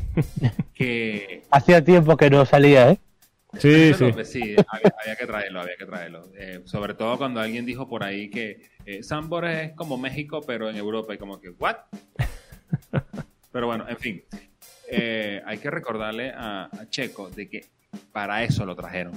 que 0.74 1.44
Hacía 1.50 1.84
tiempo 1.84 2.18
que 2.18 2.30
no 2.30 2.46
salía, 2.46 2.92
¿eh? 2.92 3.00
Sí, 3.60 3.94
sí. 3.94 4.06
López, 4.06 4.32
sí, 4.32 4.42
había, 4.68 4.96
había 5.02 5.16
que 5.18 5.26
traerlo, 5.26 5.62
había 5.62 5.78
que 5.78 5.86
traerlo. 5.86 6.24
Eh, 6.38 6.62
sobre 6.66 6.94
todo 6.94 7.18
cuando 7.18 7.40
alguien 7.40 7.66
dijo 7.66 7.88
por 7.88 8.04
ahí 8.04 8.30
que 8.30 8.62
eh, 8.86 9.02
Sambor 9.02 9.46
es 9.46 9.74
como 9.74 9.98
México, 9.98 10.42
pero 10.46 10.70
en 10.70 10.76
Europa. 10.76 11.14
Y 11.14 11.18
como 11.18 11.40
que, 11.40 11.50
¿what? 11.50 11.78
Pero 13.52 13.68
bueno, 13.68 13.86
en 13.88 13.98
fin. 13.98 14.24
Eh, 14.92 15.42
hay 15.46 15.58
que 15.60 15.72
recordarle 15.72 16.32
a, 16.32 16.66
a 16.66 16.90
Checo 16.90 17.30
de 17.30 17.50
que 17.50 17.66
para 18.12 18.44
eso 18.44 18.66
lo 18.66 18.76
trajeron. 18.76 19.14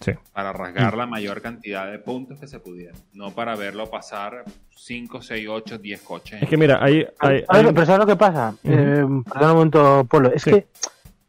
Sí. 0.00 0.12
Para 0.32 0.52
rasgar 0.52 0.96
la 0.96 1.06
mayor 1.06 1.42
cantidad 1.42 1.90
de 1.90 1.98
puntos 1.98 2.38
que 2.38 2.46
se 2.46 2.60
pudieran. 2.60 2.94
No 3.14 3.32
para 3.32 3.56
verlo 3.56 3.90
pasar 3.90 4.44
5, 4.76 5.20
6, 5.22 5.48
8, 5.48 5.78
10 5.78 6.02
coches. 6.02 6.42
Es 6.42 6.48
que 6.48 6.56
mira, 6.56 6.78
hay, 6.82 6.98
hay- 7.18 7.42
¿Sabes- 7.42 7.44
hay- 7.48 7.64
Pero 7.74 7.86
¿sabes 7.86 7.98
lo 8.00 8.06
que 8.06 8.16
pasa? 8.16 8.54
Ujú. 8.62 8.72
Eh, 8.72 9.22
perdón 9.32 9.50
un 9.50 9.54
momento, 9.56 10.06
Polo. 10.08 10.32
Es 10.32 10.42
Sí. 10.42 10.50
que 10.52 10.66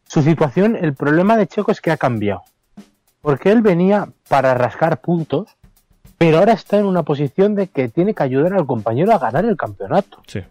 su 0.08 0.22
situación, 0.22 0.76
el 0.76 0.94
problema 0.94 1.36
de 1.36 1.48
Checo 1.48 1.72
es 1.72 1.82
que 1.82 1.92
ha 1.92 1.98
cambiado. 1.98 2.44
Porque 3.22 3.52
él 3.52 3.62
venía 3.62 4.08
para 4.28 4.54
rascar 4.54 5.02
puntos, 5.02 5.50
pero 6.18 6.38
ahora 6.40 6.54
está 6.54 6.78
en 6.78 6.86
una 6.86 7.04
posición 7.04 7.56
de 7.56 7.68
que 7.68 7.90
tiene 7.90 8.14
que 8.14 8.24
ayudar 8.24 8.54
al 8.54 8.66
compañero 8.66 9.14
a 9.14 9.20
ganar 9.20 9.46
el 9.46 9.58
campeonato. 9.58 10.22
sí. 10.28 10.42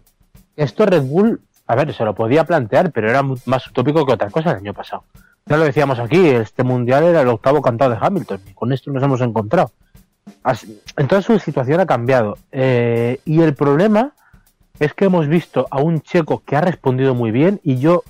Esto 0.55 0.85
Red 0.85 1.03
Bull, 1.03 1.39
a 1.67 1.75
ver, 1.75 1.93
se 1.93 2.03
lo 2.03 2.13
podía 2.13 2.43
plantear, 2.43 2.91
pero 2.91 3.09
era 3.09 3.23
más 3.23 3.65
utópico 3.67 4.05
que 4.05 4.11
otra 4.11 4.29
cosa 4.29 4.51
el 4.51 4.57
año 4.57 4.73
pasado. 4.73 5.05
Ya 5.49 5.57
lo 5.57 5.63
decíamos 5.65 5.99
aquí, 5.99 6.27
este 6.27 6.63
mundial 6.63 7.03
era 7.03 7.21
el 7.21 7.27
octavo 7.27 7.61
cantado 7.61 7.91
de 7.91 7.97
Hamilton, 7.99 8.41
y 8.49 8.53
con 8.53 8.71
esto 8.71 8.91
nos 8.91 9.01
hemos 9.03 9.19
encontrado. 9.21 9.71
Así- 10.43 10.79
entonces 10.95 11.25
su 11.25 11.39
situación 11.39 11.79
ha 11.79 11.85
cambiado. 11.87 12.37
Eh, 12.51 13.19
y 13.25 13.41
el 13.41 13.55
problema 13.55 14.13
es 14.79 14.93
que 14.93 15.05
hemos 15.05 15.27
visto 15.27 15.65
a 15.71 15.81
un 15.81 16.01
checo 16.01 16.43
que 16.45 16.55
ha 16.55 16.61
respondido 16.61 17.15
muy 17.15 17.31
bien, 17.31 17.59
y 17.63 17.77
yo, 17.79 18.03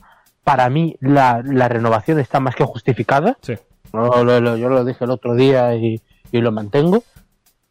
para 0.44 0.70
mí, 0.70 0.98
la, 1.00 1.42
la 1.46 1.70
renovación 1.70 2.20
está 2.20 2.40
más 2.40 2.56
que 2.56 2.66
justificada. 2.66 3.38
Sí. 3.42 3.56
No, 3.94 4.24
lo- 4.24 4.40
lo- 4.42 4.58
yo 4.58 4.68
lo 4.70 4.84
dije 4.84 5.06
el 5.06 5.12
otro 5.12 5.34
día 5.36 5.74
y, 5.76 6.02
y 6.32 6.42
lo 6.42 6.52
mantengo. 6.52 7.04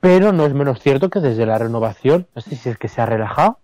Pero 0.00 0.32
no 0.32 0.46
es 0.46 0.54
menos 0.54 0.80
cierto 0.80 1.10
que 1.10 1.18
desde 1.20 1.44
la 1.44 1.58
renovación, 1.58 2.26
no 2.34 2.40
sé 2.40 2.54
si 2.56 2.68
es 2.68 2.78
que 2.78 2.86
se 2.88 3.00
ha 3.00 3.06
relajado. 3.06 3.58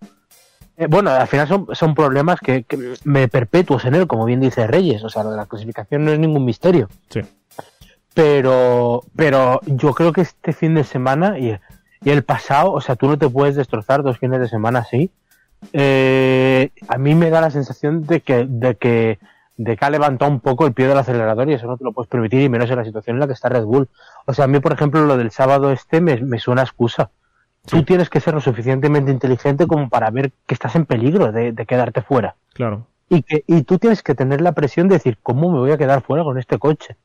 Eh, 0.77 0.87
bueno, 0.89 1.11
al 1.11 1.27
final 1.29 1.47
son, 1.47 1.67
son 1.73 1.95
problemas 1.95 2.41
que, 2.41 2.65
que 2.65 2.95
me 3.05 3.29
perpetuos 3.29 3.85
en 3.85 3.95
él, 3.95 4.07
como 4.07 4.25
bien 4.25 4.41
dice 4.41 4.67
Reyes. 4.67 5.05
O 5.05 5.09
sea, 5.09 5.23
lo 5.23 5.31
de 5.31 5.37
la 5.37 5.47
clasificación 5.47 6.05
no 6.05 6.13
es 6.13 6.19
ningún 6.19 6.45
misterio. 6.45 6.89
Sí. 7.11 7.21
Pero, 8.15 9.03
pero 9.17 9.61
yo 9.67 9.93
creo 9.93 10.13
que 10.13 10.23
este 10.23 10.53
fin 10.53 10.75
de 10.75 10.85
semana 10.85 11.39
y, 11.39 11.59
y 12.03 12.11
el 12.11 12.23
pasado, 12.23 12.73
o 12.73 12.81
sea, 12.81 12.97
tú 12.97 13.09
no 13.09 13.19
te 13.19 13.29
puedes 13.29 13.57
destrozar 13.57 14.03
dos 14.03 14.19
fines 14.19 14.41
de 14.41 14.49
semana 14.49 14.81
así. 14.81 15.11
Eh, 15.73 16.71
a 16.89 16.99
mí 16.99 17.15
me 17.15 17.31
da 17.31 17.41
la 17.41 17.51
sensación 17.51 18.03
de 18.07 18.21
que, 18.21 18.47
de 18.49 18.77
que, 18.77 19.19
de 19.57 19.77
que 19.77 19.85
ha 19.85 19.91
levantado 19.91 20.31
un 20.31 20.41
poco 20.41 20.67
el 20.67 20.75
pie 20.75 20.87
del 20.87 20.99
acelerador 20.99 21.49
y 21.49 21.55
eso 21.55 21.67
no 21.67 21.77
te 21.77 21.85
lo 21.85 21.93
puedes 21.93 22.09
permitir 22.09 22.43
y 22.43 22.49
menos 22.49 22.71
en 22.71 22.77
la 22.77 22.85
situación 22.85 23.17
en 23.17 23.21
la 23.21 23.27
que 23.27 23.33
está 23.33 23.49
Red 23.49 23.65
Bull. 23.65 23.89
O 24.27 24.35
sea, 24.35 24.45
a 24.45 24.49
mí, 24.49 24.61
por 24.61 24.73
ejemplo, 24.73 25.05
lo 25.05 25.17
del 25.17 25.31
sábado 25.31 25.73
este 25.73 26.01
me, 26.01 26.21
me 26.21 26.39
suena 26.39 26.63
a 26.63 26.65
excusa. 26.65 27.11
Tú 27.67 27.83
tienes 27.83 28.11
que 28.11 28.21
ser 28.21 28.35
lo 28.35 28.41
suficientemente 28.41 29.11
inteligente 29.11 29.67
como 29.67 29.89
para 29.89 30.11
ver 30.11 30.33
que 30.47 30.55
estás 30.55 30.77
en 30.77 30.85
peligro 30.87 31.33
de, 31.33 31.53
de 31.53 31.67
quedarte 31.67 32.03
fuera. 32.03 32.35
Claro. 32.53 32.87
Y 33.09 33.23
que, 33.23 33.45
y 33.47 33.63
tú 33.63 33.79
tienes 33.79 34.03
que 34.03 34.15
tener 34.15 34.41
la 34.41 34.53
presión 34.53 34.89
de 34.89 34.97
decir, 34.97 35.19
¿cómo 35.23 35.51
me 35.51 35.59
voy 35.59 35.71
a 35.73 35.79
quedar 35.79 36.03
fuera 36.03 36.25
con 36.25 36.39
este 36.39 36.59
coche? 36.59 36.97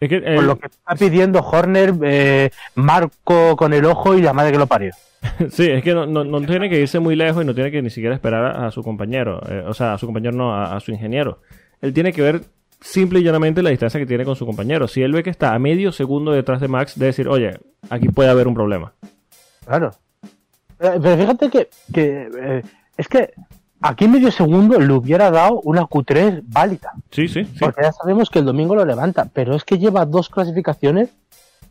Es 0.00 0.08
que, 0.08 0.16
eh, 0.16 0.36
Con 0.36 0.46
lo 0.46 0.58
que 0.58 0.66
está 0.66 0.94
pidiendo 0.96 1.40
Horner, 1.40 1.94
eh, 2.02 2.50
Marco 2.74 3.56
con 3.56 3.72
el 3.72 3.84
ojo 3.84 4.14
y 4.14 4.22
la 4.22 4.32
madre 4.32 4.52
que 4.52 4.58
lo 4.58 4.66
parió. 4.66 4.92
Sí, 5.50 5.68
es 5.70 5.82
que 5.84 5.94
no, 5.94 6.06
no- 6.06 6.24
no 6.24 6.40
tiene 6.42 6.68
que 6.68 6.80
irse 6.80 6.98
muy 6.98 7.14
lejos 7.16 7.42
y 7.42 7.46
no 7.46 7.54
tiene 7.54 7.70
que 7.70 7.80
ni 7.82 7.90
siquiera 7.90 8.14
esperar 8.14 8.44
a, 8.44 8.66
a 8.66 8.70
su 8.72 8.82
compañero. 8.82 9.40
eh, 9.48 9.64
o 9.66 9.72
sea, 9.74 9.94
a 9.94 9.98
su 9.98 10.06
compañero 10.06 10.36
no, 10.36 10.52
a, 10.54 10.74
a 10.76 10.80
su 10.80 10.90
ingeniero. 10.90 11.38
Él 11.80 11.92
tiene 11.92 12.12
que 12.12 12.22
ver 12.22 12.42
simple 12.80 13.20
y 13.20 13.22
llanamente 13.22 13.62
la 13.62 13.70
distancia 13.70 14.00
que 14.00 14.06
tiene 14.06 14.24
con 14.24 14.34
su 14.34 14.44
compañero. 14.44 14.88
Si 14.88 15.02
él 15.02 15.12
ve 15.12 15.22
que 15.22 15.30
está 15.30 15.54
a 15.54 15.58
medio 15.60 15.92
segundo 15.92 16.32
detrás 16.32 16.60
de 16.60 16.66
Max, 16.68 16.94
debe 16.98 17.06
decir, 17.08 17.28
oye, 17.28 17.58
aquí 17.90 18.08
puede 18.08 18.30
haber 18.30 18.48
un 18.48 18.54
problema. 18.54 18.92
Claro. 19.66 19.90
Eh, 20.80 20.98
Pero 21.02 21.16
fíjate 21.16 21.50
que, 21.50 21.70
que, 21.92 22.28
eh, 22.40 22.62
es 22.96 23.08
que 23.08 23.32
aquí 23.80 24.08
medio 24.08 24.30
segundo 24.30 24.78
le 24.80 24.92
hubiera 24.92 25.30
dado 25.30 25.60
una 25.62 25.82
Q3 25.82 26.42
válida. 26.46 26.92
Sí, 27.10 27.28
sí, 27.28 27.44
sí. 27.44 27.56
Porque 27.60 27.82
ya 27.82 27.92
sabemos 27.92 28.30
que 28.30 28.40
el 28.40 28.44
domingo 28.44 28.74
lo 28.74 28.84
levanta. 28.84 29.28
Pero 29.32 29.54
es 29.54 29.64
que 29.64 29.78
lleva 29.78 30.04
dos 30.04 30.28
clasificaciones 30.28 31.10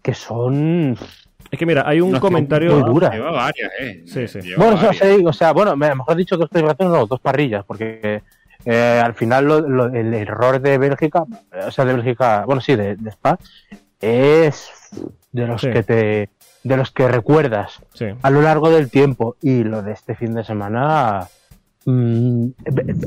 que 0.02 0.14
son. 0.14 0.98
Es 1.52 1.60
que 1.60 1.66
mira, 1.66 1.84
hay 1.86 2.00
un 2.00 2.18
comentario... 2.20 2.78
muy 2.80 2.84
dura. 2.90 3.10
Lleva 3.12 3.32
varias, 3.32 3.72
¿eh? 3.82 4.04
Sí, 4.06 4.28
sí. 4.28 4.40
Lleva 4.42 4.58
Bueno, 4.64 4.76
o 4.78 4.80
sea, 4.80 4.88
varias. 4.90 5.18
sí, 5.18 5.26
o 5.26 5.34
sea, 5.34 5.52
bueno, 5.52 5.76
me- 5.76 5.94
mejor 5.94 6.16
dicho 6.16 6.38
que 6.38 6.48
clasificaciones 6.48 6.94
no, 6.98 7.06
dos 7.08 7.20
parrillas. 7.20 7.66
Porque 7.66 8.24
eh, 8.64 9.02
al 9.04 9.14
final 9.14 9.46
lo- 9.46 9.60
lo- 9.60 9.86
el 9.94 10.14
error 10.14 10.62
de 10.62 10.78
Bélgica, 10.78 11.24
o 11.68 11.72
sea, 11.72 11.84
de 11.84 11.94
Bélgica, 11.94 12.46
bueno, 12.46 12.62
sí, 12.62 12.76
de, 12.78 12.96
de 12.96 13.10
Spa, 13.10 13.38
es 14.00 14.70
de 15.32 15.48
los 15.48 15.60
Sí. 15.62 15.72
que 15.72 15.84
te. 15.84 16.30
De 16.64 16.78
los 16.78 16.92
que 16.92 17.08
recuerdas. 17.08 17.82
Sí. 17.94 18.06
a 18.22 18.30
lo 18.30 18.42
largo 18.42 18.70
del 18.70 18.90
tiempo. 18.90 19.36
Y 19.42 19.64
lo 19.64 19.82
de 19.82 19.92
este 19.94 20.16
fin 20.16 20.34
de 20.34 20.44
semana. 20.44 21.28
mm, 21.86 22.48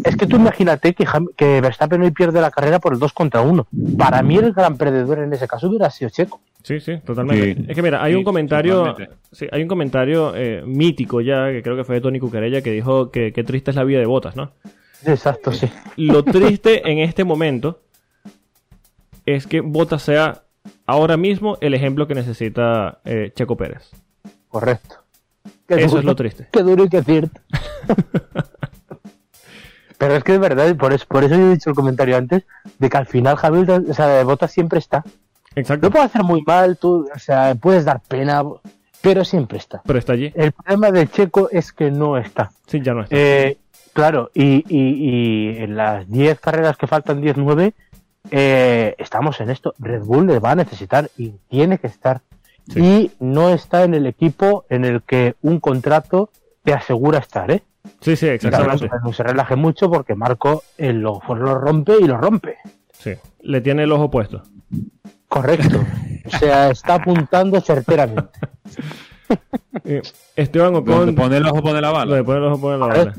es 0.04 0.16
que 0.16 0.26
tú 0.26 0.36
imagínate 0.36 0.94
que, 0.94 1.06
que 1.36 1.60
Verstappen 1.60 2.02
hoy 2.02 2.10
pierde 2.10 2.40
la 2.40 2.50
carrera 2.50 2.78
por 2.80 2.92
el 2.94 2.98
2 2.98 3.12
contra 3.12 3.40
1. 3.42 3.66
Para 3.96 4.22
mí, 4.22 4.36
el 4.36 4.52
gran 4.52 4.76
perdedor 4.76 5.20
en 5.20 5.32
ese 5.32 5.46
caso 5.46 5.68
hubiera 5.68 5.90
sido 5.90 6.10
Checo. 6.10 6.40
Sí, 6.62 6.80
sí, 6.80 6.98
totalmente. 7.04 7.54
Sí. 7.54 7.64
Es 7.68 7.74
que 7.74 7.82
mira, 7.82 8.02
hay 8.02 8.12
Sí, 8.12 8.16
un 8.18 8.24
comentario, 8.24 8.96
sí, 9.30 9.46
hay 9.52 9.60
un 9.62 9.68
comentario 9.68 10.34
eh, 10.34 10.62
mítico 10.66 11.20
ya, 11.20 11.50
que 11.52 11.62
creo 11.62 11.76
que 11.76 11.84
fue 11.84 11.96
de 11.96 12.00
Tony 12.00 12.18
Cucarella, 12.18 12.62
que 12.62 12.70
dijo 12.70 13.10
que 13.10 13.32
qué 13.34 13.44
triste 13.44 13.70
es 13.70 13.76
la 13.76 13.84
vida 13.84 13.98
de 14.00 14.06
Botas, 14.06 14.34
¿no? 14.34 14.52
Exacto, 15.04 15.52
sí. 15.52 15.68
Lo 15.98 16.24
triste 16.24 16.90
en 16.90 17.00
este 17.00 17.22
momento 17.24 17.82
es 19.26 19.46
que 19.46 19.60
Botas 19.60 20.02
sea 20.02 20.43
ahora 20.86 21.16
mismo 21.16 21.58
el 21.60 21.74
ejemplo 21.74 22.06
que 22.06 22.14
necesita 22.14 22.98
eh, 23.04 23.32
Checo 23.34 23.56
Pérez. 23.56 23.90
Correcto. 24.48 24.96
Qué 25.66 25.76
Eso 25.76 25.88
duro, 25.88 25.98
es 26.00 26.04
lo 26.04 26.16
triste. 26.16 26.48
Qué 26.52 26.62
duro 26.62 26.84
y 26.84 26.88
qué 26.88 27.02
cierto. 27.02 27.40
Pero 29.98 30.16
es 30.16 30.24
que 30.24 30.34
es 30.34 30.40
verdad, 30.40 30.74
por 30.76 30.92
eso, 30.92 31.06
por 31.08 31.24
eso 31.24 31.36
yo 31.36 31.46
he 31.46 31.52
dicho 31.54 31.70
el 31.70 31.76
comentario 31.76 32.16
antes, 32.16 32.44
de 32.78 32.90
que 32.90 32.96
al 32.96 33.06
final 33.06 33.36
Hamilton, 33.40 33.86
o 33.88 33.94
sea, 33.94 34.22
Bottas 34.24 34.50
siempre 34.52 34.78
está. 34.78 35.04
Exacto. 35.54 35.86
Lo 35.86 35.90
puede 35.92 36.04
hacer 36.04 36.24
muy 36.24 36.42
mal, 36.42 36.76
tú, 36.76 37.08
o 37.14 37.18
sea, 37.18 37.54
puedes 37.54 37.84
dar 37.84 38.00
pena, 38.06 38.42
pero 39.00 39.24
siempre 39.24 39.58
está. 39.58 39.82
Pero 39.86 39.98
está 39.98 40.12
allí. 40.14 40.32
El 40.34 40.52
problema 40.52 40.90
de 40.90 41.06
Checo 41.08 41.48
es 41.50 41.72
que 41.72 41.90
no 41.90 42.18
está. 42.18 42.50
Sí, 42.66 42.80
ya 42.82 42.92
no 42.92 43.02
está. 43.04 43.14
Eh, 43.16 43.56
claro, 43.92 44.30
y, 44.34 44.64
y- 44.68 45.54
y 45.54 45.56
en 45.62 45.76
las 45.76 46.10
10 46.10 46.40
carreras 46.40 46.76
que 46.76 46.88
faltan, 46.88 47.22
10-9, 47.22 47.72
eh, 48.30 48.94
estamos 48.98 49.40
en 49.40 49.50
esto. 49.50 49.74
Red 49.78 50.02
Bull 50.02 50.26
le 50.26 50.38
va 50.38 50.52
a 50.52 50.54
necesitar 50.54 51.10
y 51.16 51.30
tiene 51.48 51.78
que 51.78 51.86
estar. 51.86 52.22
Sí. 52.68 52.80
Y 52.80 53.10
no 53.20 53.50
está 53.50 53.84
en 53.84 53.94
el 53.94 54.06
equipo 54.06 54.64
en 54.70 54.84
el 54.84 55.02
que 55.02 55.34
un 55.42 55.60
contrato 55.60 56.30
te 56.62 56.72
asegura 56.72 57.18
estar, 57.18 57.50
¿eh? 57.50 57.62
sí, 58.00 58.16
sí, 58.16 58.26
exactamente. 58.26 58.88
No 59.02 59.12
se 59.12 59.22
relaje 59.22 59.54
mucho 59.56 59.90
porque 59.90 60.14
Marco 60.14 60.62
eh, 60.78 60.92
lo, 60.94 61.20
lo 61.28 61.58
rompe 61.58 61.94
y 62.00 62.04
lo 62.06 62.16
rompe. 62.16 62.56
Sí. 62.92 63.12
Le 63.42 63.60
tiene 63.60 63.82
el 63.82 63.92
ojo 63.92 64.10
puesto. 64.10 64.42
Correcto. 65.28 65.84
O 66.26 66.30
sea, 66.38 66.70
está 66.70 66.94
apuntando 66.94 67.60
certeramente. 67.60 68.30
Eh, 69.84 70.00
Esteban 70.36 70.72
Donde 70.72 70.92
Ocon. 70.92 71.14
pone 71.14 71.36
el 71.38 71.46
ojo, 71.46 71.62
pone 71.62 71.80
la 71.80 71.90
bala. 71.90 72.14
de 72.16 72.24
poner 72.24 72.42
el 72.42 72.48
ojo, 72.48 72.60
poner 72.60 72.78
la 72.78 72.86
bala. 72.86 73.14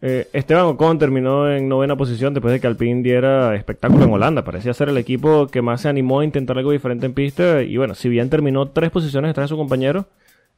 Eh, 0.00 0.28
Esteban 0.32 0.66
Ocon 0.66 0.98
terminó 0.98 1.50
en 1.50 1.68
novena 1.68 1.96
posición 1.96 2.32
después 2.32 2.52
de 2.52 2.60
que 2.60 2.68
Alpine 2.68 3.02
diera 3.02 3.54
espectáculo 3.56 4.04
en 4.04 4.12
Holanda. 4.12 4.44
Parecía 4.44 4.72
ser 4.72 4.88
el 4.88 4.96
equipo 4.96 5.48
que 5.48 5.62
más 5.62 5.80
se 5.80 5.88
animó 5.88 6.20
a 6.20 6.24
intentar 6.24 6.56
algo 6.56 6.70
diferente 6.70 7.06
en 7.06 7.14
pista. 7.14 7.62
Y 7.62 7.76
bueno, 7.76 7.94
si 7.94 8.08
bien 8.08 8.30
terminó 8.30 8.68
tres 8.68 8.90
posiciones 8.90 9.30
detrás 9.30 9.44
de 9.44 9.48
su 9.48 9.56
compañero, 9.56 10.06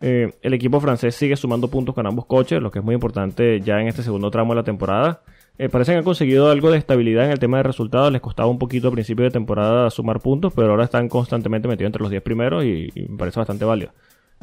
eh, 0.01 0.32
el 0.43 0.55
equipo 0.55 0.80
francés 0.80 1.14
sigue 1.14 1.36
sumando 1.36 1.68
puntos 1.68 1.95
con 1.95 2.07
ambos 2.07 2.26
coches, 2.26 2.61
lo 2.62 2.70
que 2.70 2.78
es 2.78 2.84
muy 2.84 2.95
importante 2.95 3.61
ya 3.61 3.80
en 3.80 3.88
este 3.88 4.03
segundo 4.03 4.30
tramo 4.30 4.53
de 4.53 4.57
la 4.61 4.64
temporada. 4.64 5.22
Eh, 5.59 5.68
parece 5.68 5.93
que 5.93 5.99
han 5.99 6.05
conseguido 6.05 6.51
algo 6.51 6.70
de 6.70 6.78
estabilidad 6.78 7.26
en 7.26 7.32
el 7.32 7.38
tema 7.38 7.59
de 7.59 7.64
resultados. 7.64 8.12
Les 8.12 8.20
costaba 8.20 8.49
un 8.49 8.59
poquito 8.59 8.88
a 8.88 8.93
principio 8.93 9.24
de 9.24 9.30
temporada 9.30 9.91
sumar 9.91 10.20
puntos, 10.20 10.53
pero 10.55 10.70
ahora 10.70 10.84
están 10.84 11.09
constantemente 11.09 11.68
metidos 11.68 11.88
entre 11.88 12.03
los 12.03 12.11
10 12.11 12.22
primeros 12.22 12.64
y, 12.64 12.91
y 12.95 13.09
me 13.09 13.18
parece 13.18 13.41
bastante 13.41 13.64
válido. 13.64 13.93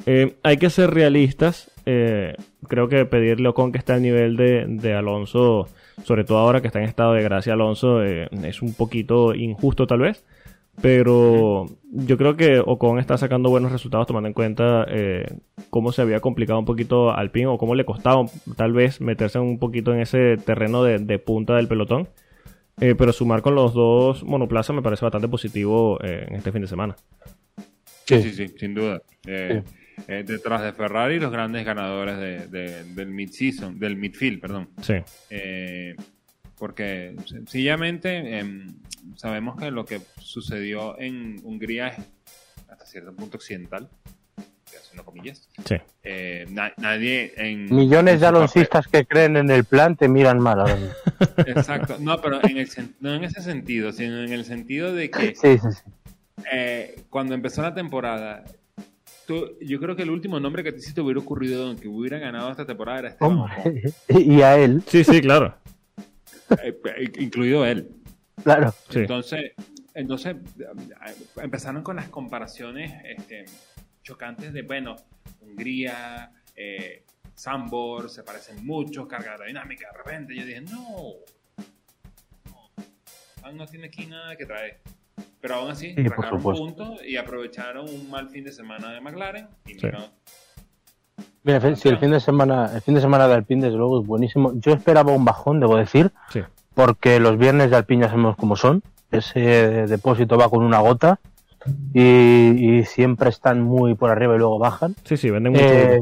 Eh, 0.06 0.36
hay 0.44 0.58
que 0.58 0.70
ser 0.70 0.92
realistas. 0.92 1.72
eh, 1.86 2.36
creo 2.68 2.88
que 2.88 3.06
pedirle 3.06 3.48
a 3.48 3.52
Ocon 3.52 3.72
que 3.72 3.78
está 3.78 3.96
al 3.96 4.02
nivel 4.02 4.36
de, 4.38 4.66
de 4.68 4.94
Alonso, 4.94 5.68
sobre 6.04 6.24
todo 6.24 6.38
ahora 6.38 6.62
que 6.62 6.68
está 6.68 6.80
en 6.80 6.86
estado 6.86 7.14
de 7.14 7.24
gracia 7.24 7.54
Alonso, 7.54 8.04
eh, 8.04 8.28
es 8.44 8.62
un 8.62 8.74
poquito 8.74 9.34
injusto 9.34 9.88
tal 9.88 10.00
vez. 10.00 10.24
Pero 10.80 11.66
yo 11.92 12.18
creo 12.20 12.38
que 12.38 12.60
Ocon 12.64 13.00
está 13.00 13.18
sacando 13.18 13.50
buenos 13.50 13.72
resultados 13.72 14.06
tomando 14.06 14.28
en 14.28 14.34
cuenta 14.34 14.86
eh, 14.88 15.26
cómo 15.72 15.92
se 15.92 16.04
había 16.04 16.20
complicado 16.20 16.60
un 16.60 16.66
poquito 16.66 17.12
al 17.12 17.32
pin 17.32 17.48
o 17.48 17.58
cómo 17.58 17.74
le 17.74 17.84
costaba 17.84 18.26
tal 18.56 18.74
vez 18.74 19.02
meterse 19.02 19.40
un 19.40 19.58
poquito 19.58 19.92
en 19.92 20.02
ese 20.02 20.38
terreno 20.38 20.84
de, 20.84 21.00
de 21.00 21.18
punta 21.18 21.56
del 21.56 21.68
pelotón. 21.68 22.10
Eh, 22.80 22.94
pero 22.96 23.12
sumar 23.12 23.42
con 23.42 23.56
los 23.56 23.74
dos 23.74 24.24
monoplazas 24.24 24.76
me 24.76 24.84
parece 24.84 25.04
bastante 25.04 25.28
positivo 25.28 25.98
eh, 26.04 26.28
en 26.30 26.36
este 26.36 26.52
fin 26.52 26.62
de 26.62 26.68
semana. 26.68 26.96
Sí, 28.06 28.22
sí, 28.22 28.32
sí, 28.32 28.48
sin 28.56 28.76
duda. 28.76 29.02
Eh, 29.26 29.64
eh, 30.08 30.24
detrás 30.26 30.62
de 30.62 30.74
Ferrari, 30.74 31.20
los 31.20 31.32
grandes 31.32 31.66
ganadores 31.66 32.18
de- 32.18 32.48
de- 32.48 32.84
del 32.94 33.10
mid-season, 33.10 33.80
del 33.80 33.96
midfield, 33.96 34.40
perdón. 34.40 34.70
Sí, 34.82 34.96
Eh, 35.30 35.96
porque 36.58 37.16
sencillamente 37.26 38.40
em, 38.40 38.76
sabemos 39.16 39.58
que 39.58 39.72
lo 39.72 39.86
que 39.86 40.02
sucedió 40.20 41.00
en 41.00 41.40
Hungría 41.44 41.90
es 41.90 41.98
hasta 42.70 42.86
cierto 42.86 43.16
punto 43.16 43.38
occidental, 43.38 43.90
haciendo 44.78 45.04
comillas. 45.04 45.50
sí. 45.66 45.76
Eh, 46.04 46.46
na- 46.50 46.74
nadie 46.78 47.34
en... 47.38 47.66
Millones 47.76 48.16
en 48.16 48.20
de 48.22 48.26
aloncistas 48.28 48.88
que 48.88 49.06
creen 49.06 49.36
en 49.38 49.50
el 49.52 49.66
plan 49.66 49.96
te 49.96 50.08
miran 50.08 50.40
mal 50.40 50.60
ahora 50.62 50.76
mismo. 50.76 50.94
Exacto, 51.48 51.98
no, 52.00 52.20
pero 52.22 52.42
en 52.44 52.58
el, 52.58 52.70
no 53.02 53.14
en 53.14 53.24
ese 53.26 53.42
sentido, 53.42 53.92
sino 53.92 54.24
en 54.24 54.32
el 54.32 54.46
sentido 54.46 54.94
de 54.94 55.10
que 55.12 55.36
Sí, 55.36 55.58
sí, 55.58 55.72
sí. 55.72 55.92
eh, 56.52 57.04
cuando 57.10 57.34
empezó 57.36 57.62
la 57.62 57.74
temporada, 57.74 58.44
tú- 59.28 59.58
yo 59.62 59.80
creo 59.80 59.96
que 59.96 60.02
el 60.04 60.10
último 60.10 60.40
nombre 60.40 60.64
que 60.64 60.70
a 60.70 60.74
ti 60.74 60.82
sí 60.82 60.94
te 60.94 61.02
hubiera 61.02 61.20
ocurrido 61.20 61.76
que 61.76 61.88
hubiera 61.88 62.18
ganado 62.18 62.50
esta 62.50 62.66
temporada 62.66 63.00
era 63.00 63.10
Esteban 63.10 63.38
Ocon, 63.40 63.80
y 64.10 64.42
a 64.42 64.58
él, 64.58 64.82
Sí, 64.88 65.04
sí, 65.04 65.22
claro. 65.22 65.56
eh, 66.64 66.80
eh, 66.98 67.12
incluido 67.20 67.66
él. 67.66 67.90
claro. 68.44 68.74
Sí. 68.90 69.00
Entonces, 69.02 69.52
entonces 69.94 70.36
eh, 70.60 70.66
empezaron 71.44 71.84
con 71.84 71.96
las 71.98 72.10
comparaciones 72.10 72.94
este, 73.06 73.46
chocantes 74.04 74.54
de, 74.54 74.62
bueno, 74.64 74.96
Hungría, 75.42 76.32
eh, 76.56 77.04
Sambor, 77.36 78.10
se 78.10 78.24
parecen 78.24 78.66
mucho, 78.66 79.08
carga 79.08 79.32
aerodinámica, 79.34 79.88
de 79.92 79.98
repente. 79.98 80.36
Yo 80.36 80.46
dije, 80.46 80.62
no, 80.62 81.14
no, 82.46 82.70
aún 83.44 83.58
no 83.58 83.68
tiene 83.68 83.88
aquí 83.88 84.06
nada 84.08 84.36
que 84.36 84.46
traer. 84.46 84.80
Pero 85.42 85.56
aún 85.56 85.72
así, 85.72 85.94
Sí, 85.96 86.04
por 86.04 86.26
sacaron 86.26 86.42
puntos 86.42 87.00
y 87.06 87.16
aprovecharon 87.18 87.86
un 87.90 88.10
mal 88.10 88.30
fin 88.30 88.44
de 88.44 88.52
semana 88.52 88.92
de 88.92 89.02
McLaren. 89.02 89.48
Y 89.66 89.74
Sí. 89.76 89.86
mira, 89.86 90.10
Mira, 91.44 91.76
sí, 91.78 91.88
el 91.88 91.98
fin 91.98 92.12
de 92.12 92.20
semana, 92.20 92.70
el 92.76 92.82
fin 92.82 92.94
de 92.96 93.02
semana 93.02 93.28
de 93.28 93.36
Alpine 93.36 93.66
desde 93.66 93.78
luego 93.78 94.02
es 94.02 94.08
buenísimo. 94.08 94.52
Yo 94.56 94.74
esperaba 94.74 95.14
un 95.14 95.24
bajón, 95.24 95.60
debo 95.62 95.78
decir, 95.78 96.12
Sí. 96.30 96.42
porque 96.74 97.20
los 97.20 97.38
viernes 97.38 97.70
de 97.72 97.78
Alpine 97.78 98.04
ya 98.04 98.10
sabemos 98.10 98.36
cómo 98.36 98.56
son. 98.58 98.84
Ese 99.12 99.40
depósito 99.88 100.38
va 100.38 100.50
con 100.50 100.64
una 100.64 100.80
gota 100.80 101.20
y, 101.94 102.02
y 102.80 102.86
siempre 102.86 103.30
están 103.30 103.62
muy 103.62 103.96
por 103.96 104.10
arriba 104.10 104.36
y 104.36 104.40
luego 104.40 104.60
bajan. 104.60 104.96
Sí, 105.06 105.16
sí, 105.16 105.30
venden 105.30 105.54
mucho. 105.54 105.64
Eh, 105.66 106.02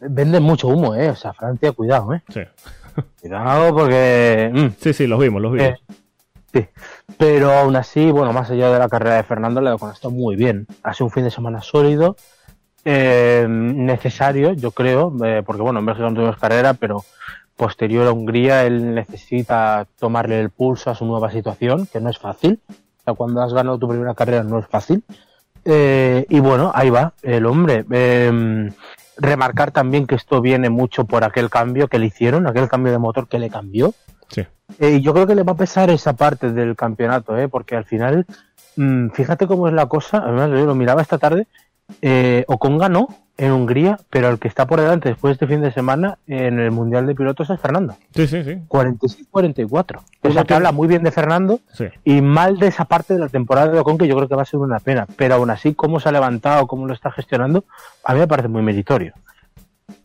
venden 0.00 0.42
mucho 0.42 0.66
humo, 0.68 0.96
eh. 0.96 1.10
O 1.10 1.14
sea, 1.16 1.32
Francia, 1.32 1.70
cuidado, 1.72 2.12
eh. 2.14 2.22
Sí. 2.28 2.40
Cuidado 3.20 3.72
porque. 3.74 4.50
mm, 4.52 4.66
sí, 4.80 4.92
sí, 4.92 5.06
los 5.06 5.20
vimos, 5.20 5.40
los 5.40 5.52
vimos. 5.52 5.68
Eh, 5.68 5.76
sí. 6.52 6.66
Pero 7.16 7.52
aún 7.52 7.76
así, 7.76 8.10
bueno, 8.10 8.32
más 8.32 8.50
allá 8.50 8.70
de 8.70 8.78
la 8.78 8.88
carrera 8.88 9.16
de 9.16 9.22
Fernando, 9.24 9.60
le 9.60 9.70
ha 9.70 10.08
muy 10.10 10.36
bien. 10.36 10.66
Ha 10.82 10.94
sido 10.94 11.06
un 11.06 11.12
fin 11.12 11.24
de 11.24 11.30
semana 11.30 11.62
sólido, 11.62 12.16
eh, 12.84 13.46
necesario, 13.48 14.52
yo 14.52 14.70
creo, 14.70 15.12
eh, 15.24 15.42
porque 15.44 15.62
bueno, 15.62 15.80
en 15.80 15.86
Bélgica 15.86 16.08
no 16.08 16.14
tuvimos 16.14 16.36
carrera, 16.36 16.74
pero 16.74 17.04
posterior 17.56 18.06
a 18.06 18.12
Hungría, 18.12 18.64
él 18.64 18.94
necesita 18.94 19.86
tomarle 19.98 20.40
el 20.40 20.50
pulso 20.50 20.90
a 20.90 20.94
su 20.94 21.04
nueva 21.04 21.30
situación, 21.30 21.86
que 21.92 22.00
no 22.00 22.08
es 22.08 22.18
fácil. 22.18 22.60
O 22.68 23.04
sea, 23.04 23.14
cuando 23.14 23.42
has 23.42 23.52
ganado 23.52 23.78
tu 23.78 23.88
primera 23.88 24.14
carrera 24.14 24.42
no 24.44 24.58
es 24.60 24.66
fácil. 24.66 25.02
Eh, 25.64 26.24
y 26.30 26.40
bueno, 26.40 26.70
ahí 26.74 26.88
va 26.88 27.12
el 27.22 27.44
hombre. 27.44 27.84
Eh, 27.90 28.70
remarcar 29.18 29.72
también 29.72 30.06
que 30.06 30.14
esto 30.14 30.40
viene 30.40 30.70
mucho 30.70 31.04
por 31.04 31.24
aquel 31.24 31.50
cambio 31.50 31.88
que 31.88 31.98
le 31.98 32.06
hicieron, 32.06 32.46
aquel 32.46 32.68
cambio 32.68 32.92
de 32.92 32.98
motor 32.98 33.28
que 33.28 33.38
le 33.38 33.50
cambió. 33.50 33.92
Sí. 34.28 34.46
Eh, 34.78 35.00
yo 35.00 35.12
creo 35.14 35.26
que 35.26 35.34
le 35.34 35.42
va 35.42 35.52
a 35.52 35.56
pesar 35.56 35.90
esa 35.90 36.12
parte 36.14 36.52
del 36.52 36.76
campeonato, 36.76 37.36
¿eh? 37.38 37.48
porque 37.48 37.74
al 37.76 37.84
final, 37.84 38.26
mm, 38.76 39.08
fíjate 39.10 39.46
cómo 39.46 39.66
es 39.68 39.74
la 39.74 39.86
cosa, 39.86 40.18
además 40.18 40.50
yo 40.50 40.66
lo 40.66 40.74
miraba 40.74 41.02
esta 41.02 41.18
tarde, 41.18 41.46
eh, 42.02 42.44
Ocon 42.48 42.76
ganó 42.76 43.08
en 43.38 43.52
Hungría, 43.52 43.98
pero 44.10 44.28
el 44.28 44.38
que 44.38 44.46
está 44.48 44.66
por 44.66 44.80
delante 44.80 45.08
después 45.08 45.30
de 45.30 45.32
este 45.34 45.46
fin 45.46 45.62
de 45.62 45.72
semana 45.72 46.18
en 46.26 46.58
el 46.60 46.70
Mundial 46.70 47.06
de 47.06 47.14
Pilotos 47.14 47.48
es 47.50 47.58
Fernando. 47.60 47.96
Sí, 48.14 48.26
sí, 48.26 48.42
sí. 48.44 48.58
46-44. 48.68 49.96
O 49.96 50.02
Uno 50.24 50.34
sea, 50.34 50.44
que 50.44 50.54
habla 50.54 50.72
muy 50.72 50.86
bien 50.88 51.02
de 51.02 51.10
Fernando 51.12 51.60
Sí. 51.72 51.86
y 52.04 52.20
mal 52.20 52.58
de 52.58 52.66
esa 52.66 52.84
parte 52.84 53.14
de 53.14 53.20
la 53.20 53.28
temporada 53.28 53.70
de 53.70 53.78
Ocon, 53.78 53.96
que 53.96 54.06
yo 54.08 54.16
creo 54.16 54.28
que 54.28 54.34
va 54.34 54.42
a 54.42 54.44
ser 54.44 54.60
una 54.60 54.80
pena. 54.80 55.06
Pero 55.16 55.36
aún 55.36 55.50
así, 55.50 55.72
cómo 55.74 55.98
se 56.00 56.08
ha 56.08 56.12
levantado, 56.12 56.66
cómo 56.66 56.86
lo 56.86 56.92
está 56.94 57.10
gestionando, 57.10 57.64
a 58.04 58.12
mí 58.12 58.20
me 58.20 58.28
parece 58.28 58.48
muy 58.48 58.62
meritorio. 58.62 59.14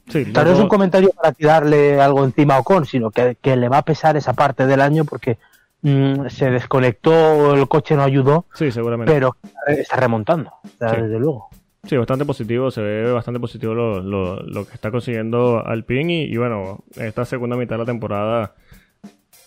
Sí, 0.09 0.25
no 0.25 0.41
es 0.41 0.45
luego- 0.47 0.61
un 0.63 0.67
comentario 0.69 1.09
para 1.11 1.31
tirarle 1.31 1.99
algo 2.01 2.23
encima 2.25 2.55
a 2.55 2.59
Ocon, 2.59 2.85
sino 2.85 3.09
que, 3.11 3.37
que 3.41 3.55
le 3.55 3.69
va 3.69 3.79
a 3.79 3.85
pesar 3.85 4.17
esa 4.17 4.33
parte 4.33 4.65
del 4.67 4.81
año 4.81 5.05
porque 5.05 5.37
mm, 5.81 6.27
se 6.29 6.49
desconectó, 6.51 7.53
el 7.55 7.67
coche 7.67 7.95
no 7.95 8.03
ayudó, 8.03 8.45
sí, 8.53 8.71
seguramente. 8.71 9.11
pero 9.13 9.35
está 9.67 9.95
remontando, 9.97 10.51
Sí. 10.63 10.75
desde 10.79 11.19
luego. 11.19 11.49
Sí, 11.85 11.97
bastante 11.97 12.23
positivo, 12.25 12.71
se 12.71 12.81
ve 12.81 13.11
bastante 13.11 13.39
positivo 13.41 13.73
lo, 13.73 14.01
lo- 14.01 14.39
lo 14.41 14.65
que 14.65 14.73
está 14.73 14.89
consiguiendo 14.91 15.61
Alpine 15.65 16.13
y, 16.23 16.33
y 16.33 16.37
bueno, 16.37 16.79
esta 16.95 17.25
segunda 17.25 17.57
mitad 17.57 17.75
de 17.75 17.79
la 17.79 17.85
temporada 17.85 18.53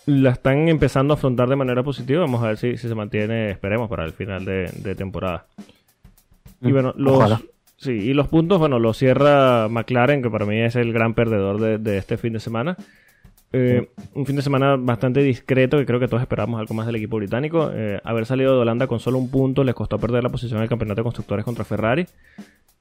la 0.05 0.29
están 0.31 0.69
empezando 0.69 1.13
a 1.13 1.17
afrontar 1.17 1.49
de 1.49 1.55
manera 1.55 1.81
positiva, 1.83 2.21
vamos 2.21 2.43
a 2.43 2.47
ver 2.47 2.57
si, 2.57 2.77
si 2.77 2.87
se 2.87 2.95
mantiene, 2.95 3.49
esperemos, 3.51 3.89
para 3.89 4.05
el 4.05 4.13
final 4.13 4.45
de, 4.45 4.71
de 4.75 4.95
temporada. 4.95 5.45
Y 6.61 6.69
Mm, 6.69 6.73
bueno, 6.73 6.93
los, 6.95 7.13
ojalá. 7.15 7.41
Sí, 7.77 7.91
y 7.91 8.13
los 8.13 8.27
puntos, 8.27 8.59
bueno, 8.59 8.79
los 8.79 8.97
cierra 8.97 9.67
McLaren, 9.69 10.21
que 10.21 10.29
para 10.29 10.45
mí 10.45 10.59
es 10.59 10.75
el 10.75 10.93
gran 10.93 11.13
perdedor 11.13 11.79
de, 11.79 11.97
este 11.97 12.17
fin 12.17 12.33
de 12.33 12.39
semana. 12.39 12.77
Eh, 13.53 13.87
un 14.13 14.25
fin 14.25 14.35
de 14.35 14.41
semana 14.41 14.75
bastante 14.75 15.21
discreto, 15.21 15.77
que 15.77 15.85
creo 15.85 15.99
que 15.99 16.07
todos 16.07 16.21
esperamos 16.21 16.59
algo 16.59 16.73
más 16.73 16.85
del 16.85 16.97
equipo 16.97 17.17
británico. 17.17 17.71
Eh, 17.73 17.99
haber 18.03 18.25
salido 18.25 18.53
de 18.53 18.59
Holanda 18.59 18.87
con 18.87 18.99
solo 18.99 19.17
un 19.17 19.31
punto 19.31 19.63
les 19.63 19.73
costó 19.73 19.97
perder 19.97 20.23
la 20.23 20.29
posición 20.29 20.57
en 20.57 20.63
el 20.63 20.69
campeonato 20.69 21.01
de 21.01 21.03
constructores 21.03 21.45
contra 21.45 21.63
Ferrari. 21.63 22.05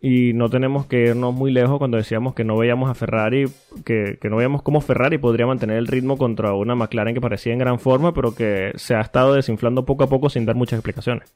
Y 0.01 0.35
no 0.35 0.51
tenemos 0.51 0.87
que 0.87 1.07
irnos 1.07 1.35
muy 1.35 1.51
lejos 1.51 1.79
cuando 1.79 1.97
decíamos 1.97 2.35
que 2.35 2.45
no 2.45 2.57
veíamos 2.57 2.91
a 2.91 2.95
Ferrari, 2.95 3.47
que, 3.85 4.19
que 4.21 4.29
no 4.29 4.37
veíamos 4.37 4.63
cómo 4.63 4.81
Ferrari 4.81 5.19
podría 5.19 5.47
mantener 5.47 5.79
el 5.79 5.87
ritmo 5.87 6.19
contra 6.19 6.53
una 6.53 6.75
McLaren 6.75 7.15
que 7.15 7.21
parecía 7.21 7.53
en 7.53 7.61
gran 7.61 7.79
forma, 7.79 8.13
pero 8.13 8.35
que 8.35 8.73
se 8.75 8.95
ha 8.95 9.01
estado 9.01 9.35
desinflando 9.35 9.87
poco 9.87 10.05
a 10.05 10.09
poco 10.09 10.29
sin 10.29 10.45
dar 10.45 10.55
muchas 10.55 10.79
explicaciones. 10.79 11.33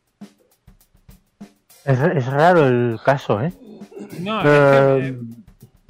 Es, 1.85 1.99
es 1.99 2.27
raro 2.27 2.67
el 2.67 2.99
caso, 3.05 3.41
¿eh? 3.43 3.53
No, 4.21 4.43
Eh, 4.45 5.09
es 5.09 5.13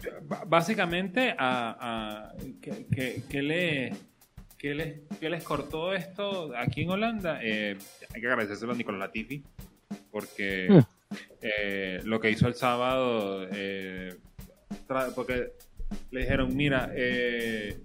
que, 0.03 0.09
eh, 0.09 0.13
básicamente, 0.47 1.35
a, 1.37 1.77
a- 1.81 2.33
que, 2.61 2.87
que- 2.87 3.23
que 3.29 3.43
le, 3.43 3.93
que, 4.57 4.75
les, 4.75 5.01
que 5.19 5.31
les 5.31 5.43
cortó 5.43 5.93
esto 5.93 6.53
aquí 6.57 6.83
en 6.83 6.91
Holanda, 6.91 7.39
eh, 7.43 7.77
hay 8.15 8.21
que 8.21 8.27
agradecérselo 8.27 8.73
a 8.73 8.77
Nicolás 8.77 9.01
Latifi, 9.01 9.43
porque 10.13 10.69
Mm. 10.71 10.79
eh, 11.43 12.01
lo 12.05 12.21
que 12.21 12.31
hizo 12.31 12.47
el 12.47 12.55
sábado, 12.55 13.47
porque 15.15 15.53
le 16.13 16.21
dijeron, 16.21 16.55
mira, 16.57 16.91
eh, 16.95 17.81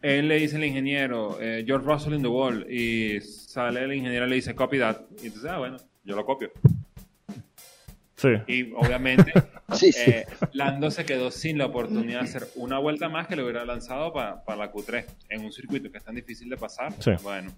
él 0.00 0.28
le 0.28 0.36
dice 0.36 0.56
al 0.56 0.64
ingeniero, 0.64 1.38
eh, 1.40 1.64
George 1.66 1.86
Russell 1.86 2.14
in 2.14 2.22
the 2.22 2.28
wall, 2.28 2.64
y 2.70 3.20
sale 3.20 3.82
el 3.82 3.92
ingeniero 3.92 4.26
y 4.26 4.30
le 4.30 4.36
dice, 4.36 4.54
copy 4.54 4.78
that, 4.78 4.96
y 5.22 5.26
entonces, 5.26 5.50
ah, 5.50 5.58
bueno, 5.58 5.76
yo 6.08 6.16
lo 6.16 6.24
copio. 6.24 6.50
Sí. 8.16 8.30
Y 8.48 8.72
obviamente 8.72 9.32
Sí, 9.74 9.90
eh, 9.96 10.26
Lando 10.52 10.90
se 10.90 11.04
quedó 11.04 11.30
sin 11.30 11.58
la 11.58 11.66
oportunidad 11.66 12.20
de 12.20 12.24
hacer 12.24 12.48
una 12.56 12.78
vuelta 12.78 13.08
más 13.08 13.28
que 13.28 13.36
le 13.36 13.42
hubiera 13.42 13.64
lanzado 13.64 14.12
para 14.12 14.56
la 14.56 14.72
Q3 14.72 15.04
en 15.28 15.44
un 15.44 15.52
circuito 15.52 15.92
que 15.92 15.98
es 15.98 16.04
tan 16.04 16.14
difícil 16.14 16.48
de 16.48 16.56
pasar. 16.56 16.92
Sí. 16.98 17.12
Bueno. 17.22 17.52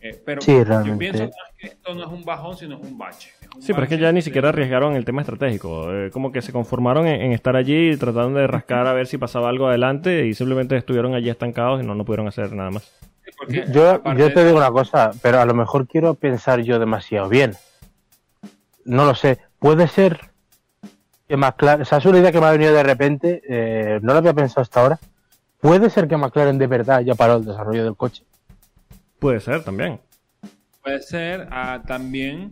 Eh, 0.00 0.20
pero 0.26 0.42
Sí, 0.42 0.52
yo 0.52 0.98
pienso 0.98 1.22
más 1.22 1.32
que 1.56 1.68
esto 1.68 1.94
no 1.94 2.02
es 2.02 2.08
un 2.08 2.24
bajón, 2.24 2.56
sino 2.56 2.76
es 2.76 2.82
un 2.82 2.98
bache. 2.98 3.30
Es 3.40 3.48
un 3.54 3.62
Sí, 3.62 3.72
pero 3.72 3.84
es 3.84 3.88
que 3.88 3.98
ya 3.98 4.10
ni 4.10 4.20
siquiera 4.20 4.48
arriesgaron 4.48 4.96
el 4.96 5.04
tema 5.04 5.22
estratégico. 5.22 5.94
Eh, 5.94 6.10
como 6.10 6.32
que 6.32 6.42
se 6.42 6.50
conformaron 6.50 7.06
en, 7.06 7.22
en 7.22 7.32
estar 7.32 7.54
allí 7.54 7.92
y 7.92 7.96
trataron 7.96 8.34
de 8.34 8.48
rascar 8.48 8.88
a 8.88 8.92
ver 8.92 9.06
si 9.06 9.18
pasaba 9.18 9.48
algo 9.48 9.68
adelante 9.68 10.26
y 10.26 10.34
simplemente 10.34 10.76
estuvieron 10.76 11.14
allí 11.14 11.30
estancados 11.30 11.80
y 11.80 11.86
no, 11.86 11.94
no 11.94 12.04
pudieron 12.04 12.26
hacer 12.26 12.52
nada 12.52 12.72
más. 12.72 12.92
Porque 13.42 13.64
Yo, 13.72 13.90
aparte 13.90 14.20
yo 14.20 14.32
te 14.32 14.44
digo 14.44 14.56
una 14.56 14.70
cosa, 14.70 15.10
pero 15.20 15.40
a 15.40 15.44
lo 15.44 15.52
mejor 15.52 15.88
quiero 15.88 16.14
pensar 16.14 16.60
yo 16.60 16.78
demasiado 16.78 17.28
bien. 17.28 17.54
No 18.84 19.04
lo 19.04 19.16
sé. 19.16 19.38
Puede 19.58 19.88
ser 19.88 20.30
que 21.26 21.36
McLaren, 21.36 21.82
o 21.82 21.84
sea, 21.84 21.98
es 21.98 22.06
una 22.06 22.18
idea 22.18 22.30
que 22.30 22.40
me 22.40 22.46
ha 22.46 22.52
venido 22.52 22.72
de 22.72 22.82
repente, 22.84 23.42
eh, 23.48 23.98
no 24.00 24.12
lo 24.12 24.18
había 24.18 24.32
pensado 24.32 24.62
hasta 24.62 24.80
ahora. 24.80 25.00
Puede 25.60 25.90
ser 25.90 26.06
que 26.06 26.16
McLaren 26.16 26.58
de 26.58 26.66
verdad 26.68 27.00
ya 27.00 27.16
paró 27.16 27.36
el 27.36 27.44
desarrollo 27.44 27.82
del 27.82 27.96
coche. 27.96 28.24
Puede 29.18 29.40
ser 29.40 29.64
también. 29.64 30.00
Puede 30.80 31.02
ser 31.02 31.48
ah, 31.50 31.82
también 31.84 32.50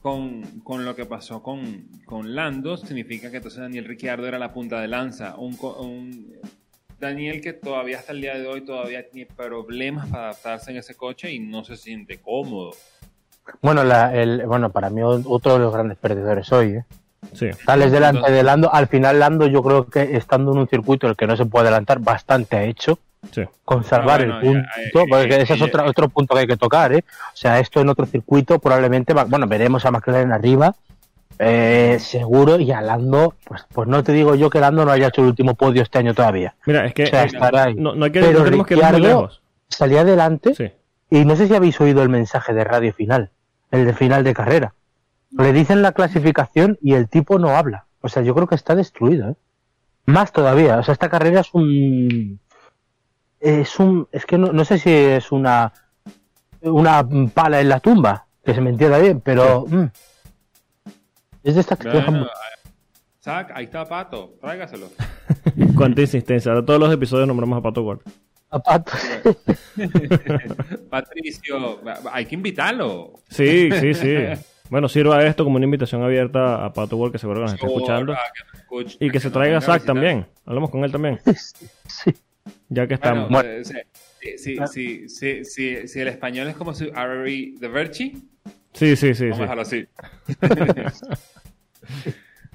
con, 0.00 0.42
con 0.60 0.84
lo 0.84 0.94
que 0.94 1.06
pasó 1.06 1.42
con, 1.42 1.88
con 2.04 2.34
Lando, 2.34 2.76
significa 2.76 3.30
que 3.30 3.38
entonces 3.38 3.60
Daniel 3.60 3.84
Ricciardo 3.84 4.26
era 4.26 4.38
la 4.38 4.52
punta 4.52 4.80
de 4.80 4.88
lanza. 4.88 5.36
Un- 5.36 6.36
Daniel 7.02 7.40
que 7.40 7.52
todavía 7.52 7.98
hasta 7.98 8.12
el 8.12 8.20
día 8.20 8.38
de 8.38 8.46
hoy 8.46 8.60
todavía 8.62 9.04
tiene 9.10 9.28
problemas 9.36 10.08
para 10.08 10.28
adaptarse 10.28 10.70
en 10.70 10.76
ese 10.78 10.94
coche 10.94 11.32
y 11.32 11.40
no 11.40 11.64
se 11.64 11.76
siente 11.76 12.20
cómodo. 12.20 12.70
Bueno, 13.60 13.82
la, 13.82 14.14
el, 14.14 14.46
bueno, 14.46 14.70
para 14.70 14.88
mí 14.88 15.02
otro 15.02 15.54
de 15.54 15.58
los 15.58 15.72
grandes 15.72 15.98
perdedores 15.98 16.50
hoy, 16.52 16.76
¿eh? 16.76 16.84
Sí. 17.34 17.50
Tales 17.66 17.90
delante 17.92 18.30
de 18.30 18.42
Lando. 18.42 18.72
Al 18.72 18.86
final 18.86 19.18
Lando 19.18 19.46
yo 19.48 19.62
creo 19.62 19.86
que 19.88 20.16
estando 20.16 20.52
en 20.52 20.58
un 20.58 20.68
circuito 20.68 21.06
en 21.06 21.10
el 21.10 21.16
que 21.16 21.26
no 21.26 21.36
se 21.36 21.44
puede 21.44 21.66
adelantar, 21.66 21.98
bastante 21.98 22.56
ha 22.56 22.64
hecho. 22.64 22.98
Sí. 23.30 23.44
con 23.64 23.84
salvar 23.84 24.18
bueno, 24.18 24.40
el 24.40 24.40
punto, 24.46 24.68
ya, 24.76 24.82
eh, 24.82 25.06
porque 25.08 25.34
eh, 25.36 25.42
ese 25.42 25.54
es 25.54 25.62
otro, 25.62 25.84
otro 25.86 26.08
punto 26.08 26.34
que 26.34 26.40
hay 26.40 26.46
que 26.48 26.56
tocar, 26.56 26.92
¿eh? 26.92 27.04
O 27.32 27.36
sea, 27.36 27.60
esto 27.60 27.80
en 27.80 27.88
otro 27.88 28.04
circuito 28.04 28.58
probablemente, 28.58 29.14
va- 29.14 29.22
bueno, 29.24 29.46
veremos 29.46 29.84
a 29.86 29.92
McLaren 29.92 30.32
arriba, 30.32 30.74
eh, 31.38 31.98
seguro, 32.00 32.58
y 32.60 32.70
a 32.72 32.80
Lando, 32.80 33.34
pues, 33.44 33.64
pues 33.72 33.88
no 33.88 34.02
te 34.04 34.12
digo 34.12 34.34
yo 34.34 34.48
que 34.50 34.60
Lando 34.60 34.84
no 34.84 34.92
haya 34.92 35.08
hecho 35.08 35.22
el 35.22 35.28
último 35.28 35.54
podio 35.54 35.82
este 35.82 35.98
año 35.98 36.14
todavía. 36.14 36.54
Mira, 36.66 36.86
es 36.86 36.94
que 36.94 37.04
O 37.04 37.06
sea, 37.06 37.24
estará 37.24 37.64
ahí. 37.64 37.74
no, 37.74 37.94
no 37.94 38.04
hay 38.04 38.12
que, 38.12 38.20
Pero 38.20 38.38
no 38.40 38.44
tenemos 38.44 38.66
que 38.66 38.74
ir 38.74 38.80
muy 38.82 38.90
Ricciardo- 38.92 39.06
lejos. 39.08 39.42
Salía 39.68 40.02
adelante 40.02 40.54
Sí. 40.54 40.70
y 41.10 41.24
no 41.24 41.34
sé 41.36 41.48
si 41.48 41.54
habéis 41.54 41.80
oído 41.80 42.02
el 42.02 42.08
mensaje 42.08 42.52
de 42.54 42.62
radio 42.64 42.92
final, 42.92 43.30
el 43.70 43.86
de 43.86 43.94
final 43.94 44.22
de 44.24 44.34
carrera. 44.34 44.74
Le 45.30 45.52
dicen 45.52 45.80
la 45.82 45.92
clasificación 45.92 46.78
y 46.82 46.92
el 46.94 47.08
tipo 47.08 47.38
no 47.38 47.50
habla. 47.56 47.86
O 48.02 48.08
sea, 48.08 48.22
yo 48.22 48.34
creo 48.34 48.46
que 48.46 48.54
está 48.54 48.74
destruido, 48.74 49.30
¿eh? 49.30 49.34
Más 50.04 50.30
todavía. 50.32 50.78
O 50.78 50.82
sea, 50.82 50.92
esta 50.92 51.08
carrera 51.08 51.40
es 51.40 51.54
un. 51.54 52.38
Es 53.40 53.78
un. 53.80 54.08
Es 54.12 54.26
que 54.26 54.36
no, 54.36 54.52
no 54.52 54.64
sé 54.64 54.78
si 54.78 54.90
es 54.90 55.32
una. 55.32 55.72
Una 56.60 57.06
pala 57.32 57.60
en 57.60 57.68
la 57.68 57.80
tumba, 57.80 58.26
que 58.44 58.54
se 58.54 58.60
me 58.60 58.70
entienda 58.70 58.98
bien, 58.98 59.20
pero. 59.20 59.64
mm, 59.66 59.84
es 61.44 61.54
de 61.54 61.60
esta 61.60 61.76
que 61.76 61.88
Bueno, 61.88 62.26
eh, 62.26 62.70
Zach, 63.20 63.50
ahí 63.54 63.64
está 63.64 63.84
Pato, 63.86 64.34
tráigaselo. 64.40 64.88
Cuánta 65.76 66.00
insistencia. 66.00 66.52
Ahora 66.52 66.64
todos 66.64 66.80
los 66.80 66.92
episodios 66.92 67.26
nombramos 67.28 67.58
a 67.58 67.62
Pato 67.62 67.82
Ward. 67.82 68.00
a 68.50 68.58
pato. 68.58 68.92
Patricio, 70.90 71.80
hay 72.12 72.26
que 72.26 72.34
invitarlo. 72.34 73.14
Sí, 73.28 73.70
sí, 73.80 73.94
sí. 73.94 74.14
Bueno, 74.70 74.88
sirva 74.88 75.22
esto 75.24 75.44
como 75.44 75.56
una 75.56 75.64
invitación 75.66 76.02
abierta 76.02 76.64
a 76.64 76.72
Pato 76.72 76.96
Ward, 76.96 77.12
que 77.12 77.18
seguro 77.18 77.40
que 77.40 77.42
nos 77.44 77.54
está 77.54 77.66
escuchando. 77.66 78.14
Y 79.00 79.10
que 79.10 79.20
se 79.20 79.30
traiga 79.30 79.58
a 79.58 79.60
Zach 79.60 79.84
también. 79.84 80.26
Hablamos 80.46 80.70
con 80.70 80.82
él 80.84 80.90
también. 80.92 81.20
sí. 81.86 82.12
Ya 82.68 82.86
que 82.86 82.96
Bueno, 82.96 83.40
estamos. 83.50 83.66
sí, 84.20 84.38
sí, 84.38 84.56
sí, 84.66 85.08
sí, 85.08 85.44
sí, 85.44 85.88
si 85.88 86.00
el 86.00 86.08
español 86.08 86.48
es 86.48 86.56
como 86.56 86.74
su 86.74 86.90
Ari 86.94 87.56
de 87.58 87.68
Verchi, 87.68 88.28
Sí, 88.72 88.96
sí, 88.96 89.14
sí. 89.14 89.28
vamos 89.28 89.36
sí. 89.36 89.42
a 89.42 89.42
dejarlo 89.42 89.62
así. 89.62 89.86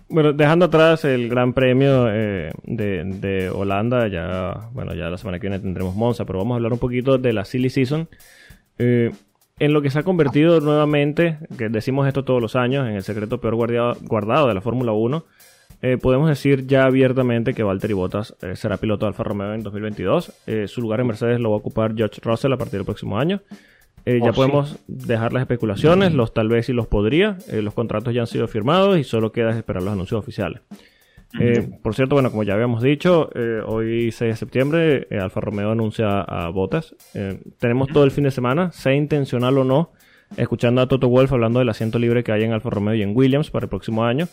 Bueno, 0.10 0.32
dejando 0.32 0.66
atrás 0.66 1.04
el 1.04 1.28
Gran 1.28 1.52
Premio 1.54 2.08
eh, 2.10 2.52
de, 2.64 3.04
de 3.04 3.49
Holanda, 3.49 4.08
ya, 4.08 4.70
bueno, 4.72 4.94
ya 4.94 5.10
la 5.10 5.18
semana 5.18 5.38
que 5.38 5.48
viene 5.49 5.60
tendremos 5.62 5.95
Monza, 5.95 6.24
pero 6.24 6.40
vamos 6.40 6.54
a 6.54 6.58
hablar 6.58 6.72
un 6.72 6.80
poquito 6.80 7.18
de 7.18 7.34
la 7.34 7.44
Silly 7.44 7.70
Season. 7.70 8.08
Eh, 8.80 9.12
en 9.60 9.74
lo 9.74 9.82
que 9.82 9.90
se 9.90 9.99
ha 9.99 10.04
convertido 10.04 10.62
nuevamente, 10.62 11.38
que 11.58 11.68
decimos 11.68 12.08
esto 12.08 12.24
todos 12.24 12.41
los 12.41 12.56
años, 12.56 12.88
en 12.88 12.95
el 12.95 13.04
secreto 13.04 13.41
peor 13.41 13.56
guardiado- 13.56 13.98
guardado 14.02 14.48
de 14.48 14.54
la 14.54 14.62
Fórmula 14.62 14.94
1, 14.94 15.26
eh, 15.82 15.98
podemos 15.98 16.30
decir 16.30 16.66
ya 16.68 16.86
abiertamente 16.86 17.54
que 17.54 17.64
Valtteri 17.64 17.94
Bottas 17.94 18.34
eh, 18.41 18.56
será 18.56 18.78
piloto 18.78 19.06
de 19.06 19.10
Alfa 19.10 19.24
Romeo 19.24 19.54
en 19.54 19.62
2022. 19.64 20.32
Eh, 20.48 20.68
su 20.70 20.80
lugar 20.82 21.02
en 21.02 21.08
Mercedes 21.08 21.40
lo 21.41 21.49
va 21.49 21.56
a 21.58 21.60
ocupar 21.60 21.94
George 21.95 22.22
Russell 22.24 22.54
a 22.54 22.58
partir 22.58 22.80
del 22.80 22.86
próximo 22.86 23.20
año. 23.20 23.41
Eh, 24.08 24.20
ya 24.24 24.30
Oh, 24.30 24.34
sí. 24.34 24.36
podemos 24.38 24.80
dejar 24.88 25.34
las 25.34 25.42
especulaciones, 25.42 26.14
los 26.14 26.34
tal 26.34 26.48
vez 26.48 26.70
y 26.70 26.74
los 26.74 26.88
podría. 26.88 27.38
Eh, 27.52 27.62
los 27.62 27.74
contratos 27.74 28.14
ya 28.14 28.22
han 28.22 28.28
sido 28.28 28.48
firmados 28.48 28.98
y 28.98 29.04
solo 29.04 29.32
queda 29.32 29.52
esperar 29.58 29.84
los 29.84 29.94
anuncios 29.94 30.20
oficiales. 30.20 30.62
Eh, 31.40 31.70
por 31.84 31.94
cierto, 31.94 32.16
bueno, 32.16 32.32
como 32.32 32.44
ya 32.44 32.54
habíamos 32.54 32.82
dicho, 32.82 33.30
hoy 33.66 34.12
6 34.14 34.32
de 34.32 34.36
septiembre 34.38 35.08
Alfa 35.20 35.42
Romeo 35.42 35.72
anuncia 35.72 36.22
a 36.22 36.50
Botas. 36.50 36.96
tenemos 37.60 37.90
todo 37.90 38.06
el 38.06 38.12
fin 38.12 38.24
de 38.24 38.32
semana, 38.32 38.72
sea 38.72 38.94
intencional 38.94 39.58
o 39.58 39.64
no, 39.66 39.92
escuchando 40.38 40.82
a 40.82 40.88
Toto 40.88 41.10
Wolff 41.10 41.34
hablando 41.34 41.60
del 41.60 41.68
asiento 41.70 42.00
libre 42.00 42.24
que 42.24 42.32
hay 42.32 42.44
en 42.44 42.54
Alfa 42.54 42.70
Romeo 42.70 42.96
y 42.96 43.02
en 43.02 43.12
Williams 43.16 43.52
para 43.52 43.66
el 43.66 43.70
próximo 43.70 44.06
año. 44.06 44.28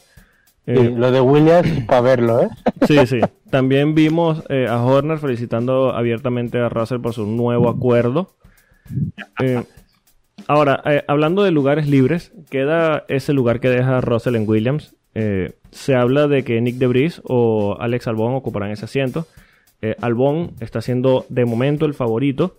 Eh, 0.66 0.92
lo 0.96 1.10
de 1.10 1.20
Williams 1.20 1.68
para 1.88 2.00
verlo, 2.00 2.42
¿eh? 2.42 2.48
Sí, 2.86 3.06
sí. 3.06 3.20
También 3.50 3.94
vimos 3.94 4.42
eh, 4.48 4.66
a 4.68 4.82
Horner 4.82 5.18
felicitando 5.18 5.92
abiertamente 5.94 6.58
a 6.58 6.68
Russell 6.68 7.00
por 7.00 7.12
su 7.12 7.26
nuevo 7.26 7.68
acuerdo. 7.68 8.30
Eh, 9.40 9.62
ahora, 10.46 10.82
eh, 10.84 11.04
hablando 11.06 11.42
de 11.42 11.50
lugares 11.50 11.88
libres, 11.88 12.32
queda 12.50 13.04
ese 13.08 13.32
lugar 13.32 13.60
que 13.60 13.68
deja 13.68 14.00
Russell 14.00 14.36
en 14.36 14.48
Williams. 14.48 14.94
Eh, 15.14 15.52
se 15.70 15.94
habla 15.94 16.28
de 16.28 16.44
que 16.44 16.60
Nick 16.60 16.76
DeBris 16.76 17.20
o 17.24 17.76
Alex 17.80 18.08
Albon 18.08 18.34
ocuparán 18.34 18.70
ese 18.70 18.84
asiento. 18.84 19.26
Albon 20.00 20.52
está 20.60 20.80
siendo 20.80 21.26
de 21.28 21.44
momento 21.44 21.84
el 21.84 21.92
favorito, 21.92 22.56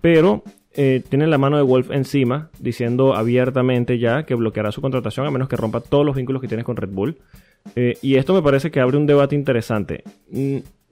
pero 0.00 0.42
tiene 0.72 1.26
la 1.26 1.36
mano 1.36 1.58
de 1.58 1.62
Wolf 1.62 1.90
encima, 1.90 2.48
diciendo 2.60 3.14
abiertamente 3.14 3.98
ya 3.98 4.22
que 4.22 4.34
bloqueará 4.34 4.72
su 4.72 4.80
contratación 4.80 5.26
a 5.26 5.30
menos 5.30 5.50
que 5.50 5.56
rompa 5.56 5.80
todos 5.80 6.06
los 6.06 6.16
vínculos 6.16 6.40
que 6.40 6.48
tiene 6.48 6.64
con 6.64 6.78
Red 6.78 6.88
Bull. 6.88 7.18
Y 7.74 8.14
esto 8.14 8.32
me 8.32 8.40
parece 8.40 8.70
que 8.70 8.80
abre 8.80 8.96
un 8.96 9.04
debate 9.04 9.34
interesante. 9.34 10.02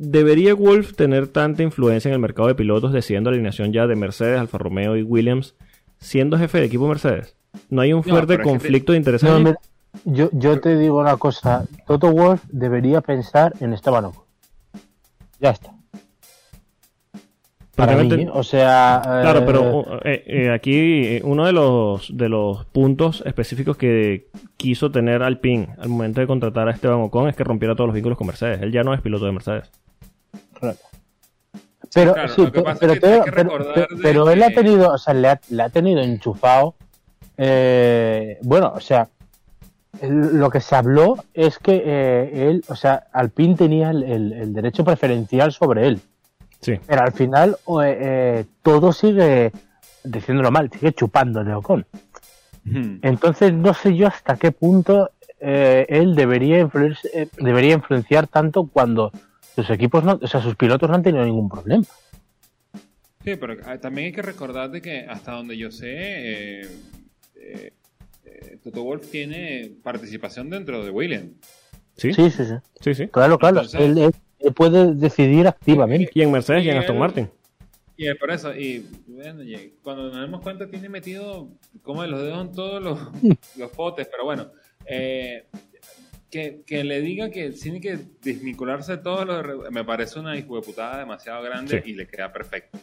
¿Debería 0.02 0.54
Wolf 0.54 0.94
tener 0.94 1.28
tanta 1.28 1.62
influencia 1.62 2.08
en 2.08 2.14
el 2.14 2.20
mercado 2.20 2.48
de 2.48 2.54
pilotos, 2.54 2.90
decidiendo 2.90 3.28
alineación 3.28 3.70
ya 3.70 3.86
de 3.86 3.96
Mercedes, 3.96 4.40
Alfa 4.40 4.56
Romeo 4.56 4.96
y 4.96 5.02
Williams, 5.02 5.54
siendo 5.98 6.38
jefe 6.38 6.58
de 6.58 6.64
equipo 6.64 6.88
Mercedes? 6.88 7.36
¿No 7.68 7.82
hay 7.82 7.92
un 7.92 8.02
fuerte 8.02 8.38
pero 8.38 8.44
conflicto 8.44 8.92
de 8.92 8.98
intereses? 8.98 9.28
No, 9.28 9.54
yo, 10.06 10.30
yo 10.32 10.58
te 10.58 10.78
digo 10.78 11.00
una 11.00 11.18
cosa. 11.18 11.66
Toto 11.86 12.10
Wolf 12.10 12.42
debería 12.48 13.02
pensar 13.02 13.52
en 13.60 13.74
Esteban 13.74 14.06
Ocon. 14.06 14.24
Ya 15.38 15.50
está. 15.50 15.74
Para 17.76 17.94
mí, 17.96 18.26
o 18.32 18.42
sea... 18.42 19.02
Claro, 19.04 19.40
eh, 19.40 19.42
pero 19.44 20.00
eh, 20.02 20.24
eh, 20.26 20.50
aquí 20.50 21.20
uno 21.24 21.44
de 21.44 21.52
los, 21.52 22.16
de 22.16 22.30
los 22.30 22.64
puntos 22.64 23.22
específicos 23.26 23.76
que 23.76 24.28
quiso 24.56 24.90
tener 24.90 25.22
Alpine 25.22 25.74
al 25.78 25.90
momento 25.90 26.22
de 26.22 26.26
contratar 26.26 26.68
a 26.68 26.70
Esteban 26.70 27.02
Ocon 27.02 27.28
es 27.28 27.36
que 27.36 27.44
rompiera 27.44 27.74
todos 27.74 27.88
los 27.88 27.94
vínculos 27.94 28.16
con 28.16 28.28
Mercedes. 28.28 28.62
Él 28.62 28.72
ya 28.72 28.82
no 28.82 28.94
es 28.94 29.02
piloto 29.02 29.26
de 29.26 29.32
Mercedes. 29.32 29.70
Claro. 30.60 30.76
Pero, 31.92 32.12
Claro, 32.14 32.28
sí, 32.34 32.46
pero, 32.52 32.70
es 32.70 32.78
que 33.00 34.30
él 34.32 34.42
ha 34.44 34.50
tenido, 34.50 34.92
o 34.92 34.98
sea, 34.98 35.12
le 35.14 35.28
ha, 35.28 35.40
le 35.48 35.62
ha 35.62 35.68
tenido 35.70 36.00
enchufado. 36.00 36.74
eh, 37.36 38.38
bueno, 38.42 38.72
o 38.76 38.80
sea, 38.80 39.08
lo 40.02 40.50
que 40.50 40.60
se 40.60 40.76
habló 40.76 41.16
es 41.34 41.58
que 41.58 41.82
eh, 41.84 42.48
él, 42.48 42.64
o 42.68 42.76
sea, 42.76 43.04
Alpine 43.12 43.56
tenía 43.56 43.90
el, 43.90 44.02
el- 44.04 44.32
el 44.34 44.52
derecho 44.52 44.84
preferencial 44.84 45.50
sobre 45.52 45.86
él. 45.88 46.00
Sí. 46.60 46.74
Pero 46.86 47.02
al 47.02 47.12
final 47.12 47.56
eh, 47.82 47.98
eh, 48.00 48.44
todo 48.62 48.92
sigue, 48.92 49.50
diciéndolo 50.04 50.50
mal, 50.50 50.70
sigue 50.70 50.92
chupando 50.92 51.42
de 51.42 51.54
Ocon. 51.54 51.86
Hmm. 52.64 52.98
Entonces 53.02 53.52
no 53.54 53.72
sé 53.74 53.96
yo 53.96 54.06
hasta 54.06 54.36
qué 54.36 54.52
punto 54.52 55.10
él 55.40 56.14
debería, 56.14 56.60
influir- 56.60 57.30
debería 57.38 57.72
influenciar 57.74 58.26
tanto 58.26 58.68
cuando 58.70 59.10
sus 59.54 59.68
equipos, 59.70 60.04
no, 60.04 60.18
o 60.22 60.26
sea, 60.26 60.40
sus 60.42 60.56
pilotos 60.56 60.88
no 60.88 60.94
han 60.96 61.02
tenido 61.02 61.24
ningún 61.24 61.48
problema. 61.48 61.84
Sí, 63.24 63.36
pero 63.36 63.56
ah, 63.66 63.78
también 63.78 64.06
hay 64.06 64.12
que 64.12 64.22
recordar 64.22 64.70
de 64.70 64.80
que 64.80 65.00
hasta 65.00 65.32
donde 65.32 65.56
yo 65.56 65.70
sé, 65.70 65.88
eh, 65.90 66.68
eh, 67.36 67.72
eh, 68.24 68.58
Toto 68.64 68.82
Wolf 68.82 69.10
tiene 69.10 69.70
participación 69.82 70.48
dentro 70.48 70.82
de 70.84 70.90
Williams. 70.90 71.32
¿Sí? 71.96 72.14
Sí, 72.14 72.30
sí, 72.30 72.44
sí. 72.46 72.54
Sí, 72.80 72.94
sí. 72.94 73.08
Claro, 73.08 73.38
claro. 73.38 73.60
Entonces- 73.60 73.80
él, 73.80 73.98
él- 73.98 74.14
él 74.38 74.54
puede 74.54 74.94
decidir 74.94 75.46
activamente. 75.46 76.10
Y 76.14 76.22
en 76.22 76.32
Mercedes 76.32 76.64
y 76.64 76.70
en 76.70 76.78
Aston 76.78 76.98
Martin. 76.98 77.28
Y 77.98 78.08
es 78.08 78.16
por 78.16 78.30
eso, 78.30 78.54
y 78.56 78.86
bueno, 79.08 79.42
cuando 79.82 80.04
nos 80.04 80.14
damos 80.16 80.40
cuenta 80.40 80.66
tiene 80.66 80.88
metido 80.88 81.48
como 81.82 82.00
de 82.00 82.08
los 82.08 82.22
dedos 82.22 82.40
en 82.46 82.52
todos 82.52 82.82
los, 82.82 82.98
los 83.58 83.70
potes, 83.72 84.08
pero 84.10 84.24
bueno, 84.24 84.50
eh, 84.86 85.44
que, 86.30 86.62
que 86.66 86.84
le 86.84 87.00
diga 87.00 87.30
que 87.30 87.50
tiene 87.50 87.80
que 87.80 87.98
desvincularse 88.22 88.92
de 88.92 88.98
todo 89.02 89.24
lo 89.24 89.42
de- 89.62 89.70
me 89.70 89.84
parece 89.84 90.18
una 90.20 90.34
putada 90.46 90.98
demasiado 90.98 91.42
grande 91.42 91.82
Sí. 91.84 91.90
y 91.90 91.94
le 91.94 92.06
queda 92.06 92.32
perfecto. 92.32 92.78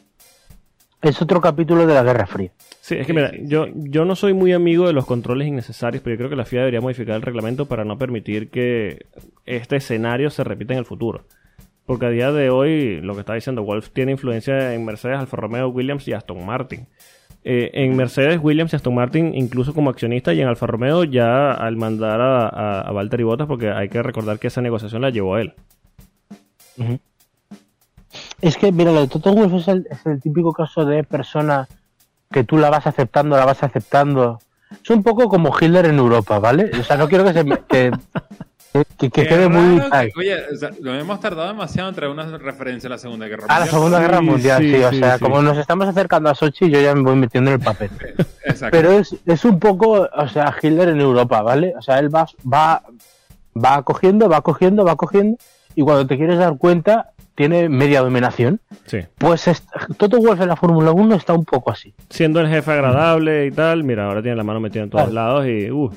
Es 1.02 1.22
otro 1.22 1.40
capítulo 1.40 1.86
de 1.86 1.94
la 1.94 2.02
Guerra 2.04 2.26
Fría. 2.26 2.52
Sí, 2.82 2.96
es 2.96 3.06
que 3.06 3.14
mira, 3.14 3.32
yo, 3.44 3.68
yo 3.76 4.04
no 4.04 4.16
soy 4.16 4.34
muy 4.34 4.52
amigo 4.54 4.88
de 4.88 4.94
los 4.94 5.06
controles 5.06 5.48
innecesarios, 5.48 6.02
pero 6.04 6.16
yo 6.16 6.18
creo 6.18 6.30
que 6.32 6.36
la 6.36 6.46
FIA 6.46 6.62
debería 6.62 6.82
modificar 6.82 7.16
el 7.16 7.22
reglamento 7.22 7.68
para 7.68 7.86
no 7.86 7.98
permitir 8.00 8.50
que 8.50 9.06
este 9.46 9.76
escenario 9.76 10.32
se 10.32 10.44
repita 10.44 10.74
en 10.74 10.80
el 10.80 10.86
futuro. 10.86 11.26
Porque 11.86 12.08
a 12.08 12.10
día 12.10 12.32
de 12.32 12.50
hoy, 12.50 13.00
lo 13.00 13.14
que 13.14 13.20
está 13.22 13.36
diciendo 13.36 13.64
Wolf 13.64 13.92
tiene 13.92 14.12
influencia 14.12 14.74
en 14.74 14.84
Mercedes, 14.86 15.20
Alfa 15.20 15.38
Romeo, 15.38 15.70
Williams 15.70 16.08
y 16.08 16.14
Aston 16.14 16.44
Martin. 16.46 16.88
Eh, 17.50 17.72
en 17.86 17.96
Mercedes, 17.96 18.40
Williams 18.44 18.74
y 18.74 18.76
Aston 18.76 18.94
Martin, 18.94 19.34
incluso 19.34 19.74
como 19.74 19.90
accionista, 19.90 20.34
y 20.34 20.42
en 20.42 20.50
Alfa 20.50 20.68
Romeo 20.68 21.06
ya 21.06 21.54
al 21.54 21.78
mandar 21.78 22.20
a, 22.20 22.48
a, 22.50 22.82
a 22.82 22.92
Valtteri 22.92 23.24
Bottas, 23.24 23.48
porque 23.48 23.70
hay 23.72 23.88
que 23.88 24.04
recordar 24.04 24.38
que 24.38 24.48
esa 24.48 24.62
negociación 24.62 25.02
la 25.02 25.12
llevó 25.12 25.38
él. 25.38 25.54
Es 28.42 28.58
que, 28.58 28.72
mira, 28.72 28.92
lo 28.92 29.02
de 29.02 29.08
Toto 29.08 29.34
Wolff 29.34 29.54
es 29.54 29.68
el, 29.68 29.88
es 29.90 30.06
el 30.06 30.22
típico 30.22 30.54
caso 30.54 30.86
de 30.86 31.04
persona 31.04 31.68
que 32.32 32.44
tú 32.44 32.58
la 32.58 32.70
vas 32.70 32.86
aceptando, 32.86 33.38
la 33.38 33.46
vas 33.46 33.64
aceptando. 33.64 34.40
Es 34.84 34.90
un 34.90 35.02
poco 35.02 35.30
como 35.30 35.56
Hitler 35.60 35.86
en 35.86 35.98
Europa, 35.98 36.40
¿vale? 36.40 36.70
O 36.80 36.84
sea, 36.84 36.98
no 36.98 37.08
quiero 37.08 37.24
que 37.24 37.34
se 37.34 37.44
me- 37.44 37.60
que, 37.68 37.92
que, 38.98 39.10
que 39.10 39.28
quede 39.28 39.50
muy... 39.50 39.80
que- 39.82 40.12
oye, 40.18 40.36
o 40.54 40.56
sea, 40.56 40.70
lo 40.82 40.94
hemos 40.94 41.20
tardado 41.20 41.48
demasiado 41.48 41.90
en 41.90 41.96
traer 41.96 42.12
una 42.12 42.38
referencia 42.38 42.88
a 42.88 42.92
la 42.92 42.98
Segunda 42.98 43.28
Guerra 43.28 43.46
A 43.48 43.48
la 43.48 43.66
Mundial. 43.66 43.70
Segunda 43.72 44.00
Guerra 44.00 44.18
Sí, 44.20 44.26
Mundial, 44.26 44.62
sí, 44.62 44.70
sí, 44.76 44.84
o 44.84 44.90
sí, 44.92 45.00
sea, 45.00 45.18
sí. 45.18 45.24
como 45.24 45.42
nos 45.42 45.58
estamos 45.58 45.88
acercando 45.88 46.30
a 46.30 46.36
Sochi, 46.36 46.70
yo 46.70 46.80
ya 46.82 46.94
me 46.96 47.02
voy 47.02 47.16
metiendo 47.16 47.52
en 47.52 47.58
el 47.60 47.64
papel. 47.64 47.90
Exacto. 48.46 48.70
Pero 48.78 48.92
es, 48.92 49.16
es 49.26 49.46
un 49.46 49.60
poco, 49.60 50.08
o 50.14 50.28
sea, 50.28 50.54
Hitler 50.62 50.90
en 50.90 51.02
Europa, 51.02 51.42
¿vale? 51.42 51.74
O 51.78 51.82
sea, 51.82 52.00
él 52.00 52.14
va, 52.14 52.28
va, 52.52 52.84
va 53.56 53.82
cogiendo, 53.84 54.30
va 54.30 54.42
cogiendo, 54.42 54.86
va 54.86 54.96
cogiendo, 54.96 55.38
y 55.76 55.82
cuando 55.82 56.06
te 56.08 56.18
quieres 56.18 56.38
dar 56.38 56.58
cuenta, 56.58 57.12
tiene 57.36 57.70
media 57.70 58.02
dominación. 58.02 58.60
Sí. 58.88 59.00
Pues 59.18 59.48
es- 59.48 59.64
Toto 59.98 60.18
Wolff 60.18 60.42
en 60.42 60.48
la 60.48 60.56
Fórmula 60.56 60.92
1 60.92 61.16
está 61.16 61.34
un 61.34 61.46
poco 61.46 61.72
así. 61.72 61.94
Siendo 62.10 62.40
el 62.42 62.48
jefe 62.48 62.72
agradable 62.72 63.46
y 63.46 63.52
tal, 63.52 63.84
mira, 63.84 64.06
ahora 64.08 64.22
tiene 64.22 64.38
la 64.38 64.44
mano 64.44 64.60
metida 64.60 64.84
en 64.84 64.90
todos 64.90 65.10
Claro. 65.10 65.28
lados 65.44 65.48
y, 65.48 65.70
uh, 65.70 65.92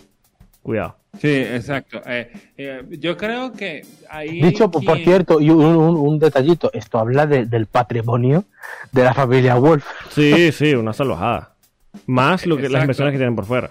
cuidado. 0.62 0.96
Sí, 1.20 1.28
exacto. 1.32 2.00
Eh, 2.06 2.30
eh, 2.56 2.82
yo 2.90 3.16
creo 3.16 3.52
que 3.52 3.84
ahí... 4.08 4.40
Dicho, 4.40 4.70
por 4.70 4.96
cierto, 4.98 5.40
y 5.40 5.50
un, 5.50 5.64
un- 5.64 5.96
un 5.96 6.18
detallito, 6.18 6.70
esto 6.72 6.98
habla 6.98 7.26
de- 7.26 7.46
del 7.46 7.66
patrimonio 7.66 8.44
de 8.92 9.02
la 9.04 9.12
familia 9.12 9.56
Wolf. 9.56 9.84
Sí, 10.10 10.52
sí, 10.52 10.72
una 10.74 10.92
salvajada. 10.92 11.54
Más 12.06 12.46
lo 12.46 12.56
que 12.56 12.68
las 12.68 12.82
inversiones 12.82 13.12
que 13.12 13.18
tienen 13.18 13.34
por 13.34 13.44
fuera. 13.46 13.70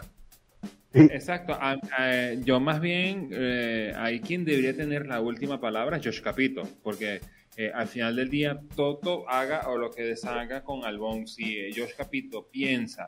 Exacto. 0.94 1.54
A- 1.54 1.78
a- 1.98 2.34
yo 2.44 2.60
más 2.60 2.82
bien, 2.82 3.30
eh, 3.32 3.94
ahí 3.96 4.20
quien 4.20 4.44
debería 4.44 4.76
tener 4.76 5.06
la 5.06 5.22
última 5.22 5.62
palabra 5.62 5.98
es 5.98 6.06
Josh 6.06 6.22
Capito, 6.22 6.64
porque 6.84 7.22
eh, 7.56 7.72
al 7.74 7.88
final 7.88 8.16
del 8.16 8.30
día 8.30 8.60
Toto 8.76 9.30
haga 9.30 9.70
o 9.70 9.78
lo 9.78 9.92
que 9.92 10.04
deshaga 10.04 10.62
con 10.64 10.84
Albon, 10.84 11.28
si 11.28 11.58
eh, 11.58 11.72
Josh 11.76 11.92
Capito 11.96 12.48
piensa 12.52 13.08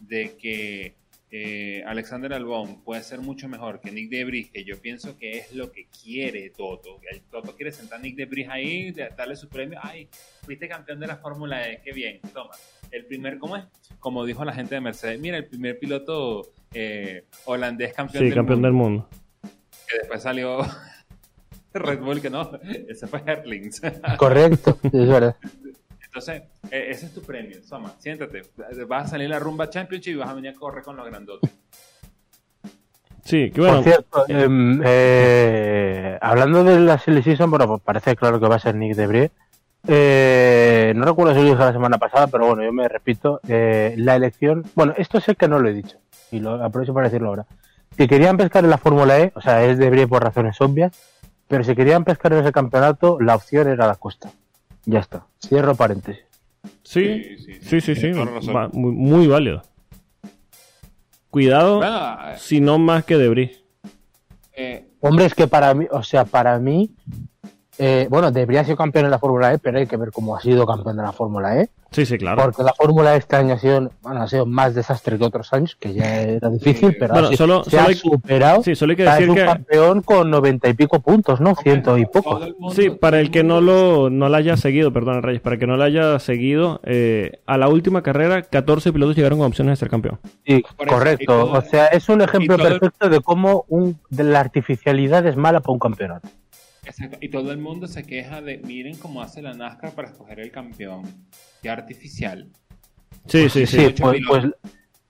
de 0.00 0.36
que 0.36 0.94
eh, 1.32 1.84
Alexander 1.86 2.32
Albon 2.32 2.82
puede 2.82 3.02
ser 3.04 3.20
mucho 3.20 3.48
mejor 3.48 3.80
que 3.80 3.92
Nick 3.92 4.10
Debris, 4.10 4.50
que 4.50 4.64
yo 4.64 4.80
pienso 4.80 5.16
que 5.16 5.38
es 5.38 5.52
lo 5.54 5.70
que 5.70 5.86
quiere 5.86 6.50
Toto. 6.50 6.98
El 7.10 7.20
Toto 7.22 7.54
quiere 7.54 7.70
sentar 7.70 8.00
a 8.00 8.02
Nick 8.02 8.16
Debris 8.16 8.48
ahí, 8.48 8.90
darle 9.16 9.36
su 9.36 9.48
premio. 9.48 9.78
Ay, 9.82 10.08
fuiste 10.42 10.68
campeón 10.68 10.98
de 10.98 11.06
la 11.06 11.16
Fórmula 11.16 11.68
E, 11.68 11.80
qué 11.82 11.92
bien, 11.92 12.20
toma. 12.34 12.50
El 12.90 13.06
primer, 13.06 13.38
¿cómo 13.38 13.56
es? 13.56 13.64
Como 14.00 14.24
dijo 14.24 14.44
la 14.44 14.52
gente 14.52 14.74
de 14.74 14.80
Mercedes, 14.80 15.20
mira, 15.20 15.36
el 15.36 15.46
primer 15.46 15.78
piloto 15.78 16.50
eh, 16.74 17.24
holandés 17.44 17.92
campeón, 17.94 18.22
Sí, 18.22 18.26
del, 18.26 18.34
campeón 18.34 18.60
mundo, 18.60 18.68
del 18.68 18.74
mundo. 18.76 19.08
que 19.88 19.98
después 19.98 20.22
salió 20.22 20.58
Red 21.74 22.00
Bull, 22.00 22.20
que 22.20 22.30
no, 22.30 22.50
ese 22.88 23.06
fue 23.06 23.22
Herlings. 23.24 23.80
Correcto, 24.16 24.78
es 24.82 24.92
verdad. 25.08 25.36
Entonces, 26.10 26.42
eh, 26.72 26.86
ese 26.88 27.06
es 27.06 27.14
tu 27.14 27.22
premio, 27.22 27.62
Soma, 27.62 27.92
siéntate, 28.00 28.42
vas 28.88 29.04
a 29.04 29.08
salir 29.10 29.28
a 29.28 29.30
la 29.30 29.38
rumba 29.38 29.70
championship 29.70 30.14
y 30.14 30.16
vas 30.16 30.28
a 30.28 30.34
venir 30.34 30.50
a 30.50 30.54
correr 30.54 30.82
con 30.82 30.96
los 30.96 31.06
grandotes. 31.06 31.48
Sí, 33.24 33.52
que 33.52 33.60
bueno. 33.60 33.76
Por 33.76 33.84
cierto, 33.84 34.24
em, 34.26 34.80
eh, 34.84 36.18
hablando 36.20 36.64
de 36.64 36.80
la 36.80 36.98
silly 36.98 37.22
season, 37.22 37.48
bueno, 37.48 37.68
pues 37.68 37.80
parece 37.82 38.16
claro 38.16 38.40
que 38.40 38.48
va 38.48 38.56
a 38.56 38.58
ser 38.58 38.74
Nick 38.74 38.96
Debris. 38.96 39.30
Eh, 39.86 40.92
no 40.96 41.04
recuerdo 41.04 41.32
si 41.34 41.40
lo 41.40 41.50
dije 41.50 41.58
la 41.58 41.72
semana 41.72 41.98
pasada, 41.98 42.26
pero 42.26 42.46
bueno, 42.48 42.64
yo 42.64 42.72
me 42.72 42.88
repito. 42.88 43.40
eh, 43.46 43.94
la 43.96 44.16
elección, 44.16 44.64
bueno, 44.74 44.94
esto 44.96 45.20
sé 45.20 45.36
que 45.36 45.46
no 45.46 45.60
lo 45.60 45.68
he 45.68 45.72
dicho, 45.72 45.98
y 46.32 46.40
lo 46.40 46.62
aprovecho 46.62 46.92
para 46.92 47.06
decirlo 47.06 47.28
ahora. 47.28 47.46
Si 47.96 48.08
querían 48.08 48.36
pescar 48.36 48.64
en 48.64 48.70
la 48.70 48.78
Fórmula 48.78 49.20
E, 49.20 49.32
o 49.36 49.40
sea, 49.40 49.64
es 49.64 49.78
Debris 49.78 50.08
por 50.08 50.24
razones 50.24 50.60
obvias, 50.60 50.92
pero 51.46 51.62
si 51.62 51.76
querían 51.76 52.04
pescar 52.04 52.32
en 52.32 52.40
ese 52.40 52.52
campeonato, 52.52 53.20
la 53.20 53.36
opción 53.36 53.68
era 53.68 53.86
la 53.86 53.94
costa. 53.94 54.30
Ya 54.86 55.00
está. 55.00 55.26
Cierro 55.40 55.74
paréntesis. 55.74 56.22
Sí, 56.82 57.36
Sí, 57.38 57.54
sí, 57.62 57.80
sí, 57.80 57.94
sí, 57.96 58.10
va- 58.12 58.68
muy, 58.72 58.92
muy 58.92 59.26
válido. 59.26 59.62
Cuidado, 61.30 61.82
eh, 61.84 62.34
si 62.38 62.60
no 62.60 62.78
más 62.78 63.04
que 63.04 63.16
Debris. 63.16 63.62
eh, 64.52 64.86
Hombre, 65.00 65.26
es 65.26 65.34
que 65.34 65.46
para 65.46 65.72
mí, 65.74 65.86
o 65.90 66.02
sea, 66.02 66.24
para 66.24 66.58
mí, 66.58 66.90
eh, 67.78 68.06
bueno, 68.10 68.30
debería 68.30 68.64
ser 68.64 68.76
campeón 68.76 69.06
en 69.06 69.10
la 69.10 69.18
Fórmula 69.18 69.52
E, 69.54 69.58
pero 69.58 69.78
hay 69.78 69.86
que 69.86 69.96
ver 69.96 70.10
cómo 70.12 70.36
ha 70.36 70.40
sido 70.40 70.66
campeón 70.66 70.96
de 70.96 71.02
la 71.02 71.12
Fórmula 71.12 71.58
E. 71.60 71.70
Sí, 71.92 72.06
sí, 72.06 72.18
claro. 72.18 72.42
Porque 72.42 72.62
la 72.62 72.72
Fórmula 72.72 73.14
E 73.14 73.18
este 73.18 73.34
año 73.36 73.54
ha 73.54 73.58
sido, 73.58 73.90
bueno, 74.02 74.22
ha 74.22 74.28
sido 74.28 74.46
más 74.46 74.74
desastre 74.76 75.18
que 75.18 75.24
otros 75.24 75.52
años, 75.52 75.74
que 75.76 75.92
ya 75.92 76.20
era 76.22 76.48
difícil, 76.48 76.94
pero 76.98 77.14
Bueno, 77.14 77.28
ha 77.28 77.30
sido- 77.30 77.38
solo- 77.38 77.64
se 77.64 77.70
solo 77.70 77.82
ha 77.82 77.86
hay- 77.86 77.94
superado. 77.94 78.62
Sí, 78.62 78.74
solo 78.76 78.90
hay 78.92 78.96
que 78.96 79.02
decir 79.04 79.22
es 79.24 79.28
un 79.28 79.34
que- 79.34 79.44
campeón 79.44 80.02
con 80.02 80.30
noventa 80.30 80.68
y 80.68 80.74
pico 80.74 81.00
puntos, 81.00 81.40
¿no? 81.40 81.54
Ciento 81.56 81.96
y 81.98 82.06
poco. 82.06 82.38
Sí, 82.74 82.90
para 82.90 83.18
el 83.18 83.30
que 83.32 83.42
no 83.42 83.60
lo 83.60 84.08
no 84.10 84.28
la 84.28 84.38
haya 84.38 84.56
seguido, 84.56 84.92
perdón, 84.92 85.22
Reyes, 85.22 85.40
para 85.42 85.54
el 85.54 85.60
que 85.60 85.66
no 85.66 85.76
la 85.76 85.86
haya 85.86 86.18
seguido, 86.20 86.80
eh, 86.84 87.40
a 87.46 87.56
la 87.58 87.68
última 87.68 88.02
carrera 88.02 88.42
14 88.42 88.92
pilotos 88.92 89.16
llegaron 89.16 89.38
con 89.38 89.48
opciones 89.48 89.72
de 89.72 89.76
ser 89.76 89.88
campeón. 89.90 90.18
Sí, 90.46 90.62
correcto. 90.88 91.50
o 91.50 91.60
sea, 91.62 91.86
es 91.86 92.08
un 92.08 92.20
ejemplo 92.22 92.56
perfecto 92.56 93.08
de 93.08 93.20
cómo 93.20 93.64
un, 93.68 93.98
de 94.10 94.24
la 94.24 94.38
artificialidad 94.40 95.26
es 95.26 95.36
mala 95.36 95.58
para 95.60 95.72
un 95.72 95.78
campeonato. 95.80 96.28
Exacto. 96.90 97.18
Y 97.20 97.28
todo 97.30 97.52
el 97.52 97.58
mundo 97.58 97.86
se 97.86 98.04
queja 98.04 98.40
de, 98.42 98.58
miren 98.58 98.96
cómo 98.96 99.22
hace 99.22 99.40
la 99.42 99.54
NASCAR 99.54 99.92
para 99.92 100.08
escoger 100.08 100.40
el 100.40 100.50
campeón. 100.50 101.02
Qué 101.62 101.70
artificial. 101.70 102.48
Sí, 103.26 103.48
sí, 103.48 103.66
sí. 103.66 103.94
Pues, 104.00 104.20
pues, 104.28 104.46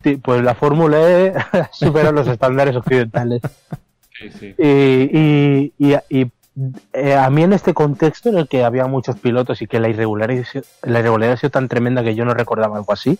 sí, 0.02 0.16
pues 0.16 0.42
la 0.42 0.54
Fórmula 0.54 0.98
E 1.10 1.32
supera 1.72 2.10
los 2.12 2.26
estándares 2.28 2.76
occidentales. 2.76 3.40
Sí, 4.18 4.30
sí. 4.38 4.54
Y, 4.58 5.18
y- 5.18 5.72
y- 5.78 6.20
y, 6.22 6.30
eh, 6.92 7.14
a 7.14 7.30
mí 7.30 7.42
en 7.44 7.52
este 7.54 7.72
contexto 7.72 8.28
en 8.28 8.36
el 8.38 8.48
que 8.48 8.64
había 8.64 8.86
muchos 8.86 9.16
pilotos 9.16 9.62
y 9.62 9.66
que 9.66 9.80
la 9.80 9.88
irregularidad, 9.88 10.44
la 10.82 10.98
irregularidad 10.98 11.34
ha 11.34 11.38
sido 11.38 11.50
tan 11.50 11.68
tremenda 11.68 12.02
que 12.04 12.14
yo 12.14 12.24
no 12.26 12.34
recordaba 12.34 12.76
algo 12.76 12.92
así, 12.92 13.18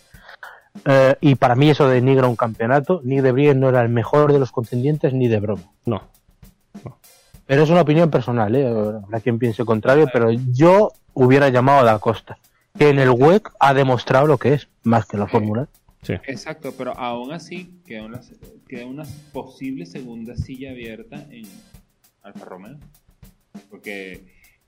eh, 0.85 1.15
y 1.21 1.35
para 1.35 1.55
mí 1.55 1.69
eso 1.69 1.87
denigra 1.87 2.27
un 2.27 2.35
campeonato, 2.35 3.01
Nick 3.03 3.21
de 3.21 3.31
Vries 3.31 3.55
no 3.55 3.69
era 3.69 3.81
el 3.81 3.89
mejor 3.89 4.31
de 4.31 4.37
los 4.39 4.51
contendientes 4.51 5.13
ni 5.13 5.27
de 5.27 5.39
broma. 5.39 5.63
No. 5.85 6.03
Pero 7.51 7.63
es 7.63 7.69
una 7.69 7.81
opinión 7.81 8.09
personal, 8.09 8.55
¿eh? 8.55 8.65
habrá 8.65 9.19
quien 9.19 9.37
piense 9.37 9.65
contrario, 9.65 10.07
pero 10.13 10.31
yo 10.31 10.93
hubiera 11.13 11.49
llamado 11.49 11.81
a 11.81 11.83
Da 11.83 11.99
Costa, 11.99 12.37
que 12.79 12.87
en 12.87 12.97
el 12.97 13.09
WEC 13.09 13.51
ha 13.59 13.73
demostrado 13.73 14.25
lo 14.25 14.37
que 14.37 14.53
es, 14.53 14.69
más 14.83 15.05
que 15.05 15.17
la 15.17 15.27
Fórmula. 15.27 15.67
Sí. 16.01 16.13
Exacto, 16.27 16.73
pero 16.77 16.97
aún 16.97 17.33
así 17.33 17.81
queda 17.85 18.05
una, 18.05 18.21
queda 18.69 18.85
una 18.85 19.03
posible 19.33 19.85
segunda 19.85 20.37
silla 20.37 20.71
abierta 20.71 21.27
en 21.29 21.43
Alfa 22.21 22.45
Romeo. 22.45 22.77
Porque 23.69 24.23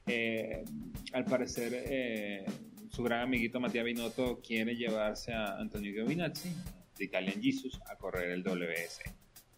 eh, 0.05 0.65
al 1.13 1.23
parecer 1.23 1.71
eh, 1.73 2.43
su 2.89 3.01
gran 3.01 3.21
amiguito 3.21 3.61
Matías 3.61 3.85
Binotto 3.85 4.41
quiere 4.45 4.75
llevarse 4.75 5.31
a 5.31 5.57
Antonio 5.57 5.93
Giovinazzi 5.93 6.49
de 6.97 7.05
Italian 7.05 7.41
Jesus 7.41 7.79
a 7.89 7.95
correr 7.95 8.31
el 8.31 8.43
WS 8.43 9.03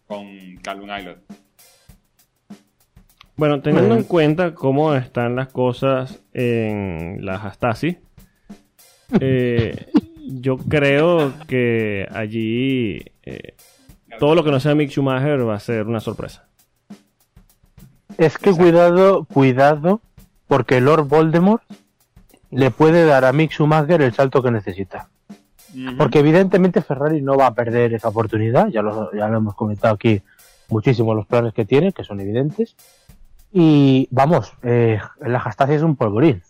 con 0.06 0.58
Calvin 0.62 0.90
Aylot. 0.90 1.18
Bueno, 3.36 3.60
teniendo 3.60 3.88
Bueno. 3.88 4.02
en 4.02 4.08
cuenta 4.08 4.54
cómo 4.54 4.94
están 4.94 5.36
las 5.36 5.48
cosas 5.48 6.20
en 6.32 7.24
las 7.24 7.44
Astasi, 7.44 7.98
eh, 9.20 9.86
yo 10.26 10.56
creo 10.56 11.32
que 11.46 12.08
allí 12.12 13.02
eh, 13.22 13.54
todo 14.18 14.34
lo 14.34 14.42
que 14.42 14.50
no 14.50 14.58
sea 14.60 14.74
Mick 14.74 14.90
Schumacher 14.90 15.46
va 15.46 15.54
a 15.54 15.60
ser 15.60 15.86
una 15.86 16.00
sorpresa. 16.00 16.46
Es 18.16 18.38
que 18.38 18.50
Exacto. 18.50 18.56
cuidado, 18.56 19.24
cuidado, 19.24 20.00
porque 20.48 20.80
Lord 20.80 21.06
Voldemort 21.06 21.62
le 22.50 22.70
puede 22.70 23.04
dar 23.04 23.26
a 23.26 23.32
Mick 23.32 23.52
Schumacher 23.52 24.00
el 24.00 24.14
salto 24.14 24.42
que 24.42 24.50
necesita. 24.50 25.08
Porque 25.98 26.20
evidentemente 26.20 26.80
Ferrari 26.80 27.20
no 27.20 27.36
va 27.36 27.48
a 27.48 27.54
perder 27.54 27.92
esa 27.92 28.08
oportunidad, 28.08 28.68
ya 28.68 28.80
lo, 28.80 29.12
ya 29.12 29.28
lo 29.28 29.36
hemos 29.36 29.54
comentado 29.54 29.94
aquí 29.94 30.22
muchísimo 30.70 31.14
los 31.14 31.26
planes 31.26 31.52
que 31.52 31.66
tiene, 31.66 31.92
que 31.92 32.02
son 32.02 32.18
evidentes. 32.20 32.74
Y 33.52 34.08
vamos, 34.10 34.52
eh, 34.62 34.98
la 35.20 35.38
Hastasi 35.38 35.74
es 35.74 35.82
un 35.82 35.96
polvorín. 35.96 36.42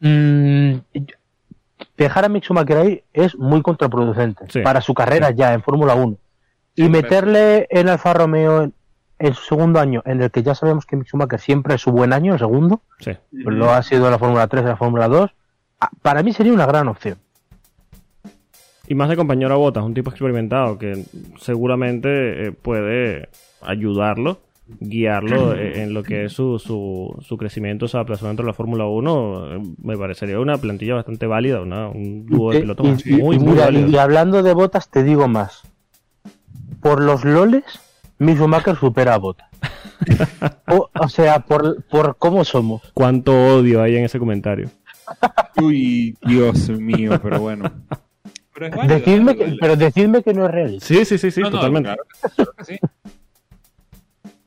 Mm, 0.00 0.74
dejar 1.96 2.24
a 2.24 2.28
Mick 2.28 2.44
Schumacher 2.44 2.76
ahí 2.76 3.02
es 3.12 3.36
muy 3.36 3.62
contraproducente 3.62 4.44
Sí. 4.48 4.60
para 4.60 4.80
su 4.80 4.94
carrera 4.94 5.30
ya 5.30 5.52
en 5.52 5.62
Fórmula 5.62 5.94
1. 5.94 6.16
Y 6.76 6.88
meterle 6.88 7.66
en 7.70 7.88
Alfa 7.88 8.14
Romeo 8.14 8.62
en, 8.62 8.74
en 9.18 9.34
su 9.34 9.42
segundo 9.42 9.80
año, 9.80 10.02
en 10.06 10.22
el 10.22 10.30
que 10.30 10.42
ya 10.44 10.54
sabemos 10.54 10.86
que 10.86 10.96
Mick 10.96 11.08
Schumacher 11.08 11.40
siempre 11.40 11.74
es 11.74 11.80
su 11.82 11.90
buen 11.90 12.12
año, 12.12 12.34
el 12.34 12.38
segundo, 12.38 12.82
Sí. 13.00 13.12
pues 13.42 13.56
lo 13.56 13.70
ha 13.72 13.82
sido 13.82 14.04
en 14.06 14.12
la 14.12 14.18
Fórmula 14.18 14.46
3 14.46 14.62
y 14.62 14.64
en 14.64 14.70
la 14.70 14.76
Fórmula 14.76 15.08
2, 15.08 15.30
ah, 15.80 15.90
para 16.02 16.22
mí 16.22 16.32
sería 16.32 16.52
una 16.52 16.66
gran 16.66 16.86
opción. 16.88 17.18
Y 18.86 18.94
más 18.94 19.08
de 19.10 19.16
compañero 19.16 19.52
a 19.52 19.58
botas, 19.58 19.82
un 19.84 19.92
tipo 19.92 20.08
experimentado 20.10 20.78
que 20.78 21.04
seguramente 21.40 22.46
eh, 22.46 22.52
puede 22.52 23.28
ayudarlo, 23.60 24.38
guiarlo 24.80 25.54
eh, 25.58 25.82
en 25.82 25.94
lo 25.94 26.02
que 26.02 26.24
es 26.26 26.32
su, 26.32 26.58
su, 26.58 27.14
su 27.26 27.36
crecimiento, 27.36 27.88
su 27.88 27.96
adaptación 27.96 28.30
dentro 28.30 28.44
de 28.44 28.50
la 28.50 28.54
Fórmula 28.54 28.86
1. 28.86 29.54
eh, 29.56 29.62
Me 29.82 29.96
parecería 29.96 30.38
una 30.40 30.56
plantilla 30.58 30.94
bastante 30.94 31.26
válida, 31.26 31.60
una- 31.60 31.88
un 31.88 32.26
dúo 32.26 32.50
de 32.52 32.58
Eh, 32.58 32.60
pilotos 32.62 33.06
y, 33.06 33.12
muy, 33.12 33.36
y 33.36 33.38
muy 33.38 33.52
mira, 33.52 33.64
válido. 33.66 33.88
y 33.88 33.96
hablando 33.96 34.42
de 34.42 34.52
botas, 34.54 34.90
te 34.90 35.02
digo 35.02 35.28
más. 35.28 35.62
Por 36.80 37.00
los 37.02 37.24
loles, 37.24 37.64
Mick 38.18 38.36
Schumacher 38.36 38.76
supera 38.76 39.14
a 39.14 39.18
Botas. 39.18 39.48
o, 40.68 40.88
o 40.94 41.08
sea, 41.08 41.40
por, 41.40 41.82
por 41.84 42.16
cómo 42.18 42.44
somos. 42.44 42.82
Cuánto 42.94 43.32
odio 43.56 43.82
hay 43.82 43.96
en 43.96 44.04
ese 44.04 44.18
comentario. 44.18 44.70
Uy, 45.62 46.16
Dios 46.26 46.68
mío, 46.70 47.18
pero 47.22 47.40
bueno. 47.40 47.70
Pero 48.54 48.66
es 48.66 48.76
válido, 48.76 48.94
Decidme 48.98 49.30
es 49.32 49.36
que, 49.38 49.42
válido. 49.44 49.58
pero 49.60 49.76
decidme 49.76 50.22
que 50.22 50.34
no 50.34 50.44
es 50.46 50.50
realista. 50.52 50.86
Sí, 50.86 51.04
sí, 51.04 51.18
sí, 51.18 51.30
sí, 51.30 51.40
No, 51.40 51.50
no, 51.50 51.56
totalmente. 51.56 51.90
claro 52.34 52.52
que 52.58 52.64
sí. 52.64 52.78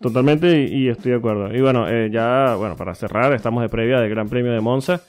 Totalmente 0.02 0.68
y, 0.68 0.90
estoy 0.90 1.11
de 1.11 1.18
acuerdo. 1.18 1.53
Y 1.53 1.61
bueno, 1.61 1.88
eh, 1.88 2.10
ya, 2.11 2.56
bueno, 2.56 2.76
para 2.76 2.95
cerrar, 2.95 3.34
estamos 3.34 3.61
de 3.61 3.69
previa 3.69 3.99
del 3.99 4.10
Gran 4.10 4.30
Premio 4.30 4.52
de 4.52 4.60
Monza, 4.60 5.02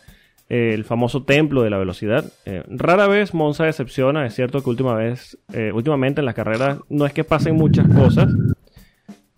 eh, 0.50 0.72
el 0.74 0.84
famoso 0.84 1.22
templo 1.22 1.62
de 1.62 1.70
la 1.70 1.78
velocidad. 1.78 2.24
Eh, 2.44 2.62
rara 2.68 3.06
vez 3.06 3.32
Monza 3.32 3.64
decepciona, 3.64 4.26
es 4.26 4.34
cierto 4.34 4.62
que 4.62 4.68
última 4.68 4.94
vez, 4.94 5.38
últimamente 5.72 6.20
en 6.20 6.26
las 6.26 6.34
carreras 6.34 6.78
no 6.90 7.06
es 7.06 7.14
que 7.14 7.24
pasen 7.24 7.56
muchas 7.56 7.88
cosas, 7.88 8.28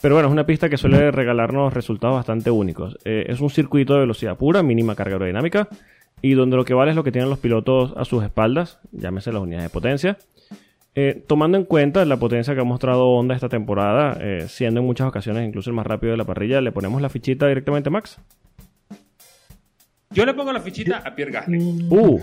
pero 0.03 0.17
bueno, 0.17 0.29
es 0.29 0.33
una 0.33 0.45
pista 0.45 0.69
que 0.69 0.77
suele 0.77 1.13
regalarnos 1.13 1.73
resultados 1.73 2.17
bastante 2.17 2.51
únicos. 2.51 2.99
Es 3.05 3.41
un 3.41 3.49
circuito 3.49 3.95
de 3.95 4.01
velocidad 4.01 4.37
pura, 4.37 4.63
mínima 4.63 4.97
carga 4.97 5.15
aerodinámica, 5.15 5.69
y 6.21 6.35
donde 6.35 6.57
lo 6.57 6.65
que 6.65 6.75
vale 6.75 6.91
es 6.91 6.97
lo 6.97 7.05
que 7.05 7.13
tienen 7.13 7.31
los 7.31 7.39
pilotos 7.39 7.95
a 7.97 8.05
sus 8.05 8.25
espaldas, 8.25 8.81
llámese 8.93 9.33
las 9.33 9.43
unidades 9.43 9.67
de 9.67 9.71
potencia. 9.71 10.19
Eh, 10.97 11.25
tomando 11.27 11.59
en 11.59 11.65
cuenta 11.65 12.05
la 12.05 12.17
potencia 12.19 12.55
que 12.55 12.61
ha 12.61 12.65
mostrado 12.65 13.09
Honda 13.09 13.35
esta 13.35 13.49
temporada, 13.49 14.17
eh, 14.21 14.47
siendo 14.49 14.79
en 14.81 14.87
muchas 14.87 15.09
ocasiones 15.09 15.47
incluso 15.47 15.69
el 15.71 15.75
más 15.75 15.87
rápido 15.87 16.13
de 16.13 16.19
la 16.19 16.25
parrilla, 16.25 16.61
le 16.61 16.71
ponemos 16.71 17.03
la 17.03 17.09
fichita 17.09 17.49
directamente 17.49 17.89
a 17.89 17.93
Max. 17.93 18.19
Yo 20.11 20.25
le 20.25 20.35
pongo 20.35 20.53
la 20.53 20.61
fichita 20.61 20.99
a 21.05 21.15
Pierre 21.17 21.33
Gasly. 21.33 21.89
Uh. 21.91 22.21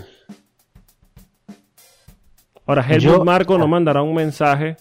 Ahora, 2.66 2.82
Helmut 2.82 3.00
Yo- 3.02 3.24
Marco 3.24 3.58
nos 3.58 3.68
mandará 3.68 4.02
un 4.02 4.14
mensaje 4.14 4.76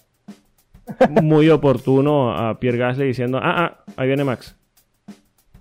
muy 1.22 1.50
oportuno 1.50 2.32
a 2.34 2.60
Pierre 2.60 2.78
Gasly 2.78 3.06
diciendo: 3.08 3.40
Ah, 3.42 3.56
ah, 3.58 3.84
ahí 3.98 4.08
viene 4.08 4.24
Max. 4.24 4.56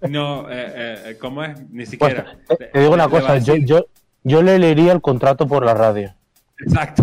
No, 0.08 0.48
eh, 0.50 0.66
eh, 1.10 1.18
¿cómo 1.20 1.42
es? 1.42 1.58
Ni 1.70 1.78
Pues, 1.84 1.90
siquiera. 1.90 2.38
te, 2.48 2.56
te 2.68 2.78
digo 2.80 2.94
una 2.94 3.08
cosa, 3.08 3.32
a 3.32 3.38
yo, 3.38 3.56
yo, 3.56 3.86
yo 4.22 4.42
le 4.42 4.58
leería 4.58 4.92
el 4.92 5.00
contrato 5.00 5.46
por 5.48 5.64
la 5.64 5.74
radio. 5.74 6.14
Exacto. 6.58 7.02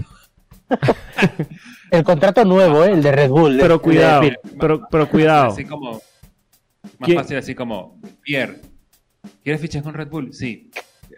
El 1.92 2.04
contrato 2.04 2.44
nuevo, 2.44 2.84
¿eh? 2.84 2.92
el 2.92 3.02
de 3.02 3.12
Red 3.12 3.30
Bull. 3.30 3.58
Pero 3.60 3.76
de- 3.76 3.80
cuidado, 3.80 4.22
de- 4.22 4.40
pero, 4.60 4.82
pero 4.92 5.10
cuidado. 5.10 5.48
Así 5.52 5.64
como. 5.66 5.92
Más 5.94 6.02
¿Quién- 7.02 7.18
fácil, 7.20 7.38
así 7.38 7.56
como. 7.56 8.00
Pierre, 8.22 8.62
¿quieres 9.44 9.62
fichar 9.62 9.84
con 9.84 9.94
Red 9.94 10.10
Bull? 10.10 10.34
Sí. 10.34 10.70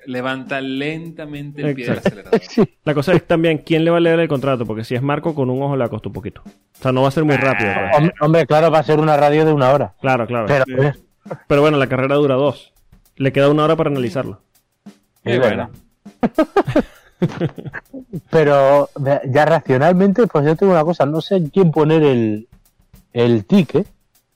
Levanta 0.06 0.62
lentamente 0.62 1.62
el 1.62 1.76
pie 1.76 1.86
del 1.86 1.98
Exacto. 1.98 2.20
acelerador. 2.20 2.42
Sí. 2.50 2.78
La 2.84 2.94
cosa 2.94 3.14
es 3.14 3.26
también 3.28 3.60
quién 3.60 3.84
le 3.84 3.92
va 3.92 3.98
a 3.98 4.00
leer 4.00 4.20
el 4.20 4.28
contrato, 4.28 4.66
porque 4.66 4.84
si 4.84 4.96
es 4.96 5.02
Marco, 5.02 5.34
con 5.36 5.50
un 5.50 5.62
ojo 5.62 5.76
le 5.76 5.84
acosta 5.84 6.10
un 6.10 6.14
poquito. 6.14 6.42
O 6.46 6.82
sea, 6.82 6.92
no 6.92 7.02
va 7.02 7.10
a 7.10 7.12
ser 7.12 7.26
muy 7.26 7.36
rápido. 7.36 7.72
Hom- 7.72 8.14
Hombre, 8.22 8.46
claro, 8.46 8.72
va 8.72 8.80
a 8.80 8.84
ser 8.84 9.00
una 9.00 9.18
radio 9.18 9.46
de 9.46 9.52
una 9.54 9.72
hora. 9.72 9.96
Claro, 10.00 10.26
claro. 10.28 10.46
Pero, 10.48 10.66
Sí. 10.66 10.74
pues, 10.76 11.00
Pero 11.48 11.62
bueno, 11.62 11.78
la 11.78 11.88
carrera 11.88 12.16
dura 12.16 12.36
dos. 12.36 12.74
Le 13.18 13.32
queda 13.34 13.50
una 13.50 13.64
hora 13.66 13.76
para 13.76 13.90
analizarlo. 13.90 14.42
Y 15.26 15.38
bueno, 15.38 15.70
pero 18.30 18.90
ya 19.26 19.46
racionalmente, 19.46 20.28
pues 20.28 20.46
yo 20.46 20.56
tengo 20.56 20.74
una 20.74 20.84
cosa, 20.84 21.06
no 21.06 21.22
sé 21.22 21.36
en 21.38 21.50
quién 21.50 21.72
poner 21.72 22.04
el, 22.04 22.48
el 23.14 23.46
ticket. 23.46 23.88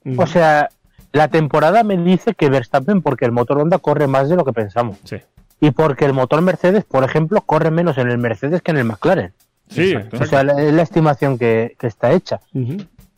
Ujú. 0.04 0.22
O 0.22 0.26
sea, 0.26 0.68
la 1.12 1.28
temporada 1.28 1.82
me 1.84 1.96
dice 1.96 2.34
que 2.34 2.48
Verstappen, 2.48 3.02
porque 3.02 3.24
el 3.24 3.32
motor 3.32 3.58
Honda 3.58 3.78
corre 3.78 4.06
más 4.06 4.28
de 4.28 4.36
lo 4.36 4.44
que 4.44 4.52
pensamos. 4.52 4.98
Sí. 5.04 5.16
Y 5.60 5.70
porque 5.70 6.04
el 6.04 6.12
motor 6.12 6.42
Mercedes, 6.42 6.84
por 6.84 7.04
ejemplo, 7.04 7.40
corre 7.40 7.70
menos 7.70 7.96
en 7.98 8.10
el 8.10 8.18
Mercedes 8.18 8.62
que 8.62 8.72
en 8.72 8.78
el 8.78 8.84
McLaren. 8.84 9.32
Sí, 9.68 9.92
Exacto. 9.92 10.22
O 10.22 10.26
sea, 10.26 10.40
es 10.40 10.74
la 10.74 10.82
estimación 10.82 11.38
que, 11.38 11.76
que 11.78 11.86
está 11.86 12.12
hecha. 12.12 12.40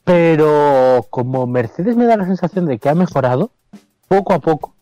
Pero 0.05 1.07
como 1.11 1.47
Mercedes 1.47 1.97
me 1.97 2.05
da 2.05 2.17
la 2.17 2.27
sensación 2.27 2.67
de 2.67 2.79
que 2.79 2.89
ha 2.89 2.95
mejorado, 2.95 3.51
poco 4.07 4.35
a 4.35 4.39
poco, 4.39 4.75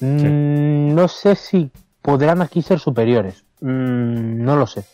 mm, 0.00 0.94
no 0.94 1.08
sé 1.08 1.34
si 1.34 1.70
podrán 2.00 2.40
aquí 2.40 2.62
ser 2.62 2.78
superiores. 2.78 3.44
Mm, 3.60 4.42
no 4.44 4.56
lo 4.56 4.66
sé. 4.66 4.84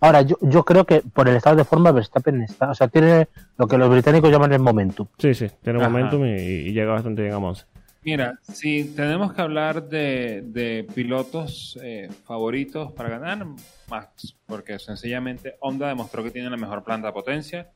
Ahora, 0.00 0.22
yo, 0.22 0.36
yo 0.40 0.64
creo 0.64 0.84
que 0.84 1.00
por 1.00 1.28
el 1.28 1.36
estado 1.36 1.56
de 1.56 1.64
forma 1.64 1.92
Verstappen 1.92 2.42
está, 2.42 2.70
o 2.70 2.74
sea, 2.74 2.88
tiene 2.88 3.28
lo 3.56 3.68
que 3.68 3.78
los 3.78 3.88
británicos 3.88 4.30
llaman 4.30 4.52
el 4.52 4.58
momentum. 4.58 5.06
Sí, 5.18 5.32
sí, 5.32 5.46
tiene 5.62 5.78
Ajá. 5.80 5.88
momentum 5.88 6.24
y, 6.24 6.30
y 6.30 6.72
llega 6.72 6.92
bastante 6.92 7.22
bien 7.22 7.34
a 7.34 7.38
Monza. 7.38 7.66
Mira, 8.04 8.36
si 8.42 8.82
tenemos 8.96 9.32
que 9.32 9.42
hablar 9.42 9.88
de, 9.88 10.42
de 10.46 10.84
pilotos 10.92 11.78
eh, 11.84 12.08
favoritos 12.24 12.90
para 12.92 13.10
ganar, 13.10 13.46
Max, 13.88 14.36
porque 14.44 14.76
sencillamente 14.80 15.54
Honda 15.60 15.86
demostró 15.86 16.24
que 16.24 16.32
tiene 16.32 16.50
la 16.50 16.56
mejor 16.56 16.82
planta 16.82 17.06
de 17.06 17.12
potencia. 17.12 17.70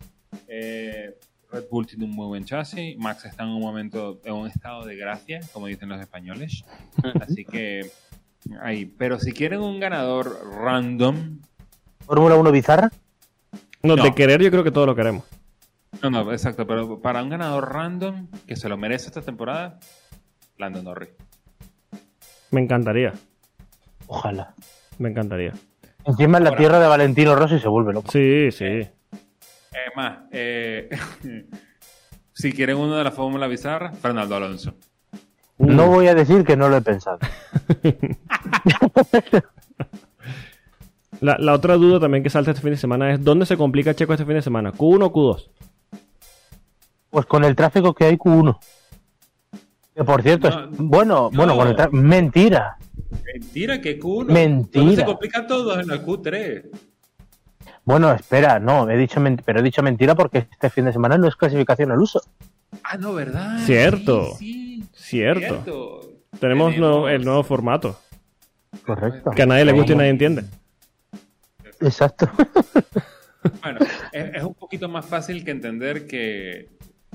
Eh, 0.48 1.16
Red 1.52 1.64
Bull 1.70 1.86
tiene 1.86 2.06
un 2.06 2.10
muy 2.10 2.26
buen 2.26 2.44
chasis. 2.44 2.98
Max 2.98 3.24
está 3.24 3.44
en 3.44 3.50
un 3.50 3.60
momento, 3.60 4.20
en 4.24 4.32
un 4.32 4.48
estado 4.48 4.84
de 4.84 4.96
gracia, 4.96 5.40
como 5.52 5.68
dicen 5.68 5.88
los 5.88 6.00
españoles. 6.00 6.64
Así 7.20 7.44
que 7.44 7.88
ahí. 8.62 8.84
Pero 8.86 9.18
si 9.18 9.32
quieren 9.32 9.60
un 9.60 9.80
ganador 9.80 10.38
random, 10.60 11.38
Fórmula 12.06 12.36
1 12.36 12.52
bizarra. 12.52 12.90
No, 13.82 13.96
No. 13.96 14.02
de 14.04 14.14
querer 14.14 14.42
yo 14.42 14.50
creo 14.50 14.64
que 14.64 14.70
todos 14.70 14.86
lo 14.86 14.94
queremos. 14.94 15.24
no, 16.02 16.10
no, 16.10 16.32
exacto, 16.32 16.66
pero 16.66 17.00
para 17.00 17.22
un 17.22 17.30
ganador 17.30 17.72
random 17.72 18.28
que 18.46 18.56
se 18.56 18.68
lo 18.68 18.76
merece 18.76 19.06
esta 19.06 19.22
temporada, 19.22 19.78
Lando 20.58 20.82
Norris. 20.82 21.10
Me 22.50 22.60
encantaría, 22.60 23.12
Ojalá. 24.06 24.54
me 24.98 25.08
encantaría. 25.10 25.52
Encima 26.04 26.38
en 26.38 26.44
la 26.44 26.50
Ahora- 26.50 26.60
tierra 26.60 26.80
de 26.80 26.86
Valentino 26.86 27.34
Rossi 27.34 27.58
se 27.58 27.68
vuelve 27.68 27.92
loco. 27.92 28.10
Sí, 28.10 28.50
sí. 28.52 28.64
Es 28.64 28.90
más, 29.96 30.18
eh, 30.30 30.88
si 32.32 32.52
quieren 32.52 32.76
uno 32.78 32.96
de 32.96 33.04
la 33.04 33.10
fórmula 33.10 33.46
bizarra, 33.46 33.92
Fernando 33.92 34.36
Alonso. 34.36 34.74
No 35.58 35.86
voy 35.88 36.06
a 36.08 36.14
decir 36.14 36.44
que 36.44 36.56
no 36.56 36.68
lo 36.68 36.76
he 36.76 36.82
pensado. 36.82 37.18
La, 41.20 41.36
la 41.38 41.54
otra 41.54 41.74
duda 41.76 41.98
también 42.00 42.22
que 42.22 42.28
salta 42.30 42.50
este 42.50 42.62
fin 42.62 42.72
de 42.72 42.76
semana 42.76 43.12
es 43.12 43.24
¿dónde 43.24 43.46
se 43.46 43.56
complica 43.56 43.94
Checo 43.94 44.12
este 44.12 44.26
fin 44.26 44.34
de 44.34 44.42
semana? 44.42 44.72
¿Q1 44.72 45.04
o 45.04 45.12
Q2? 45.12 45.48
Pues 47.10 47.26
con 47.26 47.44
el 47.44 47.56
tráfico 47.56 47.94
que 47.94 48.04
hay 48.04 48.16
Q1. 48.16 48.58
Que 49.94 50.04
por 50.04 50.22
cierto, 50.22 50.50
No, 50.50 50.60
es, 50.70 50.76
bueno, 50.76 51.30
bueno, 51.30 51.52
no. 51.54 51.58
con 51.58 51.68
el 51.68 51.76
tráfico. 51.76 51.96
Mentira. 52.02 52.76
Mentira, 53.32 53.80
que 53.80 53.98
Q1. 53.98 54.26
Mentira. 54.26 54.84
¿Dónde 54.84 54.96
se 54.96 55.04
complican 55.06 55.46
todos 55.46 55.78
en 55.78 55.86
la 55.88 56.04
Q3? 56.04 56.64
Bueno, 57.86 58.12
espera, 58.12 58.58
no, 58.58 58.90
he 58.90 58.96
dicho 58.96 59.22
pero 59.44 59.60
he 59.60 59.62
dicho 59.62 59.80
mentira 59.82 60.14
porque 60.16 60.48
este 60.50 60.68
fin 60.70 60.86
de 60.86 60.92
semana 60.92 61.16
no 61.16 61.28
es 61.28 61.36
clasificación 61.36 61.92
al 61.92 62.00
uso. 62.00 62.20
Ah, 62.82 62.96
no, 62.98 63.14
¿verdad? 63.14 63.58
Cierto. 63.64 64.34
Sí, 64.38 64.44
sí, 64.52 64.65
Cierto. 65.08 66.00
Tenemos 66.40 66.76
nuevo- 66.76 67.08
el 67.08 67.24
nuevo 67.24 67.42
formato. 67.44 67.98
Correcto. 68.84 69.30
Que 69.30 69.42
a 69.42 69.46
nadie 69.46 69.64
le 69.64 69.72
gusta 69.72 69.92
y 69.92 69.96
nadie 69.96 70.10
entiende. 70.10 70.44
Exacto. 71.80 72.28
Bueno, 73.62 73.78
es, 74.12 74.34
es 74.34 74.42
un 74.42 74.54
poquito 74.54 74.88
más 74.88 75.06
fácil 75.06 75.44
que 75.44 75.52
entender 75.52 76.08
que, 76.08 76.68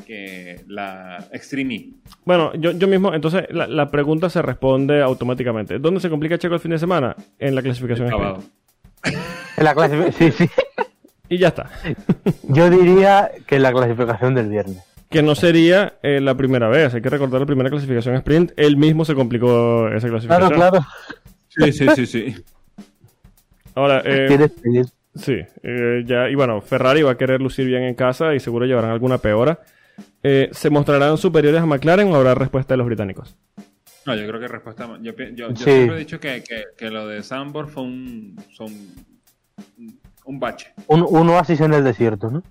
que 0.08 0.62
la 0.66 1.18
Extreme. 1.34 1.90
Bueno, 2.24 2.54
yo, 2.54 2.72
yo 2.72 2.88
mismo, 2.88 3.14
entonces 3.14 3.48
la, 3.50 3.68
la 3.68 3.92
pregunta 3.92 4.30
se 4.30 4.42
responde 4.42 5.02
automáticamente. 5.02 5.78
¿Dónde 5.78 6.00
se 6.00 6.10
complica 6.10 6.38
Checo 6.38 6.54
el 6.54 6.62
fin 6.62 6.72
de 6.72 6.80
semana? 6.80 7.18
En 7.38 7.54
la 7.54 7.62
clasificación. 7.62 8.08
En 9.58 9.64
la 9.66 9.74
clasificación, 9.76 10.14
sí, 10.38 10.46
sí. 10.48 10.50
Y 11.28 11.38
ya 11.38 11.50
está. 11.50 11.70
Yo 12.44 12.70
diría 12.70 13.30
que 13.46 13.58
en 13.58 13.64
la 13.64 13.74
clasificación 13.74 14.34
del 14.34 14.48
viernes. 14.48 14.82
Que 15.12 15.22
no 15.22 15.36
sería 15.36 16.00
eh, 16.02 16.20
la 16.22 16.36
primera 16.36 16.70
vez. 16.70 16.94
Hay 16.96 17.02
que 17.02 17.10
recordar 17.10 17.42
la 17.42 17.46
primera 17.46 17.70
clasificación 17.70 18.16
sprint. 18.16 18.54
Él 18.56 18.78
mismo 18.78 19.04
se 19.06 19.14
complicó 19.14 19.88
esa 19.90 20.08
clasificación. 20.08 20.50
Claro, 20.54 20.56
claro. 20.56 20.86
Sí, 21.50 21.72
sí, 21.74 21.88
sí, 21.96 22.06
sí. 22.06 22.36
Ahora, 23.76 24.02
eh, 24.06 24.26
Quieres 24.28 24.52
pedir. 24.52 24.86
sí. 25.16 25.38
eh, 25.64 26.04
ya, 26.06 26.30
y 26.30 26.36
bueno, 26.36 26.62
Ferrari 26.62 27.02
va 27.04 27.12
a 27.12 27.18
querer 27.18 27.42
lucir 27.42 27.66
bien 27.68 27.84
en 27.84 27.94
casa 27.96 28.34
y 28.34 28.40
seguro 28.40 28.66
llevarán 28.66 28.92
alguna 28.92 29.18
peora. 29.18 29.60
Eh, 30.24 30.50
¿Se 30.54 30.70
mostrarán 30.70 31.18
superiores 31.18 31.62
a 31.62 31.66
McLaren 31.66 32.08
o 32.12 32.16
habrá 32.16 32.34
respuesta 32.34 32.74
de 32.74 32.78
los 32.78 32.88
británicos? 32.88 33.36
No, 34.06 34.16
yo 34.16 34.26
creo 34.28 34.40
que 34.40 34.48
respuesta. 34.48 34.88
Yo, 35.02 35.14
yo, 35.16 35.30
yo 35.50 35.56
Sí. 35.58 35.64
siempre 35.64 35.96
he 35.98 36.00
dicho 36.00 36.20
que, 36.20 36.42
que, 36.44 36.64
que 36.78 36.90
lo 36.90 37.08
de 37.08 37.22
Sambor 37.22 37.68
fue 37.68 37.84
un, 37.84 38.36
son 38.52 38.72
un 40.26 40.40
bache. 40.40 40.74
Un, 40.88 41.06
un 41.08 41.30
oasis 41.30 41.60
en 41.62 41.74
el 41.74 41.84
desierto, 41.84 42.32
¿no? 42.32 42.42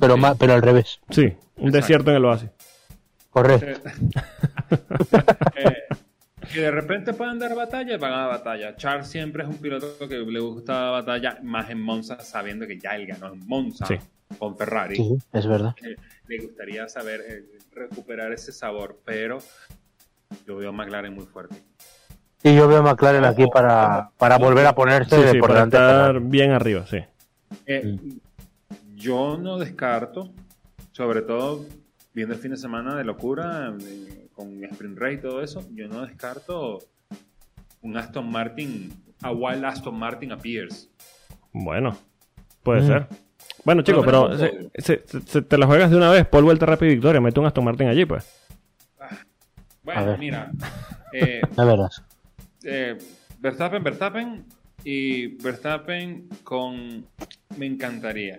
Pero, 0.00 0.14
Sí. 0.14 0.20
ma- 0.20 0.34
pero 0.34 0.52
al 0.54 0.62
revés. 0.62 1.00
Sí, 1.10 1.22
un 1.22 1.30
Exacto. 1.68 1.70
desierto 1.70 2.10
en 2.10 2.16
el 2.16 2.24
oasis. 2.24 2.50
Correcto. 3.30 3.90
Eh, 5.56 5.74
que 6.52 6.60
de 6.60 6.70
repente 6.70 7.12
puedan 7.14 7.38
dar 7.38 7.54
batalla, 7.54 7.96
van 7.98 8.12
a 8.12 8.16
dar 8.18 8.28
batalla. 8.30 8.76
Charles 8.76 9.06
siempre 9.08 9.42
es 9.42 9.48
un 9.48 9.56
piloto 9.56 10.08
que 10.08 10.18
le 10.18 10.40
gusta 10.40 10.90
batalla, 10.90 11.38
más 11.42 11.70
en 11.70 11.80
Monza, 11.80 12.20
sabiendo 12.20 12.66
que 12.66 12.78
ya 12.78 12.96
él 12.96 13.06
ganó 13.06 13.32
en 13.32 13.46
Monza 13.46 13.86
Sí. 13.86 13.96
con 14.38 14.56
Ferrari. 14.56 14.96
Sí, 14.96 15.16
es 15.32 15.46
verdad. 15.46 15.74
Eh, 15.82 15.96
le 16.28 16.38
gustaría 16.44 16.88
saber 16.88 17.20
eh, 17.28 17.44
recuperar 17.72 18.32
ese 18.32 18.52
sabor, 18.52 19.00
pero 19.04 19.38
yo 20.46 20.56
veo 20.56 20.68
a 20.70 20.72
McLaren 20.72 21.14
muy 21.14 21.24
fuerte. 21.26 21.56
Y 22.42 22.54
yo 22.54 22.68
veo 22.68 22.78
a 22.78 22.82
McLaren 22.82 23.24
aquí 23.24 23.46
para, 23.52 24.10
para 24.18 24.36
volver 24.38 24.66
a 24.66 24.74
ponerse 24.74 25.16
Sí, 25.16 25.22
sí, 25.32 25.38
por 25.38 25.48
para 25.50 25.64
estar 25.64 26.20
bien 26.20 26.50
arriba, 26.50 26.86
sí. 26.86 26.98
Eh, 27.66 27.98
Yo 29.04 29.36
no 29.36 29.58
descarto, 29.58 30.32
sobre 30.92 31.20
todo 31.20 31.66
viendo 32.14 32.32
el 32.34 32.40
fin 32.40 32.52
de 32.52 32.56
semana 32.56 32.96
de 32.96 33.04
locura, 33.04 33.74
eh, 33.86 34.28
con 34.32 34.64
Sprint 34.64 34.98
Race 34.98 35.14
y 35.14 35.20
todo 35.20 35.42
eso, 35.42 35.62
yo 35.74 35.88
no 35.88 36.06
descarto 36.06 36.78
un 37.82 37.96
Aston 37.98 38.30
Martin, 38.30 38.94
a 39.20 39.30
Wild 39.30 39.62
Aston 39.62 39.98
Martin 39.98 40.32
a 40.32 40.38
Pierce. 40.38 40.88
Bueno, 41.52 41.94
puede 42.62 42.80
Mm. 42.80 42.86
ser. 42.86 43.06
Bueno, 43.62 43.82
chicos, 43.82 44.04
pero 44.06 44.30
pero- 44.30 44.70
se- 44.78 45.02
se- 45.06 45.20
se- 45.20 45.42
te 45.42 45.58
la 45.58 45.66
juegas 45.66 45.90
de 45.90 45.98
una 45.98 46.10
vez. 46.10 46.26
Paul 46.26 46.44
vuelta 46.44 46.64
rápido 46.64 46.90
y 46.90 46.94
victoria. 46.94 47.20
Mete 47.20 47.40
un 47.40 47.46
Aston 47.46 47.64
Martin 47.64 47.88
allí, 47.88 48.06
pues. 48.06 48.26
A 48.98 49.08
Bueno, 49.82 50.06
ver. 50.06 50.18
mira, 50.18 50.50
eh, 51.12 51.42
verás. 51.58 52.02
eh, 52.62 52.96
Verstappen, 53.38 53.82
Verstappen 53.84 54.44
y 54.82 55.36
Verstappen 55.42 56.26
con... 56.42 57.06
Me 57.58 57.66
encantaría. 57.66 58.38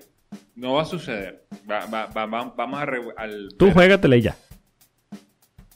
No 0.55 0.73
va 0.73 0.83
a 0.83 0.85
suceder. 0.85 1.45
Va- 1.69 1.85
va- 1.87 2.07
va- 2.07 2.25
va- 2.25 2.53
vamos 2.55 2.79
a... 2.79 2.85
re- 2.85 3.13
al 3.17 3.49
Tú 3.57 3.71
juégatela 3.71 4.15
y 4.15 4.21
ya. 4.21 4.35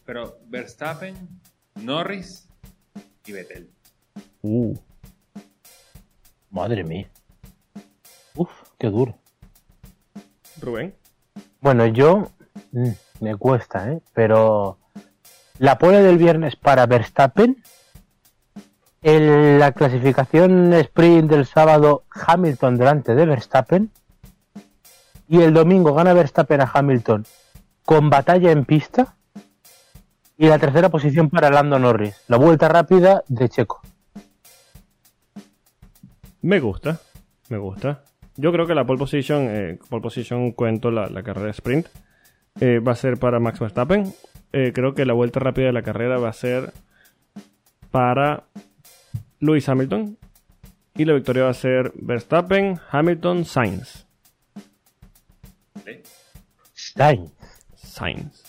Pero 0.05 0.39
Verstappen, 0.47 1.15
Norris 1.75 2.47
y 3.25 3.31
Vettel. 3.31 3.69
Uh. 4.41 4.73
Madre 6.49 6.83
mía. 6.83 7.09
Uf, 8.35 8.49
qué 8.79 8.87
duro. 8.89 9.17
Rubén. 10.61 10.95
Bueno, 11.61 11.85
yo 11.87 12.31
mm, 12.71 12.89
me 13.21 13.35
cuesta, 13.35 13.91
¿eh? 13.91 14.01
Pero 14.13 14.79
la 15.59 15.77
pole 15.77 16.01
del 16.01 16.17
viernes 16.17 16.55
para 16.55 16.85
Verstappen, 16.85 17.61
en 19.01 19.59
la 19.59 19.71
clasificación 19.73 20.73
sprint 20.73 21.29
del 21.29 21.45
sábado 21.45 22.05
Hamilton 22.09 22.77
delante 22.77 23.13
de 23.15 23.25
Verstappen 23.25 23.91
y 25.29 25.41
el 25.41 25.53
domingo 25.53 25.93
gana 25.93 26.13
Verstappen 26.13 26.59
a 26.59 26.71
Hamilton 26.73 27.23
con 27.85 28.09
batalla 28.09 28.51
en 28.51 28.65
pista 28.65 29.15
y 30.37 30.47
la 30.47 30.57
tercera 30.57 30.89
posición 30.89 31.29
para 31.29 31.51
Lando 31.51 31.77
Norris, 31.77 32.15
la 32.27 32.37
vuelta 32.37 32.67
rápida 32.67 33.23
de 33.27 33.47
Checo. 33.47 33.81
Me 36.41 36.59
gusta. 36.59 36.99
Me 37.49 37.57
gusta. 37.57 38.03
Yo 38.37 38.51
creo 38.51 38.65
que 38.65 38.73
la 38.73 38.85
pole 38.85 38.99
position, 38.99 39.47
eh, 39.49 39.79
cuento 40.55 40.91
la, 40.91 41.07
la 41.07 41.23
carrera 41.23 41.51
sprint, 41.51 41.87
eh, 42.61 42.79
va 42.79 42.93
a 42.93 42.95
ser 42.95 43.17
para 43.17 43.39
Max 43.39 43.59
Verstappen. 43.59 44.13
Eh, 44.51 44.71
creo 44.73 44.93
que 44.93 45.05
la 45.05 45.13
vuelta 45.13 45.39
rápida 45.39 45.67
de 45.67 45.73
la 45.73 45.81
carrera 45.81 46.17
va 46.17 46.29
a 46.29 46.33
ser 46.33 46.71
para 47.91 48.45
Lewis 49.39 49.67
Hamilton. 49.67 50.17
Y 50.95 51.05
la 51.05 51.13
victoria 51.13 51.43
va 51.43 51.49
a 51.49 51.53
ser 51.53 51.91
Verstappen, 51.95 52.79
Hamilton, 52.91 53.45
Sainz. 53.45 54.08
Sainz. 56.99 57.31
Sainz. 57.75 58.43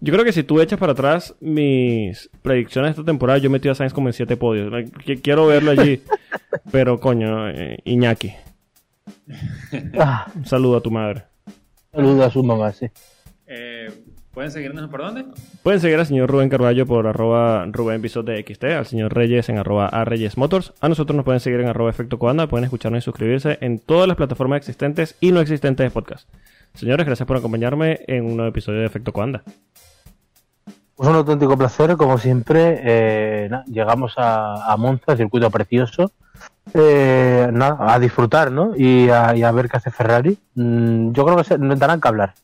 Yo 0.00 0.12
creo 0.12 0.24
que 0.24 0.32
si 0.32 0.44
tú 0.44 0.60
echas 0.60 0.78
para 0.78 0.92
atrás 0.92 1.34
mis 1.40 2.30
predicciones 2.40 2.90
de 2.90 3.00
esta 3.02 3.04
temporada, 3.04 3.38
yo 3.40 3.50
metí 3.50 3.68
a 3.68 3.74
Sainz 3.74 3.92
como 3.92 4.08
en 4.08 4.12
7 4.14 4.36
podios. 4.36 4.72
Qu- 4.72 5.20
Quiero 5.20 5.46
verlo 5.48 5.72
allí. 5.72 6.02
Pero 6.72 7.00
coño, 7.00 7.48
eh, 7.50 7.78
Iñaki, 7.84 8.32
Ah, 9.98 10.30
un 10.36 10.46
saludo 10.46 10.76
a 10.76 10.80
tu 10.80 10.90
madre. 10.90 11.24
saludo 11.92 12.24
a 12.24 12.30
su 12.30 12.42
mamá, 12.44 12.72
sí. 12.72 12.86
Eh, 13.46 13.90
¿Pueden 14.32 14.52
seguirnos 14.52 14.88
por 14.88 15.00
dónde? 15.02 15.24
Pueden 15.64 15.80
seguir 15.80 15.98
al 15.98 16.06
señor 16.06 16.30
Rubén 16.30 16.48
Carballo 16.48 16.86
por 16.86 17.08
arroba 17.08 17.66
Rubén 17.66 18.00
de 18.00 18.44
XT, 18.46 18.64
al 18.66 18.86
señor 18.86 19.12
Reyes 19.12 19.48
en 19.48 19.58
arroba 19.58 19.88
a 19.88 20.04
Reyes 20.04 20.36
Motors. 20.38 20.72
A 20.80 20.88
nosotros 20.88 21.16
nos 21.16 21.24
pueden 21.24 21.40
seguir 21.40 21.58
en 21.60 21.66
arroba 21.66 21.90
Efecto 21.90 22.18
Coanda, 22.20 22.46
pueden 22.46 22.64
escucharnos 22.64 23.02
y 23.02 23.04
suscribirse 23.04 23.58
en 23.60 23.80
todas 23.80 24.06
las 24.06 24.16
plataformas 24.16 24.58
existentes 24.58 25.16
y 25.20 25.32
no 25.32 25.40
existentes 25.40 25.84
de 25.84 25.90
podcast. 25.90 26.28
Señores, 26.74 27.06
gracias 27.06 27.26
por 27.26 27.36
acompañarme 27.36 28.00
en 28.06 28.24
un 28.24 28.36
nuevo 28.36 28.48
episodio 28.50 28.80
de 28.80 28.86
Efecto 28.86 29.12
Coanda. 29.12 29.42
Pues 30.96 31.08
un 31.08 31.16
auténtico 31.16 31.56
placer, 31.56 31.96
como 31.96 32.18
siempre. 32.18 32.80
eh, 32.82 33.50
llegamos 33.66 34.14
a, 34.16 34.72
a 34.72 34.76
Monza, 34.76 35.16
circuito 35.16 35.50
precioso. 35.50 36.12
Eh, 36.74 37.48
nada, 37.52 37.92
a 37.94 37.98
disfrutar, 37.98 38.52
¿no? 38.52 38.74
Y 38.76 39.08
a, 39.10 39.34
y 39.34 39.42
a 39.42 39.50
ver 39.50 39.68
qué 39.68 39.78
hace 39.78 39.90
Ferrari. 39.90 40.38
Mm, 40.54 41.12
yo 41.12 41.24
creo 41.24 41.36
que 41.38 41.44
se, 41.44 41.58
nos 41.58 41.78
darán 41.78 42.00
que 42.00 42.08
hablar. 42.08 42.34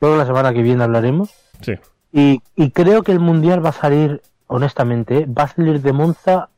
Creo 0.00 0.12
que 0.12 0.18
la 0.18 0.26
semana 0.26 0.52
que 0.52 0.62
viene 0.62 0.84
hablaremos. 0.84 1.30
Sí. 1.60 1.74
Y, 2.12 2.42
y 2.56 2.70
creo 2.70 3.02
que 3.02 3.12
el 3.12 3.20
Mundial 3.20 3.64
va 3.64 3.70
a 3.70 3.72
salir, 3.72 4.22
honestamente, 4.46 5.18
¿eh? 5.18 5.26
va 5.26 5.44
a 5.44 5.48
salir 5.48 5.80
de 5.82 5.92
Monza 5.92 6.48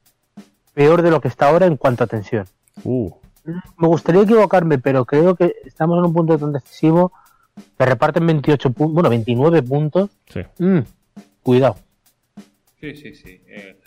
peor 0.75 1.03
de 1.03 1.11
lo 1.11 1.21
que 1.21 1.29
está 1.29 1.49
ahora 1.49 1.67
en 1.67 1.77
cuanto 1.77 2.05
a 2.05 2.07
tensión. 2.07 2.47
Uh, 2.85 3.11
Me 3.45 3.87
gustaría 3.89 4.23
equivocarme, 4.23 4.79
pero 4.79 5.05
creo 5.05 5.35
que 5.35 5.55
estamos 5.65 5.99
en 5.99 6.05
un 6.05 6.13
punto 6.15 6.39
tan 6.39 6.53
decisivo 6.53 7.13
que 7.79 7.85
reparten 7.85 8.27
28 8.27 8.71
puntos, 8.73 8.95
bueno, 8.95 9.09
29 9.11 9.63
puntos. 9.63 10.11
sí. 10.29 10.41
Mm, 10.59 10.81
cuidado. 11.43 11.77
Sí, 12.81 12.95
sí, 12.95 13.15
sí. 13.15 13.41
Eh, 13.47 13.81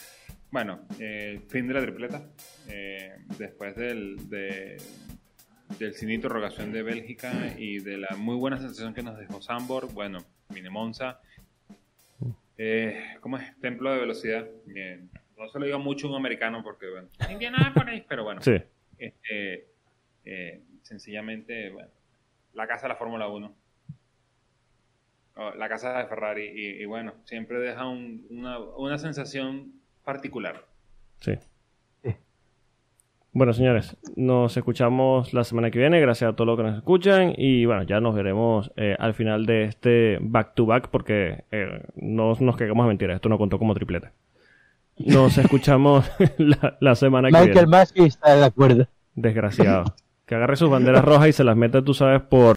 bueno, 0.51 0.81
eh, 0.99 1.41
fin 1.47 1.67
de 1.67 1.73
la 1.73 1.81
tripleta. 1.81 2.23
Eh, 2.67 3.13
después 3.37 3.75
del, 3.75 4.29
de- 4.29 4.77
del 5.79 5.93
sin 5.95 6.11
interrogación 6.11 6.71
de 6.71 6.83
Bélgica 6.83 7.31
y 7.57 7.79
de 7.79 7.97
la 7.97 8.15
muy 8.17 8.35
buena 8.35 8.59
sensación 8.59 8.93
que 8.93 9.01
nos 9.01 9.17
dejó 9.17 9.41
Sambor, 9.41 9.91
bueno, 9.93 10.19
viene 10.49 10.69
Monza. 10.69 11.19
Eh, 12.57 13.15
¿Cómo 13.21 13.37
es? 13.37 13.59
Templo 13.59 13.91
de 13.91 13.99
velocidad. 13.99 14.45
Bien. 14.65 15.09
No 15.37 15.49
se 15.49 15.59
lo 15.59 15.65
digo 15.65 15.79
mucho 15.79 16.07
a 16.07 16.11
un 16.11 16.15
americano 16.17 16.61
porque, 16.63 16.89
bueno, 16.91 17.07
Indianápolis, 17.31 18.03
pero 18.07 18.23
bueno. 18.23 18.41
Sí. 18.41 18.55
Este, 18.97 19.67
eh, 20.25 20.61
sencillamente, 20.83 21.69
bueno, 21.71 21.89
la 22.53 22.67
casa 22.67 22.83
de 22.83 22.89
la 22.89 22.95
Fórmula 22.95 23.27
1. 23.27 23.53
O 25.35 25.51
la 25.55 25.67
casa 25.69 25.97
de 25.97 26.05
Ferrari. 26.05 26.45
Y, 26.53 26.81
y 26.83 26.85
bueno, 26.85 27.13
siempre 27.25 27.59
deja 27.59 27.87
un- 27.87 28.25
una, 28.29 28.59
una 28.59 28.97
sensación 28.97 29.73
particular. 30.03 30.65
Sí. 31.19 31.33
Sí. 32.03 32.15
Bueno, 33.31 33.51
señores, 33.53 33.97
nos 34.15 34.55
escuchamos 34.55 35.33
la 35.33 35.43
semana 35.43 35.71
que 35.71 35.79
viene. 35.79 35.99
Gracias 35.99 36.29
a 36.31 36.35
todos 36.35 36.45
los 36.47 36.57
que 36.57 36.63
nos 36.63 36.77
escuchan. 36.77 37.33
Y 37.35 37.65
bueno, 37.65 37.81
ya 37.83 37.99
nos 37.99 38.13
veremos 38.13 38.71
eh, 38.75 38.95
al 38.99 39.15
final 39.15 39.47
de 39.47 39.63
este 39.63 40.19
back 40.21 40.53
to 40.53 40.67
back 40.67 40.89
porque 40.89 41.45
eh, 41.51 41.81
no 41.95 42.35
nos 42.39 42.55
quedamos 42.57 42.83
a 42.85 42.87
mentiras. 42.87 43.15
Esto 43.15 43.29
no 43.29 43.39
contó 43.39 43.57
como 43.57 43.73
tripleta. 43.73 44.11
Nos 44.97 45.37
escuchamos 45.37 46.05
la, 46.37 46.77
la 46.79 46.95
semana 46.95 47.29
que 47.29 47.33
Michael 47.33 47.51
viene. 47.51 47.67
Massey 47.67 48.05
está 48.05 48.35
de 48.35 48.45
acuerdo. 48.45 48.87
Desgraciado. 49.15 49.95
Que 50.25 50.35
agarre 50.35 50.55
sus 50.55 50.69
banderas 50.69 51.03
rojas 51.03 51.27
y 51.29 51.33
se 51.33 51.43
las 51.43 51.57
meta, 51.57 51.81
tú 51.81 51.93
sabes, 51.93 52.21
por 52.21 52.51